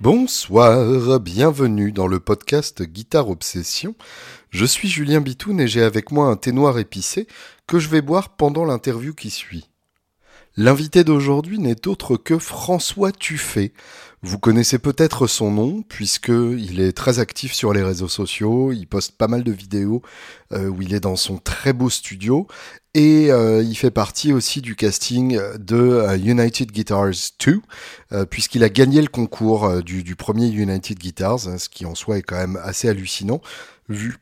Bonsoir, 0.00 1.20
bienvenue 1.20 1.92
dans 1.92 2.06
le 2.06 2.20
podcast 2.20 2.82
Guitare 2.82 3.28
Obsession. 3.28 3.94
Je 4.48 4.64
suis 4.64 4.88
Julien 4.88 5.20
Bitoun 5.20 5.60
et 5.60 5.68
j'ai 5.68 5.82
avec 5.82 6.10
moi 6.10 6.28
un 6.28 6.36
thé 6.36 6.52
noir 6.52 6.78
épicé 6.78 7.26
que 7.66 7.78
je 7.78 7.90
vais 7.90 8.00
boire 8.00 8.30
pendant 8.30 8.64
l'interview 8.64 9.12
qui 9.12 9.28
suit. 9.28 9.68
L'invité 10.56 11.04
d'aujourd'hui 11.04 11.58
n'est 11.58 11.86
autre 11.86 12.16
que 12.16 12.38
François 12.38 13.12
Tuffet. 13.12 13.72
Vous 14.22 14.38
connaissez 14.38 14.78
peut-être 14.78 15.26
son 15.26 15.50
nom 15.50 15.82
puisque 15.82 16.28
il 16.28 16.80
est 16.80 16.96
très 16.96 17.18
actif 17.18 17.52
sur 17.52 17.74
les 17.74 17.82
réseaux 17.82 18.08
sociaux, 18.08 18.72
il 18.72 18.86
poste 18.86 19.18
pas 19.18 19.28
mal 19.28 19.44
de 19.44 19.52
vidéos 19.52 20.00
euh, 20.52 20.68
où 20.68 20.80
il 20.80 20.94
est 20.94 21.00
dans 21.00 21.16
son 21.16 21.36
très 21.36 21.74
beau 21.74 21.90
studio 21.90 22.46
et 22.94 23.30
euh, 23.30 23.62
il 23.62 23.76
fait 23.76 23.90
partie 23.90 24.32
aussi 24.32 24.60
du 24.60 24.74
casting 24.74 25.38
de 25.58 25.76
euh, 25.76 26.16
United 26.16 26.72
Guitars 26.72 27.12
2 27.44 27.60
puisqu'il 28.28 28.64
a 28.64 28.68
gagné 28.68 29.00
le 29.00 29.08
concours 29.08 29.82
du, 29.82 30.02
du, 30.02 30.16
premier 30.16 30.48
United 30.48 30.98
Guitars, 30.98 31.46
hein, 31.46 31.58
ce 31.58 31.68
qui 31.68 31.86
en 31.86 31.94
soi 31.94 32.18
est 32.18 32.22
quand 32.22 32.36
même 32.36 32.58
assez 32.62 32.88
hallucinant 32.88 33.40
vu 33.88 34.16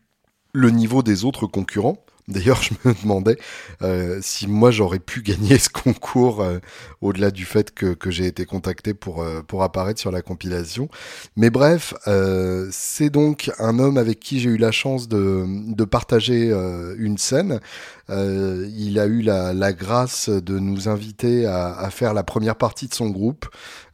le 0.53 0.71
niveau 0.71 1.03
des 1.03 1.25
autres 1.25 1.47
concurrents. 1.47 2.05
D'ailleurs, 2.39 2.63
je 2.63 2.75
me 2.85 2.93
demandais 3.01 3.39
euh, 3.81 4.19
si 4.21 4.49
moi 4.49 4.71
j'aurais 4.71 4.99
pu 4.99 5.23
gagner 5.23 5.59
ce 5.59 5.71
concours 5.71 6.43
euh, 6.43 6.59
au-delà 7.01 7.31
du 7.31 7.47
fait 7.47 7.73
que, 7.73 7.97
j'ai 8.11 8.27
été 8.27 8.45
contacté 8.45 8.93
pour, 8.93 9.23
euh, 9.23 9.41
pour 9.41 9.63
apparaître 9.63 9.99
sur 9.99 10.11
la 10.11 10.21
compilation. 10.21 10.91
Mais 11.37 11.49
bref, 11.49 11.95
c'est 12.71 13.11
donc 13.11 13.51
un 13.59 13.79
homme 13.79 13.97
avec 13.97 14.21
qui 14.21 14.41
j'ai 14.41 14.51
eu 14.51 14.57
la 14.57 14.73
chance 14.73 15.09
de, 15.09 15.45
de 15.47 15.85
partager 15.85 16.51
une 16.99 17.19
scène. 17.19 17.61
il 18.09 18.99
a 18.99 19.07
eu 19.07 19.23
la, 19.23 19.55
la, 19.55 19.73
grâce 19.73 20.29
de 20.29 20.59
nous 20.59 20.89
inviter 20.89 21.47
à, 21.47 21.77
à, 21.79 21.91
faire 21.91 22.15
la 22.15 22.23
première 22.23 22.57
partie 22.57 22.89
de 22.89 22.95
son 22.95 23.11
groupe. 23.11 23.47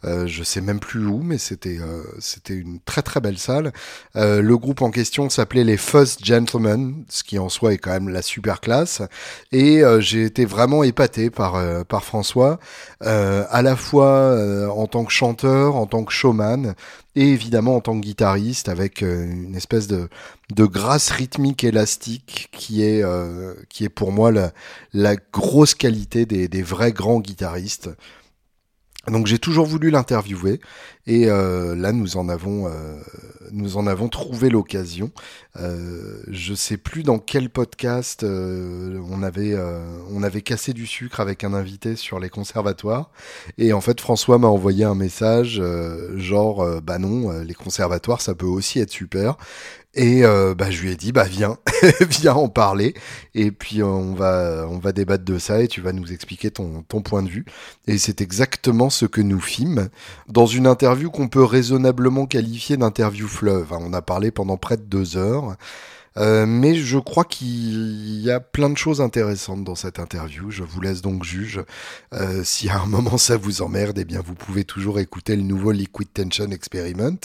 je 0.05 0.43
sais 0.43 0.61
même 0.61 0.81
plus 0.81 1.07
où, 1.07 1.23
mais 1.23 1.39
c'était 1.39 1.79
c'était 2.21 2.55
une 2.55 2.79
très 2.81 3.03
très 3.03 3.21
belle 3.21 3.39
salle. 3.39 3.73
le 4.15 4.55
groupe 4.57 4.83
en 4.83 4.91
question 4.91 5.29
s'appelait 5.29 5.65
les 5.65 5.77
First 5.77 6.25
Gentlemen, 6.25 7.05
ce 7.09 7.25
qui 7.25 7.39
en 7.39 7.49
soi 7.49 7.75
est 7.75 7.79
quand 7.79 7.93
même 7.93 8.09
la 8.09 8.23
super 8.25 8.61
classe. 8.61 9.03
Et 9.53 9.83
j'ai 10.01 10.25
été 10.25 10.45
vraiment 10.45 10.83
épaté 10.83 11.31
par, 11.31 11.85
par 11.87 12.05
François 12.05 12.59
euh, 13.03 13.45
à 13.51 13.63
la 13.63 13.77
fois 13.77 14.07
euh, 14.07 14.69
en 14.69 14.87
tant 14.87 15.05
que 15.05 15.13
chanteur, 15.13 15.77
en 15.77 15.87
tant 15.87 16.05
que 16.05 16.13
showman, 16.13 16.75
et 17.17 17.29
évidemment 17.29 17.77
en 17.77 17.81
tant 17.81 17.95
que 17.95 18.05
guitariste, 18.05 18.69
avec 18.69 19.03
euh, 19.03 19.25
une 19.25 19.55
espèce 19.55 19.87
de, 19.87 20.09
grâce 20.51 21.11
rythmique 21.11 21.65
élastique 21.65 22.49
qui 22.53 22.83
est, 22.83 23.03
euh, 23.03 23.55
qui 23.69 23.85
est 23.85 23.89
pour 23.89 24.13
moi 24.13 24.33
la, 24.33 24.53
la 24.93 25.17
grosse 25.33 25.75
qualité 25.75 26.27
des, 26.27 26.49
des 26.49 26.63
vrais 26.63 26.93
grands 26.93 27.21
guitaristes. 27.21 27.91
Donc 29.09 29.27
j'ai 29.27 29.39
toujours 29.39 29.67
voulu 29.67 29.91
l'interviewer 29.91 30.61
et 31.07 31.29
euh, 31.29 31.75
là 31.75 31.93
nous 31.93 32.17
en 32.17 32.29
avons 32.29 32.67
euh, 32.67 32.97
nous 33.53 33.77
en 33.77 33.87
avons 33.87 34.09
trouvé 34.09 34.51
l'occasion. 34.51 35.11
Euh, 35.57 36.21
je 36.29 36.55
sais 36.55 36.77
plus 36.77 37.03
dans 37.03 37.19
quel 37.19 37.49
podcast 37.49 38.25
euh, 38.25 39.01
on 39.11 39.23
avait 39.23 39.53
euh, 39.53 39.99
on 40.11 40.23
avait 40.23 40.43
cassé 40.43 40.73
du 40.73 40.87
sucre 40.87 41.21
avec 41.21 41.45
un 41.45 41.55
invité 41.55 41.95
sur 41.97 42.19
les 42.19 42.29
conservatoires 42.29 43.11
et 43.59 43.73
en 43.73 43.81
fait 43.81 44.01
François 44.01 44.39
m'a 44.39 44.49
envoyé 44.49 44.85
un 44.85 44.97
message 44.97 45.63
genre 46.17 46.81
bah 46.83 46.99
non 46.99 47.31
les 47.43 47.55
conservatoires 47.55 48.21
ça 48.21 48.35
peut 48.35 48.47
aussi 48.47 48.81
être 48.81 48.91
super 48.91 49.37
et 49.95 50.25
euh, 50.25 50.55
bah, 50.55 50.71
je 50.71 50.83
lui 50.83 50.91
ai 50.91 50.97
dit, 50.97 51.13
bah 51.13 51.25
viens, 51.25 51.57
viens 52.01 52.35
en 52.35 52.49
parler. 52.49 52.95
Et 53.35 53.51
puis 53.51 53.83
euh, 53.83 53.87
on 53.87 54.15
va, 54.15 54.67
on 54.69 54.79
va 54.79 54.93
débattre 54.93 55.25
de 55.25 55.39
ça 55.39 55.63
et 55.63 55.69
tu 55.69 55.81
vas 55.81 55.93
nous 55.93 56.13
expliquer 56.13 56.51
ton, 56.51 56.83
ton 56.83 57.03
point 57.03 57.23
de 57.23 57.29
vue. 57.29 57.45
Et 57.87 57.99
c'est 57.99 58.21
exactement 58.21 58.91
ce 58.91 59.07
que 59.07 59.21
nous 59.21 59.41
fîmes 59.41 59.89
dans 60.29 60.47
une 60.47 60.67
interview 60.67 61.11
qu'on 61.11 61.29
peut 61.29 61.45
raisonnablement 61.45 62.27
qualifier 62.27 62.77
d'interview 62.77 63.29
fleuve. 63.29 63.73
Hein, 63.73 63.79
on 63.81 63.93
a 63.93 64.03
parlé 64.03 64.31
pendant 64.31 64.57
près 64.57 64.77
de 64.77 64.83
deux 64.83 65.17
heures. 65.17 65.57
Euh, 66.17 66.47
mais 66.47 66.75
je 66.75 66.99
crois 66.99 67.25
qu'il 67.25 68.21
y 68.21 68.31
a 68.31 68.41
plein 68.41 68.71
de 68.71 68.79
choses 68.79 69.01
intéressantes 69.01 69.65
dans 69.65 69.75
cette 69.75 69.99
interview. 69.99 70.51
Je 70.51 70.63
vous 70.63 70.81
laisse 70.81 71.03
donc 71.03 71.25
juge. 71.25 71.63
Euh, 72.13 72.43
si 72.45 72.69
à 72.69 72.81
un 72.81 72.87
moment 72.87 73.19
ça 73.19 73.37
vous 73.37 73.63
emmerde, 73.63 73.99
eh 73.99 74.05
bien 74.05 74.21
vous 74.25 74.35
pouvez 74.35 74.65
toujours 74.65 74.99
écouter 75.01 75.37
le 75.37 75.43
nouveau 75.43 75.73
Liquid 75.73 76.13
Tension 76.13 76.51
Experiment. 76.51 77.19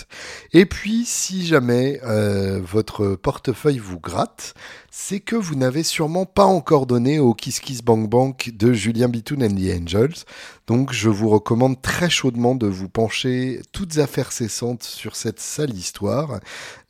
Et 0.53 0.65
puis, 0.65 1.05
si 1.05 1.45
jamais 1.45 1.99
euh, 2.03 2.59
votre 2.63 3.15
portefeuille 3.15 3.77
vous 3.77 3.99
gratte, 3.99 4.53
c'est 4.91 5.19
que 5.19 5.35
vous 5.35 5.55
n'avez 5.55 5.83
sûrement 5.83 6.25
pas 6.25 6.45
encore 6.45 6.85
donné 6.85 7.19
au 7.19 7.33
Kiss 7.33 7.59
Kiss 7.59 7.81
Bank 7.81 8.09
Bank 8.09 8.51
de 8.53 8.73
Julien 8.73 9.09
Bitoun 9.09 9.43
and 9.43 9.55
the 9.55 9.81
Angels. 9.81 10.25
Donc 10.67 10.93
je 10.93 11.09
vous 11.09 11.29
recommande 11.29 11.81
très 11.81 12.09
chaudement 12.09 12.55
de 12.55 12.67
vous 12.67 12.89
pencher 12.89 13.61
toutes 13.71 13.97
affaires 13.97 14.31
cessantes 14.31 14.83
sur 14.83 15.15
cette 15.15 15.39
sale 15.39 15.73
histoire. 15.73 16.39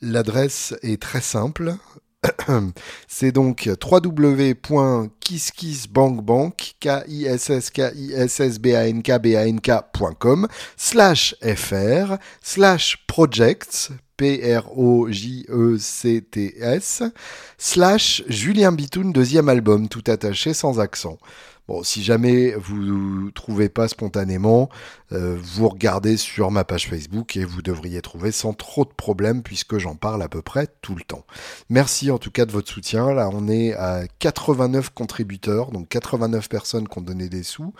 L'adresse 0.00 0.74
est 0.82 1.00
très 1.00 1.20
simple. 1.20 1.76
C'est 3.08 3.32
donc 3.32 3.70
www.kisskissbankbank, 3.80 6.74
k 6.78 6.88
i 7.08 7.24
s 7.24 7.50
s 7.50 7.70
k 7.70 7.90
i 7.94 8.12
s 8.12 8.40
s 8.40 8.58
b 8.58 8.74
a 8.74 8.88
n 8.88 9.02
k 9.02 9.18
b 9.18 9.36
a 9.36 9.46
n 9.46 9.60
k.com 9.60 10.46
slash 10.76 11.34
fr 11.40 12.16
slash 12.42 12.98
projects 13.06 13.90
P-R-O-J-E-C-T-S, 14.20 14.52
slash 17.56 18.22
Julien 18.28 18.70
Bitoun, 18.70 19.12
deuxième 19.12 19.48
album, 19.48 19.88
tout 19.88 20.04
attaché 20.08 20.52
sans 20.52 20.78
accent. 20.78 21.18
Si 21.82 22.02
jamais 22.02 22.54
vous 22.54 23.30
trouvez 23.30 23.68
pas 23.68 23.88
spontanément, 23.88 24.68
euh, 25.12 25.36
vous 25.40 25.68
regardez 25.68 26.16
sur 26.16 26.50
ma 26.50 26.64
page 26.64 26.88
Facebook 26.88 27.36
et 27.36 27.44
vous 27.44 27.62
devriez 27.62 28.00
trouver 28.02 28.32
sans 28.32 28.52
trop 28.52 28.84
de 28.84 28.90
problèmes 28.90 29.42
puisque 29.42 29.78
j'en 29.78 29.94
parle 29.94 30.22
à 30.22 30.28
peu 30.28 30.42
près 30.42 30.68
tout 30.82 30.94
le 30.94 31.02
temps. 31.02 31.24
Merci 31.68 32.10
en 32.10 32.18
tout 32.18 32.30
cas 32.30 32.44
de 32.44 32.52
votre 32.52 32.70
soutien. 32.70 33.12
Là, 33.12 33.30
on 33.32 33.48
est 33.48 33.74
à 33.74 34.02
89 34.18 34.90
contributeurs, 34.90 35.70
donc 35.70 35.88
89 35.88 36.48
personnes 36.48 36.88
qui 36.88 36.98
ont 36.98 37.02
donné 37.02 37.28
des 37.28 37.42
sous. 37.42 37.72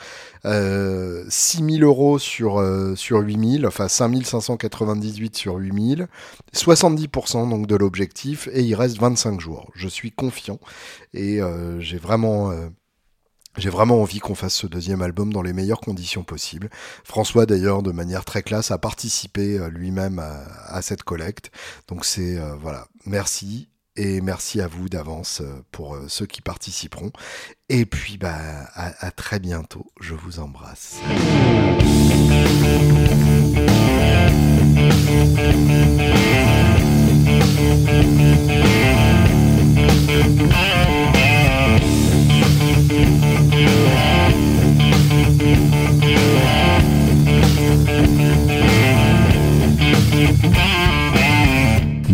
Euh, 0.45 1.25
6000 1.29 1.85
euros 1.85 2.19
sur, 2.19 2.61
euh, 2.61 2.95
sur 2.97 3.19
8000, 3.19 3.67
enfin 3.67 3.89
5598 3.89 5.37
sur 5.37 5.57
8000. 5.57 6.09
70% 6.55 7.49
donc 7.49 7.67
de 7.67 7.77
l'objectif 7.77 8.49
et 8.53 8.63
il 8.63 8.75
reste 8.75 8.99
25 8.99 9.41
jours. 9.41 9.71
Je 9.75 9.89
suis 9.89 10.11
confiant 10.11 10.59
et 11.15 11.41
euh, 11.41 11.81
j'ai 11.81 11.99
vraiment 11.99 12.51
euh, 12.51 12.69
j'ai 13.57 13.71
vraiment 13.71 14.01
envie 14.01 14.21
qu'on 14.21 14.35
fasse 14.35 14.55
ce 14.55 14.67
deuxième 14.67 15.03
album 15.03 15.33
dans 15.33 15.43
les 15.43 15.53
meilleures 15.53 15.81
conditions 15.81 16.23
possibles. 16.23 16.71
François, 17.05 17.47
d'ailleurs, 17.47 17.83
de 17.83 17.91
manière 17.91 18.25
très 18.25 18.43
classe, 18.43 18.71
a 18.71 18.79
participé 18.79 19.59
euh, 19.59 19.69
lui-même 19.69 20.19
à, 20.19 20.83
cette 20.83 21.03
collecte. 21.03 21.51
Donc 21.89 22.05
c'est, 22.05 22.39
euh, 22.39 22.55
voilà, 22.55 22.87
merci. 23.07 23.69
Et 23.97 24.21
merci 24.21 24.61
à 24.61 24.69
vous 24.69 24.89
d'avance 24.89 25.41
euh, 25.41 25.63
pour 25.73 25.99
ceux 26.09 26.27
qui 26.27 26.43
participeront. 26.43 27.11
Et 27.69 27.87
puis, 27.87 28.19
bah, 28.19 28.37
à 28.75 29.11
très 29.11 29.41
bientôt. 29.41 29.87
Je 30.01 30.15
vous 30.15 30.39
embrasse. 30.39 31.01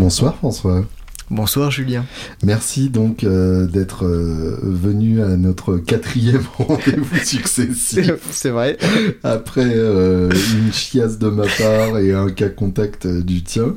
Bonsoir 0.07 0.37
François. 0.37 0.85
Bonsoir 1.31 1.73
Julien. 1.73 2.07
Merci 2.45 2.91
donc 2.91 3.25
euh, 3.25 3.67
d'être 3.67 4.05
euh, 4.07 4.57
venu 4.63 5.21
à 5.21 5.37
notre 5.37 5.79
quatrième 5.79 6.45
rendez-vous 6.59 7.19
successif. 7.25 8.13
C'est 8.31 8.51
vrai. 8.51 8.79
Après 9.25 9.67
euh, 9.67 10.31
une 10.31 10.73
chiasse 10.73 11.19
de 11.19 11.29
ma 11.29 11.47
part 11.59 11.99
et 11.99 12.13
un 12.13 12.31
cas 12.31 12.51
contact 12.51 13.09
du 13.09 13.43
tien. 13.43 13.75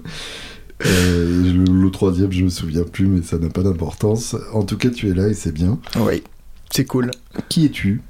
Le, 0.81 1.63
le, 1.63 1.89
troisième, 1.89 2.31
je 2.31 2.43
me 2.43 2.49
souviens 2.49 2.83
plus, 2.83 3.07
mais 3.07 3.23
ça 3.23 3.39
n'a 3.39 3.49
pas 3.49 3.63
d'importance. 3.63 4.35
En 4.53 4.61
tout 4.61 4.77
cas, 4.77 4.89
tu 4.89 5.09
es 5.09 5.15
là 5.15 5.29
et 5.29 5.33
c'est 5.33 5.51
bien. 5.51 5.79
Oui, 5.97 6.21
c'est 6.69 6.85
cool. 6.85 7.09
Qui 7.49 7.65
es-tu? 7.65 8.03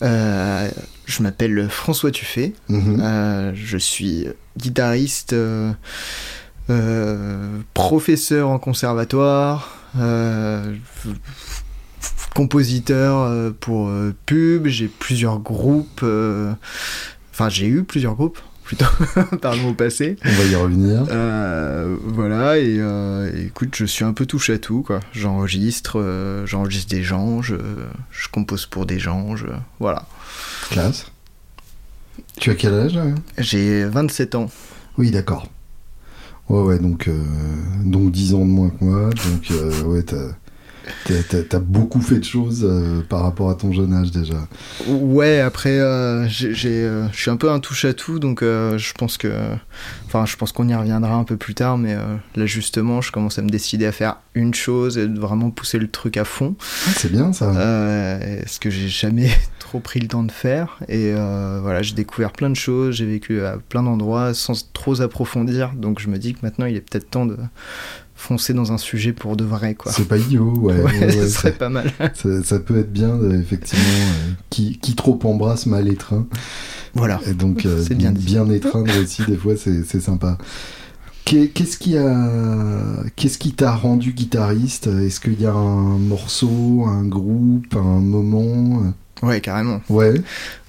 Je 0.00 1.22
m'appelle 1.22 1.68
François 1.70 2.10
Tuffet. 2.10 2.52
Mm 2.68 2.96
-hmm. 2.96 3.54
je 3.54 3.78
suis 3.78 4.26
guitariste 4.56 5.36
professeur 7.74 8.48
en 8.48 8.58
conservatoire, 8.58 9.76
euh, 9.98 10.74
compositeur 12.34 13.18
euh, 13.22 13.50
pour 13.58 13.90
pub, 14.26 14.66
j'ai 14.66 14.88
plusieurs 14.88 15.38
groupes, 15.38 16.04
enfin 17.32 17.48
j'ai 17.48 17.66
eu 17.66 17.84
plusieurs 17.84 18.14
groupes 18.14 18.38
plutôt 18.68 18.84
par 19.40 19.56
le 19.56 19.72
passé. 19.72 20.16
On 20.22 20.30
va 20.30 20.44
y 20.44 20.54
revenir. 20.54 21.06
Euh, 21.10 21.96
voilà, 22.04 22.58
et, 22.58 22.76
euh, 22.78 23.46
écoute, 23.46 23.74
je 23.74 23.86
suis 23.86 24.04
un 24.04 24.12
peu 24.12 24.26
touche 24.26 24.50
à 24.50 24.58
tout, 24.58 24.82
quoi. 24.82 25.00
J'enregistre, 25.12 25.98
euh, 25.98 26.44
j'enregistre 26.44 26.90
des 26.90 27.02
gens, 27.02 27.40
je, 27.40 27.56
je, 28.10 28.28
compose 28.28 28.66
pour 28.66 28.84
des 28.84 28.98
gens, 28.98 29.36
je, 29.36 29.46
voilà. 29.80 30.04
Classe. 30.68 31.10
Tu 32.38 32.50
as 32.50 32.54
quel 32.56 32.74
âge 32.74 32.98
J'ai 33.38 33.84
27 33.84 34.34
ans. 34.34 34.50
Oui, 34.98 35.10
d'accord. 35.10 35.48
Ouais, 36.48 36.62
ouais, 36.62 36.78
donc, 36.78 37.08
euh, 37.08 37.22
donc 37.84 38.10
10 38.10 38.34
ans 38.34 38.40
de 38.40 38.50
moins 38.50 38.70
que 38.70 38.84
moi. 38.84 39.10
Donc, 39.10 39.50
euh, 39.50 39.82
ouais, 39.84 40.02
t'as 40.02 40.16
T'as- 41.48 41.58
beaucoup 41.58 42.00
fait 42.00 42.18
de 42.18 42.24
choses 42.24 42.64
euh, 42.68 43.00
par 43.08 43.22
rapport 43.22 43.50
à 43.50 43.54
ton 43.54 43.72
jeune 43.72 43.92
âge 43.92 44.10
déjà. 44.10 44.48
Ouais, 44.86 45.40
après, 45.40 45.78
euh, 45.78 46.26
euh, 46.28 47.08
je 47.12 47.16
suis 47.18 47.30
un 47.30 47.36
peu 47.36 47.50
un 47.50 47.60
touche 47.60 47.84
à 47.84 47.92
tout, 47.92 48.18
donc 48.18 48.40
je 48.42 48.92
pense 48.94 49.16
que, 49.18 49.32
enfin, 50.06 50.24
je 50.26 50.36
pense 50.36 50.52
qu'on 50.52 50.68
y 50.68 50.74
reviendra 50.74 51.14
un 51.14 51.24
peu 51.24 51.36
plus 51.36 51.54
tard, 51.54 51.78
mais 51.78 51.96
là 52.36 52.46
justement, 52.46 53.00
je 53.00 53.12
commence 53.12 53.38
à 53.38 53.42
me 53.42 53.48
décider 53.50 53.86
à 53.86 53.92
faire 53.92 54.16
une 54.34 54.54
chose 54.54 54.98
et 54.98 55.06
de 55.08 55.18
vraiment 55.18 55.50
pousser 55.50 55.78
le 55.78 55.88
truc 55.88 56.16
à 56.16 56.24
fond, 56.24 56.54
Ah, 56.60 56.90
c'est 56.96 57.10
bien 57.10 57.32
ça. 57.32 57.52
ce 58.46 58.58
que 58.60 58.70
j'ai 58.70 58.88
jamais 58.88 59.30
trop 59.58 59.80
pris 59.80 60.00
le 60.00 60.08
temps 60.08 60.22
de 60.22 60.32
faire. 60.32 60.78
Et 60.88 61.12
voilà, 61.12 61.82
j'ai 61.82 61.94
découvert 61.94 62.32
plein 62.32 62.50
de 62.50 62.56
choses, 62.56 62.94
j'ai 62.96 63.06
vécu 63.06 63.42
à 63.42 63.56
plein 63.68 63.82
d'endroits 63.82 64.34
sans 64.34 64.70
trop 64.72 65.00
approfondir, 65.00 65.72
donc 65.74 66.00
je 66.00 66.08
me 66.08 66.18
dis 66.18 66.34
que 66.34 66.40
maintenant, 66.42 66.66
il 66.66 66.76
est 66.76 66.80
peut-être 66.80 67.10
temps 67.10 67.26
de 67.26 67.36
foncer 68.20 68.52
dans 68.52 68.72
un 68.72 68.78
sujet 68.78 69.12
pour 69.12 69.36
de 69.36 69.44
vrai, 69.44 69.74
quoi. 69.76 69.92
C'est 69.92 70.06
pas 70.08 70.18
idiot, 70.18 70.52
ouais. 70.58 70.74
Ouais, 70.82 71.10
ce 71.12 71.20
ça, 71.28 71.38
serait 71.40 71.52
pas 71.52 71.68
mal. 71.68 71.90
ça- 72.14 72.42
ça 72.42 72.58
peut 72.58 72.78
être 72.80 72.92
bien, 72.92 73.10
euh, 73.10 73.40
effectivement. 73.40 73.84
euh, 73.86 74.32
qui, 74.50 74.78
qui 74.78 74.94
trop 74.96 75.18
embrasse 75.22 75.66
mal 75.66 75.86
étreint. 75.88 76.26
voilà. 76.94 77.20
Et 77.26 77.32
donc, 77.32 77.64
euh, 77.64 77.82
C'est 77.86 77.94
bien 77.94 78.10
bien 78.12 78.50
étreindre 78.50 78.90
aussi, 79.00 79.22
des 79.26 79.36
fois, 79.36 79.54
c'est 79.56 79.84
c'est 79.84 80.00
sympa. 80.00 80.36
Qu'est- 81.24 81.48
Qu'est-ce 81.48 81.78
qui 81.78 81.96
a, 81.96 83.04
qu'est-ce 83.16 83.38
qui 83.38 83.52
t'a 83.52 83.72
rendu 83.72 84.12
guitariste? 84.12 84.86
Est-ce 84.88 85.20
qu'il 85.20 85.40
y 85.40 85.46
a 85.46 85.52
un 85.52 85.98
morceau, 85.98 86.84
un 86.88 87.04
groupe, 87.04 87.74
un 87.76 88.00
moment? 88.00 88.82
Ouais, 89.22 89.40
carrément. 89.40 89.80
Ouais. 89.88 90.14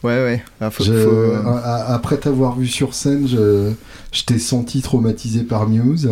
Ouais, 0.04 0.24
ouais. 0.24 0.44
Ah, 0.62 0.70
faut- 0.70 0.84
Je- 0.84 0.92
faut, 0.94 1.10
euh, 1.10 1.44
après 1.88 2.18
t'avoir 2.18 2.58
vu 2.58 2.68
sur 2.68 2.94
scène, 2.94 3.28
je, 3.28 3.72
je 4.12 4.24
t'ai 4.24 4.38
senti 4.40 4.82
traumatisé 4.82 5.44
par 5.44 5.68
Muse. 5.70 6.10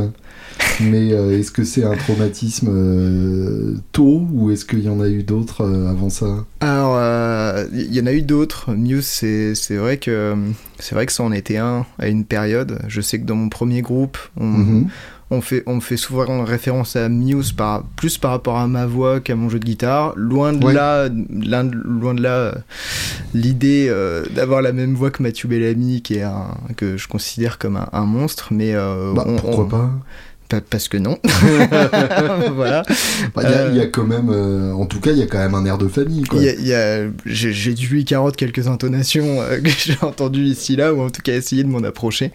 Mais 0.79 1.11
euh, 1.13 1.37
est-ce 1.39 1.51
que 1.51 1.63
c'est 1.63 1.83
un 1.83 1.95
traumatisme 1.95 2.67
euh, 2.69 3.75
tôt 3.91 4.27
ou 4.31 4.51
est-ce 4.51 4.63
qu'il 4.65 4.83
y 4.83 4.89
en 4.89 4.99
a 5.01 5.07
eu 5.07 5.23
d'autres 5.23 5.61
euh, 5.63 5.89
avant 5.89 6.09
ça? 6.09 6.45
Alors, 6.59 6.97
il 7.73 7.93
y 7.95 7.99
en 8.01 8.05
a 8.05 8.13
eu 8.13 8.21
d'autres. 8.21 8.71
Muse, 8.73 9.05
c'est 9.05 9.75
vrai 9.77 9.97
que 9.97 10.35
c'est 10.79 10.93
vrai 10.95 11.05
que 11.05 11.11
ça 11.11 11.23
en 11.23 11.31
était 11.31 11.57
un 11.57 11.85
à 11.99 12.07
une 12.07 12.25
période. 12.25 12.79
Je 12.87 13.01
sais 13.01 13.19
que 13.19 13.25
dans 13.25 13.35
mon 13.35 13.49
premier 13.49 13.81
groupe, 13.81 14.17
on, 14.39 14.45
Mhm. 14.45 14.87
on 15.31 15.41
fait 15.41 15.63
on 15.65 15.81
fait 15.81 15.97
souvent 15.97 16.43
référence 16.43 16.95
à 16.95 17.09
Muse 17.09 17.51
par 17.53 17.83
plus 17.83 18.17
par 18.17 18.31
rapport 18.31 18.57
à 18.57 18.67
ma 18.67 18.85
voix 18.85 19.19
qu'à 19.19 19.35
mon 19.35 19.49
jeu 19.49 19.59
de 19.59 19.65
guitare. 19.65 20.13
Loin 20.15 20.53
de 20.53 20.63
Ouais. 20.65 20.73
là, 20.73 21.09
loin 21.09 22.13
de, 22.13 22.21
là, 22.21 22.53
l'idée 23.33 23.91
d'avoir 24.35 24.61
la 24.61 24.73
même 24.73 24.93
voix 24.93 25.11
que 25.11 25.21
Mathieu 25.23 25.47
Bellamy, 25.49 26.01
qui 26.01 26.15
est 26.15 26.23
un, 26.23 26.55
que 26.75 26.97
je 26.97 27.07
considère 27.07 27.57
comme 27.57 27.77
un, 27.77 27.89
un 27.93 28.05
monstre, 28.05 28.49
mais 28.51 28.73
Bah, 28.73 29.23
on- 29.27 29.35
pourquoi 29.37 29.63
on- 29.63 29.67
pas- 29.67 29.91
Parce 30.69 30.87
que 30.87 30.97
non. 30.97 31.17
voilà. 32.55 32.83
Bah, 33.35 33.41
Il 33.43 33.49
y 33.49 33.53
a- 33.53 33.57
Euh, 33.57 33.69
il 33.71 33.77
y, 33.77 33.81
a 33.81 33.87
quand 33.87 34.05
même, 34.05 34.29
euh, 34.29 34.71
en 34.73 34.85
tout 34.85 34.99
cas, 34.99 35.11
il 35.11 35.17
y 35.17 35.21
a 35.23 35.27
quand 35.27 35.37
même 35.39 35.55
un 35.55 35.65
air 35.65 35.77
de 35.77 35.87
famille. 35.87 36.23
Quoi. 36.23 36.39
Il 36.39 36.45
y 36.45 36.49
a- 36.49 36.53
il 36.53 36.67
y 36.67 36.73
a- 36.73 37.07
j'ai, 37.25 37.73
dû 37.73 37.87
lui 37.87 38.05
carotte 38.05 38.35
quelques 38.35 38.67
intonations 38.67 39.41
euh, 39.41 39.59
que 39.59 39.69
j'ai 39.77 39.97
entendues 40.01 40.45
ici 40.45 40.75
là, 40.75 40.93
ou 40.93 41.01
en 41.01 41.09
tout 41.09 41.21
cas 41.21 41.33
essayer 41.35 41.63
de 41.63 41.69
m'en 41.69 41.83
approcher. 41.83 42.31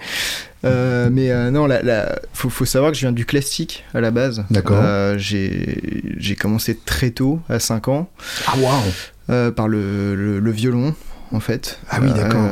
Euh, 0.64 1.08
mais 1.10 1.32
non, 1.50 1.66
la, 1.66 1.82
la- 1.82 2.20
faut, 2.32 2.50
faut 2.50 2.64
savoir 2.64 2.90
que 2.92 2.96
je 2.96 3.02
viens 3.02 3.12
du 3.12 3.24
classique 3.24 3.84
à 3.94 4.00
la 4.00 4.10
base. 4.10 4.44
D'accord. 4.50 4.82
J'ai, 5.18 6.36
commencé 6.38 6.76
très 6.84 7.10
tôt, 7.10 7.40
à 7.48 7.58
5 7.58 7.88
ans, 7.88 8.08
Ah 8.46 8.54
waouh 8.58 9.50
par 9.52 9.66
le, 9.68 10.14
le, 10.14 10.38
le 10.40 10.50
violon, 10.50 10.94
en 11.32 11.40
fait. 11.40 11.78
Ah 11.90 11.98
oui, 12.02 12.12
d'accord. 12.12 12.46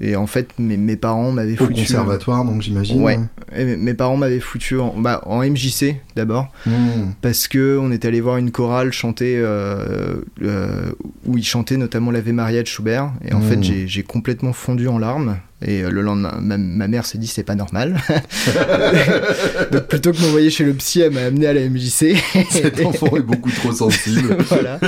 Et 0.00 0.14
en 0.14 0.26
fait, 0.26 0.50
mes, 0.58 0.76
mes 0.76 0.96
parents 0.96 1.32
m'avaient 1.32 1.54
Au 1.54 1.64
foutu. 1.66 1.80
conservatoire, 1.82 2.44
donc 2.44 2.60
j'imagine. 2.60 3.00
Ouais. 3.02 3.18
Et 3.56 3.64
mes- 3.76 3.94
parents 3.94 4.16
m'avaient 4.18 4.40
foutu 4.40 4.78
en, 4.78 4.94
bah, 4.98 5.22
en 5.24 5.42
MJC 5.42 5.96
d'abord 6.16 6.48
Hmm. 6.66 7.12
parce 7.22 7.48
que 7.48 7.78
on 7.80 7.90
est 7.90 8.04
allé 8.04 8.20
voir 8.20 8.36
une 8.36 8.50
chorale 8.50 8.92
chanter 8.92 9.36
euh, 9.38 10.16
euh, 10.42 10.92
où 11.24 11.38
ils 11.38 11.44
chantaient 11.44 11.76
notamment 11.78 12.10
l'Ave 12.10 12.30
Maria 12.32 12.62
de 12.62 12.66
Schubert 12.66 13.10
et 13.24 13.32
en 13.32 13.38
Mm. 13.40 13.42
fait 13.42 13.62
j'ai- 13.86 14.02
complètement 14.02 14.52
fondu 14.52 14.88
en 14.88 14.98
larmes 14.98 15.36
et 15.62 15.82
euh, 15.82 15.90
le 15.90 16.02
lendemain 16.02 16.38
ma, 16.42 16.58
ma 16.58 16.88
mère 16.88 17.06
s'est 17.06 17.18
dit 17.18 17.26
c'est 17.26 17.42
pas 17.44 17.54
normal 17.54 17.96
donc 19.72 19.82
plutôt 19.88 20.12
que 20.12 20.20
m'envoyer 20.20 20.50
chez 20.50 20.64
le 20.64 20.74
psy 20.74 21.00
elle 21.00 21.12
m'a 21.12 21.22
amené 21.22 21.46
à 21.46 21.52
la 21.52 21.68
MJC 21.68 22.16
Cet 22.50 22.80
enfant 22.84 23.16
est 23.16 23.20
beaucoup 23.22 23.50
trop 23.50 23.72
sensible. 23.72 24.36
voilà 24.48 24.78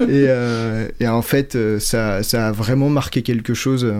et, 0.00 0.06
euh, 0.28 0.88
et 1.00 1.08
en 1.08 1.22
fait 1.22 1.56
ça, 1.78 2.22
ça 2.22 2.48
a 2.48 2.52
vraiment 2.52 2.88
marqué 2.90 3.22
quelque 3.22 3.54
chose 3.54 3.92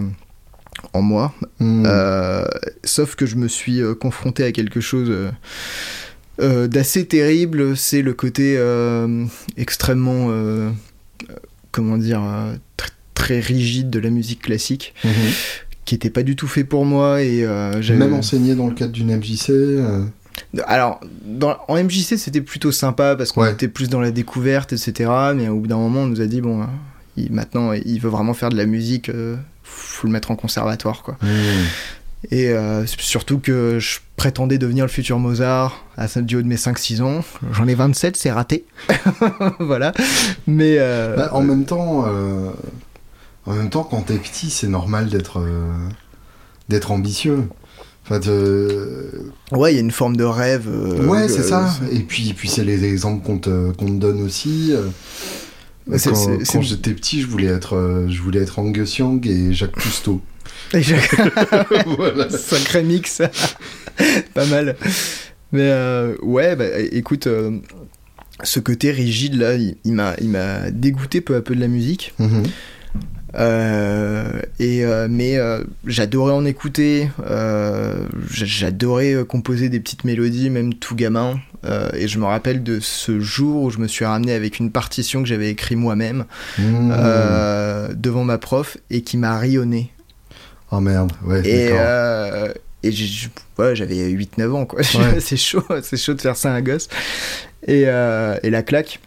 en 0.92 1.02
moi 1.02 1.32
Hmm. 1.60 1.84
euh, 1.86 2.44
sauf 2.84 3.14
que 3.14 3.24
je 3.26 3.36
me 3.36 3.46
suis 3.48 3.80
euh, 3.80 3.94
confronté 3.94 4.42
à 4.44 4.52
quelque 4.52 4.80
chose 4.80 5.12
euh, 6.40 6.66
d'assez 6.66 7.06
terrible, 7.06 7.76
c'est 7.76 8.02
le 8.02 8.14
côté 8.14 8.58
extrêmement, 9.56 10.28
comment 11.70 11.98
dire, 11.98 12.20
tr- 12.76 12.88
très 13.14 13.40
rigide 13.40 13.90
de 13.90 13.98
la 13.98 14.10
musique 14.10 14.42
classique, 14.42 14.94
Mhm. 15.04 15.10
qui 15.84 15.94
était 15.94 16.10
pas 16.10 16.22
du 16.22 16.34
tout 16.36 16.48
fait 16.48 16.64
pour 16.64 16.84
moi 16.84 17.22
et 17.22 17.44
Même 17.90 18.14
enseigné 18.14 18.54
dans 18.54 18.66
le 18.68 18.74
cadre 18.74 18.92
d'une 18.92 19.10
MJC. 19.16 19.52
Alors, 20.66 21.00
dans, 21.24 21.56
en 21.68 21.76
MJC, 21.76 22.16
c'était 22.18 22.40
plutôt 22.40 22.72
sympa 22.72 23.14
parce 23.16 23.32
qu'on 23.32 23.42
Ouais. 23.42 23.52
était 23.52 23.68
plus 23.68 23.88
dans 23.88 24.00
la 24.00 24.10
découverte, 24.10 24.72
etc. 24.72 25.10
Mais 25.36 25.48
au 25.48 25.60
bout 25.60 25.66
d'un 25.66 25.76
moment, 25.76 26.00
on 26.00 26.06
nous 26.06 26.20
a 26.22 26.26
dit 26.26 26.40
bon, 26.40 26.66
il- 27.16 27.30
maintenant, 27.32 27.72
il 27.72 28.00
veut 28.00 28.08
vraiment 28.10 28.34
faire 28.34 28.48
de 28.48 28.56
la 28.56 28.66
musique, 28.66 29.10
euh, 29.10 29.36
faut 29.62 30.06
le 30.06 30.12
mettre 30.12 30.30
en 30.30 30.36
conservatoire, 30.36 31.02
quoi. 31.02 31.16
hmm. 31.22 31.64
Et 32.30 32.50
euh, 32.50 32.86
surtout 32.86 33.40
que 33.40 33.78
je 33.80 33.98
prétendais 34.16 34.56
devenir 34.56 34.84
le 34.84 34.90
futur 34.90 35.18
Mozart 35.18 35.84
à 35.96 36.06
du 36.22 36.36
haut 36.36 36.42
de 36.42 36.46
mes 36.46 36.54
5-6 36.56 37.02
ans. 37.02 37.20
J'en 37.52 37.66
ai 37.66 37.74
27, 37.74 38.16
c'est 38.16 38.30
raté. 38.30 38.64
voilà. 39.58 39.92
Mais. 40.46 40.76
euh, 40.78 41.16
Bah, 41.16 41.30
en 41.32 41.42
même 41.42 41.64
temps, 41.64 42.04
euh, 42.06 42.50
en 43.46 43.54
même 43.54 43.70
temps, 43.70 43.82
quand 43.82 44.02
t'es 44.02 44.18
petit, 44.18 44.50
c'est 44.50 44.68
normal 44.68 45.08
d'être 45.08 45.44
d'être 46.68 46.92
ambitieux. 46.92 47.48
Enfin, 48.04 48.20
de- 48.20 49.32
Ouais, 49.50 49.72
il 49.72 49.74
y 49.74 49.78
a 49.78 49.80
une 49.82 49.90
forme 49.90 50.16
de 50.16 50.24
rêve. 50.24 50.68
ouais, 51.08 51.28
c'est 51.28 51.42
ça. 51.42 51.70
Et 51.90 52.00
puis, 52.00 52.34
puis 52.34 52.48
c'est 52.48 52.64
les 52.64 52.84
exemples 52.84 53.26
qu'on 53.26 53.38
te, 53.38 53.72
qu'on 53.72 53.86
te 53.86 53.92
donne 54.00 54.22
aussi. 54.22 54.72
Quand 55.90 56.62
j'étais 56.62 56.92
petit, 56.92 57.20
je 57.20 57.26
voulais 57.26 57.48
être, 57.48 57.76
euh, 57.76 58.08
je 58.08 58.20
voulais 58.20 58.40
être 58.40 58.58
Angus 58.58 58.98
Young 58.98 59.26
et 59.26 59.52
Jacques 59.52 59.72
Cousteau. 59.72 60.20
Et 60.74 60.80
voilà. 61.96 62.30
Sacré 62.30 62.82
mix. 62.82 63.20
pas 64.34 64.46
mal. 64.46 64.76
Mais 65.52 65.68
euh, 65.68 66.16
ouais, 66.22 66.56
bah, 66.56 66.78
écoute, 66.92 67.26
euh, 67.26 67.58
ce 68.42 68.58
côté 68.58 68.90
rigide 68.90 69.34
là, 69.34 69.54
il, 69.54 69.76
il 69.84 69.92
m'a, 69.92 70.14
il 70.20 70.30
m'a 70.30 70.70
dégoûté 70.70 71.20
peu 71.20 71.36
à 71.36 71.42
peu 71.42 71.54
de 71.54 71.60
la 71.60 71.68
musique. 71.68 72.14
Mhm. 72.18 72.44
Euh, 73.34 74.40
et 74.58 74.84
euh, 74.84 75.06
mais 75.10 75.36
euh, 75.38 75.62
j'adorais 75.86 76.32
en 76.34 76.44
écouter, 76.44 77.08
j'a- 77.26 78.44
j'adorais 78.44 79.16
composer 79.28 79.68
des 79.68 79.80
petites 79.80 80.04
mélodies, 80.04 80.50
même 80.50 80.74
tout 80.74 80.94
gamin. 80.94 81.40
Et 81.96 82.08
je 82.08 82.18
me 82.18 82.24
rappelle 82.24 82.62
de 82.64 82.80
ce 82.80 83.20
jour 83.20 83.62
où 83.62 83.70
je 83.70 83.78
me 83.78 83.86
suis 83.86 84.04
ramené 84.04 84.32
avec 84.32 84.58
une 84.58 84.70
partition 84.72 85.22
que 85.22 85.28
j'avais 85.28 85.48
écrite 85.50 85.78
moi-même 85.78 86.24
euh, 86.58 87.88
devant 87.94 88.24
ma 88.24 88.38
prof 88.38 88.76
et 88.90 89.02
qui 89.02 89.16
m'a 89.16 89.38
rayonné. 89.38 89.92
Oh 90.72 90.80
merde, 90.80 91.12
ouais, 91.24 91.40
Et, 91.46 91.68
et 92.82 92.90
ouais, 93.58 93.76
j'avais 93.76 94.10
8-9 94.10 94.50
ans, 94.50 94.66
quoi. 94.66 94.80
Ouais. 94.80 95.20
c'est 95.20 95.36
chaud, 95.36 95.62
c'est 95.82 95.96
chaud 95.96 96.14
de 96.14 96.20
faire 96.20 96.36
ça 96.36 96.52
à 96.52 96.56
un 96.56 96.62
gosse. 96.62 96.88
Et, 97.68 97.82
et 97.82 98.50
la 98.50 98.62
claque. 98.62 98.98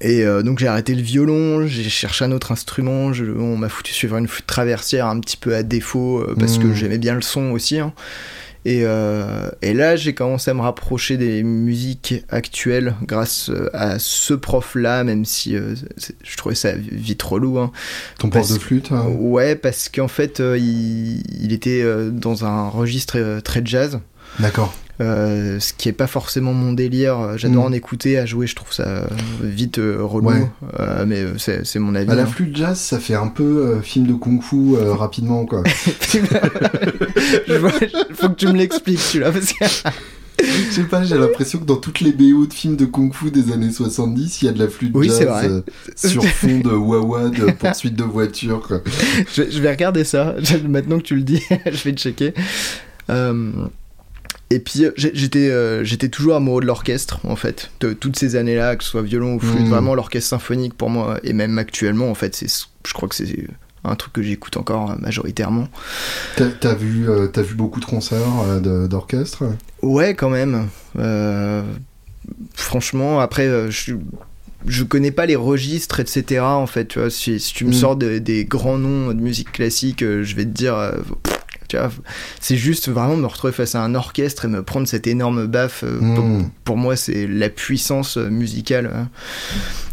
Et 0.00 0.24
euh, 0.24 0.42
donc 0.42 0.58
j'ai 0.58 0.66
arrêté 0.66 0.94
le 0.94 1.02
violon, 1.02 1.66
j'ai 1.66 1.88
cherché 1.90 2.24
un 2.24 2.32
autre 2.32 2.52
instrument, 2.52 3.12
je- 3.12 3.24
on 3.26 3.56
m'a 3.56 3.68
foutu 3.68 3.92
suivre 3.92 4.16
une 4.16 4.28
flûte 4.28 4.46
traversière 4.46 5.06
un 5.06 5.20
petit 5.20 5.36
peu 5.36 5.54
à 5.54 5.62
défaut, 5.62 6.20
euh, 6.20 6.34
parce 6.38 6.56
que 6.58 6.68
Mm. 6.68 6.74
j'aimais 6.74 6.98
bien 6.98 7.14
le 7.14 7.20
son 7.22 7.50
aussi. 7.50 7.78
hein. 7.78 7.92
Et, 8.66 8.82
euh, 8.84 9.48
et 9.62 9.72
là 9.72 9.96
j'ai 9.96 10.12
commencé 10.14 10.50
à 10.50 10.54
me 10.54 10.60
rapprocher 10.60 11.16
des 11.16 11.42
musiques 11.42 12.14
actuelles 12.28 12.94
grâce 13.06 13.50
à 13.72 13.98
ce 13.98 14.34
prof-là, 14.34 15.02
même 15.02 15.24
si 15.24 15.54
je 15.56 16.36
trouvais 16.36 16.54
ça 16.54 16.72
vite 16.76 17.22
relou. 17.22 17.58
hein. 17.58 17.72
Ton 18.18 18.28
prof 18.28 18.42
de 18.52 18.58
flûte 18.58 18.92
hein 18.92 19.06
Ouais, 19.18 19.54
parce 19.56 19.88
qu'en 19.88 20.08
fait, 20.08 20.40
il, 20.40 21.22
il 21.42 21.52
était 21.54 21.82
dans 22.10 22.44
un 22.44 22.68
registre 22.68 23.40
très 23.40 23.62
jazz, 23.64 23.98
D'accord. 24.38 24.74
Euh, 25.00 25.58
ce 25.60 25.72
qui 25.72 25.88
est 25.88 25.92
pas 25.92 26.06
forcément 26.06 26.52
mon 26.52 26.72
délire. 26.72 27.36
J'adore 27.38 27.64
Mm. 27.64 27.66
en 27.68 27.72
écouter, 27.72 28.18
à 28.18 28.26
jouer, 28.26 28.46
je 28.46 28.54
trouve 28.54 28.72
ça 28.72 28.86
euh, 28.86 29.06
vite 29.42 29.78
euh, 29.78 29.98
relou, 30.02 30.28
Ouais. 30.28 30.46
Euh, 30.78 31.04
mais 31.06 31.24
c'est 31.38 31.78
mon 31.78 31.94
avis. 31.94 32.06
La 32.14 32.22
hein. 32.22 32.26
flûte 32.26 32.56
jazz, 32.56 32.78
ça 32.78 32.98
fait 32.98 33.14
un 33.14 33.28
peu 33.28 33.80
film 33.82 34.06
de 34.06 34.12
kung-fu 34.14 34.76
rapidement, 34.76 35.46
quoi. 35.46 35.62
Vois- 37.48 37.72
faut 38.14 38.28
que 38.28 38.34
tu 38.34 38.46
me 38.46 38.52
l'expliques, 38.54 38.98
celui-là, 39.00 39.32
parce 39.32 39.52
que 39.52 39.64
Je 40.42 40.70
sais 40.74 40.82
pas, 40.84 41.02
j'ai 41.04 41.18
l'impression 41.18 41.58
que 41.58 41.64
dans 41.64 41.76
toutes 41.76 42.00
les 42.00 42.12
BO 42.12 42.46
de 42.46 42.52
films 42.54 42.76
de 42.76 42.86
kung-fu 42.86 43.30
des 43.30 43.52
années 43.52 43.70
70, 43.70 44.40
il 44.42 44.46
y 44.46 44.48
a 44.48 44.52
de 44.52 44.58
la 44.58 44.68
flûte 44.68 44.92
Oui, 44.94 45.08
jazz 45.08 45.22
vrai. 45.26 45.48
euh, 45.48 45.60
sur 45.96 46.24
fond 46.24 46.60
de 46.60 46.70
wawa 46.70 47.28
de 47.28 47.50
poursuite 47.52 47.94
de 47.94 48.04
voiture. 48.04 48.62
Quoi. 48.66 48.80
je, 49.34 49.42
je 49.50 49.60
vais 49.60 49.70
regarder 49.70 50.04
ça. 50.04 50.34
Maintenant 50.68 50.98
que 50.98 51.04
tu 51.04 51.16
le 51.16 51.22
dis, 51.22 51.42
je 51.66 51.84
vais 51.84 51.92
checker. 51.92 52.32
Euh, 53.10 53.50
et 54.50 54.58
puis 54.58 54.84
j'étais 54.96 55.84
j'étais 55.84 56.08
toujours 56.08 56.34
amoureux 56.36 56.60
de 56.60 56.66
l'orchestre 56.66 57.20
en 57.24 57.36
fait, 57.36 57.70
de 57.80 57.92
toutes 57.92 58.18
ces 58.18 58.36
années-là, 58.36 58.76
que 58.76 58.84
ce 58.84 58.90
soit 58.90 59.02
violon 59.02 59.34
ou 59.36 59.40
flûte, 59.40 59.66
Mm. 59.66 59.70
vraiment 59.70 59.94
l'orchestre 59.94 60.30
symphonique 60.30 60.74
pour 60.74 60.90
moi 60.90 61.18
et 61.22 61.32
même 61.32 61.58
actuellement 61.58 62.10
en 62.10 62.14
fait, 62.14 62.34
c'est 62.34 62.48
je 62.86 62.92
crois 62.92 63.08
que 63.08 63.14
c'est 63.14 63.46
un 63.84 63.94
truc 63.96 64.12
que 64.12 64.22
j'écoute 64.22 64.56
encore 64.58 64.94
majoritairement. 65.00 65.68
T'as 66.36 66.74
vu, 66.74 67.08
euh, 67.08 67.28
t'as 67.28 67.40
vu 67.42 67.54
beaucoup 67.54 67.80
de 67.80 67.86
concerts 67.86 68.20
euh, 68.46 68.86
d'orchestre 68.88 69.44
Ouais, 69.82 70.12
quand 70.14 70.28
même. 70.28 70.68
Euh, 70.98 71.62
franchement, 72.54 73.20
après, 73.20 73.46
euh, 73.46 73.70
je, 73.70 73.94
je 74.66 74.84
connais 74.84 75.10
pas 75.10 75.26
les 75.26 75.36
registres, 75.36 76.00
etc. 76.00 76.40
En 76.42 76.66
fait, 76.66 76.88
tu 76.88 76.98
vois, 76.98 77.08
si, 77.10 77.40
si 77.40 77.54
tu 77.54 77.64
me 77.64 77.70
Mm. 77.70 77.74
sors 77.74 77.96
de- 77.96 78.18
des 78.18 78.44
grands 78.44 78.76
noms 78.78 79.08
de 79.14 79.20
musique 79.20 79.52
classique, 79.52 80.02
euh, 80.02 80.22
je 80.22 80.36
vais 80.36 80.44
te 80.44 80.50
dire. 80.50 80.74
euh, 80.76 80.92
pff, 81.22 81.39
tu 81.70 81.76
vois, 81.78 81.90
c'est 82.40 82.56
juste 82.56 82.88
vraiment 82.88 83.16
me 83.16 83.26
retrouver 83.26 83.52
face 83.52 83.74
à 83.74 83.82
un 83.82 83.94
orchestre 83.94 84.44
et 84.44 84.48
me 84.48 84.62
prendre 84.62 84.86
cette 84.88 85.06
énorme 85.06 85.46
baffe. 85.46 85.84
euh, 85.84 86.00
Mm. 86.00 86.14
pour, 86.14 86.26
pour 86.64 86.76
moi, 86.76 86.96
c'est 86.96 87.26
la 87.26 87.48
puissance 87.48 88.16
euh, 88.16 88.28
musicale 88.28 88.90
euh, 88.92 89.02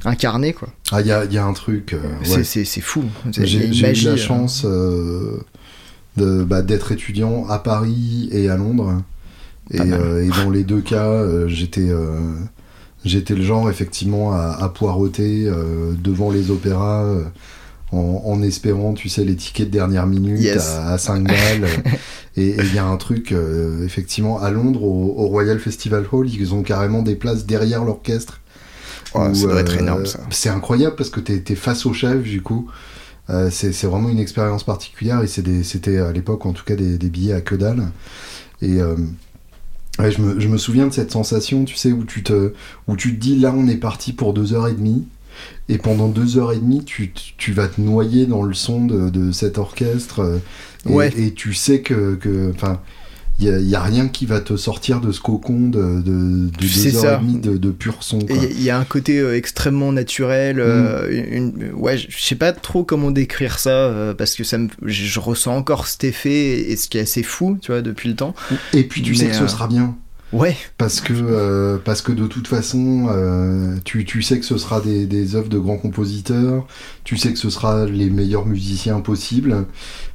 incarnée, 0.05 0.53
quoi. 0.53 0.69
Ah, 0.91 1.01
il 1.01 1.07
y 1.07 1.12
a, 1.12 1.25
il 1.25 1.34
y 1.34 1.38
a 1.38 1.46
un 1.46 1.53
truc. 1.53 1.93
euh, 1.93 2.00
C'est- 2.24 2.36
ouais. 2.38 2.43
C'est 2.43 2.65
c'est 2.65 2.81
fou. 2.81 3.03
J'ai 3.31 3.67
eu 3.69 4.03
la 4.03 4.12
euh, 4.12 4.17
chance 4.17 4.63
euh, 4.65 5.38
de- 6.17 6.43
bah, 6.43 6.62
d'être 6.62 6.91
étudiant 6.91 7.46
à 7.48 7.60
Paris 7.60 8.29
et 8.31 8.50
à 8.50 8.57
Londres. 8.57 9.01
Et, 9.72 9.79
euh, 9.81 10.27
dans 10.43 10.50
les 10.50 10.63
deux 10.63 10.81
cas, 10.81 11.24
j'étais 11.48 11.89
j'étais 13.05 13.36
le 13.36 13.43
genre 13.43 13.69
effectivement 13.69 14.34
à, 14.34 14.57
à 14.60 14.69
poireauter 14.69 15.50
devant 16.01 16.31
les 16.31 16.51
opéras 16.51 17.05
en, 17.91 18.22
en 18.25 18.41
espérant, 18.41 18.94
tu 18.94 19.10
sais, 19.10 19.24
les 19.24 19.36
tickets 19.36 19.67
de 19.67 19.74
dernière 19.74 20.08
minute 20.08 20.39
Yes. 20.39 20.67
à, 20.67 20.94
à 20.94 20.98
5 20.98 21.24
balles. 21.27 21.67
et 22.38 22.56
il 22.58 22.74
y 22.75 22.77
a 22.77 22.86
un 22.86 22.98
truc, 22.98 23.32
euh, 23.32 23.86
effectivement, 23.86 24.39
à 24.41 24.51
Londres, 24.51 24.84
au, 24.84 25.13
au 25.17 25.27
Royal 25.27 25.60
Festival 25.60 26.06
Hall, 26.12 26.29
ils 26.29 26.53
ont 26.53 26.63
carrément 26.63 27.01
des 27.01 27.15
places 27.15 27.46
derrière 27.46 27.84
l'orchestre. 27.84 28.41
Ouais, 29.15 29.29
où, 29.29 29.36
ça 29.36 29.48
doit 29.48 29.62
être 29.62 29.75
euh, 29.75 29.79
énorme, 29.79 30.06
ça. 30.06 30.20
C'est 30.29 30.50
incroyable 30.50 30.96
parce 30.96 31.10
que 31.10 31.20
t'es 31.22 31.41
es 31.48 31.56
face 31.56 31.86
au 31.86 31.94
chef, 31.94 32.24
du 32.24 32.41
coup. 32.41 32.70
Euh, 33.29 33.50
c'est 33.51 33.72
vraiment 33.86 34.08
une 34.10 34.20
expérience 34.20 34.63
particulière 34.63 35.22
et 35.22 35.27
c'était 35.27 35.98
à 35.98 36.13
l'époque 36.13 36.46
en 36.46 36.53
tout 36.53 36.63
cas 36.63 36.75
des, 36.77 36.98
des 36.98 37.10
billets 37.10 37.34
à 37.34 37.41
que 37.41 37.56
dalle. 37.56 37.89
Et 38.62 38.79
euh, 38.79 38.96
ouais, 40.00 40.12
je, 40.12 40.22
me, 40.22 40.39
je 40.39 40.48
me 40.48 40.58
souviens 40.58 40.88
de 40.88 40.94
cette 40.94 41.12
sensation, 41.12 41.65
tu 41.65 41.75
sais, 41.75 41.91
où 41.91 42.06
tu 42.06 42.24
te, 42.24 42.53
où 42.88 42.96
tu 42.96 43.13
te 43.15 43.20
dis 43.20 43.38
là 43.38 43.53
on 43.53 43.67
est 43.67 43.75
parti 43.75 44.13
pour 44.13 44.34
deux 44.34 44.53
heures 44.53 44.67
et 44.70 44.74
demie. 44.74 45.06
Et 45.70 45.77
pendant 45.77 46.08
deux 46.08 46.38
heures 46.38 46.53
et 46.53 46.58
demie, 46.60 46.84
tu, 46.86 47.12
tu 47.38 47.51
vas 47.51 47.67
te 47.67 47.79
noyer 47.82 48.25
dans 48.25 48.44
le 48.44 48.53
son 48.53 48.86
de, 48.86 49.10
de 49.10 49.32
cet 49.32 49.58
orchestre. 49.58 50.20
euh, 50.22 50.38
Et, 50.88 50.94
Ouais. 50.94 51.13
et 51.17 51.34
tu 51.34 51.53
sais 51.53 51.82
que. 51.82 52.15
que- 52.15 52.51
Enfin, 52.56 52.79
il 53.39 53.46
n'y 53.48 53.53
a, 53.53 53.60
y 53.60 53.75
a 53.75 53.84
rien 53.84 54.08
qui 54.08 54.25
va 54.25 54.39
te 54.39 54.58
sortir 54.58 55.00
de 55.00 55.12
ce 55.12 55.20
cocon 55.22 55.70
de, 55.70 56.01
de, 56.01 56.01
de 56.01 56.50
deux 56.50 56.96
heures 56.96 57.01
ça. 57.03 57.20
et 57.22 57.24
demie 57.24 57.38
de, 57.39 57.56
de 57.58 57.70
pur 57.70 57.98
son. 58.00 58.17
Il 58.29 58.63
y 58.63 58.72
a 58.72 58.79
un 58.79 58.84
côté 58.84 59.20
euh, 59.20 59.36
extrêmement 59.38 59.91
naturel. 59.91 60.60
euh, 60.60 61.08
une- 61.12 61.72
ouais, 61.75 62.00
je 62.00 62.17
sais 62.20 62.34
pas 62.34 62.51
trop 62.51 62.84
comment 62.84 63.12
décrire 63.12 63.60
ça 63.60 63.70
euh, 63.70 64.15
parce 64.15 64.34
que 64.34 64.44
ça 64.44 64.58
me, 64.58 64.70
je, 64.84 65.20
ressens 65.20 65.56
encore 65.56 65.86
cet 65.86 66.03
effet 66.06 66.72
et 66.72 66.75
ce 66.77 66.88
qui 66.89 66.98
est 66.98 67.01
assez 67.01 67.22
fou, 67.22 67.60
tu 67.62 67.72
vois, 67.72 67.84
depuis 67.84 68.10
le 68.10 68.15
temps. 68.15 68.34
Et 68.74 68.84
puis 68.84 69.03
tu 69.03 69.13
sais 69.13 69.27
que 69.27 69.36
ce 69.36 69.46
sera 69.48 69.67
bien. 69.67 69.96
Ouais, 70.34 70.57
Parce 70.77 71.00
que, 71.00 71.13
euh, 71.13 71.77
parce 71.77 72.01
que 72.01 72.12
de 72.12 72.27
toute 72.27 72.48
façon, 72.50 73.07
euh, 73.10 73.77
tu, 73.86 74.03
tu 74.03 74.22
sais 74.22 74.38
que 74.39 74.46
ce 74.46 74.57
sera 74.57 74.81
des, 74.81 75.05
des 75.07 75.36
œuvres 75.36 75.48
de 75.48 75.57
grands 75.57 75.77
compositeurs, 75.77 76.67
tu 77.05 77.15
sais 77.15 77.31
que 77.31 77.39
ce 77.39 77.50
sera 77.50 77.86
les 77.86 78.10
meilleurs 78.10 78.46
musiciens 78.46 79.00
possibles. 79.00 79.65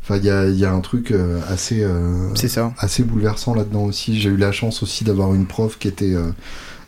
Enfin, 0.03 0.19
il 0.19 0.25
y 0.27 0.31
a, 0.31 0.49
il 0.49 0.59
y 0.59 0.67
a 0.67 0.73
un 0.73 0.81
truc 0.81 1.13
euh, 1.13 1.41
assez, 1.49 1.83
euh, 1.83 2.29
c'est 2.35 2.49
ça. 2.49 2.75
assez 2.79 3.05
bouleversant 3.05 3.55
là-dedans 3.55 3.85
aussi. 3.85 4.21
J'ai 4.21 4.29
eu 4.29 4.37
la 4.37 4.53
chance 4.53 4.83
aussi 4.83 5.03
d'avoir 5.05 5.33
une 5.35 5.47
prof 5.47 5.79
qui 5.79 5.89
était. 5.89 6.15
euh, 6.15 6.31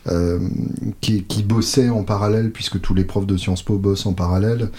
euh, 0.07 0.39
qui, 1.01 1.23
qui 1.23 1.43
bossait 1.43 1.89
en 1.89 2.03
parallèle, 2.03 2.51
puisque 2.51 2.79
tous 2.81 2.93
les 2.93 3.03
profs 3.05 3.25
de 3.27 3.37
Sciences 3.37 3.63
Po 3.63 3.77
bossent 3.77 4.05
en 4.05 4.13
parallèle, 4.13 4.69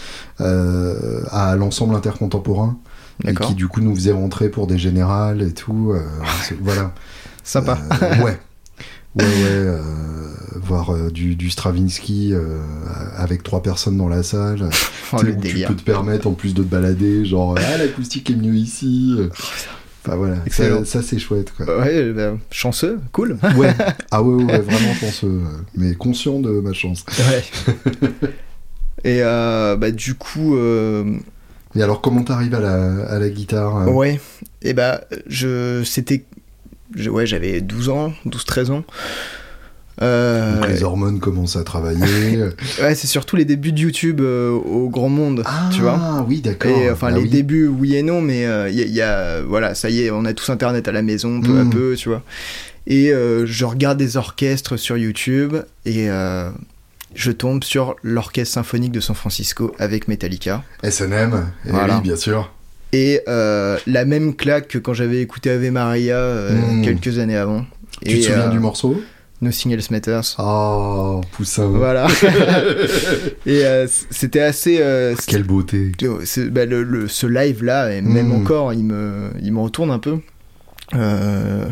euh, 0.40 1.22
à 1.30 1.56
l'ensemble 1.56 1.94
intercontemporain, 1.96 2.78
et 3.26 3.34
qui 3.34 3.54
du 3.54 3.68
coup 3.68 3.80
nous 3.80 3.94
faisait 3.94 4.12
rentrer 4.12 4.48
pour 4.50 4.66
des 4.68 4.78
générales 4.78 5.42
et 5.42 5.52
tout. 5.52 5.92
euh, 5.94 6.00
voilà. 6.60 6.94
Sympa. 7.46 7.78
Euh, 8.02 8.24
ouais. 8.24 8.38
Ouais, 9.14 9.24
ouais. 9.24 9.28
euh, 9.44 9.80
voir 10.56 10.90
euh, 10.90 11.10
du, 11.10 11.36
du 11.36 11.48
Stravinsky 11.48 12.32
euh, 12.34 12.58
avec 13.16 13.42
trois 13.44 13.62
personnes 13.62 13.96
dans 13.96 14.08
la 14.08 14.22
salle. 14.22 14.68
Oh, 15.12 15.22
le 15.22 15.36
tu 15.38 15.60
peux 15.60 15.76
te 15.76 15.84
permettre 15.84 16.26
en 16.26 16.32
plus 16.32 16.52
de 16.52 16.64
te 16.64 16.68
balader, 16.68 17.24
genre 17.24 17.54
ah 17.64 17.78
l'acoustique 17.78 18.28
est 18.28 18.34
mieux 18.34 18.56
ici. 18.56 19.16
Enfin 20.04 20.16
voilà, 20.16 20.38
Excellent. 20.44 20.84
ça, 20.84 21.00
ça, 21.00 21.02
c'est 21.02 21.20
chouette 21.20 21.52
quoi. 21.56 21.78
Ouais, 21.78 22.12
bah, 22.12 22.36
chanceux, 22.50 22.98
cool. 23.12 23.38
Ouais. 23.56 23.72
Ah 24.10 24.20
ouais, 24.24 24.42
ouais, 24.42 24.58
vraiment 24.58 24.94
chanceux, 24.94 25.42
mais 25.76 25.94
conscient 25.94 26.40
de 26.40 26.50
ma 26.58 26.72
chance. 26.72 27.04
Ouais. 27.20 27.44
Et 29.04 29.20
bah 29.20 29.92
du 29.92 30.14
coup, 30.14 30.56
Et 31.76 31.82
alors 31.82 32.00
comment 32.00 32.24
t'arrives 32.24 32.54
à 32.56 32.60
la, 32.60 33.06
à 33.06 33.20
la 33.20 33.28
guitare 33.28 33.76
euh 33.76 33.86
ouais. 33.92 34.20
Et 34.62 34.72
bah 34.72 35.02
je, 35.28 35.84
c'était, 35.84 36.24
ouais, 37.08 37.26
j'avais 37.26 37.60
12 37.60 37.88
ans, 37.88 38.12
12-13 38.26 38.70
ans. 38.70 38.84
Euh, 40.02 40.56
Donc 40.60 40.68
les 40.68 40.82
hormones 40.82 41.20
commencent 41.20 41.56
à 41.56 41.64
travailler. 41.64 42.02
ouais, 42.82 42.94
c'est 42.94 43.06
surtout 43.06 43.36
les 43.36 43.46
débuts 43.46 43.72
de 43.72 43.78
YouTube 43.80 44.20
euh, 44.20 44.50
au 44.50 44.90
grand 44.90 45.08
monde, 45.08 45.42
ah 45.46 45.70
tu 45.72 45.80
vois. 45.80 46.24
oui, 46.28 46.42
d'accord. 46.42 46.70
Et 46.70 46.90
enfin, 46.90 47.08
Ah 47.10 47.16
les 47.16 47.22
oui. 47.22 47.28
débuts, 47.30 47.66
oui 47.66 47.96
et 47.96 48.02
non, 48.02 48.20
mais 48.20 48.42
il 48.70 48.74
y, 48.78 48.82
a- 48.82 48.86
y 48.86 49.00
a, 49.00 49.40
voilà, 49.42 49.74
ça 49.74 49.88
y 49.88 50.02
est, 50.02 50.10
on 50.10 50.26
a 50.26 50.34
tous 50.34 50.50
internet 50.50 50.86
à 50.86 50.92
la 50.92 51.00
maison, 51.02 51.40
peu 51.40 51.52
Mm. 51.62 51.66
à 51.68 51.70
peu, 51.72 51.94
tu 51.96 52.10
vois. 52.10 52.22
Et 52.86 53.10
euh, 53.10 53.46
je 53.46 53.64
regarde 53.64 53.96
des 53.98 54.16
orchestres 54.18 54.76
sur 54.78 54.98
YouTube 54.98 55.56
et 55.86 56.10
euh, 56.10 56.50
je 57.14 57.32
tombe 57.32 57.64
sur 57.64 57.96
l'orchestre 58.02 58.52
symphonique 58.54 58.92
de 58.92 59.00
San 59.00 59.16
Francisco 59.16 59.74
avec 59.78 60.08
Metallica. 60.08 60.62
SNM, 60.84 61.46
eh 61.64 61.70
Voilà. 61.70 61.96
oui, 61.96 62.02
bien 62.02 62.16
sûr. 62.16 62.52
Et 62.92 63.20
euh, 63.28 63.78
la 63.86 64.04
même 64.04 64.34
claque 64.34 64.68
que 64.68 64.78
quand 64.78 64.94
j'avais 64.94 65.20
écouté 65.20 65.50
Ave 65.50 65.70
Maria 65.70 66.16
euh, 66.16 66.50
Mm. 66.52 66.82
quelques 66.82 67.18
années 67.18 67.36
avant. 67.36 67.64
Tu 68.04 68.12
et, 68.12 68.20
te 68.20 68.24
souviens 68.26 68.48
euh, 68.48 68.50
du 68.50 68.58
morceau? 68.58 69.00
No 69.42 69.50
Singles 69.50 69.82
Matters. 69.90 70.34
Oh, 70.38 71.20
poussin. 71.32 71.66
Voilà. 71.66 72.06
et 73.46 73.64
euh, 73.66 73.86
c'était 74.10 74.40
assez. 74.40 74.78
euh, 74.80 75.14
Quelle 75.26 75.42
beauté. 75.42 75.92
bah, 76.50 76.64
le, 76.64 76.82
le- 76.82 77.08
ce 77.08 77.26
live 77.26 77.62
là 77.64 77.92
et 77.92 78.00
même 78.00 78.28
Mm. 78.28 78.40
encore 78.42 78.72
il 78.72 78.84
me 78.84 79.30
il 79.42 79.52
me 79.52 79.60
retourne 79.60 79.90
un 79.90 79.98
peu 79.98 80.18
Euh, 80.94 81.66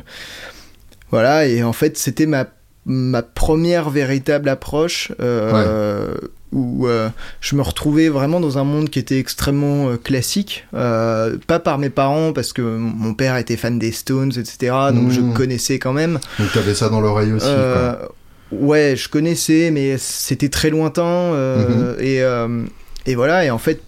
voilà 1.10 1.46
et 1.46 1.62
en 1.62 1.72
fait 1.72 1.96
c'était 1.96 2.26
ma 2.26 2.46
ma 2.86 3.22
première 3.22 3.88
véritable 3.88 4.48
approche 4.48 5.12
euh, 5.20 6.14
où 6.54 6.86
euh, 6.86 7.10
je 7.40 7.56
me 7.56 7.62
retrouvais 7.62 8.08
vraiment 8.08 8.38
dans 8.40 8.56
un 8.58 8.64
monde 8.64 8.88
qui 8.88 8.98
était 9.00 9.18
extrêmement 9.18 9.88
euh, 9.90 9.96
classique 9.96 10.66
euh, 10.72 11.36
pas 11.46 11.58
par 11.58 11.76
mes 11.78 11.90
parents 11.90 12.32
parce 12.32 12.52
que 12.52 12.62
mon 12.62 13.12
père 13.12 13.36
était 13.36 13.56
fan 13.56 13.78
des 13.78 13.90
Stones 13.92 14.32
etc 14.38 14.54
donc 14.94 15.08
Mm. 15.08 15.10
je 15.10 15.20
connaissais 15.34 15.78
quand 15.80 15.92
même 15.92 16.18
Donc 16.38 16.52
t'avais 16.52 16.74
ça 16.74 16.88
dans 16.88 17.00
l'oreille 17.00 17.32
aussi, 17.32 17.46
quoi. 17.46 18.12
ouais, 18.52 18.94
je 18.96 19.08
connaissais, 19.08 19.70
mais 19.72 19.98
c'était 19.98 20.48
très 20.48 20.70
lointain. 20.70 21.02
euh, 21.04 21.96
et, 21.98 23.10
et 23.10 23.14
voilà, 23.16 23.44
et 23.44 23.50
en 23.50 23.58
fait, 23.58 23.82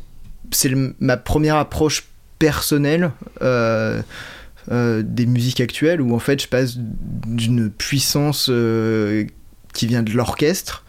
c'est 0.51 0.71
ma 1.01 1.17
première 1.17 1.57
approche 1.57 2.05
personnelle 2.39 3.13
des 4.69 5.27
musiques 5.27 5.61
actuelles 5.61 6.01
où 6.01 6.15
en 6.15 6.19
fait 6.19 6.43
je 6.43 6.49
passe 6.49 6.75
d'une 6.77 7.71
puissance 7.71 8.51
qui 9.73 9.87
vient 9.87 10.03
de 10.03 10.11
l'orchestre, 10.13 10.85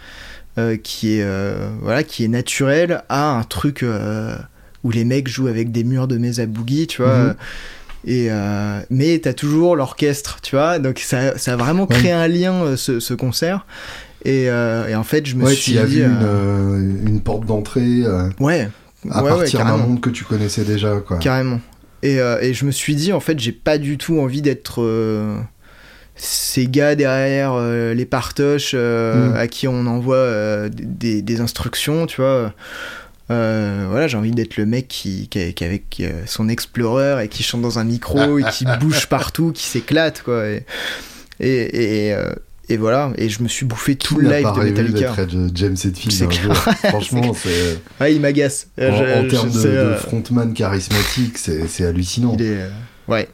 qui 0.82 1.18
est 1.18 1.24
euh, 1.24 1.70
voilà, 1.82 2.04
qui 2.04 2.24
est 2.24 2.28
naturelle, 2.28 3.04
à 3.10 3.38
un 3.38 3.44
truc 3.44 3.84
euh, 3.84 4.36
où 4.84 4.92
les 4.92 5.06
mecs 5.06 5.28
jouent 5.28 5.48
avec 5.48 5.72
des 5.72 5.84
murs 5.84 6.08
de 6.08 6.18
mesa 6.18 6.46
boogie, 6.46 6.88
tu 6.88 7.02
vois. 7.02 7.18
Mhm. 7.18 7.36
Et 8.06 8.28
euh, 8.30 8.80
mais 8.90 9.20
t'as 9.20 9.34
toujours 9.34 9.76
l'orchestre, 9.76 10.40
tu 10.42 10.56
vois, 10.56 10.80
donc 10.80 11.00
ça, 11.00 11.38
ça 11.38 11.54
a 11.54 11.56
vraiment 11.58 11.88
créé 11.88 12.12
un 12.12 12.28
lien 12.28 12.54
euh, 12.54 12.76
ce, 12.78 13.00
ce 13.00 13.14
concert. 13.14 13.66
Et, 14.24 14.50
euh, 14.50 14.88
et 14.88 14.96
en 14.96 15.04
fait, 15.04 15.26
je 15.26 15.36
me 15.36 15.44
Ouais, 15.46 15.54
suis 15.54 15.78
as 15.78 15.86
dit, 15.86 15.98
vu 15.98 16.04
euh, 16.04 16.08
une, 16.08 16.18
euh, 16.24 17.08
une 17.08 17.22
porte 17.22 17.46
d'entrée 17.46 18.04
euh, 18.04 18.30
ouais, 18.40 18.70
à 19.10 19.24
ouais, 19.24 19.30
partir 19.30 19.64
d'un 19.66 19.78
monde 19.78 20.02
que 20.02 20.10
tu 20.10 20.24
connaissais 20.24 20.64
déjà, 20.64 20.96
quoi. 21.06 21.18
Carrément. 21.18 21.60
Et, 22.04 22.20
euh, 22.20 22.40
et 22.42 22.54
je 22.54 22.66
me 22.66 22.72
suis 22.72 22.96
dit, 22.96 23.12
en 23.14 23.20
fait, 23.20 23.40
j'ai 23.40 23.52
pas 23.52 23.78
du 23.78 23.98
tout 23.98 24.20
envie 24.20 24.42
d'être 24.42 24.82
euh, 24.82 25.38
ces 26.18 26.68
gars 26.68 26.96
derrière 26.96 27.54
euh, 27.54 27.94
les 27.94 28.06
partoches 28.06 28.72
euh, 28.74 29.30
Mm. 29.30 29.36
à 29.36 29.48
qui 29.48 29.68
on 29.68 29.86
envoie 29.86 30.16
euh, 30.16 30.70
des, 30.74 31.22
des 31.22 31.40
instructions, 31.42 32.06
tu 32.08 32.22
vois. 32.22 32.54
Voilà, 33.30 34.08
j'ai 34.08 34.18
envie 34.18 34.32
d'être 34.32 34.58
le 34.58 34.66
mec 34.66 34.88
qui, 34.88 35.28
qui, 35.28 35.54
qui 35.54 35.64
avec 35.66 36.02
son 36.26 36.48
explorer 36.50 37.26
et 37.26 37.28
qui 37.28 37.44
chante 37.44 37.62
dans 37.62 37.78
un 37.80 37.84
micro 37.84 38.40
et 38.40 38.44
qui 38.54 38.66
bouge 38.80 39.08
partout, 39.08 39.52
qui 39.52 39.64
s'éclate, 39.66 40.22
quoi. 40.24 40.48
Et, 40.48 40.64
et, 41.40 42.08
et, 42.10 42.16
et 42.70 42.78
voilà, 42.78 43.12
et 43.18 43.30
je 43.30 43.44
me 43.44 43.48
suis 43.48 43.66
bouffé 43.66 43.96
tout 43.96 44.18
le 44.18 44.30
live 44.30 44.48
de 44.56 44.64
Metallica. 44.64 45.14
Ed- 45.22 45.52
James 45.56 45.76
Hetfield 45.86 46.54
Franchement, 46.86 47.34
c'est 47.34 47.80
Ouais, 48.02 48.14
il 48.16 48.22
m'agace. 48.22 48.68
en, 48.82 49.28
termes 49.28 49.52
de, 49.52 49.92
de 49.92 49.94
frontman 49.96 50.54
charismatique, 50.54 51.38
c'est 51.38 51.86
hallucinant. 51.86 52.36
il 52.40 52.46
est, 52.46 52.58
ouais. 53.10 53.28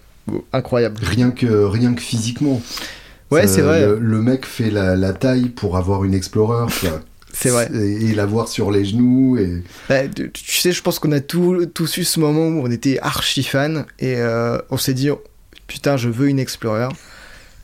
Incroyable. 0.52 1.00
Rien 1.04 1.32
que, 1.32 1.66
rien 1.66 1.94
que 1.94 2.02
physiquement. 2.02 2.62
Ouais, 3.32 3.48
c'est 3.48 3.62
vrai. 3.62 3.88
Le, 4.00 4.22
mec 4.22 4.46
fait 4.46 4.70
la, 4.70 4.96
la, 4.96 5.14
taille 5.14 5.50
pour 5.50 5.78
avoir 5.78 6.04
une 6.04 6.14
Explorer, 6.14 6.72
C'est 7.34 7.50
vrai. 7.50 7.68
Et, 7.74 8.14
l'avoir 8.14 8.48
sur 8.48 8.70
les 8.70 8.86
genoux. 8.86 9.38
Et... 9.38 9.64
Bah, 9.90 10.08
tu, 10.08 10.32
sais, 10.62 10.72
je 10.72 10.82
pense 10.84 11.00
qu'on 11.00 11.12
a 11.12 11.20
tous 11.20 11.98
eu 11.98 12.04
ce 12.04 12.20
moment 12.20 12.48
où 12.48 12.62
on 12.62 12.70
était 12.70 13.00
archi 13.02 13.44
fan 13.44 13.86
et 14.00 14.18
euh, 14.18 14.60
on 14.70 14.78
s'est 14.78 14.94
dit 14.94 15.10
putain, 15.66 15.98
je 15.98 16.10
veux 16.10 16.28
une 16.28 16.40
Explorer 16.40 16.90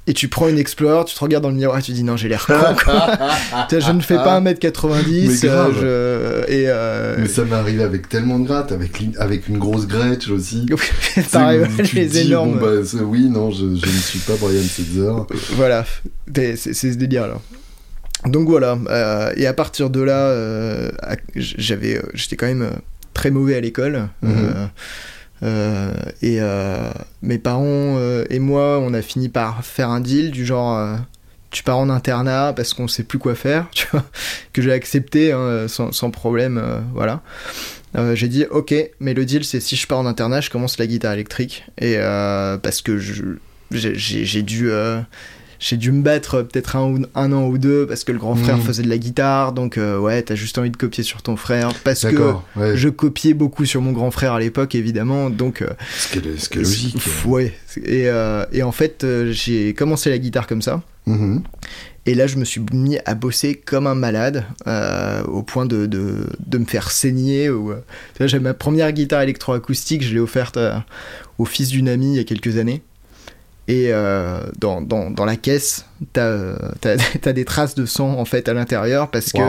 et 0.10 0.14
tu 0.14 0.28
prends 0.28 0.48
une 0.48 0.58
Explorer, 0.58 1.06
tu 1.06 1.14
te 1.14 1.20
regardes 1.20 1.44
dans 1.44 1.52
le 1.52 1.56
miroir 1.56 1.78
et 1.78 1.82
tu 1.84 1.92
dis 1.92 2.04
non, 2.04 2.18
j'ai 2.18 2.30
l'air 2.30 2.48
con. 2.48 2.54
je 3.72 3.92
ne 3.92 4.02
fais 4.02 4.16
pas 4.16 4.42
1m90. 4.42 5.42
Euh, 5.46 6.44
et, 6.48 6.66
euh, 6.68 7.18
Mais 7.20 7.28
ça 7.28 7.46
m'est 7.46 7.56
arrivé 7.56 7.84
avec 7.84 8.10
tellement 8.10 8.40
de 8.40 8.48
gratte, 8.48 8.72
avec, 8.72 9.00
avec 9.20 9.48
une 9.48 9.60
grosse 9.60 9.86
Gretsch 9.86 10.28
aussi. 10.30 10.66
Pareil, 11.32 11.62
les 11.94 12.18
énormes. 12.22 12.58
Bon, 12.58 12.66
bah, 12.66 13.00
oui, 13.04 13.30
non, 13.30 13.52
je, 13.52 13.60
je, 13.60 13.86
ne 13.86 14.02
suis 14.02 14.20
pas 14.20 14.34
Brian 14.42 14.64
Setzer. 14.64 15.12
Voilà, 15.52 15.86
c'est 16.36 16.74
ce 16.74 16.88
délire 16.96 17.28
là. 17.28 17.38
Donc 18.26 18.50
voilà, 18.50 18.78
euh, 18.90 19.32
et 19.38 19.46
à 19.46 19.54
partir 19.54 19.92
de 19.92 20.02
là, 20.02 20.36
j'avais, 21.36 22.02
j'étais 22.16 22.36
quand 22.36 22.48
même 22.48 22.72
très 23.14 23.30
mauvais 23.30 23.56
à 23.56 23.62
l'école. 23.62 24.10
Mhm. 24.24 24.70
Euh, 25.42 25.94
et 26.22 26.38
euh, 26.42 26.92
mes 27.22 27.38
parents 27.38 27.96
euh, 27.98 28.26
et 28.30 28.40
moi, 28.40 28.80
on 28.80 28.94
a 28.94 29.02
fini 29.02 29.30
par 29.30 29.64
faire 29.64 29.90
un 29.90 30.02
deal 30.02 30.32
du 30.32 30.46
genre 30.46 30.98
tu 31.52 31.64
pars 31.64 31.78
en 31.78 31.90
internat 31.90 32.54
parce 32.54 32.74
qu'on 32.74 32.88
sait 32.88 33.04
plus 33.04 33.18
quoi 33.18 33.36
faire, 33.36 33.68
que 34.54 34.62
j'ai 34.62 34.72
accepté 34.72 35.32
hein, 35.32 35.68
sans, 35.68 35.92
sans, 35.92 36.12
problème, 36.12 36.62
voilà. 36.94 37.22
j'ai 38.14 38.28
dit 38.28 38.46
ok, 38.52 38.74
mais 39.00 39.14
le 39.16 39.26
deal 39.26 39.44
c'est 39.44 39.60
si 39.60 39.76
je 39.76 39.88
pars 39.88 39.98
en 39.98 40.06
internat, 40.06 40.42
je 40.42 40.52
commence 40.52 40.78
la 40.78 40.86
guitare 40.86 41.14
électrique 41.14 41.66
et 41.80 41.98
parce 41.98 42.82
que 42.82 43.00
j'ai 43.72 44.44
dû 44.44 44.70
j'ai 45.60 45.76
dû 45.76 45.92
me 45.92 46.02
battre 46.02 46.42
peut-être 46.42 46.78
un, 46.78 47.02
un, 47.16 47.34
an 47.34 47.48
ou 47.48 47.58
deux 47.58 47.86
parce 47.86 48.06
que 48.06 48.14
le 48.14 48.18
grand 48.18 48.36
frère 48.36 48.58
hmm. 48.58 48.62
faisait 48.62 48.84
de 48.84 48.90
la 48.90 48.98
guitare, 48.98 49.52
donc 49.52 49.78
euh, 49.78 50.00
ouais, 50.00 50.22
t'as 50.22 50.36
juste 50.36 50.58
envie 50.58 50.70
de 50.70 50.78
copier 50.78 51.04
sur 51.04 51.22
ton 51.22 51.36
frère 51.36 51.74
parce 51.84 52.06
que 52.06 52.34
je 52.76 52.88
copiais 52.88 53.34
beaucoup 53.34 53.66
sur 53.66 53.82
mon 53.82 53.92
grand 53.92 54.10
frère 54.10 54.34
à 54.34 54.40
l'époque, 54.40 54.74
évidemment, 54.74 55.30
donc. 55.30 55.62
Euh, 55.62 55.68
ce 55.98 56.08
qui 56.08 56.20
est, 56.20 56.56
logique. 56.56 57.04
Ouais, 57.26 57.54
et, 57.84 58.08
euh, 58.08 58.46
et, 58.54 58.64
en 58.64 58.72
fait, 58.72 59.06
j'ai 59.32 59.74
commencé 59.74 60.10
la 60.10 60.18
guitare 60.18 60.48
comme 60.48 60.62
ça. 60.62 60.82
Mm-hmm. 61.08 61.42
Et 62.06 62.16
là, 62.16 62.26
je 62.26 62.38
me 62.38 62.46
suis 62.46 62.62
mis 62.72 62.98
à 63.06 63.14
bosser 63.14 63.56
comme 63.56 63.86
un 63.86 63.96
malade, 63.96 64.46
au 65.28 65.44
point 65.44 65.66
de, 65.66 65.86
de, 65.86 66.28
de, 66.40 66.58
me 66.58 66.66
faire 66.66 66.90
saigner. 66.90 67.52
J'ai 68.20 68.40
ma 68.40 68.54
première 68.54 68.94
guitare 68.94 69.22
électroacoustique, 69.22 70.04
je 70.04 70.14
l'ai 70.14 70.20
offerte 70.20 70.58
au 71.38 71.46
fils 71.46 71.70
d'une 71.70 71.90
amie 71.90 72.14
il 72.14 72.18
y 72.18 72.20
a 72.20 72.24
quelques 72.24 72.58
années. 72.58 72.82
Et 73.70 73.90
euh, 73.94 74.42
dans, 74.58 74.82
dans, 74.82 75.12
dans, 75.12 75.26
la 75.26 75.36
caisse, 75.36 75.86
t'as 76.14 76.56
as, 76.84 77.34
des 77.34 77.46
traces 77.46 77.76
de 77.76 77.86
sang 77.86 78.18
en 78.18 78.26
fait 78.26 78.50
à 78.50 78.56
l'intérieur 78.56 79.12
parce 79.12 79.32
que 79.32 79.42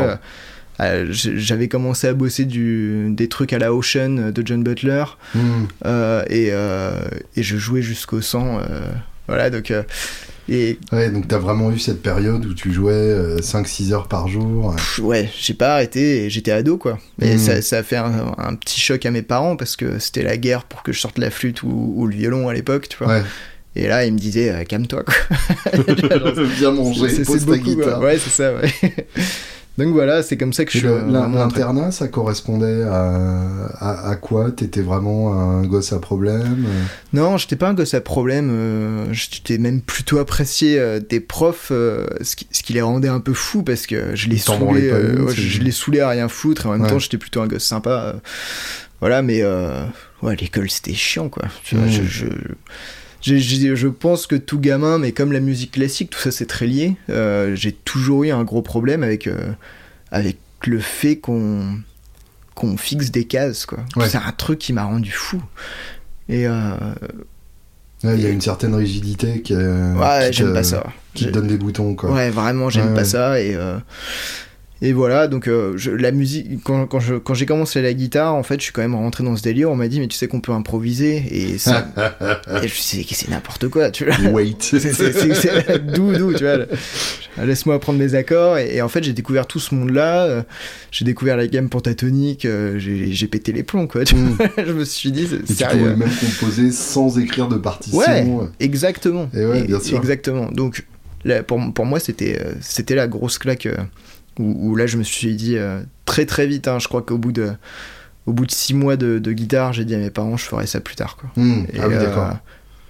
euh, 0.81 1.07
j'avais 1.11 1.69
commencé 1.69 2.07
à 2.07 2.13
bosser 2.13 2.45
du, 2.45 3.09
des 3.13 3.29
trucs 3.29 3.55
à 3.55 3.59
la 3.59 3.73
Ocean 3.73 4.31
de 4.31 4.43
John 4.47 4.63
Butler 4.63 5.05
hmm. 5.35 5.41
euh, 5.87 6.23
et, 6.29 6.49
et, 6.49 7.43
je 7.43 7.57
jouais 7.57 7.81
jusqu'au 7.81 8.21
sang. 8.21 8.61
voilà, 9.27 9.49
donc. 9.49 9.73
et... 10.51 10.79
Ouais, 10.93 11.11
donc 11.11 11.27
t'as 11.27 11.39
vraiment 11.39 11.71
eu 11.73 11.79
cette 11.79 12.03
période 12.03 12.45
où 12.45 12.53
tu 12.53 12.75
jouais 12.75 13.39
5-6 13.41 13.95
heures 13.95 14.09
par 14.09 14.29
jour. 14.29 14.77
ouais, 14.99 15.31
j'ai 15.39 15.55
pas 15.55 15.77
arrêté 15.77 16.25
et 16.27 16.31
j'étais 16.31 16.53
ado 16.53 16.77
quoi. 16.77 16.99
Mais 17.17 17.37
hmm. 17.37 17.39
ça, 17.39 17.63
ça, 17.63 17.79
a 17.79 17.83
fait 17.83 17.97
un, 17.97 18.35
un, 18.37 18.55
petit 18.55 18.81
choc 18.81 19.07
à 19.07 19.11
mes 19.11 19.23
parents 19.23 19.57
parce 19.57 19.77
que 19.77 19.99
c'était 19.99 20.25
la 20.25 20.37
guerre 20.37 20.65
pour 20.65 20.83
que 20.83 20.93
je 20.93 21.01
sorte 21.01 21.19
la 21.19 21.31
flûte 21.31 21.63
ou, 21.63 21.95
ou 21.97 22.07
le 22.07 22.15
violon 22.15 22.51
à 22.51 22.53
l'époque, 22.53 22.87
tu 22.91 22.99
vois. 22.99 23.15
Ouais. 23.15 23.23
Et 23.77 23.87
là, 23.87 24.05
il 24.05 24.13
me 24.13 24.19
disait, 24.19 24.51
euh, 24.51 24.65
calme-toi, 24.65 25.05
quoi. 25.05 25.15
Viens 26.59 26.73
manger, 26.73 27.23
pose 27.25 27.47
ta 27.47 27.59
guitare. 27.59 28.01
Ouais, 28.01 28.19
c'est 28.19 28.31
ça, 28.31 28.55
ouais. 28.55 28.73
Donc 29.79 29.95
voilà, 29.95 30.23
c'est 30.23 30.37
comme 30.37 30.53
ça 30.53 30.67
que 30.67 30.73
je 30.73 30.79
suis. 30.79 30.87
L'internat, 30.87 31.91
ça 31.91 32.09
correspondait 32.09 32.83
à, 32.83 34.11
à, 34.11 34.17
quoi? 34.17 34.51
T'étais 34.51 34.83
vraiment 34.83 35.33
un 35.33 35.65
gosse 35.65 35.95
à 35.95 36.01
problème? 36.01 36.67
Non, 37.15 37.39
j'étais 37.39 37.57
pas 37.57 37.69
un 37.69 37.75
gosse 37.75 37.95
à 37.95 38.03
problème. 38.03 38.51
Euh, 38.53 39.07
j'étais 39.13 39.57
même 39.57 39.81
plutôt 39.81 40.19
apprécié 40.19 40.79
euh, 40.79 41.01
des 41.01 41.21
profs, 41.21 41.69
ce, 41.69 42.37
qui, 42.37 42.47
ce, 42.51 42.63
qui, 42.63 42.75
les 42.75 42.83
rendait 42.83 43.09
un 43.09 43.21
peu 43.21 43.33
fous 43.33 43.63
parce 43.63 43.87
que 43.87 44.15
je 44.15 44.29
les 44.29 44.37
saoulais, 44.37 44.91
je, 45.35 45.63
les 45.63 45.71
saoulais 45.71 46.01
à 46.01 46.11
rien 46.11 46.29
foutre 46.29 46.67
et 46.67 46.69
en 46.69 46.77
même 46.77 46.87
temps, 46.87 46.99
j'étais 46.99 47.19
plutôt 47.19 47.41
un 47.41 47.47
gosse 47.47 47.65
sympa. 47.65 48.17
voilà, 48.99 49.23
mais 49.23 49.43
ouais, 50.23 50.37
l'école 50.37 50.69
c'était 50.69 50.95
chiant, 50.95 51.31
quoi. 51.31 51.45
Tu 51.65 51.77
vois, 51.77 51.87
je, 51.87 52.03
je 52.03 52.27
je 53.23 53.89
pense 53.89 54.27
que 54.27 54.37
tout 54.37 54.59
gamin, 54.59 54.99
mais 54.99 55.13
comme 55.13 55.33
la 55.33 55.41
musique 55.41 55.73
classique, 55.73 56.11
tout 56.11 56.19
ça 56.19 56.31
c'est 56.31 56.47
très 56.47 56.67
lié. 56.67 56.97
Euh, 57.09 57.55
j'ai 57.55 57.73
toujours 57.73 58.25
eu 58.25 58.31
un 58.31 58.45
gros 58.45 58.63
problème 58.63 59.03
avec, 59.03 59.27
euh, 59.27 59.53
avec 60.11 60.39
le 60.67 60.79
fait 60.79 61.17
qu'on 61.17 61.79
qu'on 62.55 62.77
fixe 62.77 63.11
des 63.11 63.25
cases. 63.25 63.65
quoi. 63.65 63.79
C'est 64.07 64.19
un 64.19 64.33
truc 64.33 64.59
qui 64.59 64.73
m'a 64.73 64.85
rendu 64.85 65.11
fou. 65.11 65.43
Et. 66.29 66.47
Euh, 66.47 66.75
il 68.03 68.21
y 68.21 68.25
a 68.25 68.31
une 68.31 68.41
certaine 68.41 68.75
rigidité 68.75 69.43
qui, 69.43 69.55
ouais, 69.55 70.31
j'aime 70.33 70.55
pas 70.55 70.65
ça. 70.65 70.87
qui 71.13 71.27
te 71.27 71.31
donne 71.31 71.49
des 71.49 71.59
boutons. 71.59 71.95
Quoi. 71.95 72.11
Ouais, 72.13 72.31
vraiment, 72.31 72.71
j'aime 72.71 72.95
pas 72.95 73.05
ça. 73.05 73.39
Et, 73.41 73.55
et 74.83 74.95
voilà, 74.95 75.29
donc 75.29 75.47
euh, 75.47 75.77
la 75.99 76.11
musique, 76.11 76.63
quand, 76.65 76.87
quand, 76.87 77.01
je, 77.01 77.17
quand 77.17 77.35
j'ai 77.35 77.45
commencé 77.45 77.83
la 77.83 77.93
guitare, 77.93 78.35
en 78.35 78.43
fait, 78.43 78.61
je 78.61 78.65
suis 78.65 78.73
quand 78.73 78.81
même 78.81 78.95
rentré 78.95 79.23
dans 79.23 79.37
ce 79.37 79.43
délire. 79.43 79.71
On 79.71 79.77
m'a 79.77 79.89
dit, 79.89 80.01
mais 80.01 80.09
tu 80.09 80.17
sais 80.17 80.27
qu'on 80.27 80.41
peut 80.41 80.53
improviser. 80.53 81.23
Et 81.31 81.59
ça. 81.59 81.87
et 81.99 82.57
je 82.57 82.63
me 82.63 82.69
suis 82.69 83.05
dit, 83.05 83.07
c'est 83.11 83.29
n'importe 83.29 83.69
quoi, 83.69 83.91
tu 83.91 84.07
vois. 84.07 84.17
Wait. 84.31 84.57
c'est 84.63 85.87
d'où, 85.93 86.33
tu 86.33 86.45
vois. 86.45 86.65
Laisse-moi 87.45 87.75
apprendre 87.75 87.99
mes 87.99 88.15
accords. 88.15 88.57
Et, 88.57 88.81
en 88.81 88.89
fait, 88.89 89.05
j'ai 89.05 89.13
découvert 89.13 89.47
tout 89.47 89.61
ce 89.61 89.75
monde-là. 89.75 90.25
Euh, 90.25 90.43
j'ai 90.91 91.05
découvert 91.05 91.37
la 91.37 91.47
gamme 91.47 91.69
pentatonique. 91.69 92.47
Euh, 92.47 92.79
j'ai 92.79 93.27
pété 93.27 93.53
les 93.53 93.63
plombs, 93.63 93.87
quoi. 93.87 94.05
Mm. 94.05 94.39
je 94.67 94.73
me 94.73 94.85
suis 94.87 95.13
dit, 95.13 95.29
c'est 95.29 95.57
sérieux. 95.57 95.93
Tu 95.93 95.99
même 95.99 96.09
composer 96.09 96.73
sans 96.73 97.19
écrire 97.19 97.49
de 97.49 97.57
partition. 97.57 97.99
Ouais, 97.99 98.27
exactement. 98.61 99.29
Et 99.35 99.45
ouais, 99.45 99.65
bien 99.65 99.79
sûr. 99.79 99.99
Exactement. 99.99 100.51
Donc, 100.51 100.87
pour, 101.47 101.61
pour 101.75 101.85
moi, 101.85 102.01
c'était 102.01 102.41
c'était 102.63 102.95
la 102.95 103.09
grosse 103.09 103.37
claque 103.37 103.69
où, 104.41 104.77
là 104.77 104.87
je 104.87 104.97
me 104.97 105.03
suis 105.03 105.35
dit 105.35 105.57
euh, 105.57 105.83
très 106.05 106.27
très 106.27 106.47
vite, 106.47 106.69
hein, 106.69 106.79
je 106.79 106.89
crois 106.89 107.03
qu'au 107.03 107.19
bout 107.19 107.33
de 107.33 107.53
au 108.27 108.33
bout 108.33 108.47
de 108.47 108.53
six 108.53 108.75
mois 108.75 108.97
de, 108.97 109.19
guitare, 109.33 109.73
j'ai 109.73 109.85
dit 109.85 109.95
à 109.95 109.99
mes 109.99 110.11
parents 110.11 110.37
je 110.37 110.45
ferai 110.45 110.67
ça 110.67 110.81
plus 110.81 110.95
tard. 110.95 111.17
Quoi. 111.17 111.31
Mmh. 111.37 111.67
ah 111.81 111.89
oui. 111.89 111.95
Euh, 111.97 112.31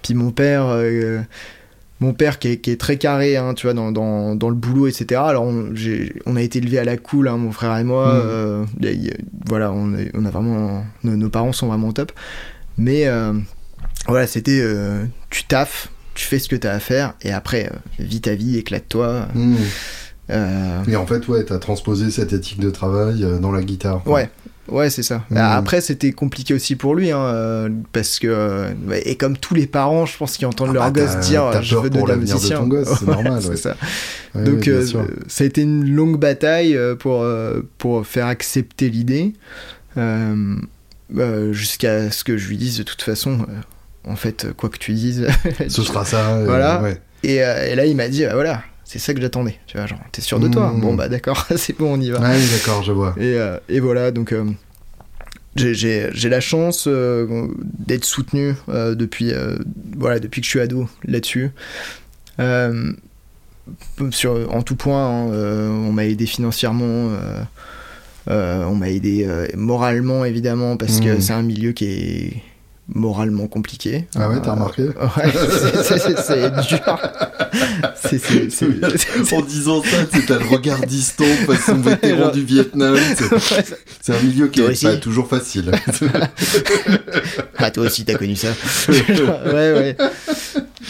puis 0.01 0.13
mon 0.13 0.31
père, 0.31 0.65
euh, 0.67 1.21
mon 1.99 2.13
père 2.13 2.39
qui 2.39 2.49
est, 2.49 2.57
qui 2.57 2.71
est, 2.71 2.79
très 2.79 2.97
carré, 2.97 3.37
hein, 3.37 3.53
tu 3.53 3.67
vois, 3.67 3.73
dans, 3.73 3.91
dans, 3.91 4.35
dans, 4.35 4.49
le 4.49 4.55
boulot, 4.55 4.87
etc. 4.87 5.21
Alors 5.23 5.43
on, 5.43 5.73
on 6.25 6.35
a 6.35 6.41
été 6.41 6.59
élevé 6.59 6.79
à 6.79 6.83
la 6.83 6.97
cool, 6.97 7.27
hein, 7.27 7.37
mon 7.37 7.51
frère 7.51 7.77
et 7.77 7.83
moi. 7.83 8.13
Mmh. 8.13 8.67
voilà, 9.47 9.71
on, 9.71 9.93
on, 10.13 10.25
a 10.25 10.29
vraiment, 10.29 10.83
nos, 11.03 11.29
parents 11.29 11.53
sont 11.53 11.67
vraiment 11.67 11.91
top. 11.91 12.11
Mais 12.77 13.07
voilà, 14.07 14.27
c'était 14.27 14.63
tu 15.29 15.45
taffes, 15.45 15.89
tu 16.13 16.25
fais 16.25 16.39
ce 16.39 16.49
que 16.49 16.55
tu 16.55 16.67
as 16.67 16.73
à 16.73 16.79
faire, 16.79 17.13
et 17.21 17.31
après, 17.31 17.71
vis 17.99 18.21
ta 18.21 18.35
vie, 18.35 18.57
éclate-toi. 18.57 19.27
Mmh. 19.33 19.55
Euh... 20.31 20.83
Et 20.87 20.95
en 20.95 21.05
fait, 21.05 21.27
ouais, 21.27 21.43
t'as 21.43 21.59
transposé 21.59 22.11
cette 22.11 22.33
éthique 22.33 22.59
de 22.59 22.69
travail 22.69 23.23
euh, 23.23 23.39
dans 23.39 23.51
la 23.51 23.61
guitare. 23.61 24.05
Ouais, 24.07 24.29
ouais, 24.69 24.89
c'est 24.89 25.03
ça. 25.03 25.23
Mmh. 25.29 25.37
Après, 25.37 25.81
c'était 25.81 26.11
compliqué 26.11 26.53
aussi 26.53 26.75
pour 26.75 26.95
lui, 26.95 27.11
hein, 27.11 27.19
euh, 27.19 27.69
parce 27.91 28.19
que 28.19 28.67
et 29.03 29.15
comme 29.15 29.37
tous 29.37 29.53
les 29.53 29.67
parents, 29.67 30.05
je 30.05 30.17
pense 30.17 30.37
qu'ils 30.37 30.47
entendent 30.47 30.69
ah 30.71 30.73
leur 30.73 30.91
bah, 30.91 31.01
gosse 31.01 31.17
dire, 31.27 31.61
je 31.61 31.75
veux 31.75 31.89
de 31.89 32.05
la 32.05 32.15
musicien. 32.15 32.57
De 32.57 32.61
ton 32.61 32.67
gosse, 32.67 32.89
c'est 32.99 33.07
normal. 33.07 33.41
c'est 33.41 33.57
ça. 33.57 33.75
Donc, 34.35 34.69
ça 35.27 35.43
a 35.43 35.47
été 35.47 35.61
une 35.61 35.89
longue 35.89 36.19
bataille 36.19 36.77
pour 36.99 37.25
pour 37.77 38.05
faire 38.07 38.27
accepter 38.27 38.89
l'idée, 38.89 39.33
jusqu'à 41.51 42.11
ce 42.11 42.23
que 42.23 42.37
je 42.37 42.47
lui 42.47 42.57
dise 42.57 42.77
de 42.77 42.83
toute 42.83 43.01
façon. 43.01 43.45
en 44.07 44.15
fait, 44.15 44.47
quoi 44.57 44.69
que 44.69 44.77
tu 44.77 44.93
dises, 44.93 45.27
ce 45.67 45.83
sera 45.83 46.05
ça. 46.05 46.41
voilà. 46.45 46.81
Et, 47.23 47.35
et, 47.35 47.75
là, 47.75 47.85
il 47.85 47.95
m'a 47.95 48.07
dit, 48.07 48.23
bah, 48.23 48.33
voilà, 48.33 48.63
c'est 48.91 48.99
ça 48.99 49.13
que 49.13 49.21
j'attendais. 49.21 49.55
Tu 49.67 49.77
vois, 49.77 49.87
genre, 49.87 49.99
t'es 50.11 50.19
sûr 50.19 50.37
de 50.41 50.49
toi? 50.49 50.73
Bon, 50.75 50.95
bah 50.95 51.07
d'accord, 51.07 51.47
c'est 51.55 51.77
bon, 51.77 51.93
on 51.93 52.01
y 52.01 52.09
va. 52.09 52.19
Ouais, 52.19 52.37
d'accord, 52.51 52.83
je 52.83 52.91
vois. 52.91 53.15
Et, 53.17 53.35
euh, 53.37 53.57
et 53.69 53.79
voilà, 53.79 54.11
donc 54.11 54.33
euh, 54.33 54.43
j'ai 55.55 56.11
la 56.29 56.41
chance 56.41 56.89
euh, 56.89 57.47
d'être 57.63 58.03
soutenu 58.03 58.53
depuis, 58.67 59.31
voilà, 59.95 60.19
depuis 60.19 60.41
que 60.41 60.45
je 60.45 60.49
suis 60.49 60.59
ado 60.59 60.89
là-dessus. 61.05 61.51
en 62.37 62.91
tout 64.65 64.75
point, 64.75 65.07
hein, 65.07 65.27
on 65.31 65.93
m'a 65.93 66.03
aidé 66.03 66.25
financièrement. 66.25 67.11
on 68.27 68.75
m'a 68.75 68.89
aidé 68.89 69.25
moralement 69.55 70.25
évidemment 70.25 70.75
parce 70.75 70.99
que 70.99 71.15
mmh. 71.15 71.21
c'est 71.21 71.33
un 71.33 71.43
milieu 71.43 71.71
qui 71.71 71.85
est 71.85 72.43
moralement 72.93 73.47
compliqué. 73.47 74.05
Ah 74.15 74.29
ouais, 74.29 74.37
t'as 74.43 74.53
remarqué 74.53 74.83
Ouais, 74.83 75.31
c'est- 75.83 75.97
c'est 75.97 76.19
c'est 76.19 76.51
dur. 76.67 76.99
C'est- 77.95 78.19
c'est- 78.19 78.49
c'est- 78.49 79.33
En 79.33 79.41
disant 79.41 79.81
ça, 79.83 80.05
tu 80.11 80.19
sais, 80.19 80.25
t'as 80.25 80.39
le 80.39 80.45
regard 80.45 80.79
distant 80.85 81.23
façon 81.45 81.75
vétéran 81.75 82.17
Genre- 82.19 82.31
du 82.31 82.43
Vietnam. 82.43 82.97
c'est- 83.17 83.75
C'est 84.01 84.13
un 84.15 84.21
milieu 84.21 84.47
qui 84.47 84.61
est 84.61 84.81
pas 84.83 84.95
toujours 84.97 85.27
facile. 85.27 85.71
Ah, 87.57 87.69
toi 87.71 87.85
aussi, 87.85 88.03
t'as 88.05 88.15
connu 88.15 88.35
ça. 88.35 88.49
ouais, 88.89 89.53
ouais. 89.53 89.97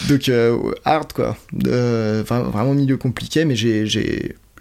Donc, 0.09 0.29
euh, 0.29 0.57
hard, 0.85 1.11
quoi. 1.13 1.35
Euh, 1.67 2.23
vra- 2.23 2.49
vraiment 2.49 2.73
milieu 2.73 2.97
compliqué, 2.97 3.43
mais 3.45 3.55
j'ai, 3.55 3.85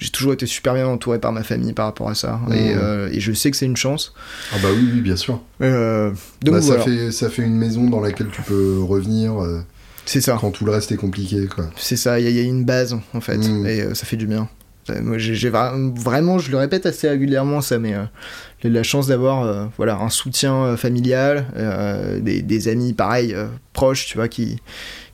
j'ai, 0.00 0.10
toujours 0.10 0.32
été 0.32 0.46
super 0.46 0.74
bien 0.74 0.86
entouré 0.88 1.18
par 1.20 1.30
ma 1.32 1.42
famille 1.44 1.72
par 1.72 1.86
rapport 1.86 2.08
à 2.08 2.14
ça. 2.16 2.40
Et, 2.50 2.74
Mmh. 2.74 2.78
euh, 2.78 3.08
et 3.12 3.20
je 3.20 3.32
sais 3.32 3.50
que 3.50 3.56
c'est 3.56 3.66
une 3.66 3.76
chance. 3.76 4.12
ah 4.52 4.56
bah 4.62 4.68
oui, 4.74 4.88
oui, 4.94 5.00
bien 5.02 5.16
sûr. 5.16 5.40
Euh, 5.62 6.10
donc, 6.42 6.54
Bah, 6.54 6.60
voilà. 6.60 6.82
ça, 6.82 6.90
fait, 6.90 7.12
ça 7.12 7.30
fait 7.30 7.42
une 7.42 7.56
maison 7.56 7.88
dans 7.88 8.00
laquelle 8.00 8.28
tu 8.32 8.42
peux 8.42 8.80
revenir 8.82 9.40
euh, 9.42 9.60
C'est 10.06 10.20
ça. 10.20 10.36
quand 10.40 10.50
tout 10.50 10.64
le 10.64 10.72
reste 10.72 10.90
est 10.92 10.96
compliqué, 10.96 11.46
quoi. 11.46 11.70
C'est 11.76 11.96
ça. 11.96 12.18
Il 12.18 12.24
y, 12.24 12.26
a- 12.26 12.30
il 12.30 12.36
y 12.36 12.40
a 12.40 12.42
une 12.42 12.64
base, 12.64 12.96
en 13.14 13.20
fait. 13.20 13.36
Mmh. 13.38 13.66
Et 13.66 13.80
euh, 13.82 13.94
ça 13.94 14.06
fait 14.06 14.16
du 14.16 14.26
bien. 14.26 14.48
Euh, 14.88 15.00
Moi, 15.02 15.18
j'ai, 15.18 15.34
j'ai 15.34 15.50
vra- 15.50 15.74
vraiment, 15.94 16.38
je 16.38 16.50
le 16.50 16.56
répète 16.56 16.86
assez 16.86 17.08
régulièrement, 17.08 17.60
ça, 17.60 17.78
mais 17.78 17.94
euh, 17.94 18.04
j'ai 18.62 18.70
la 18.70 18.82
chance 18.82 19.06
d'avoir 19.08 19.42
euh, 19.42 19.66
voilà, 19.76 19.96
un 19.98 20.08
soutien 20.08 20.54
euh, 20.64 20.76
familial, 20.76 21.46
des, 22.22 22.40
des 22.42 22.68
amis 22.68 22.92
pareil, 22.94 23.36
proches, 23.74 24.06
tu 24.06 24.16
vois, 24.16 24.28
qui, 24.28 24.58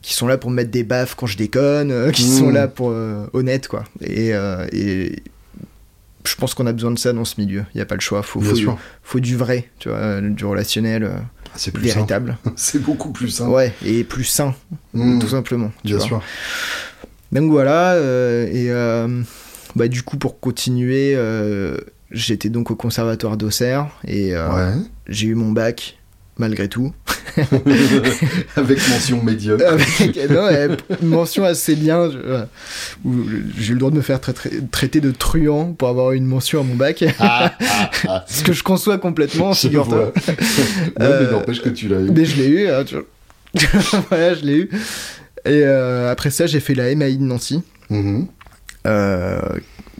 qui 0.01 0.13
sont 0.13 0.27
là 0.27 0.37
pour 0.37 0.49
me 0.51 0.55
mettre 0.55 0.71
des 0.71 0.83
baffes 0.83 1.15
quand 1.15 1.27
je 1.27 1.37
déconne, 1.37 2.11
qui 2.11 2.23
Mmh. 2.23 2.37
sont 2.39 2.49
là 2.49 2.67
pour 2.67 2.93
honnête, 3.33 3.67
quoi. 3.67 3.83
Et, 4.01 4.29
et 4.71 5.23
je 6.25 6.35
pense 6.35 6.53
qu'on 6.53 6.65
a 6.67 6.73
besoin 6.73 6.91
de 6.91 6.99
ça 6.99 7.13
dans 7.13 7.25
ce 7.25 7.39
milieu. 7.39 7.63
Il 7.73 7.77
n'y 7.77 7.81
a 7.81 7.85
pas 7.85 7.95
le 7.95 8.01
choix. 8.01 8.21
Faut, 8.23 8.41
faut, 9.03 9.19
du 9.19 9.35
vrai, 9.37 9.69
tu 9.79 9.89
vois, 9.89 10.19
du 10.21 10.43
relationnel 10.45 11.09
Ah, 11.45 11.49
C'est 11.55 11.71
plus 11.71 11.83
simple. 11.87 11.95
véritable. 11.99 12.37
C'est 12.55 12.79
beaucoup 12.81 13.11
plus 13.11 13.29
simple. 13.29 13.51
Ouais, 13.51 13.73
et 13.85 14.03
plus 14.03 14.23
sain, 14.25 14.53
Mmh, 14.93 15.19
tout 15.19 15.27
simplement. 15.27 15.71
tu 15.83 15.87
bien 15.87 15.97
vois. 15.97 16.05
sûr. 16.05 16.21
Donc 17.31 17.51
voilà, 17.51 17.95
et 18.51 18.69
bah, 19.77 19.87
du 19.87 20.03
coup, 20.03 20.17
pour 20.17 20.39
continuer, 20.39 21.13
euh, 21.15 21.77
j'étais 22.11 22.49
donc 22.49 22.71
au 22.71 22.75
conservatoire 22.75 23.37
d'Auxerre 23.37 23.87
et 24.05 24.35
euh, 24.35 24.49
Ouais. 24.49 24.73
j'ai 25.07 25.27
eu 25.27 25.35
mon 25.35 25.51
bac, 25.51 25.97
malgré 26.37 26.67
tout. 26.67 26.93
Avec 28.55 28.79
mention 28.89 29.23
médiocre. 29.23 29.63
Avec 29.67 30.29
non, 30.31 30.47
une 31.01 31.07
mention 31.07 31.43
assez 31.43 31.75
bien. 31.75 31.99
euh, 31.99 32.45
J'ai 33.57 33.69
eu 33.71 33.73
le 33.73 33.79
droit 33.79 33.91
de 33.91 33.95
me 33.97 34.01
faire 34.01 34.17
tra- 34.19 34.33
tra- 34.33 34.69
traiter 34.71 35.01
de 35.01 35.11
truand 35.11 35.73
pour 35.73 35.87
avoir 35.89 36.13
une 36.13 36.25
mention 36.25 36.61
à 36.61 36.63
mon 36.63 36.75
bac. 36.75 37.03
Ah, 37.19 37.53
ah, 37.59 37.89
ah. 38.07 38.25
Ce 38.27 38.43
que 38.43 38.53
je 38.53 38.63
conçois 38.63 38.97
complètement, 38.97 39.53
figure-toi. 39.53 40.13
mais 40.27 41.05
Euh, 41.05 41.31
n'empêche 41.31 41.61
que 41.61 41.69
tu 41.69 41.87
l'as 41.87 41.99
eu. 42.01 42.09
Mais 42.11 42.25
je 42.25 42.37
l'ai 42.37 42.47
eu. 42.47 42.67
hein, 42.69 42.83
tu 42.85 42.95
voilà, 44.09 44.33
je 44.33 44.43
l'ai 44.45 44.57
eu. 44.57 44.69
Et 45.45 45.61
euh, 45.63 46.11
après 46.11 46.29
ça, 46.31 46.45
j'ai 46.47 46.59
fait 46.59 46.75
la 46.75 46.93
MAI 46.95 47.17
de 47.17 47.23
Nancy. 47.23 47.61
Mhm. 47.89 48.21
euh, 48.21 48.21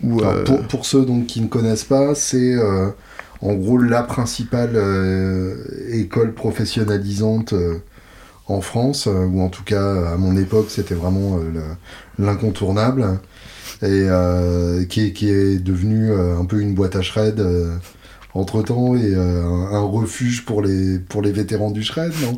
où, 0.03 0.21
Alors, 0.21 0.33
euh, 0.33 0.43
pour, 0.43 0.61
pour 0.67 0.85
ceux 0.85 1.05
donc, 1.05 1.27
qui 1.27 1.41
ne 1.41 1.47
connaissent 1.47 1.83
pas, 1.83 2.15
c'est 2.15 2.55
euh, 2.55 2.89
en 3.41 3.53
gros 3.55 3.77
la 3.77 4.03
principale 4.03 4.71
euh, 4.75 5.55
école 5.91 6.33
professionnalisante 6.33 7.53
euh, 7.53 7.79
en 8.47 8.61
France, 8.61 9.07
euh, 9.07 9.25
ou 9.25 9.41
en 9.41 9.49
tout 9.49 9.63
cas 9.63 10.13
à 10.13 10.17
mon 10.17 10.37
époque 10.37 10.67
c'était 10.69 10.95
vraiment 10.95 11.39
euh, 11.39 11.51
le- 11.53 12.25
l'incontournable, 12.25 13.19
et 13.83 13.87
euh, 14.09 14.85
qui, 14.85 15.07
est, 15.07 15.13
qui 15.13 15.29
est 15.29 15.59
euh, 16.11 16.39
un 16.39 16.45
peu 16.45 16.61
une 16.61 16.75
boîte 16.75 16.95
à 16.95 17.01
shred 17.01 17.39
temps 18.45 18.95
et 18.95 19.13
euh, 19.15 19.43
un, 19.43 19.79
refuge 19.81 20.45
pour 20.45 20.61
les, 20.61 20.99
pour 20.99 21.21
les 21.21 21.31
vétérans 21.31 21.71
du 21.71 21.83
shred, 21.83 22.11
non? 22.23 22.37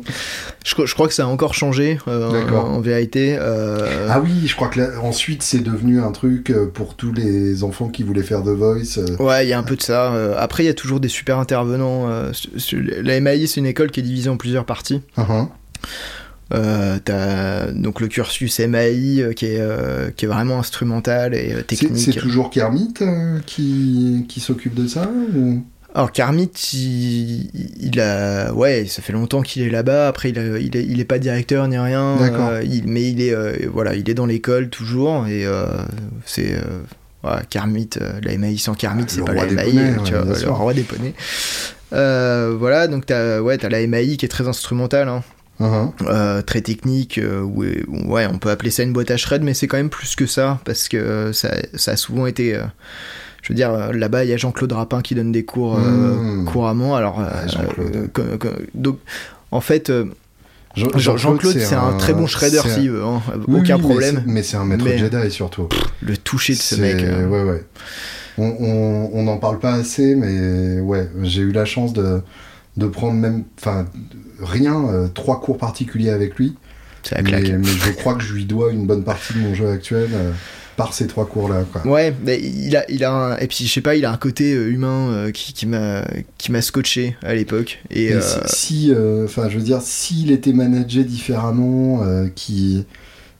Je, 0.64 0.74
crois- 0.74 0.86
je 0.86 0.94
crois 0.94 1.08
que 1.08 1.14
ça 1.14 1.24
a 1.24 1.26
encore 1.26 1.54
changé 1.54 1.98
euh, 2.08 2.48
en, 2.50 2.80
vérité. 2.80 3.36
euh, 3.38 4.08
Ah 4.10 4.20
oui, 4.20 4.46
je 4.46 4.54
crois 4.54 4.68
que 4.68 4.80
là, 4.80 4.88
ensuite 5.02 5.42
c'est 5.42 5.60
devenu 5.62 6.00
un 6.00 6.12
truc 6.12 6.52
pour 6.74 6.94
tous 6.94 7.12
les 7.12 7.64
enfants 7.64 7.88
qui 7.88 8.02
voulaient 8.02 8.22
faire 8.22 8.42
The 8.42 8.48
Voice. 8.48 8.98
Ouais, 9.18 9.46
il 9.46 9.48
y 9.48 9.52
a 9.52 9.58
un 9.58 9.62
peu 9.62 9.76
de 9.76 9.82
ça. 9.82 10.12
Après, 10.38 10.62
il 10.64 10.66
y 10.66 10.70
a 10.70 10.74
toujours 10.74 11.00
des 11.00 11.08
super 11.08 11.38
intervenants. 11.38 12.08
la 12.08 13.20
MAI, 13.20 13.46
c'est 13.46 13.60
une 13.60 13.66
école 13.66 13.90
qui 13.90 14.00
est 14.00 14.04
divisée 14.04 14.30
en 14.30 14.36
plusieurs 14.36 14.64
parties. 14.64 15.00
uh-huh. 15.16 15.48
Euh, 16.52 16.98
T'as 17.04 17.70
donc 17.70 18.00
le 18.00 18.08
cursus 18.08 18.58
MAI 18.58 19.20
euh, 19.20 19.32
qui, 19.32 19.46
est, 19.46 19.60
euh, 19.60 20.10
qui 20.10 20.24
est 20.24 20.28
vraiment 20.28 20.58
instrumental 20.58 21.34
et 21.34 21.62
technique. 21.62 21.96
C'est 21.96 22.12
toujours 22.18 22.50
Kermit 22.50 22.92
qui, 23.46 24.26
qui 24.28 24.40
s'occupe 24.40 24.74
de 24.74 24.86
ça 24.88 25.08
ou... 25.36 25.62
Alors 25.94 26.12
Kermit, 26.12 26.50
il, 26.72 27.50
il 27.80 28.00
a, 28.00 28.52
ouais, 28.52 28.86
ça 28.86 29.02
fait 29.02 29.12
longtemps 29.12 29.42
qu'il 29.42 29.62
est 29.62 29.70
là-bas. 29.70 30.06
Après, 30.08 30.30
il, 30.30 30.38
a- 30.38 30.58
il, 30.58 30.76
est, 30.76 30.84
il 30.84 31.00
est 31.00 31.04
pas 31.04 31.18
directeur 31.18 31.66
ni 31.66 31.76
rien. 31.78 32.16
Euh, 32.20 32.62
il- 32.64 32.86
mais 32.86 33.10
il 33.10 33.20
est, 33.20 33.34
euh, 33.34 33.56
voilà, 33.72 33.94
il 33.94 34.08
est 34.08 34.14
dans 34.14 34.26
l'école 34.26 34.68
toujours 34.68 35.26
et 35.26 35.44
euh, 35.44 35.66
c'est. 36.24 36.54
voilà, 37.22 37.42
Kermit, 37.50 37.90
la 38.22 38.38
MAI 38.38 38.56
sans 38.56 38.74
Kermit, 38.74 39.06
c'est 39.08 39.24
pas 39.24 39.34
la 39.34 39.46
MAI, 39.46 39.64
poneys, 39.64 39.94
tu 40.04 40.14
ouais, 40.14 40.20
vois, 40.22 40.34
bien 40.36 40.46
le 40.46 40.50
roi 40.52 40.74
des 40.74 40.82
poneys. 40.84 41.14
Voilà, 41.90 42.86
donc 42.86 43.06
t'as 43.06 43.40
ouais, 43.40 43.64
as 43.64 43.68
la 43.68 43.84
MAI 43.86 44.16
qui 44.16 44.24
est 44.24 44.28
très 44.28 44.48
instrumentale, 44.48 45.08
hein, 45.08 45.22
Uh-huh. 45.60 46.42
très 46.44 46.62
technique, 46.62 47.20
où, 47.22 47.62
où, 47.88 48.12
ouais, 48.14 48.26
on 48.32 48.38
peut 48.38 48.48
appeler 48.48 48.70
ça 48.70 48.82
une 48.82 48.94
boîte 48.94 49.10
à 49.10 49.18
shred, 49.18 49.42
mais 49.42 49.52
c'est 49.52 49.66
quand 49.66 49.76
même 49.76 49.90
plus 49.90 50.16
que 50.16 50.24
ça, 50.24 50.58
parce 50.64 50.88
que 50.88 51.32
ça, 51.34 51.50
ça 51.74 51.90
a 51.90 51.96
souvent 51.96 52.26
été... 52.26 52.58
je 53.42 53.48
veux 53.48 53.54
dire, 53.54 53.70
euh, 53.72 53.92
là-bas, 53.92 54.24
il 54.24 54.30
y 54.30 54.32
a 54.32 54.36
Jean-Claude 54.36 54.72
Rapin 54.72 55.00
qui 55.00 55.14
donne 55.14 55.32
des 55.32 55.44
cours 55.44 55.78
euh, 55.78 55.80
Mmh. 56.16 56.44
couramment. 56.46 56.94
Alors, 56.96 57.20
euh, 57.20 58.06
donc, 58.74 58.98
en 59.50 59.60
fait, 59.60 59.90
Jean- 60.76 60.88
Jean- 60.96 61.16
Jean-Claude, 61.16 61.58
c'est 61.58 61.74
un, 61.74 61.94
très 61.94 62.12
bon 62.12 62.26
shredder, 62.26 62.58
c'est 62.62 62.70
un- 62.70 62.74
s'il 62.74 62.90
veut, 62.90 63.02
hein, 63.04 63.20
Oui, 63.48 63.60
aucun 63.60 63.76
oui, 63.76 63.82
problème. 63.82 64.22
Mais 64.26 64.42
c'est 64.42 64.56
un 64.56 64.64
maître 64.64 64.84
Mais- 64.84 64.98
Jedi 64.98 65.30
surtout. 65.30 65.68
Le 66.02 66.16
toucher 66.16 66.52
de 66.54 66.58
ce 66.58 66.76
mec. 66.76 66.96
euh, 66.96 67.26
Ouais, 67.28 67.42
ouais. 67.42 67.64
On 68.38 69.22
n'en 69.22 69.36
parle 69.38 69.58
pas 69.58 69.72
assez, 69.74 70.14
mais 70.14 70.80
ouais, 70.80 71.08
j'ai 71.22 71.42
eu 71.42 71.52
la 71.52 71.64
chance 71.64 71.92
de, 71.92 72.22
de 72.76 72.86
prendre 72.86 73.14
même. 73.14 73.44
Enfin, 73.58 73.86
rien, 74.40 74.82
euh, 74.88 75.08
trois 75.08 75.40
cours 75.40 75.58
particuliers 75.58 76.10
avec 76.10 76.36
lui. 76.36 76.56
c'est 77.02 77.16
la 77.16 77.22
Mais, 77.22 77.40
mais 77.58 77.64
je 77.64 77.90
crois 77.92 78.14
que 78.14 78.22
je 78.22 78.32
lui 78.32 78.44
dois 78.46 78.70
une 78.72 78.86
bonne 78.86 79.04
partie 79.04 79.34
de 79.34 79.38
mon 79.40 79.54
jeu 79.54 79.68
actuel 79.70 80.08
euh, 80.14 80.30
par 80.80 80.94
ces 80.94 81.06
trois 81.06 81.26
cours-là. 81.26 81.64
quoi. 81.70 81.86
Ouais, 81.86 82.14
mais 82.24 82.40
il 82.40 82.74
a, 82.74 82.90
il 82.90 83.04
a 83.04 83.12
un, 83.12 83.36
et 83.36 83.46
puis 83.48 83.66
je 83.66 83.70
sais 83.70 83.82
pas, 83.82 83.96
il 83.96 84.04
a 84.06 84.10
un 84.10 84.16
côté 84.16 84.54
euh, 84.54 84.70
humain 84.70 85.10
euh, 85.10 85.30
qui, 85.30 85.52
qui 85.52 85.66
m'a, 85.66 86.04
qui 86.38 86.50
m'a 86.52 86.62
scotché 86.62 87.16
à 87.22 87.34
l'époque. 87.34 87.80
Et, 87.90 88.12
euh, 88.14 88.20
si, 88.22 88.38
si, 88.86 88.92
euh, 88.94 89.26
enfin, 89.26 89.50
je 89.50 89.58
veux 89.58 89.62
dire, 89.64 89.80
s'il 89.82 90.30
était 90.30 90.54
managé 90.54 91.04
différemment, 91.04 92.02
euh, 92.02 92.28
qui 92.34 92.86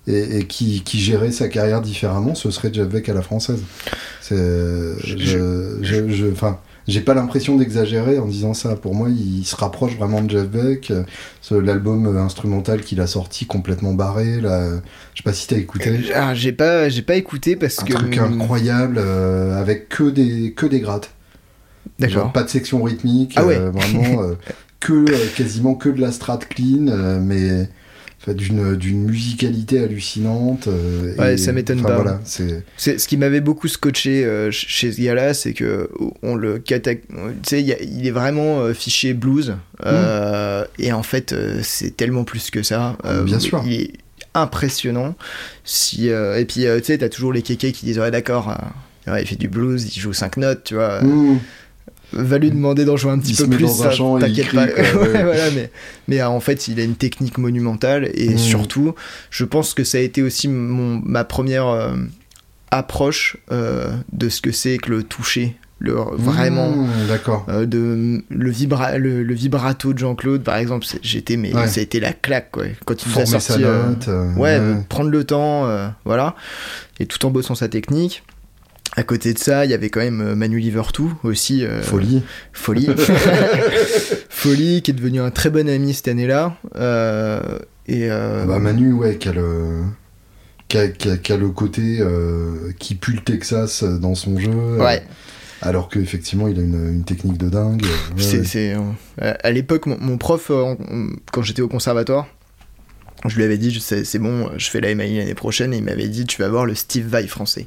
et, 0.07 0.39
et 0.41 0.47
qui, 0.47 0.83
qui 0.83 0.99
gérait 0.99 1.31
sa 1.33 1.49
carrière 1.49 1.81
différemment, 1.81 2.35
ce 2.35 2.51
serait 2.51 2.71
Jeff 2.73 2.89
Beck 2.89 3.09
à 3.09 3.15
la 3.15 3.23
française. 3.23 3.61
C'est, 4.21 4.37
Je- 4.37 5.17
je, 5.19 5.79
je, 5.83 6.09
je- 6.09 6.27
enfin, 6.33 6.59
j'ai 6.91 7.01
pas 7.01 7.15
l'impression 7.15 7.57
d'exagérer 7.57 8.19
en 8.19 8.27
disant 8.27 8.53
ça. 8.55 8.77
Pour 8.77 8.95
moi, 8.95 9.09
il 9.09 9.45
se 9.45 9.57
rapproche 9.57 9.97
vraiment 9.97 10.21
de 10.23 10.31
Jeff 10.31 10.49
Beck. 10.49 10.91
Euh, 10.91 11.05
L'album 11.63 12.07
euh, 12.07 12.21
instrumental 12.21 12.83
qu'il 12.83 13.01
a 13.01 13.07
sorti 13.07 13.45
complètement 13.47 13.93
barré, 13.95 14.41
là, 14.41 14.69
je 15.15 15.19
sais 15.19 15.25
pas 15.25 15.33
si 15.33 15.47
t'as 15.49 15.57
écouté. 15.57 15.99
ah, 16.15 16.35
j'ai 16.35 16.53
pas, 16.53 16.89
j'ai 16.89 17.03
pas 17.03 17.17
écouté 17.17 17.57
parce 17.57 17.81
Un 17.81 17.85
que. 17.87 17.93
truc 17.95 18.19
incroyable 18.19 18.97
euh, 18.99 19.61
avec 19.61 19.89
que 19.89 20.11
des 20.11 20.53
que 20.53 20.67
des 20.67 20.81
grattes. 20.81 21.11
D'accord. 21.99 22.33
pas 22.33 22.43
de 22.45 22.49
section 22.49 22.83
rythmique, 22.83 23.33
Ah 23.37 23.45
ouais. 23.47 23.57
euh, 23.57 23.71
vraiment 23.71 24.23
euh, 24.23 24.35
que 24.81 24.93
euh, 24.93 25.17
quasiment 25.37 25.75
que 25.75 25.89
de 25.89 26.01
la 26.01 26.13
strat 26.13 26.39
clean, 26.39 26.87
euh, 26.89 27.19
mais 27.21 27.69
d'une 28.29 28.77
d'une 28.77 29.05
musicalité 29.05 29.79
hallucinante. 29.81 30.69
euh, 30.69 31.15
Ouais, 31.17 31.35
et- 31.35 31.37
ça 31.39 31.53
m'étonne 31.53 31.83
pas. 31.83 31.95
Voilà, 31.97 32.21
c'est 32.77 32.99
ce 32.99 33.09
qui 33.09 33.17
m'avait 33.17 33.41
beaucoup 33.41 33.67
scotché 33.69 34.25
euh, 34.25 34.47
ch- 34.53 34.67
chez 34.69 34.93
ce 34.93 35.01
gars-là, 35.01 35.33
c'est 35.35 35.53
que 35.55 35.89
on 36.23 36.35
le 36.37 36.59
cata- 36.59 36.95
tu 36.95 37.01
sais, 37.45 37.63
il 37.63 38.07
est 38.07 38.11
vraiment 38.11 38.61
euh, 38.61 38.75
fiché 38.75 39.15
blues, 39.15 39.57
euh, 39.87 40.65
et 40.79 40.93
en 40.93 41.03
fait, 41.03 41.33
euh, 41.33 41.61
c'est 41.63 41.97
tellement 41.97 42.25
plus 42.25 42.51
que 42.51 42.63
ça. 42.63 42.97
Euh, 43.05 43.23
Bien 43.25 43.39
sûr. 43.39 43.63
Il 43.67 43.73
est 43.73 43.91
impressionnant. 44.35 45.15
Si 45.65 46.11
euh, 46.11 46.39
et 46.39 46.45
puis 46.45 46.67
euh, 46.67 46.79
tu 46.79 46.87
sais, 46.87 46.99
t'as 46.99 47.09
toujours 47.09 47.33
les 47.33 47.43
kékés 47.43 47.73
qui 47.73 47.87
disent 47.87 47.99
ouais 47.99 48.11
d'accord, 48.11 48.51
euh, 49.09 49.13
ouais, 49.13 49.23
il 49.23 49.27
fait 49.27 49.37
du 49.37 49.49
blues, 49.49 49.95
il 49.97 50.01
joue 50.01 50.13
5 50.13 50.37
notes, 50.37 50.65
tu 50.65 50.75
vois. 50.75 51.01
Mmh. 51.03 51.39
Va 52.13 52.39
lui 52.39 52.51
demander 52.51 52.85
d'en 52.85 52.97
jouer 52.97 53.13
un 53.13 53.19
petit 53.19 53.33
Il 53.33 53.37
peu 53.37 53.45
se 53.45 53.49
met 53.49 53.57
plus, 53.57 53.65
dans 53.67 53.83
un 53.83 53.85
ça, 53.85 53.91
champ 53.93 54.19
et 54.19 54.29
il 54.29 54.43
crie, 54.45 54.57
pas. 54.57 54.67
quoi, 54.67 54.83
ouais. 54.83 55.09
Ouais, 55.13 55.23
voilà, 55.25 55.51
mais, 55.55 55.71
mais 56.09 56.23
en 56.23 56.41
fait, 56.41 56.67
il 56.69 56.81
a 56.81 56.83
une 56.85 56.97
technique 56.97 57.39
monumentale 57.39 58.11
et 58.15 58.31
Mm. 58.35 58.39
surtout, 58.39 58.95
je 59.31 59.45
pense 59.45 59.75
que 59.75 59.85
ça 59.85 59.99
a 59.99 60.01
été 60.01 60.23
aussi 60.23 60.49
mon, 60.49 61.01
ma 61.05 61.25
première 61.25 61.67
euh, 61.69 61.95
approche 62.71 63.37
euh, 63.53 63.91
de 64.13 64.29
ce 64.29 64.41
que 64.41 64.53
c'est 64.53 64.79
que 64.79 64.91
le 64.91 65.03
toucher, 65.03 65.57
le 65.79 65.95
vraiment. 66.13 66.71
Mmh, 66.71 66.89
D'accord. 67.09 67.47
euh, 67.49 67.65
de 67.67 68.23
le, 68.29 68.51
vibra 68.51 68.99
le, 68.99 69.23
le 69.23 69.35
vibrato 69.35 69.93
de 69.93 69.99
Jean-Claude 69.99 70.43
par 70.43 70.57
exemple 70.57 70.87
j'étais 71.03 71.37
mais 71.37 71.55
Ouais. 71.55 71.67
ça 71.69 71.81
a 71.81 71.83
été 71.83 72.01
la 72.01 72.13
claque 72.13 72.51
quoi 72.51 72.65
quand 72.85 73.03
il 73.07 73.13
nous 73.13 73.19
a 73.21 73.27
sorti 73.27 73.63
note. 73.63 74.09
ouais, 74.37 74.61
prendre 74.89 75.11
le 75.11 75.25
temps, 75.25 75.69
voilà, 76.05 76.35
et 76.99 77.07
tout 77.07 77.25
en 77.25 77.31
bossant 77.31 77.55
sa 77.55 77.69
technique. 77.69 78.23
À 79.01 79.03
côté 79.03 79.33
de 79.33 79.39
ça, 79.39 79.65
il 79.65 79.71
y 79.71 79.75
avait 79.75 79.89
quand 79.89 80.01
même 80.01 80.21
euh, 80.21 80.35
Manu 80.35 80.59
Livertou 80.59 81.15
aussi. 81.25 81.65
euh, 81.65 81.81
Folie. 81.81 82.23
Folie. 82.53 82.87
folie, 84.29 84.83
qui 84.83 84.91
est 84.91 84.95
devenu 84.95 85.21
un 85.21 85.31
très 85.31 85.49
bon 85.49 85.67
ami 85.69 85.95
cette 85.95 86.09
année-là. 86.09 86.55
Euh, 86.77 87.41
et 87.87 88.09
Bah, 88.09 88.59
Manu, 88.59 88.93
ouais, 88.93 89.17
qui 89.17 89.29
a 89.29 89.33
le, 89.33 89.85
qui 90.69 90.77
a, 90.77 90.89
qui 90.89 91.09
a- 91.11 91.17
qui 91.17 91.33
a 91.33 91.37
le 91.39 91.49
côté 91.49 92.01
qui 92.79 92.95
pue 92.95 93.13
le 93.13 93.21
Texas 93.21 93.85
dans 93.85 94.15
son 94.15 94.39
jeu. 94.39 94.51
ouais, 94.79 95.03
alors 95.63 95.89
qu'effectivement, 95.89 96.49
il 96.49 96.59
a 96.59 96.63
une, 96.63 96.93
une 96.93 97.05
technique 97.05 97.39
de 97.39 97.49
dingue. 97.49 97.83
ouais, 97.83 98.45
c'est, 98.45 98.75
à 99.19 99.51
l'époque, 99.51 99.87
mon, 99.87 99.97
mon 99.99 100.19
prof, 100.19 100.51
quand 101.33 101.43
j'étais 101.43 101.63
au 101.63 101.69
conservatoire, 101.69 102.27
je 103.27 103.37
lui 103.37 103.45
avais 103.45 103.59
dit, 103.59 103.79
c'est 103.81 104.19
bon, 104.19 104.51
je 104.57 104.71
fais 104.71 104.81
la 104.81 104.95
MAI 104.95 105.19
l'année 105.19 105.35
prochaine, 105.35 105.75
et 105.75 105.79
il 105.79 105.85
m'avait 105.85 106.09
dit, 106.09 106.25
tu 106.25 106.41
vas 106.41 106.49
voir 106.49 106.65
le 106.67 106.75
Steve 106.75 107.07
Vai 107.07 107.27
français. 107.27 107.67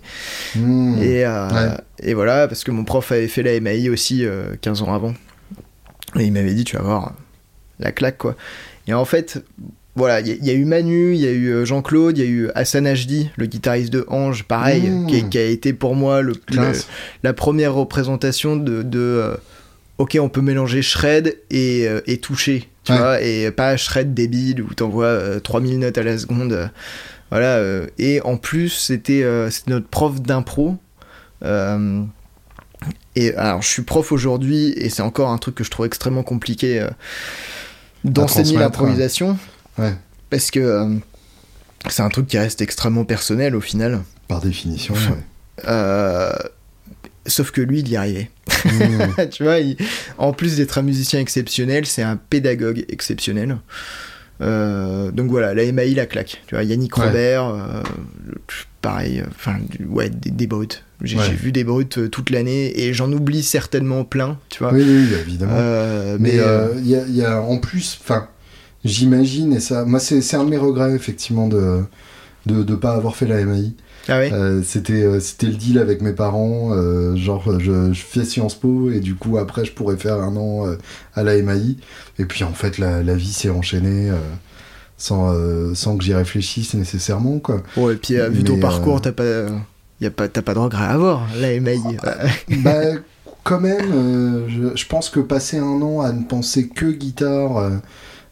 Mmh. 0.55 1.01
Et, 1.01 1.25
euh, 1.25 1.49
Ouais. 1.49 1.77
et 2.01 2.13
voilà, 2.15 2.47
parce 2.47 2.63
que 2.63 2.71
mon 2.71 2.83
prof 2.83 3.11
avait 3.11 3.27
fait 3.27 3.43
la 3.43 3.59
MAI 3.59 3.89
aussi 3.89 4.25
euh, 4.25 4.55
15 4.61 4.81
ans 4.81 4.93
avant. 4.93 5.13
Et 6.19 6.23
il 6.25 6.31
m'avait 6.33 6.53
dit, 6.53 6.63
tu 6.63 6.75
vas 6.77 6.81
voir 6.83 7.07
euh, 7.07 7.11
la 7.79 7.91
claque, 7.91 8.17
quoi. 8.17 8.35
Et 8.87 8.93
en 8.93 9.05
fait, 9.05 9.43
voilà, 9.95 10.21
il 10.21 10.27
y, 10.27 10.31
a- 10.31 10.35
il 10.35 10.45
y 10.45 10.49
a 10.49 10.53
eu 10.53 10.65
Manu, 10.65 11.13
il 11.13 11.19
y 11.21 11.27
a 11.27 11.31
eu 11.31 11.49
euh, 11.49 11.65
Jean-Claude, 11.65 12.17
il 12.17 12.23
y 12.23 12.27
a 12.27 12.29
eu 12.29 12.49
Hassan 12.55 12.87
Hdi, 12.91 13.29
le 13.35 13.45
guitariste 13.45 13.93
de 13.93 14.05
Ange, 14.09 14.43
pareil, 14.45 14.89
Mmh. 14.89 15.07
qui, 15.07 15.29
qui 15.29 15.37
a 15.37 15.45
été 15.45 15.71
pour 15.73 15.95
moi 15.95 16.21
le, 16.23 16.33
la 17.23 17.33
première 17.33 17.73
représentation 17.75 18.55
de, 18.55 18.81
de, 18.81 19.35
ok, 20.03 20.17
on 20.21 20.29
peut 20.29 20.41
mélanger 20.41 20.81
shred 20.81 21.37
et, 21.49 21.87
euh, 21.87 22.01
et 22.05 22.17
toucher, 22.19 22.69
tu 22.83 22.91
Ouais. 22.91 22.97
vois, 22.97 23.21
et 23.21 23.51
pas 23.51 23.77
shred 23.77 24.13
débile 24.13 24.61
où 24.61 24.73
t'envoies 24.73 25.05
euh, 25.05 25.39
3000 25.39 25.79
notes 25.79 25.97
à 25.97 26.03
la 26.03 26.17
seconde. 26.17 26.53
euh, 26.53 26.67
voilà, 27.31 27.55
euh, 27.57 27.87
et 27.97 28.21
en 28.21 28.37
plus, 28.37 28.69
c'était 28.69 29.23
euh, 29.23 29.49
notre 29.67 29.87
prof 29.87 30.21
d'impro. 30.21 30.77
euh, 31.43 32.03
et 33.15 33.33
alors, 33.35 33.61
je 33.61 33.67
suis 33.69 33.81
prof 33.83 34.11
aujourd'hui, 34.11 34.73
et 34.75 34.89
c'est 34.89 35.01
encore 35.03 35.29
un 35.29 35.37
truc 35.37 35.55
que 35.55 35.63
je 35.63 35.71
trouve 35.71 35.85
extrêmement 35.85 36.23
compliqué 36.23 36.79
euh, 36.81 36.89
d'enseigner 38.03 38.57
l'improvisation. 38.57 39.37
Ouais. 39.77 39.93
Parce 40.29 40.51
que 40.51 40.59
euh, 40.59 40.89
c'est 41.89 42.01
un 42.01 42.09
truc 42.09 42.27
qui 42.27 42.37
reste 42.37 42.61
extrêmement 42.61 43.05
personnel 43.05 43.55
au 43.55 43.61
final. 43.61 44.01
Par 44.27 44.41
définition. 44.41 44.93
Ouais. 44.95 45.63
Euh, 45.67 46.31
sauf 47.25 47.51
que 47.51 47.61
lui, 47.61 47.79
il 47.79 47.89
y 47.89 47.95
arrivait. 47.95 48.29
Mmh. 48.65 49.27
tu 49.31 49.43
vois, 49.43 49.59
il- 49.59 49.77
en 50.17 50.33
plus 50.33 50.57
d'être 50.57 50.77
un 50.77 50.81
musicien 50.83 51.19
exceptionnel, 51.19 51.85
c'est 51.85 52.01
un 52.03 52.15
pédagogue 52.17 52.85
exceptionnel. 52.89 53.57
Euh, 54.41 55.11
donc 55.11 55.29
voilà, 55.29 55.53
la 55.53 55.71
MAI 55.71 55.93
la 55.93 56.05
claque. 56.05 56.41
Tu 56.47 56.55
vois, 56.55 56.63
Yannick 56.63 56.97
Ouais. 56.97 57.05
Robert, 57.05 57.47
euh, 57.47 57.81
pareil, 58.81 59.19
euh, 59.21 59.25
enfin, 59.35 59.57
ouais, 59.89 60.09
des, 60.09 60.31
des 60.31 60.47
brutes. 60.47 60.83
J'ai 61.01 61.17
Ouais. 61.17 61.29
vu 61.29 61.51
des 61.51 61.63
brutes 61.63 62.09
toute 62.09 62.29
l'année 62.29 62.79
et 62.81 62.93
j'en 62.93 63.11
oublie 63.11 63.43
certainement 63.43 64.03
plein, 64.05 64.37
tu 64.49 64.59
vois. 64.63 64.73
Oui, 64.73 64.83
oui, 64.85 65.07
évidemment. 65.21 65.53
Mais 66.19 66.37
il 66.79 66.87
y, 66.87 66.95
a, 66.95 67.05
y 67.07 67.23
a 67.23 67.41
en 67.41 67.57
plus, 67.57 67.97
enfin, 68.01 68.27
j'imagine, 68.83 69.53
et 69.53 69.59
ça, 69.59 69.85
moi, 69.85 69.99
c'est 69.99 70.35
un 70.35 70.43
de 70.45 70.49
mes 70.49 70.57
regrets, 70.57 70.93
effectivement, 70.95 71.47
de 71.47 71.81
de 72.45 72.55
ne 72.55 72.75
pas 72.75 72.93
avoir 72.95 73.15
fait 73.15 73.25
la 73.25 73.41
MAI. 73.45 73.71
Ah 74.07 74.19
Euh, 74.33 74.61
C'était 74.63 75.03
euh, 75.03 75.19
c'était 75.19 75.47
le 75.47 75.53
deal 75.53 75.77
avec 75.79 76.01
mes 76.01 76.13
parents, 76.13 76.69
euh, 76.71 77.15
genre, 77.15 77.59
je, 77.59 77.93
je 77.93 78.01
fais 78.01 78.25
Sciences 78.25 78.55
Po, 78.55 78.89
et 78.91 78.99
du 78.99 79.15
coup, 79.15 79.37
après, 79.37 79.65
je 79.65 79.71
pourrais 79.71 79.97
faire 79.97 80.15
un 80.19 80.35
an 80.35 80.67
euh, 80.67 80.77
à 81.15 81.23
la 81.23 81.41
MAI. 81.41 81.77
Et 82.19 82.25
puis, 82.25 82.43
en 82.43 82.53
fait, 82.53 82.77
la, 82.77 83.01
la 83.03 83.15
vie 83.15 83.31
s'est 83.31 83.49
enchaînée 83.49 84.11
sans, 84.97 85.33
sans 85.73 85.97
que 85.97 86.03
j'y 86.03 86.13
réfléchisse 86.13 86.73
nécessairement, 86.75 87.39
quoi. 87.39 87.63
Bon, 87.75 87.89
et 87.89 87.95
puis 87.95 88.15
vu 88.29 88.43
ton 88.43 88.59
parcours, 88.59 89.01
t'as 89.01 89.11
pas, 89.11 89.45
y 90.01 90.05
a 90.05 90.11
pas, 90.11 90.27
t'as 90.27 90.41
pas 90.41 90.53
de 90.53 90.59
regret 90.59 90.83
à 90.85 90.89
avoir, 90.91 91.27
la 91.39 91.59
MAI. 91.59 91.77
Euh, 92.05 92.27
bah, 92.59 92.99
quand 93.43 93.59
même, 93.59 94.45
je, 94.47 94.75
je 94.75 94.85
pense 94.87 95.09
que 95.09 95.19
passer 95.19 95.57
un 95.57 95.81
an 95.81 96.01
à 96.01 96.11
ne 96.13 96.23
penser 96.23 96.67
que 96.69 96.91
guitare 96.91 97.71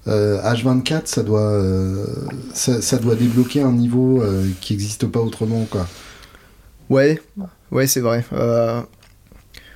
euh, 0.07 0.39
euh, 0.43 0.53
H24, 0.53 1.01
ça 1.05 1.23
doit, 1.23 1.41
euh, 1.51 2.05
ça, 2.53 2.81
ça 2.81 2.97
doit 2.97 3.15
débloquer 3.15 3.61
un 3.61 3.71
niveau 3.71 4.21
euh, 4.21 4.45
qui 4.61 4.73
n'existe 4.73 5.05
pas 5.07 5.19
autrement, 5.19 5.65
quoi. 5.69 5.87
Ouais, 6.89 7.21
ouais, 7.71 7.87
c'est 7.87 8.01
vrai. 8.01 8.25
Euh, 8.33 8.81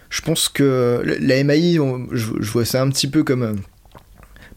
je 0.10 0.22
pense 0.22 0.50
que 0.50 1.02
la 1.20 1.44
MAI, 1.44 1.80
on- 1.80 2.08
je, 2.12 2.32
je 2.40 2.52
vois 2.52 2.66
ça 2.66 2.82
un 2.82 2.90
petit 2.90 3.08
peu 3.08 3.24
comme. 3.24 3.56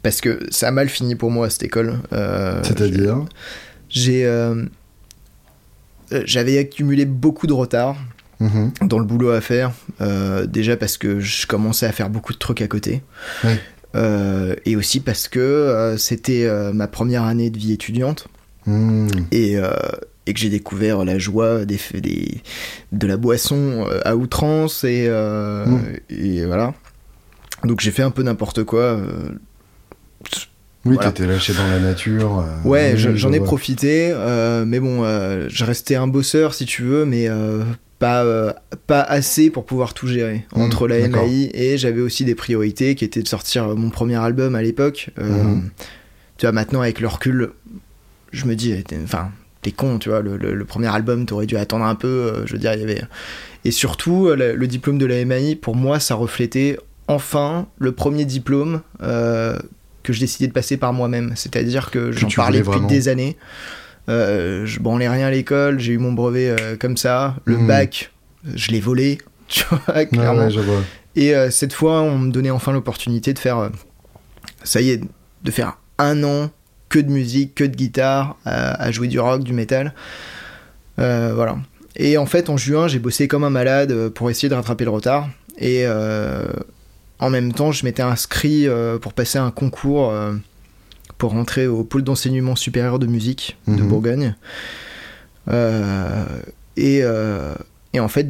parce 0.02 0.20
que 0.20 0.40
ça 0.50 0.68
a 0.68 0.70
mal 0.70 0.88
fini 0.88 1.14
pour 1.16 1.30
moi 1.30 1.50
cette 1.50 1.62
école. 1.64 1.98
C'est-à-dire? 2.10 3.24
J'ai. 3.88 4.24
J'avais 6.10 6.56
accumulé 6.58 7.04
beaucoup 7.04 7.46
de 7.46 7.52
retard 7.52 7.96
Mhm. 8.40 8.72
dans 8.82 8.98
le 9.00 9.04
boulot 9.04 9.30
à 9.30 9.40
faire. 9.40 9.72
euh, 10.00 10.46
déjà 10.46 10.76
parce 10.76 10.96
que 10.96 11.18
je 11.20 11.46
commençais 11.46 11.86
à 11.86 11.92
faire 11.92 12.08
beaucoup 12.08 12.32
de 12.32 12.38
trucs 12.38 12.62
à 12.62 12.68
côté. 12.68 13.02
Ouais. 13.44 13.60
Euh, 13.94 14.54
et 14.66 14.76
aussi 14.76 15.00
parce 15.00 15.28
que 15.28 15.38
euh, 15.40 15.96
c'était 15.96 16.44
euh, 16.44 16.72
ma 16.72 16.86
première 16.88 17.22
année 17.24 17.48
de 17.50 17.58
vie 17.58 17.72
étudiante 17.72 18.28
Mhm. 18.66 19.08
et, 19.32 19.54
et 20.26 20.34
que 20.34 20.38
j'ai 20.40 20.50
découvert 20.50 21.02
la 21.06 21.18
joie 21.18 21.64
des, 21.64 21.78
des, 21.94 22.42
de 22.92 23.06
la 23.06 23.16
boisson 23.16 23.86
à 24.04 24.14
outrance 24.14 24.84
et, 24.84 25.06
euh, 25.08 25.64
Mm. 25.64 25.80
et 26.10 26.44
voilà. 26.44 26.74
Donc 27.64 27.80
j'ai 27.80 27.90
fait 27.92 28.02
un 28.02 28.10
peu 28.10 28.22
n'importe 28.22 28.64
quoi. 28.64 29.00
Oui, 30.84 30.94
Voilà. 30.94 31.10
t'étais 31.12 31.26
lâché 31.26 31.52
dans 31.54 31.66
la 31.66 31.80
nature. 31.80 32.38
euh, 32.40 32.68
Ouais, 32.68 32.94
j'en 32.96 33.32
ai 33.32 33.40
profité, 33.40 34.10
euh, 34.12 34.64
mais 34.66 34.80
bon, 34.80 35.02
euh, 35.02 35.46
je 35.48 35.64
restais 35.64 35.96
un 35.96 36.06
bosseur 36.06 36.54
si 36.54 36.66
tu 36.66 36.82
veux, 36.82 37.04
mais 37.04 37.26
pas, 37.98 38.22
euh, 38.24 38.52
pas 38.86 39.00
assez 39.02 39.50
pour 39.50 39.64
pouvoir 39.66 39.92
tout 39.94 40.06
gérer 40.06 40.46
Mm, 40.54 40.60
entre 40.62 40.86
la. 40.88 41.08
MAI 41.08 41.50
et 41.54 41.78
j'avais 41.78 42.00
aussi 42.00 42.24
des 42.24 42.34
priorités 42.34 42.94
qui 42.94 43.04
étaient 43.04 43.22
de 43.22 43.28
sortir 43.28 43.68
euh, 43.70 43.74
mon 43.74 43.90
premier 43.90 44.16
album 44.16 44.54
à 44.54 44.62
l'époque. 44.62 45.10
Euh, 45.18 45.24
Mhm. 45.28 45.70
Tu 46.36 46.46
vois, 46.46 46.52
maintenant 46.52 46.80
avec 46.82 47.00
le 47.00 47.08
recul, 47.08 47.50
je 48.30 48.44
me 48.46 48.54
dis, 48.54 48.72
enfin, 49.02 49.30
t'es 49.62 49.72
con, 49.72 49.98
tu 49.98 50.08
vois, 50.08 50.20
le, 50.20 50.36
le- 50.36 50.54
le 50.54 50.64
premier 50.64 50.86
album, 50.86 51.26
t'aurais 51.26 51.46
dû 51.46 51.56
attendre 51.56 51.84
un 51.84 51.96
peu, 51.96 52.06
euh, 52.06 52.46
je 52.46 52.52
veux 52.52 52.58
dire, 52.60 52.74
il 52.74 52.80
y 52.80 52.84
avait. 52.84 53.02
Et 53.64 53.72
surtout, 53.72 54.28
le, 54.28 54.54
le 54.54 54.66
diplôme 54.68 54.98
de 54.98 55.06
la 55.06 55.24
MAI, 55.24 55.56
pour 55.56 55.74
moi, 55.74 55.98
ça 55.98 56.14
reflétait 56.14 56.78
enfin 57.08 57.66
le 57.78 57.90
premier 57.90 58.24
diplôme 58.24 58.82
que 60.04 60.12
je 60.12 60.20
décidais 60.20 60.46
de 60.46 60.52
passer 60.52 60.76
par 60.76 60.92
moi-même. 60.92 61.32
C'est-à-dire 61.34 61.90
que 61.90 62.12
j'en 62.12 62.28
parlais 62.36 62.60
depuis 62.60 62.86
des 62.86 63.08
années. 63.08 63.36
Euh, 64.08 64.64
je 64.66 64.80
branlais 64.80 65.08
rien 65.08 65.26
à 65.26 65.30
l'école, 65.30 65.78
j'ai 65.80 65.92
eu 65.92 65.98
mon 65.98 66.12
brevet 66.12 66.48
euh, 66.50 66.76
comme 66.76 66.96
ça. 66.96 67.36
Le 67.44 67.58
Mhm. 67.58 67.66
bac, 67.66 68.12
je 68.54 68.70
l'ai 68.70 68.80
volé, 68.80 69.18
tu 69.48 69.64
vois, 69.70 69.94
Ouais, 69.94 70.06
clairement. 70.06 70.44
ouais, 70.46 70.50
je 70.50 70.60
vois. 70.60 70.80
Et 71.16 71.34
euh, 71.34 71.50
cette 71.50 71.72
fois, 71.72 72.00
on 72.02 72.18
me 72.18 72.30
donnait 72.30 72.50
enfin 72.50 72.72
l'opportunité 72.72 73.34
de 73.34 73.38
faire, 73.38 73.70
ça 74.62 74.80
y 74.80 74.90
est, 74.90 75.02
de 75.44 75.50
faire 75.50 75.76
un 75.98 76.22
an 76.24 76.50
que 76.88 76.98
de 76.98 77.10
musique, 77.10 77.54
que 77.54 77.64
de 77.64 77.74
guitare, 77.76 78.36
à, 78.44 78.82
à 78.82 78.90
jouer 78.92 79.08
du 79.08 79.20
rock, 79.20 79.42
du 79.44 79.52
métal. 79.52 79.92
Euh, 80.98 81.32
voilà. 81.34 81.56
Et 81.96 82.16
en 82.16 82.26
fait, 82.26 82.48
en 82.48 82.56
juin, 82.56 82.88
j'ai 82.88 82.98
bossé 82.98 83.28
comme 83.28 83.44
un 83.44 83.50
malade 83.50 84.08
pour 84.10 84.30
essayer 84.30 84.48
de 84.48 84.54
rattraper 84.54 84.84
le 84.84 84.90
retard. 84.90 85.28
Et 85.58 85.82
euh, 85.84 86.44
en 87.18 87.30
même 87.30 87.52
temps, 87.52 87.72
je 87.72 87.84
m'étais 87.84 88.02
inscrit 88.02 88.68
euh, 88.68 88.98
pour 88.98 89.12
passer 89.12 89.38
un 89.38 89.50
concours 89.50 90.12
pour 91.18 91.30
rentrer 91.32 91.66
au 91.66 91.84
pôle 91.84 92.02
d'enseignement 92.02 92.56
supérieur 92.56 92.98
de 92.98 93.06
musique 93.06 93.56
de 93.66 93.82
Mhm. 93.82 93.88
Bourgogne. 93.88 94.34
Euh, 95.50 96.24
et, 96.76 97.00
euh, 97.02 97.54
et 97.92 98.00
en 98.00 98.08
fait, 98.08 98.28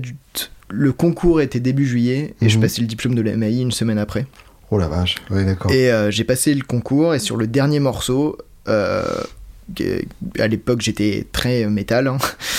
le 0.70 0.92
concours 0.92 1.40
était 1.40 1.61
début 1.61 1.87
juillet 1.87 2.35
et 2.40 2.48
je 2.48 2.57
Mhm. 2.57 2.62
passais 2.62 2.81
le 2.81 2.87
diplôme 2.87 3.14
de 3.14 3.22
la 3.22 3.37
MAI 3.37 3.61
une 3.61 3.72
semaine 3.72 3.98
après. 3.98 4.27
Oh 4.70 4.79
la 4.79 4.88
vache, 4.88 5.16
ouais, 5.31 5.44
d'accord. 5.44 5.70
Et 5.72 5.90
euh, 5.90 6.11
j'ai 6.11 6.24
passé 6.24 6.55
le 6.55 6.62
concours 6.62 7.14
et 7.14 7.18
sur 7.18 7.37
le 7.37 7.46
dernier 7.46 7.81
morceau, 7.81 8.37
à 8.66 10.46
l'époque 10.48 10.81
j'étais 10.83 11.27
très 11.33 11.66
métal, 11.68 12.07
hein, 12.07 12.18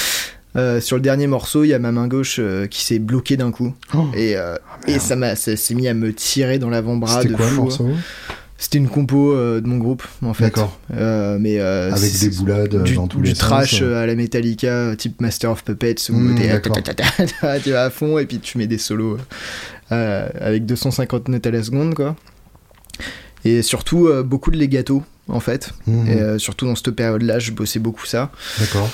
euh, 0.55 0.81
sur 0.81 0.95
le 0.95 1.01
dernier 1.01 1.27
morceau, 1.27 1.63
il 1.63 1.67
y 1.69 1.73
a 1.73 1.79
ma 1.79 1.91
main 1.91 2.07
gauche 2.07 2.37
euh, 2.39 2.65
qui 2.67 2.83
s'est 2.83 2.99
bloquée 2.99 3.37
d'un 3.37 3.51
coup. 3.51 3.73
Oh, 3.93 4.07
Et, 4.15 4.35
euh, 4.35 4.55
et 4.87 4.97
ça 4.99 5.15
m'a 5.15 5.35
s'est 5.35 5.57
mis 5.75 5.87
à 5.87 5.93
me 5.93 6.11
tirer 6.13 6.57
dans 6.59 6.69
l'avant-bras 6.69 7.23
de 7.23 7.33
quoi 7.35 7.45
le 7.45 7.51
fou. 7.51 7.61
morceau? 7.63 7.89
C'était 8.61 8.77
une 8.77 8.89
compo 8.89 9.33
euh, 9.33 9.61
de 9.61 9.67
mon 9.67 9.77
groupe 9.77 10.03
en 10.21 10.33
fait. 10.33 10.43
D'accord. 10.43 10.77
Euh, 10.93 11.37
mais 11.39 11.59
euh, 11.59 11.93
Avec 11.93 12.19
des 12.19 12.29
boulades 12.29 12.83
du, 12.83 12.95
dans 12.95 13.07
tous 13.07 13.21
du 13.21 13.29
les 13.29 13.33
trash 13.33 13.71
sens. 13.71 13.81
euh, 13.83 14.03
à 14.03 14.05
la 14.05 14.15
Metallica 14.15 14.95
type 14.97 15.21
Master 15.21 15.51
of 15.51 15.63
Puppets 15.63 16.09
où 16.09 16.33
d'accord. 16.33 16.77
tu 17.63 17.71
vas 17.71 17.83
à 17.85 17.89
fond 17.89 18.17
et 18.19 18.25
puis 18.25 18.39
tu 18.39 18.57
mets 18.57 18.67
des 18.67 18.77
solos 18.77 19.17
avec 19.89 20.65
250 20.65 21.29
notes 21.29 21.47
à 21.47 21.51
la 21.51 21.63
seconde 21.63 21.93
quoi 21.95 22.15
et 23.45 23.61
surtout 23.61 24.09
beaucoup 24.25 24.51
de 24.51 24.57
legato 24.57 25.03
en 25.29 25.39
fait 25.39 25.71
et 25.87 25.91
euh, 26.21 26.37
surtout 26.37 26.65
dans 26.65 26.75
cette 26.75 26.91
période 26.91 27.21
là 27.21 27.39
je 27.39 27.51
bossais 27.51 27.79
beaucoup 27.79 28.05
ça 28.05 28.31
D'accord. 28.59 28.89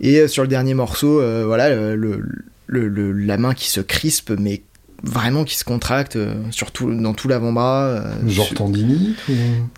et 0.00 0.28
sur 0.28 0.42
le 0.42 0.48
dernier 0.48 0.74
morceau 0.74 1.20
voilà 1.46 1.74
le, 1.74 1.96
le- 1.96 2.22
le- 2.66 2.88
le- 2.88 3.12
la 3.12 3.36
main 3.38 3.52
qui 3.54 3.68
se 3.68 3.80
crispe 3.80 4.32
mais 4.38 4.62
vraiment 5.02 5.44
qui 5.44 5.56
se 5.56 5.64
contracte 5.64 6.16
euh, 6.16 6.34
surtout 6.50 6.92
dans 6.92 7.14
tout 7.14 7.28
l'avant-bras 7.28 7.84
euh, 7.84 8.28
Genre 8.28 8.46
sur- 8.46 8.56
tendinite 8.56 9.16
ou... 9.28 9.32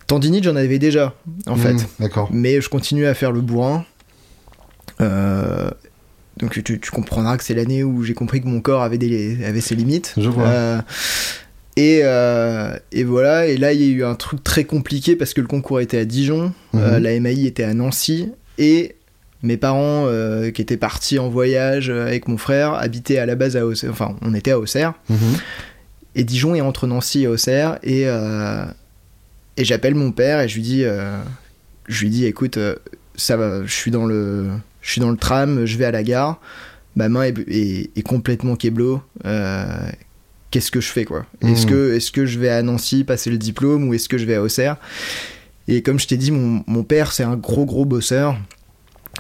tendinite 0.07 0.45
j'en 0.45 0.57
avais 0.57 0.79
déjà 0.79 1.15
en 1.47 1.57
Mhm, 1.57 1.61
fait 1.63 1.87
D'accord. 1.99 2.29
mais 2.33 2.61
je 2.61 2.69
continue 2.69 3.07
à 3.07 3.15
faire 3.15 3.31
le 3.33 3.41
bourrin. 3.41 3.85
Euh, 5.01 5.71
donc 6.39 6.53
tu, 6.53 6.63
tu 6.81 6.91
comprendras 6.91 7.37
que 7.37 7.45
c'est 7.45 7.55
l'année 7.55 7.85
où 7.85 8.03
j'ai 8.03 8.15
compris 8.15 8.41
que 8.41 8.47
mon 8.49 8.61
corps 8.61 8.83
avait, 8.83 8.99
des, 8.99 9.45
avait 9.45 9.61
ses 9.61 9.75
limites. 9.75 10.15
Je 10.17 10.29
vois. 10.29 10.83
Et, 11.77 12.01
et 12.93 13.05
voilà, 13.05 13.47
et 13.47 13.57
là 13.57 13.73
il 13.73 13.81
y 13.81 13.85
a 13.85 13.93
eu 13.95 14.05
un 14.05 14.15
truc 14.15 14.43
très 14.43 14.65
compliqué 14.65 15.17
parce 15.17 15.33
que 15.35 15.41
le 15.41 15.47
concours 15.47 15.81
était 15.81 15.99
à 15.99 16.05
Dijon, 16.05 16.53
Mhm. 16.73 16.99
la 16.99 17.21
MAI 17.21 17.47
était 17.47 17.65
à 17.65 17.75
Nancy, 17.75 18.29
et 18.59 18.97
mes 19.43 19.57
parents 19.57 20.05
euh, 20.07 20.51
qui 20.51 20.61
étaient 20.63 20.77
partis 20.77 21.19
en 21.19 21.29
voyage 21.29 21.89
avec 21.91 22.29
mon 22.29 22.37
frère 22.37 22.75
habitaient 22.75 23.19
à 23.19 23.27
la 23.27 23.35
base 23.37 23.57
à 23.57 23.65
Auxerre, 23.67 23.91
enfin 23.91 24.17
on 24.23 24.35
était 24.35 24.51
à 24.51 24.59
Auxerre, 24.59 24.95
Mhm. 25.09 25.19
et 26.15 26.25
Dijon 26.25 26.55
est 26.55 26.61
entre 26.61 26.87
Nancy 26.87 27.23
et 27.23 27.27
Auxerre, 27.27 27.79
et, 27.83 28.03
euh, 28.07 28.65
et 29.57 29.65
j'appelle 29.65 29.95
mon 29.95 30.13
père 30.13 30.41
et 30.41 30.49
je 30.49 30.57
lui 30.57 30.63
dis, 30.63 30.85
euh, 30.85 31.19
je 31.89 32.03
lui 32.03 32.11
dis 32.11 32.27
écoute, 32.27 32.57
euh, 32.59 32.77
ça 33.17 33.37
va, 33.37 33.65
je 33.65 33.73
suis 33.73 33.91
dans 33.91 34.07
le, 34.07 34.49
je 34.83 34.91
suis 34.93 35.01
dans 35.01 35.11
le 35.11 35.17
tram, 35.17 35.65
je 35.65 35.77
vais 35.79 35.85
à 35.87 35.91
la 35.91 36.03
gare, 36.03 36.41
ma 36.97 37.09
main 37.09 37.23
est, 37.25 37.39
est- 37.49 37.91
est 37.97 38.03
complètement 38.03 38.57
keblo. 38.57 39.01
euh, 39.25 39.65
Qu'est-ce 40.51 40.73
que 40.73 40.81
je 40.81 40.89
fais 40.89 41.05
quoi? 41.05 41.27
Est-ce 41.43 41.65
Mhm. 41.65 41.71
que, 41.71 41.95
est 41.95 42.11
que 42.11 42.27
je 42.27 42.39
vais 42.41 42.49
à 42.49 42.61
Nancy 42.63 43.05
passer 43.05 43.31
le 43.31 43.39
diplôme 43.39 43.87
ou 43.89 43.95
est-ce 43.95 44.09
que 44.09 44.19
je 44.19 44.25
vais 44.27 44.35
à 44.35 44.43
Auxerre? 44.43 44.77
Et 45.69 45.81
comme 45.81 46.01
je 46.01 46.09
t'ai 46.09 46.17
dit, 46.17 46.33
mon, 46.33 46.65
mon 46.67 46.83
père 46.83 47.13
c'est 47.13 47.23
un 47.23 47.37
gros 47.37 47.65
gros 47.65 47.85
bosseur. 47.85 48.37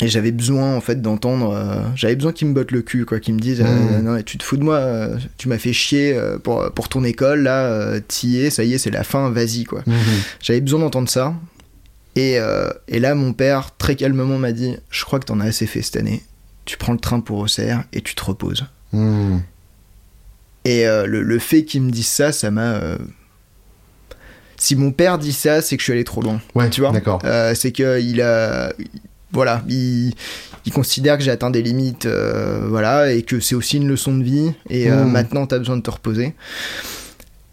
Et 0.02 0.08
j'avais 0.08 0.32
besoin 0.32 0.74
en 0.74 0.80
fait 0.80 1.02
d'entendre, 1.02 1.52
euh, 1.54 1.82
j'avais 1.94 2.16
besoin 2.16 2.32
qu'il 2.32 2.48
me 2.48 2.54
botte 2.54 2.70
le 2.70 2.80
cul, 2.80 3.04
quoi, 3.04 3.20
qu'il 3.20 3.34
me 3.34 3.40
dise, 3.40 3.60
euh, 3.64 4.00
non, 4.00 4.20
tu 4.22 4.38
te 4.38 4.42
fous 4.42 4.56
de 4.56 4.62
moi, 4.64 4.76
euh, 4.76 5.18
tu 5.36 5.48
m'as 5.48 5.58
fait 5.58 5.74
chier 5.74 6.14
euh, 6.14 6.38
pour, 6.38 6.70
pour 6.72 6.88
ton 6.88 7.04
école, 7.04 7.42
là, 7.42 8.00
t'y 8.00 8.38
es, 8.38 8.48
ça 8.50 8.64
y 8.64 8.72
est, 8.72 8.78
c'est 8.78 8.90
la 8.90 9.04
fin, 9.04 9.28
vas-y, 9.30 9.64
quoi. 9.64 9.82
Mhm. 9.86 9.94
J'avais 10.40 10.62
besoin 10.62 10.80
d'entendre 10.80 11.08
ça. 11.08 11.34
Et, 12.16 12.38
et 12.88 12.98
là, 12.98 13.14
mon 13.14 13.32
père, 13.32 13.76
très 13.78 13.94
calmement, 13.94 14.36
m'a 14.36 14.52
dit 14.52 14.76
Je 14.90 15.04
crois 15.04 15.20
que 15.20 15.26
t'en 15.26 15.38
as 15.40 15.44
assez 15.46 15.66
fait 15.66 15.80
cette 15.80 15.96
année. 15.96 16.22
Tu 16.64 16.76
prends 16.76 16.92
le 16.92 16.98
train 16.98 17.20
pour 17.20 17.38
Auxerre 17.38 17.84
et 17.92 18.00
tu 18.00 18.14
te 18.14 18.24
reposes. 18.24 18.66
Mhm. 18.92 19.40
Et 20.64 20.84
le, 20.84 21.22
le 21.22 21.38
fait 21.38 21.64
qu'il 21.64 21.82
me 21.82 21.90
dise 21.90 22.08
ça, 22.08 22.32
ça 22.32 22.50
m'a. 22.50 22.80
Si 24.56 24.76
mon 24.76 24.90
père 24.92 25.18
dit 25.18 25.32
ça, 25.32 25.62
c'est 25.62 25.76
que 25.76 25.80
je 25.80 25.84
suis 25.84 25.92
allé 25.92 26.04
trop 26.04 26.20
loin. 26.20 26.40
Ouais, 26.54 26.68
Tu 26.68 26.80
vois? 26.80 26.90
D'accord. 26.90 27.22
C'est 27.54 27.70
qu'il 27.72 28.20
a. 28.20 28.72
Voilà, 29.32 29.62
il, 29.68 30.12
il 30.66 30.72
considère 30.72 31.16
que 31.16 31.22
j'ai 31.22 31.30
atteint 31.30 31.50
des 31.50 31.62
limites, 31.62 32.06
euh, 32.06 32.66
voilà, 32.68 33.12
et 33.12 33.22
que 33.22 33.38
c'est 33.40 33.54
aussi 33.54 33.76
une 33.76 33.86
leçon 33.88 34.16
de 34.16 34.24
vie. 34.24 34.52
Et 34.68 34.90
euh, 34.90 35.04
Mhm. 35.04 35.10
maintenant, 35.12 35.46
t'as 35.46 35.58
besoin 35.58 35.76
de 35.76 35.82
te 35.82 35.90
reposer. 35.90 36.34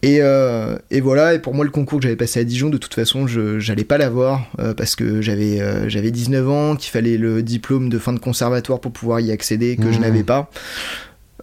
Et, 0.04 0.20
euh, 0.22 0.78
et 0.92 1.02
voilà, 1.02 1.34
et 1.34 1.40
pour 1.40 1.54
moi, 1.56 1.66
le 1.66 1.72
concours 1.72 2.00
que 2.00 2.04
j'avais 2.04 2.16
passé 2.16 2.40
à 2.40 2.44
Dijon, 2.44 2.70
de 2.70 2.78
toute 2.78 2.94
façon, 2.94 3.26
je 3.28 3.60
j'allais 3.60 3.84
pas 3.84 3.98
l'avoir 3.98 4.46
euh, 4.60 4.74
parce 4.76 4.96
que 4.96 5.22
j'avais 5.22 5.60
euh, 5.60 5.90
j'avais 5.90 6.12
19 6.12 6.48
ans, 6.50 6.76
qu'il 6.76 6.92
fallait 6.92 7.18
le 7.18 7.42
diplôme 7.44 7.90
de 7.90 7.98
fin 7.98 8.14
de 8.14 8.20
conservatoire 8.20 8.80
pour 8.80 8.92
pouvoir 8.92 9.20
y 9.22 9.32
accéder, 9.32 9.76
que 9.76 9.92
je 9.92 9.98
Mhm. 9.98 10.02
n'avais 10.02 10.24
pas. 10.24 10.50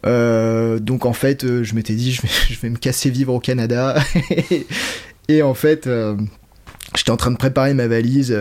Donc 0.04 1.06
en 1.06 1.12
fait, 1.12 1.44
je 1.62 1.74
m'étais 1.74 1.94
dit, 1.94 2.12
je 2.12 2.22
vais, 2.22 2.28
je 2.50 2.60
vais 2.60 2.70
me 2.70 2.76
casser 2.76 3.10
vivre 3.10 3.34
au 3.34 3.40
Canada. 3.40 3.96
et 5.28 5.42
en 5.42 5.54
fait, 5.54 5.88
j'étais 6.96 7.10
en 7.10 7.16
train 7.16 7.30
de 7.32 7.36
préparer 7.36 7.74
ma 7.74 7.86
valise. 7.88 8.36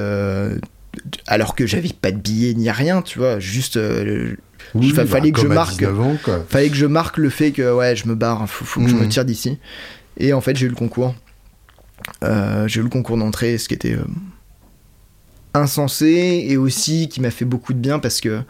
Alors 1.27 1.56
que 1.56 1.65
j'avais 1.65 1.89
pas 1.89 2.12
de 2.12 2.17
billets 2.17 2.53
ni 2.53 2.69
rien, 2.69 3.01
tu 3.01 3.19
vois, 3.19 3.39
juste 3.39 3.77
euh, 3.77 4.36
Oui, 4.75 4.89
fa- 4.91 5.06
fallait 5.06 5.32
que 5.32 5.41
je 5.41 5.47
marque. 5.47 5.79
19 5.79 5.99
ans, 6.01 6.17
quoi. 6.23 6.45
fallait 6.49 6.69
que 6.69 6.75
je 6.75 6.86
marque 6.86 7.17
le 7.17 7.29
fait 7.29 7.51
que 7.51 7.73
ouais 7.73 7.95
je 7.95 8.08
me 8.08 8.15
barre 8.15 8.47
faut, 8.49 8.65
faut 8.65 8.82
que 8.82 8.88
je 8.89 8.95
me 8.95 9.08
tire 9.08 9.25
d'ici 9.25 9.58
et 10.17 10.34
en 10.34 10.41
fait 10.41 10.56
j'ai 10.56 10.65
eu 10.67 10.69
le 10.69 10.75
concours 10.75 11.15
Euh, 12.23 12.67
j'ai 12.67 12.79
eu 12.82 12.84
le 12.84 12.89
concours 12.89 13.17
d'entrée 13.17 13.58
ce 13.58 13.67
qui 13.67 13.73
était 13.75 13.93
euh, 13.93 14.03
insensé 15.53 16.45
et 16.47 16.58
aussi 16.58 17.10
qui 17.10 17.21
m'a 17.21 17.32
fait 17.32 17.45
beaucoup 17.45 17.73
de 17.73 17.79
bien 17.79 17.99
parce 17.99 18.21
que 18.21 18.41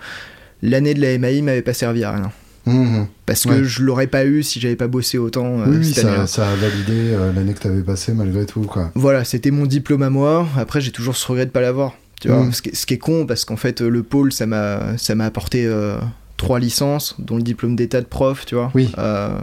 l'année 0.61 0.93
de 0.93 1.01
la 1.01 1.17
MAI 1.17 1.41
m'avait 1.41 1.61
pas 1.61 1.73
servi 1.73 2.03
à 2.03 2.11
rien 2.13 2.31
Mhm. 2.65 3.07
parce 3.25 3.43
que 3.43 3.49
Ouais. 3.49 3.63
je 3.65 3.83
l'aurais 3.83 4.07
pas 4.07 4.23
eu 4.25 4.41
si 4.41 4.61
j'avais 4.61 4.77
pas 4.77 4.87
bossé 4.87 5.17
autant 5.17 5.59
euh, 5.59 5.65
Oui, 5.67 5.85
cette 5.93 6.05
ça, 6.05 6.27
ça 6.27 6.49
a 6.49 6.55
validé 6.55 6.93
euh, 7.11 7.33
l'année 7.33 7.53
que 7.53 7.59
tu 7.59 7.67
avais 7.67 7.81
passée 7.83 8.13
malgré 8.13 8.45
tout, 8.45 8.61
quoi. 8.61 8.89
Voilà, 8.95 9.25
c'était 9.25 9.51
mon 9.51 9.65
diplôme 9.65 10.01
à 10.01 10.09
moi. 10.09 10.47
Après, 10.55 10.79
j'ai 10.79 10.91
toujours 10.91 11.17
ce 11.17 11.27
regret 11.27 11.45
de 11.45 11.51
pas 11.51 11.59
l'avoir. 11.59 11.93
Tu 12.23 12.29
vois, 12.29 12.37
Mhm. 12.45 12.53
ce, 12.53 12.61
qui, 12.61 12.73
ce 12.73 12.85
qui 12.85 12.93
est 12.93 12.97
con 12.99 13.25
parce 13.25 13.43
qu'en 13.43 13.57
fait, 13.57 13.81
euh, 13.81 13.89
le 13.89 14.01
pôle, 14.01 14.31
ça 14.31 14.45
m'a, 14.45 14.97
ça 14.97 15.13
m'a 15.13 15.25
apporté 15.25 15.65
euh, 15.65 15.97
trois 16.37 16.57
licences, 16.57 17.17
dont 17.19 17.35
le 17.35 17.43
diplôme 17.43 17.75
d'état 17.75 17.99
de 17.99 18.05
prof, 18.05 18.45
tu 18.45 18.55
vois. 18.55 18.71
Oui. 18.73 18.89
Euh, 18.97 19.37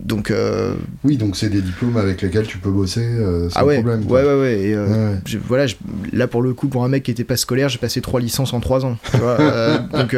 donc, 0.00 0.32
euh, 0.32 0.74
Oui, 1.04 1.16
donc 1.18 1.36
c'est 1.36 1.48
des 1.50 1.60
diplômes 1.62 1.96
avec 1.96 2.20
lesquels 2.20 2.48
tu 2.48 2.58
peux 2.58 2.72
bosser 2.72 3.06
sans 3.50 3.60
ah 3.60 3.64
ouais, 3.64 3.76
problème. 3.80 4.04
ouais, 4.08 4.24
ouais, 4.24 4.40
ouais. 4.40 4.60
Et, 4.60 4.76
Ouais, 4.76 4.82
ouais. 4.88 5.14
je- 5.24 5.38
voilà, 5.38 5.68
je- 5.68 5.76
là 6.12 6.26
pour 6.26 6.42
le 6.42 6.52
coup, 6.52 6.66
pour 6.66 6.82
un 6.84 6.88
mec 6.88 7.04
qui 7.04 7.12
était 7.12 7.22
pas 7.22 7.36
scolaire, 7.36 7.68
j'ai 7.68 7.78
passé 7.78 8.00
trois 8.00 8.18
licences 8.20 8.52
en 8.52 8.58
trois 8.58 8.84
ans. 8.84 8.98
Tu 9.12 9.18
vois, 9.18 9.36
donc, 9.92 10.16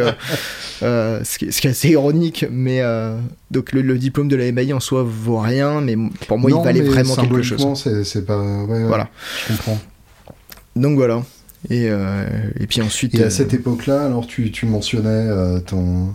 ce, 0.81 1.39
qui, 1.39 1.53
ce 1.53 1.61
qui 1.61 1.67
est 1.67 1.71
assez 1.73 1.91
ironique, 1.91 2.47
mais 2.51 2.81
donc 3.51 3.73
le, 3.73 3.83
le 3.83 3.99
diplôme 3.99 4.29
de 4.29 4.37
la 4.37 4.51
MAI 4.51 4.73
en 4.73 4.81
soi 4.81 5.05
vaut 5.07 5.41
rien, 5.41 5.83
mais 5.83 5.95
pour 6.27 6.39
moi, 6.39 6.51
Non, 6.51 6.62
il 6.62 6.65
valait 6.65 6.81
vraiment 6.81 7.15
quelque 7.15 7.43
chose. 7.43 7.59
symboliquement, 7.61 7.75
c'est 7.75 8.03
c'est 8.05 8.25
pas. 8.25 8.43
Voilà. 8.67 9.11
Je 9.47 9.49
comprends. 9.59 9.79
Donc 10.75 10.97
voilà. 10.97 11.23
Et, 11.71 11.88
euh, 11.90 12.25
et 12.61 12.66
puis 12.66 12.81
ensuite. 12.83 13.14
Et 13.14 13.23
euh, 13.23 13.27
à 13.27 13.31
cette 13.31 13.53
époque-là, 13.55 14.05
alors 14.07 14.27
tu, 14.27 14.51
tu 14.53 14.66
mentionnais 14.66 15.09
euh, 15.09 15.59
ton, 15.61 16.14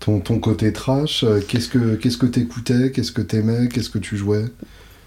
ton, 0.00 0.20
ton 0.20 0.38
côté 0.38 0.72
trash. 0.72 1.24
euh, 1.24 1.40
Qu'est-ce 1.46 1.68
que 1.68 1.94
qu'est-ce 1.96 2.16
que 2.16 2.26
t'écoutais? 2.26 2.90
Qu'est-ce 2.92 3.12
que 3.12 3.22
t'aimais? 3.22 3.68
Qu'est-ce 3.68 3.90
que 3.90 3.98
tu 3.98 4.16
jouais? 4.16 4.44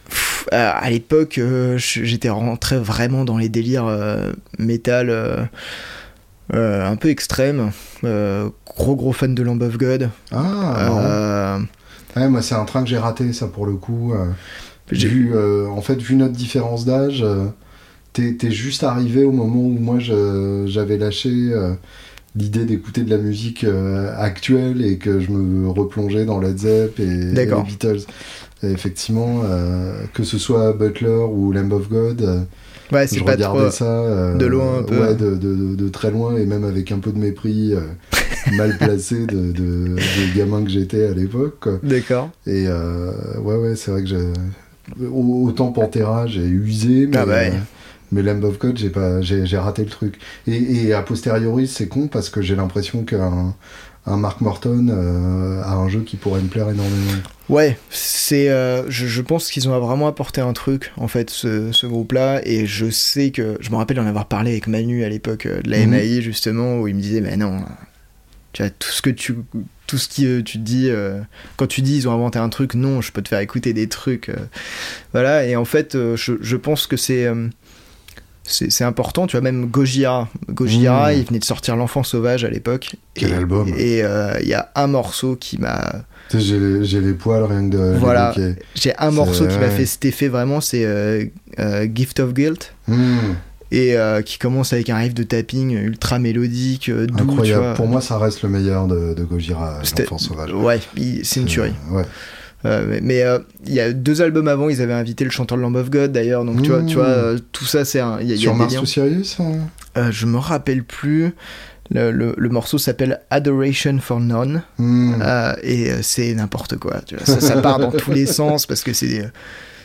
Pff, 0.09 0.47
euh, 0.53 0.71
à 0.75 0.89
l'époque, 0.89 1.37
euh, 1.37 1.77
j'étais 1.77 2.29
rentré 2.29 2.77
vraiment 2.79 3.25
dans 3.25 3.37
les 3.37 3.49
délires 3.49 3.87
euh, 3.87 4.33
métal 4.59 5.09
euh, 5.09 5.37
euh, 6.53 6.85
un 6.85 6.95
peu 6.95 7.09
extrêmes. 7.09 7.71
Euh, 8.03 8.49
gros 8.65 8.95
gros 8.95 9.13
fan 9.13 9.33
de 9.33 9.41
Lamb 9.43 9.61
of 9.61 9.77
God. 9.77 10.09
Ah. 10.31 11.57
Euh, 11.57 11.59
Ouais, 12.17 12.27
moi, 12.27 12.41
c'est 12.41 12.55
un 12.55 12.65
train 12.65 12.83
que 12.83 12.89
j'ai 12.89 12.97
raté, 12.97 13.31
ça, 13.31 13.47
pour 13.47 13.65
le 13.65 13.75
coup. 13.75 14.13
euh. 14.13 14.25
Vu, 14.91 15.31
euh, 15.33 15.67
en 15.69 15.81
fait, 15.81 15.95
vu 16.01 16.15
notre 16.17 16.33
différence 16.33 16.83
d'âge, 16.83 17.23
euh, 17.23 17.45
t'es 18.13 18.51
juste 18.51 18.83
arrivé 18.83 19.23
au 19.23 19.31
moment 19.31 19.61
où 19.61 19.77
moi 19.79 19.97
j'avais 19.99 20.97
lâché 20.97 21.29
euh, 21.31 21.73
l'idée 22.35 22.65
d'écouter 22.65 23.01
de 23.03 23.09
la 23.09 23.17
musique 23.17 23.63
euh, 23.63 24.13
actuelle 24.17 24.83
et 24.85 24.97
que 24.97 25.19
je 25.19 25.31
me 25.31 25.69
replongeais 25.69 26.25
dans 26.25 26.39
Led 26.39 26.57
Zepp 26.59 26.99
et, 26.99 27.03
et 27.03 27.33
les. 27.33 27.63
Beatles. 27.63 28.01
Et 28.63 28.67
effectivement, 28.71 29.41
euh, 29.43 30.03
que 30.13 30.23
ce 30.23 30.37
soit 30.37 30.73
Butler 30.73 31.25
ou 31.31 31.51
Lamb 31.51 31.71
of 31.73 31.89
God, 31.89 32.45
ouais, 32.91 33.07
je 33.17 33.23
pas 33.23 33.31
regardais 33.31 33.59
trop. 33.59 33.71
ça 33.71 34.33
de 34.35 34.45
loin 34.45 34.79
un 34.79 34.83
peu. 34.83 34.99
Ouais, 34.99 35.15
de, 35.15 35.35
de- 35.35 35.55
de- 35.55 35.75
de 35.75 35.89
très 35.89 36.11
loin 36.11 36.35
et 36.37 36.45
même 36.45 36.63
avec 36.63 36.91
un 36.91 36.99
peu 36.99 37.11
de 37.11 37.17
mépris 37.17 37.73
mal 38.55 38.77
placé 38.77 39.25
de, 39.25 39.51
de, 39.51 39.95
gamin 40.35 40.63
que 40.63 40.69
j'étais 40.69 41.05
à 41.07 41.13
l'époque. 41.13 41.69
D'accord. 41.81 42.29
Et 42.45 42.67
ouais, 42.67 43.55
ouais, 43.55 43.75
c'est 43.75 43.89
vrai 43.91 44.01
que 44.03 44.07
j'ai. 44.09 44.27
au- 45.07 45.47
Autant 45.47 45.71
Pantera, 45.71 46.27
j'ai 46.27 46.45
usé, 46.45 47.07
mais, 47.07 47.17
Ah 47.17 47.25
bah 47.25 47.33
ouais. 47.33 47.53
Mais 48.11 48.21
Lamb 48.21 48.43
of 48.43 48.59
God, 48.59 48.77
j'ai 48.77 48.89
pas, 48.89 49.21
j'ai, 49.21 49.45
raté 49.57 49.83
le 49.83 49.89
truc. 49.89 50.19
Et, 50.47 50.85
et 50.87 50.93
a 50.93 51.01
posteriori, 51.01 51.67
c'est 51.67 51.87
con 51.87 52.07
parce 52.07 52.29
que 52.29 52.41
j'ai 52.41 52.55
l'impression 52.55 53.03
qu'un 53.03 53.55
un 54.07 54.17
Mark 54.17 54.41
Morton 54.41 54.87
euh, 54.89 55.61
a 55.61 55.75
un 55.75 55.87
jeu 55.87 56.01
qui 56.01 56.17
pourrait 56.17 56.41
me 56.41 56.47
plaire 56.47 56.67
énormément. 56.69 57.11
Ouais, 57.49 57.77
c'est. 57.91 58.49
euh, 58.49 58.89
je, 58.89 59.05
je 59.05 59.21
pense 59.21 59.51
qu'ils 59.51 59.69
ont 59.69 59.79
vraiment 59.79 60.07
apporté 60.07 60.41
un 60.41 60.53
truc, 60.53 60.91
en 60.97 61.07
fait, 61.07 61.29
ce, 61.29 61.71
ce 61.71 61.85
groupe-là. 61.85 62.41
Et 62.43 62.65
je 62.65 62.89
sais 62.89 63.29
que. 63.29 63.57
Je 63.59 63.69
me 63.69 63.75
rappelle 63.75 63.99
en 63.99 64.07
avoir 64.07 64.25
parlé 64.27 64.51
avec 64.51 64.65
Manu 64.65 65.03
à 65.03 65.09
l'époque 65.09 65.45
euh, 65.45 65.61
de 65.61 65.69
la 65.69 65.77
Mhm. 65.85 65.91
MAI, 65.91 66.21
justement, 66.23 66.79
où 66.79 66.87
il 66.87 66.95
me 66.95 67.01
disait, 67.01 67.21
mais 67.21 67.37
non, 67.37 67.59
tu 68.53 68.63
vois, 68.63 68.71
tout 68.71 68.89
ce 68.89 69.03
que 69.03 69.11
tu. 69.11 69.35
Tout 69.85 69.97
ce 69.99 70.07
qui 70.07 70.25
euh, 70.25 70.41
tu 70.41 70.57
te 70.57 70.63
dis. 70.63 70.87
euh, 70.89 71.19
quand 71.57 71.67
tu 71.67 71.81
dis 71.81 71.97
ils 71.97 72.07
ont 72.07 72.13
inventé 72.13 72.39
un 72.39 72.49
truc, 72.49 72.73
non, 72.73 73.01
je 73.01 73.11
peux 73.11 73.21
te 73.21 73.27
faire 73.29 73.39
écouter 73.41 73.73
des 73.73 73.87
trucs. 73.87 74.29
euh, 74.29 74.35
voilà, 75.11 75.45
et 75.45 75.55
en 75.57 75.65
fait, 75.65 75.95
je, 76.15 76.33
je 76.41 76.55
pense 76.57 76.87
que 76.87 76.97
c'est. 76.97 77.27
C'est 78.43 78.83
important, 78.83 79.27
tu 79.27 79.37
vois, 79.37 79.41
même 79.41 79.67
Gojira. 79.67 80.27
Gojira, 80.49 81.11
Mhm. 81.11 81.17
il 81.19 81.25
venait 81.25 81.39
de 81.39 81.45
sortir 81.45 81.75
L'Enfant 81.75 82.03
Sauvage 82.03 82.43
à 82.43 82.49
l'époque. 82.49 82.95
Quel 83.13 83.31
et, 83.31 83.33
album. 83.35 83.67
Et 83.77 84.03
euh, 84.03 84.33
il 84.41 84.47
y 84.47 84.53
a 84.53 84.69
un 84.75 84.87
morceau 84.87 85.35
qui 85.35 85.57
m'a. 85.59 86.03
Tu 86.29 86.37
sais, 86.39 86.45
j'ai, 86.45 86.59
les, 86.59 86.85
j'ai 86.85 87.01
les 87.01 87.13
poils 87.13 87.43
rien 87.43 87.69
que 87.69 87.75
de 87.75 87.95
Voilà. 87.97 88.33
J'ai 88.75 88.93
un 88.97 89.11
morceau 89.11 89.47
qui 89.47 89.57
m'a 89.57 89.69
fait 89.69 89.85
cet 89.85 90.05
effet 90.05 90.27
vraiment, 90.27 90.59
c'est 90.61 90.85
euh, 90.85 91.25
euh, 91.59 91.87
Gift 91.93 92.19
of 92.19 92.33
Guilt. 92.33 92.73
Hmm, 92.87 93.17
Et 93.73 93.95
euh, 93.95 94.21
qui 94.21 94.37
commence 94.37 94.73
avec 94.73 94.89
un 94.89 94.97
riff 94.97 95.13
de 95.13 95.23
tapping 95.23 95.71
ultra 95.71 96.19
mélodique, 96.19 96.89
doux, 96.89 97.05
tu 97.15 97.21
incroyable. 97.23 97.63
vois. 97.63 97.73
Pour 97.75 97.87
moi, 97.87 98.01
ça 98.01 98.17
reste 98.17 98.41
le 98.43 98.49
meilleur 98.49 98.87
de, 98.87 99.13
de 99.13 99.23
Gojira, 99.23 99.79
l'enfant 99.99 100.17
sauvage. 100.17 100.51
Ouais, 100.53 100.79
c'est 101.23 101.39
une 101.41 101.45
tuerie. 101.45 101.73
Ouais. 101.89 102.03
Euh, 102.65 102.99
mais 103.01 103.23
euh, 103.23 103.39
il 103.65 103.73
y 103.73 103.79
a 103.79 103.91
deux 103.91 104.21
albums 104.21 104.47
avant, 104.47 104.69
ils 104.69 104.81
avaient 104.81 104.93
invité 104.93 105.23
le 105.23 105.31
chanteur 105.31 105.57
de 105.57 105.63
Lamb 105.63 105.75
of 105.75 105.89
God 105.89 106.11
d'ailleurs. 106.11 106.45
Donc 106.45 106.61
tu 106.61 106.69
vois, 106.69 106.81
Mmh. 106.81 106.85
tu 106.87 106.95
vois 106.95 107.05
euh, 107.05 107.39
tout 107.51 107.65
ça, 107.65 107.85
c'est 107.85 107.99
un. 107.99 108.19
Y 108.21 108.21
a, 108.21 108.23
il 108.23 108.29
y 108.29 108.33
a 108.33 108.37
Sur 108.37 108.55
Mars 108.55 108.75
ou 108.81 108.85
Sirius 108.85 109.37
hein 109.39 110.09
je 110.11 110.25
me 110.25 110.37
rappelle 110.37 110.83
plus. 110.83 111.31
Le, 111.93 112.11
le- 112.11 112.33
le 112.37 112.49
morceau 112.49 112.77
s'appelle 112.77 113.19
Adoration 113.31 113.99
for 113.99 114.21
None. 114.21 114.61
Euh, 114.79 115.53
et 115.61 115.89
c'est 116.01 116.33
n'importe 116.33 116.77
quoi. 116.77 117.01
Tu 117.05 117.15
vois. 117.17 117.25
Ça, 117.25 117.41
ça 117.41 117.61
part 117.61 117.79
dans 117.79 117.91
tous 117.91 118.11
les 118.11 118.25
sens 118.25 118.65
parce 118.65 118.83
que 118.83 118.93
c'est 118.93 119.29